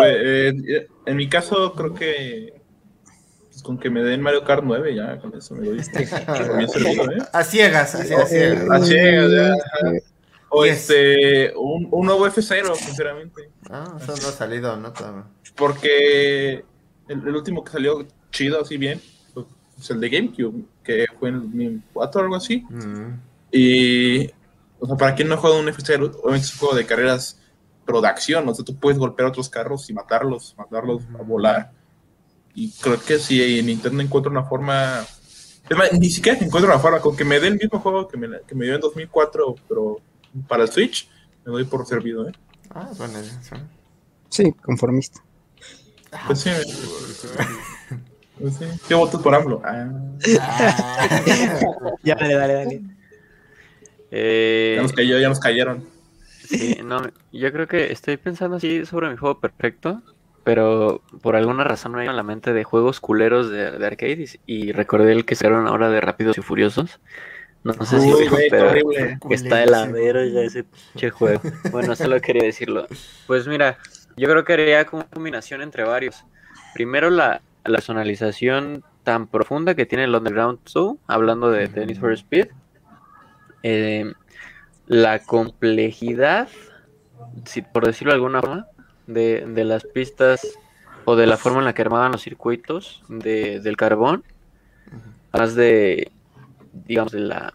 eh, 0.00 0.86
en 1.06 1.16
mi 1.16 1.28
caso 1.28 1.72
creo 1.72 1.94
que 1.94 2.54
con 3.66 3.78
que 3.78 3.90
me 3.90 4.00
den 4.00 4.22
Mario 4.22 4.44
Kart 4.44 4.62
9, 4.64 4.94
ya 4.94 5.18
con 5.18 5.36
eso 5.36 5.56
me 5.56 5.66
doy 5.66 5.80
¿eh? 5.80 7.22
A 7.32 7.42
ciegas, 7.42 7.96
a 7.96 8.04
ciegas. 8.04 8.70
A 8.70 8.80
ciegas, 8.80 9.32
ya. 9.32 9.54
O 10.50 10.64
este, 10.64 11.52
un, 11.56 11.88
un, 11.90 12.06
nuevo 12.06 12.24
F0, 12.28 12.76
sinceramente. 12.76 13.50
Ah, 13.68 13.96
eso 14.00 14.14
no 14.22 14.28
ha 14.28 14.32
salido, 14.32 14.76
¿no? 14.76 14.92
Porque 15.56 16.64
el, 17.08 17.26
el, 17.26 17.34
último 17.34 17.64
que 17.64 17.72
salió 17.72 18.06
chido, 18.30 18.60
así 18.60 18.76
bien, 18.76 19.00
pues 19.34 19.90
el 19.90 20.00
de 20.00 20.10
GameCube, 20.10 20.64
que 20.84 21.06
fue 21.18 21.30
en 21.30 21.34
el 21.34 21.40
2004 21.42 22.20
o 22.20 22.24
algo 22.24 22.36
así. 22.36 22.64
Mm. 22.70 23.20
Y, 23.50 24.26
o 24.78 24.86
sea, 24.86 24.96
para 24.96 25.16
quien 25.16 25.26
no 25.28 25.34
ha 25.34 25.38
jugado 25.38 25.58
un 25.58 25.66
F0, 25.66 26.20
obviamente 26.22 26.46
es 26.46 26.52
un 26.52 26.60
juego 26.60 26.76
de 26.76 26.86
carreras, 26.86 27.40
pero 27.84 28.00
de 28.00 28.06
acción, 28.06 28.48
o 28.48 28.54
sea, 28.54 28.64
tú 28.64 28.76
puedes 28.76 28.98
golpear 28.98 29.26
a 29.26 29.30
otros 29.30 29.48
carros 29.48 29.90
y 29.90 29.92
matarlos, 29.92 30.54
matarlos 30.56 31.02
a 31.18 31.22
volar 31.22 31.72
y 32.56 32.72
creo 32.72 32.98
que 32.98 33.18
si 33.18 33.62
Nintendo 33.62 34.02
encuentra 34.02 34.32
una 34.32 34.42
forma. 34.44 35.04
Es 35.68 35.76
más, 35.76 35.92
ni 35.92 36.08
siquiera 36.08 36.38
encuentra 36.38 36.72
una 36.72 36.80
forma, 36.80 37.00
con 37.00 37.14
que 37.14 37.24
me 37.24 37.38
dé 37.38 37.48
el 37.48 37.58
mismo 37.58 37.80
juego 37.80 38.08
que 38.08 38.16
me, 38.16 38.28
que 38.46 38.54
me 38.54 38.64
dio 38.64 38.76
en 38.76 38.80
2004, 38.80 39.56
pero 39.68 40.00
para 40.48 40.62
el 40.62 40.70
Switch, 40.70 41.06
me 41.44 41.52
doy 41.52 41.64
por 41.64 41.86
servido, 41.86 42.26
¿eh? 42.26 42.32
Ah, 42.70 42.88
bueno, 42.96 43.18
sí. 44.30 44.52
conformista. 44.64 45.22
Pues 46.26 46.40
sí. 46.40 46.50
pues 48.40 48.54
sí. 48.54 48.64
¿Qué 48.88 48.94
votos 48.94 49.20
por 49.20 49.34
AMLO? 49.34 49.60
Ah. 49.62 49.90
ya, 52.02 52.14
dale, 52.14 52.34
dale, 52.34 52.54
dale. 52.54 52.82
Eh... 54.10 54.74
Ya, 54.76 54.82
nos 54.82 54.92
cayó, 54.94 55.18
ya 55.18 55.28
nos 55.28 55.40
cayeron. 55.40 55.84
Sí, 56.48 56.78
no, 56.82 57.02
yo 57.32 57.52
creo 57.52 57.68
que 57.68 57.92
estoy 57.92 58.16
pensando 58.16 58.56
así 58.56 58.86
sobre 58.86 59.10
mi 59.10 59.16
juego 59.18 59.40
perfecto 59.40 60.00
pero 60.46 61.02
por 61.22 61.34
alguna 61.34 61.64
razón 61.64 61.90
me 61.90 62.02
vino 62.02 62.12
a 62.12 62.14
la 62.14 62.22
mente 62.22 62.52
de 62.52 62.62
juegos 62.62 63.00
culeros 63.00 63.50
de, 63.50 63.72
de 63.72 63.84
arcade 63.84 64.26
y, 64.46 64.70
recordé 64.70 65.10
el 65.10 65.24
que 65.24 65.34
se 65.34 65.40
sacaron 65.40 65.66
ahora 65.66 65.90
de 65.90 66.00
Rápidos 66.00 66.38
y 66.38 66.40
Furiosos. 66.40 67.00
No, 67.64 67.72
sé 67.84 67.98
si 68.00 68.08
lo 68.08 68.18
pero 68.48 68.72
está 69.30 69.56
de 69.56 69.66
ladero 69.66 70.24
ya 70.24 70.42
ese 70.42 71.10
juego. 71.10 71.40
Bueno, 71.72 71.96
solo 71.96 72.20
quería 72.20 72.44
decirlo. 72.44 72.86
Pues 73.26 73.48
mira, 73.48 73.78
yo 74.16 74.28
creo 74.28 74.44
que 74.44 74.52
haría 74.52 74.84
como 74.84 75.02
una 75.02 75.10
combinación 75.10 75.62
entre 75.62 75.82
varios. 75.82 76.24
Primero 76.74 77.10
la, 77.10 77.42
personalización 77.64 78.84
tan 79.02 79.26
profunda 79.26 79.74
que 79.74 79.84
tiene 79.84 80.04
el 80.04 80.14
Underground 80.14 80.60
2, 80.72 80.96
hablando 81.08 81.50
de 81.50 81.66
Tennis 81.66 81.98
for 81.98 82.12
Speed. 82.12 82.46
Eh, 83.64 84.12
la 84.86 85.18
complejidad, 85.18 86.46
si, 87.46 87.62
por 87.62 87.84
decirlo 87.84 88.12
de 88.12 88.18
alguna 88.18 88.40
forma, 88.40 88.68
de, 89.06 89.44
de 89.46 89.64
las 89.64 89.84
pistas 89.84 90.58
o 91.04 91.16
de 91.16 91.26
la 91.26 91.36
forma 91.36 91.58
en 91.60 91.66
la 91.66 91.74
que 91.74 91.82
armaban 91.82 92.12
los 92.12 92.22
circuitos 92.22 93.02
de, 93.08 93.60
del 93.60 93.76
carbón, 93.76 94.24
además 95.32 95.54
de, 95.54 96.10
digamos, 96.72 97.12
de 97.12 97.20
la, 97.20 97.52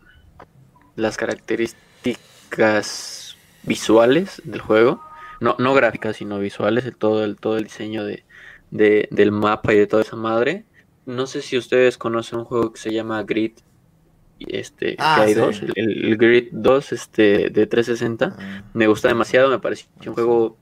las 0.95 1.17
características 1.17 3.35
visuales 3.63 4.41
del 4.45 4.61
juego, 4.61 5.01
no, 5.41 5.55
no 5.59 5.73
gráficas, 5.73 6.15
sino 6.17 6.39
visuales, 6.39 6.85
de 6.85 6.91
todo 6.91 7.25
el, 7.25 7.35
todo 7.35 7.57
el 7.57 7.65
diseño 7.65 8.05
de, 8.05 8.23
de, 8.69 9.07
del 9.11 9.31
mapa 9.31 9.73
y 9.73 9.77
de 9.77 9.87
toda 9.87 10.03
esa 10.03 10.15
madre. 10.15 10.65
No 11.05 11.27
sé 11.27 11.41
si 11.41 11.57
ustedes 11.57 11.97
conocen 11.97 12.39
un 12.39 12.45
juego 12.45 12.71
que 12.71 12.79
se 12.79 12.93
llama 12.93 13.23
Grid, 13.23 13.53
este, 14.39 14.95
que 14.95 14.97
ah, 14.99 15.25
dos, 15.35 15.61
el, 15.75 16.17
Grid 16.17 16.49
2 16.51 16.91
este, 16.93 17.49
de 17.49 17.67
360. 17.67 18.35
Ah. 18.37 18.63
Me 18.73 18.87
gusta 18.87 19.07
demasiado, 19.07 19.49
me 19.49 19.59
pareció 19.59 19.87
un 20.05 20.13
juego 20.13 20.57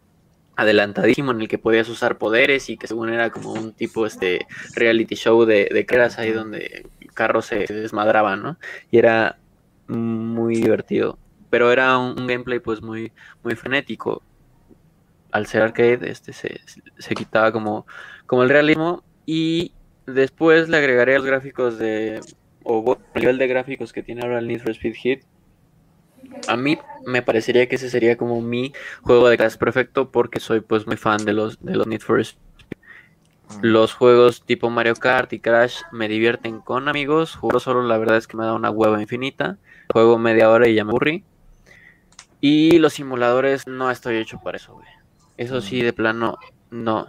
adelantadísimo 0.59 1.31
en 1.31 1.39
el 1.39 1.47
que 1.47 1.57
podías 1.57 1.87
usar 1.87 2.17
poderes 2.17 2.69
y 2.69 2.75
que 2.75 2.87
según 2.87 3.09
era 3.09 3.29
como 3.29 3.53
un 3.53 3.71
tipo 3.71 4.05
este 4.05 4.45
reality 4.75 5.15
show 5.15 5.45
de, 5.45 5.69
de 5.71 5.85
carreras 5.85 6.19
ahí 6.19 6.31
donde 6.31 6.85
carros 7.13 7.45
se 7.45 7.65
desmadraban, 7.65 8.43
¿no? 8.43 8.57
Y 8.91 8.97
era 8.97 9.39
muy 9.87 10.55
divertido. 10.55 11.17
Pero 11.49 11.71
era 11.71 11.97
un, 11.97 12.27
gameplay 12.27 12.59
pues 12.59 12.81
muy, 12.81 13.13
muy 13.41 13.55
frenético. 13.55 14.21
Al 15.31 15.45
ser 15.45 15.61
arcade, 15.61 16.11
este 16.11 16.33
se, 16.33 16.59
se 16.97 17.15
quitaba 17.15 17.53
como, 17.53 17.87
como 18.25 18.43
el 18.43 18.49
realismo. 18.49 19.03
Y 19.25 19.71
después 20.05 20.67
le 20.67 20.77
agregaré 20.77 21.15
los 21.15 21.25
gráficos 21.25 21.79
de. 21.79 22.19
o 22.63 22.97
el 23.13 23.21
nivel 23.21 23.37
de 23.37 23.47
gráficos 23.47 23.93
que 23.93 24.03
tiene 24.03 24.23
ahora 24.23 24.39
el 24.39 24.47
Need 24.47 24.61
for 24.61 24.71
Speed 24.71 24.95
Hit 24.95 25.23
a 26.47 26.57
mí 26.57 26.77
me 27.05 27.21
parecería 27.21 27.67
que 27.67 27.75
ese 27.75 27.89
sería 27.89 28.17
como 28.17 28.41
mi 28.41 28.73
juego 29.01 29.29
de 29.29 29.37
Crash 29.37 29.57
perfecto 29.57 30.11
porque 30.11 30.39
soy 30.39 30.61
pues 30.61 30.87
muy 30.87 30.97
fan 30.97 31.25
de 31.25 31.33
los 31.33 31.59
de 31.63 31.75
los 31.75 31.87
Need 31.87 32.01
for 32.01 32.19
Speed. 32.19 32.39
Ah. 33.49 33.59
Los 33.61 33.93
juegos 33.93 34.43
tipo 34.43 34.69
Mario 34.69 34.95
Kart 34.95 35.33
y 35.33 35.39
Crash 35.39 35.81
me 35.91 36.07
divierten 36.07 36.59
con 36.59 36.87
amigos. 36.87 37.35
Juego 37.35 37.59
solo, 37.59 37.83
la 37.83 37.97
verdad 37.97 38.17
es 38.17 38.27
que 38.27 38.37
me 38.37 38.45
da 38.45 38.53
una 38.53 38.69
hueva 38.69 39.01
infinita. 39.01 39.57
Juego 39.91 40.17
media 40.17 40.49
hora 40.49 40.67
y 40.67 40.75
ya 40.75 40.83
me 40.83 40.91
aburrí. 40.91 41.23
Y 42.41 42.79
los 42.79 42.93
simuladores 42.93 43.67
no 43.67 43.91
estoy 43.91 44.17
hecho 44.17 44.39
para 44.39 44.57
eso, 44.57 44.73
güey. 44.73 44.87
Eso 45.37 45.61
sí, 45.61 45.81
de 45.81 45.93
plano, 45.93 46.37
no. 46.69 47.07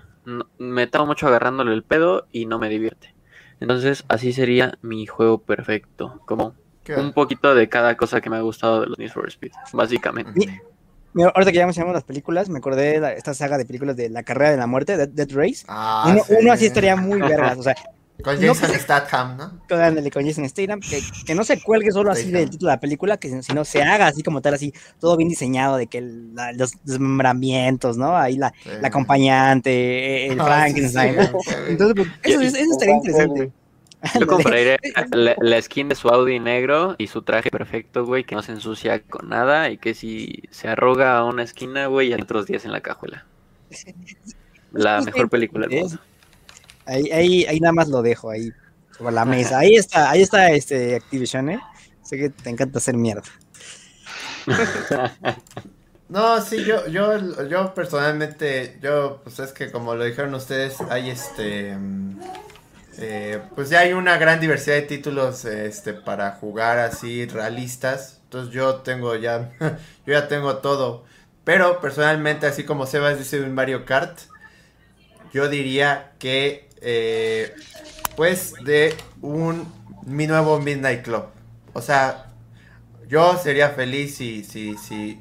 Me 0.59 0.85
estaba 0.85 1.05
mucho 1.05 1.27
agarrándole 1.27 1.73
el 1.73 1.83
pedo 1.83 2.27
y 2.33 2.47
no 2.47 2.59
me 2.59 2.69
divierte. 2.69 3.15
Entonces, 3.61 4.05
así 4.09 4.33
sería 4.33 4.79
mi 4.83 5.07
juego 5.07 5.43
perfecto. 5.43 6.21
Como 6.27 6.55
un 6.97 7.13
poquito 7.13 7.55
de 7.55 7.69
cada 7.69 7.97
cosa 7.97 8.21
que 8.21 8.31
me 8.31 8.37
ha 8.37 8.41
gustado 8.41 8.83
de 8.83 8.87
los 8.89 8.99
Need 8.99 9.11
for 9.11 9.29
Speed, 9.29 9.53
básicamente. 9.73 10.33
Mira, 11.13 11.33
ahorita 11.35 11.51
que 11.51 11.59
ya 11.59 11.67
mencionamos 11.67 11.95
las 11.95 12.05
películas, 12.05 12.49
me 12.49 12.59
acordé 12.59 13.01
de 13.01 13.15
esta 13.15 13.35
saga 13.35 13.59
de 13.59 13.65
películas 13.65 13.97
de 13.97 14.09
La 14.09 14.23
Carrera 14.23 14.53
de 14.53 14.57
la 14.57 14.67
Muerte, 14.67 14.97
Dead, 14.97 15.29
Race. 15.33 15.65
Ah, 15.67 16.17
uno, 16.41 16.53
así 16.53 16.67
estaría 16.67 16.97
muy 16.97 17.21
vergas, 17.21 17.59
o 17.59 17.63
sea. 17.63 17.75
Con 18.23 18.39
Jason 18.39 18.69
Statham, 18.79 19.39
¿no? 19.39 19.61
Con 19.67 20.27
Jason 20.27 20.47
Statham, 20.47 20.81
que, 20.81 21.01
que, 21.25 21.35
no 21.35 21.43
se 21.43 21.59
cuelgue 21.63 21.91
solo 21.91 22.13
así 22.13 22.31
del 22.31 22.51
título 22.51 22.69
de 22.69 22.77
la 22.77 22.81
película, 22.81 23.17
que 23.17 23.43
sino 23.43 23.65
se 23.65 23.83
haga 23.83 24.09
así 24.09 24.23
como 24.23 24.43
tal, 24.43 24.53
así, 24.53 24.75
todo 24.99 25.17
bien 25.17 25.31
diseñado, 25.31 25.79
de 25.79 25.87
que 25.87 26.03
los 26.03 26.73
desmembramientos, 26.85 27.97
¿no? 27.97 28.15
Ahí 28.15 28.37
la, 28.37 28.53
la 28.83 28.89
acompañante, 28.89 30.27
el 30.27 30.39
ah, 30.39 30.45
Frankenstein. 30.45 31.17
Entonces, 31.69 31.95
pues, 31.97 32.09
eso, 32.25 32.43
eso 32.43 32.73
estaría 32.73 32.97
interesante. 32.97 33.53
Yo 34.21 34.27
compraría 34.27 34.79
la, 35.13 35.63
skin 35.63 35.89
de 35.89 35.95
su 35.95 36.09
Audi 36.09 36.41
negro 36.41 36.95
y 36.99 37.07
su 37.07 37.23
traje 37.23 37.51
perfecto, 37.51 38.07
güey, 38.07 38.25
que 38.25 38.35
no 38.35 38.43
se 38.43 38.53
ensucia 38.53 39.03
con 39.03 39.29
nada 39.29 39.71
y 39.71 39.77
que 39.79 39.95
si 39.95 40.43
se 40.51 40.69
arroga 40.69 41.19
a 41.19 41.25
una 41.25 41.43
esquina, 41.43 41.87
güey, 41.87 42.13
hay 42.13 42.21
otros 42.21 42.47
días 42.47 42.65
en 42.65 42.73
la 42.73 42.81
cajuela. 42.81 43.27
La 44.73 45.03
mejor 45.03 45.29
película 45.29 45.67
del 45.67 45.81
mundo. 45.81 45.99
Ahí, 46.87 47.11
ahí, 47.11 47.45
ahí 47.45 47.61
nada 47.61 47.73
más 47.73 47.89
lo 47.89 48.03
dejo, 48.03 48.31
ahí, 48.31 48.51
sobre 48.97 49.15
la 49.15 49.25
mesa. 49.25 49.59
Ahí 49.59 49.75
está, 49.75 50.11
ahí 50.11 50.23
está 50.23 50.51
este 50.51 50.97
Activision, 50.97 51.51
¿eh? 51.51 51.61
Sé 52.03 52.17
que 52.17 52.31
te 52.31 52.51
encanta 52.51 52.79
hacer 52.79 52.97
mierda. 52.97 53.23
No, 56.11 56.41
sí, 56.41 56.65
yo, 56.65 56.89
yo, 56.89 57.47
yo 57.47 57.73
personalmente, 57.73 58.81
yo, 58.83 59.21
pues 59.23 59.39
es 59.39 59.53
que 59.53 59.71
como 59.71 59.95
lo 59.95 60.03
dijeron 60.03 60.35
ustedes, 60.35 60.81
hay 60.91 61.09
este, 61.09 61.77
eh, 63.01 63.41
pues 63.55 63.71
ya 63.71 63.81
hay 63.81 63.93
una 63.93 64.19
gran 64.19 64.41
diversidad 64.41 64.77
de 64.77 64.83
títulos 64.83 65.45
este, 65.45 65.95
para 65.95 66.33
jugar 66.33 66.79
así 66.79 67.27
realistas. 67.27 68.21
Entonces 68.25 68.55
yo 68.55 68.77
tengo 68.77 69.17
ya, 69.17 69.53
yo 70.07 70.13
ya 70.13 70.29
tengo 70.29 70.59
todo. 70.59 71.05
Pero 71.45 71.81
personalmente, 71.81 72.47
así 72.47 72.65
como 72.65 72.87
Sebas 72.87 73.19
dice 73.19 73.41
un 73.41 73.55
Mario 73.55 73.85
Kart, 73.85 74.19
yo 75.33 75.49
diría 75.49 76.13
que, 76.19 76.69
eh, 76.81 77.55
pues, 78.17 78.55
de 78.65 78.95
un, 79.23 79.73
mi 80.05 80.27
nuevo 80.27 80.61
Midnight 80.61 81.03
Club. 81.03 81.27
O 81.73 81.81
sea, 81.81 82.27
yo 83.09 83.37
sería 83.39 83.71
feliz 83.71 84.17
si, 84.17 84.45
si, 84.45 84.77
si, 84.77 85.21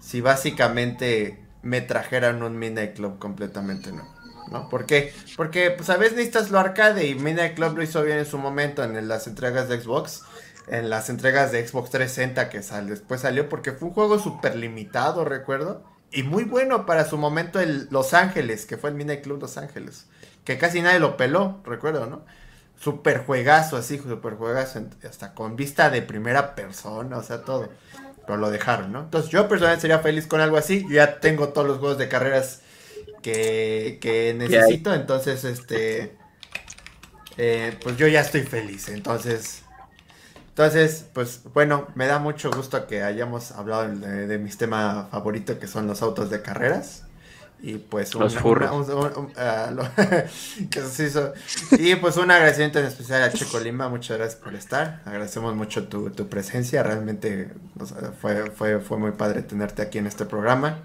si 0.00 0.20
básicamente 0.20 1.44
me 1.62 1.80
trajeran 1.80 2.42
un 2.42 2.58
Midnight 2.58 2.96
Club 2.96 3.18
completamente 3.18 3.92
nuevo. 3.92 4.17
¿No? 4.50 4.68
¿Por 4.68 4.86
qué? 4.86 5.12
Porque 5.36 5.70
pues 5.70 5.90
a 5.90 5.96
veces 5.96 6.16
necesitas 6.16 6.50
lo 6.50 6.58
arcade 6.58 7.06
y 7.06 7.14
Midnight 7.14 7.54
Club 7.54 7.76
lo 7.76 7.82
hizo 7.82 8.02
bien 8.02 8.18
en 8.18 8.26
su 8.26 8.38
momento 8.38 8.82
en 8.82 9.08
las 9.08 9.26
entregas 9.26 9.68
de 9.68 9.80
Xbox, 9.80 10.22
en 10.66 10.90
las 10.90 11.10
entregas 11.10 11.52
de 11.52 11.66
Xbox 11.66 11.90
360 11.90 12.48
que 12.50 12.62
sal, 12.62 12.88
después 12.88 13.22
salió 13.22 13.48
porque 13.48 13.72
fue 13.72 13.88
un 13.88 13.94
juego 13.94 14.18
súper 14.18 14.56
limitado, 14.56 15.24
recuerdo, 15.24 15.82
y 16.10 16.22
muy 16.22 16.44
bueno 16.44 16.86
para 16.86 17.04
su 17.04 17.18
momento 17.18 17.60
el 17.60 17.88
Los 17.90 18.14
Ángeles, 18.14 18.66
que 18.66 18.76
fue 18.76 18.90
el 18.90 18.96
Midnight 18.96 19.22
Club 19.22 19.40
Los 19.40 19.58
Ángeles, 19.58 20.06
que 20.44 20.58
casi 20.58 20.80
nadie 20.80 21.00
lo 21.00 21.16
peló, 21.16 21.60
recuerdo, 21.64 22.06
¿no? 22.06 22.24
Super 22.80 23.24
juegazo, 23.26 23.76
así, 23.76 23.98
super 23.98 24.34
juegazo, 24.34 24.80
hasta 25.08 25.34
con 25.34 25.56
vista 25.56 25.90
de 25.90 26.00
primera 26.00 26.54
persona, 26.54 27.18
o 27.18 27.22
sea, 27.22 27.42
todo. 27.42 27.68
Pero 28.24 28.38
lo 28.38 28.50
dejaron, 28.50 28.92
¿no? 28.92 29.00
Entonces 29.00 29.30
yo 29.30 29.48
personalmente 29.48 29.82
sería 29.82 29.98
feliz 29.98 30.26
con 30.26 30.40
algo 30.40 30.56
así. 30.56 30.82
Yo 30.82 30.96
ya 30.96 31.18
tengo 31.18 31.48
todos 31.48 31.66
los 31.66 31.78
juegos 31.78 31.98
de 31.98 32.08
carreras 32.08 32.60
que, 33.22 34.34
necesito. 34.36 34.94
Entonces, 34.94 35.44
este. 35.44 36.16
Eh, 37.36 37.78
pues 37.82 37.96
yo 37.96 38.06
ya 38.08 38.20
estoy 38.20 38.42
feliz. 38.42 38.88
Entonces. 38.88 39.62
Entonces, 40.48 41.04
pues 41.12 41.42
bueno, 41.54 41.86
me 41.94 42.06
da 42.08 42.18
mucho 42.18 42.50
gusto 42.50 42.88
que 42.88 43.04
hayamos 43.04 43.52
hablado 43.52 43.88
de, 43.88 44.26
de 44.26 44.38
mis 44.38 44.58
temas 44.58 45.08
favoritos 45.10 45.56
que 45.58 45.68
son 45.68 45.86
los 45.86 46.02
autos 46.02 46.30
de 46.30 46.42
carreras. 46.42 47.04
Y 47.60 47.74
pues 47.78 48.14
un, 48.14 48.22
y 51.72 51.94
pues 51.96 52.16
un 52.16 52.30
agradecimiento 52.30 52.78
en 52.78 52.84
especial 52.84 53.24
a 53.24 53.32
Chico 53.32 53.58
Lima, 53.58 53.88
muchas 53.88 54.16
gracias 54.16 54.40
por 54.40 54.54
estar, 54.54 55.02
agradecemos 55.04 55.56
mucho 55.56 55.88
tu, 55.88 56.10
tu 56.10 56.28
presencia, 56.28 56.84
realmente 56.84 57.50
fue, 58.20 58.52
fue, 58.52 58.78
fue 58.78 58.98
muy 58.98 59.10
padre 59.10 59.42
tenerte 59.42 59.82
aquí 59.82 59.98
en 59.98 60.06
este 60.06 60.24
programa. 60.24 60.84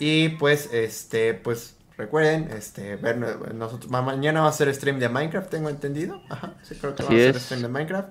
Y 0.00 0.30
pues 0.30 0.70
este, 0.72 1.34
pues 1.34 1.76
recuerden, 1.98 2.50
este, 2.56 2.96
ver 2.96 3.18
nosotros 3.54 3.90
mañana 3.90 4.40
va 4.40 4.48
a 4.48 4.52
ser 4.52 4.74
stream 4.74 4.98
de 4.98 5.10
Minecraft, 5.10 5.50
tengo 5.50 5.68
entendido. 5.68 6.22
Ajá, 6.30 6.54
sí 6.62 6.74
creo 6.74 6.94
que 6.94 7.02
va 7.02 7.08
a 7.10 7.12
ser 7.12 7.38
stream 7.38 7.62
de 7.62 7.68
Minecraft. 7.68 8.08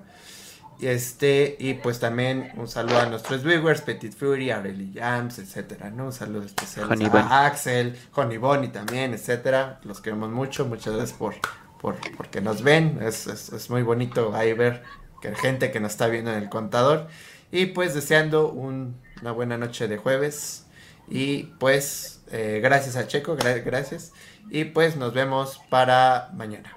Y 0.78 0.86
este, 0.86 1.56
y 1.58 1.74
pues 1.74 2.00
también 2.00 2.52
un 2.56 2.66
saludo 2.66 3.00
a 3.00 3.06
nuestros 3.06 3.42
viewers, 3.42 3.82
Petit 3.82 4.14
Fury, 4.14 4.50
Aureli 4.50 4.92
Jams, 4.94 5.38
etcétera, 5.38 5.90
¿no? 5.90 6.06
Un 6.06 6.12
saludo 6.12 6.44
especial 6.44 6.90
a 7.12 7.44
Axel, 7.44 7.98
Honey 8.14 8.38
Bonnie 8.38 8.68
también, 8.68 9.12
etcétera. 9.12 9.80
Los 9.84 10.00
queremos 10.00 10.30
mucho, 10.30 10.64
muchas 10.64 10.94
gracias 10.94 11.18
por, 11.18 11.34
por 11.82 11.96
porque 12.16 12.40
nos 12.40 12.62
ven. 12.62 12.98
Es, 13.02 13.26
es, 13.26 13.68
muy 13.68 13.82
bonito 13.82 14.32
ahí 14.34 14.54
ver 14.54 14.82
que 15.20 15.34
gente 15.34 15.70
que 15.70 15.80
nos 15.80 15.92
está 15.92 16.06
viendo 16.06 16.32
en 16.32 16.38
el 16.38 16.48
contador. 16.48 17.08
Y 17.52 17.66
pues 17.66 17.94
deseando 17.94 18.48
una 18.48 19.32
buena 19.32 19.58
noche 19.58 19.86
de 19.86 19.98
jueves. 19.98 20.64
Y 21.10 21.44
pues 21.58 22.22
eh, 22.30 22.60
gracias 22.62 22.96
a 22.96 23.06
Checo, 23.06 23.36
gracias. 23.36 24.12
Y 24.48 24.64
pues 24.64 24.96
nos 24.96 25.12
vemos 25.12 25.60
para 25.68 26.30
mañana. 26.34 26.76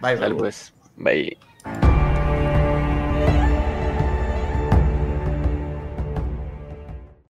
Bye, 0.00 0.16
bye. 0.16 0.34
Pues, 0.34 0.72
bye. 0.96 1.38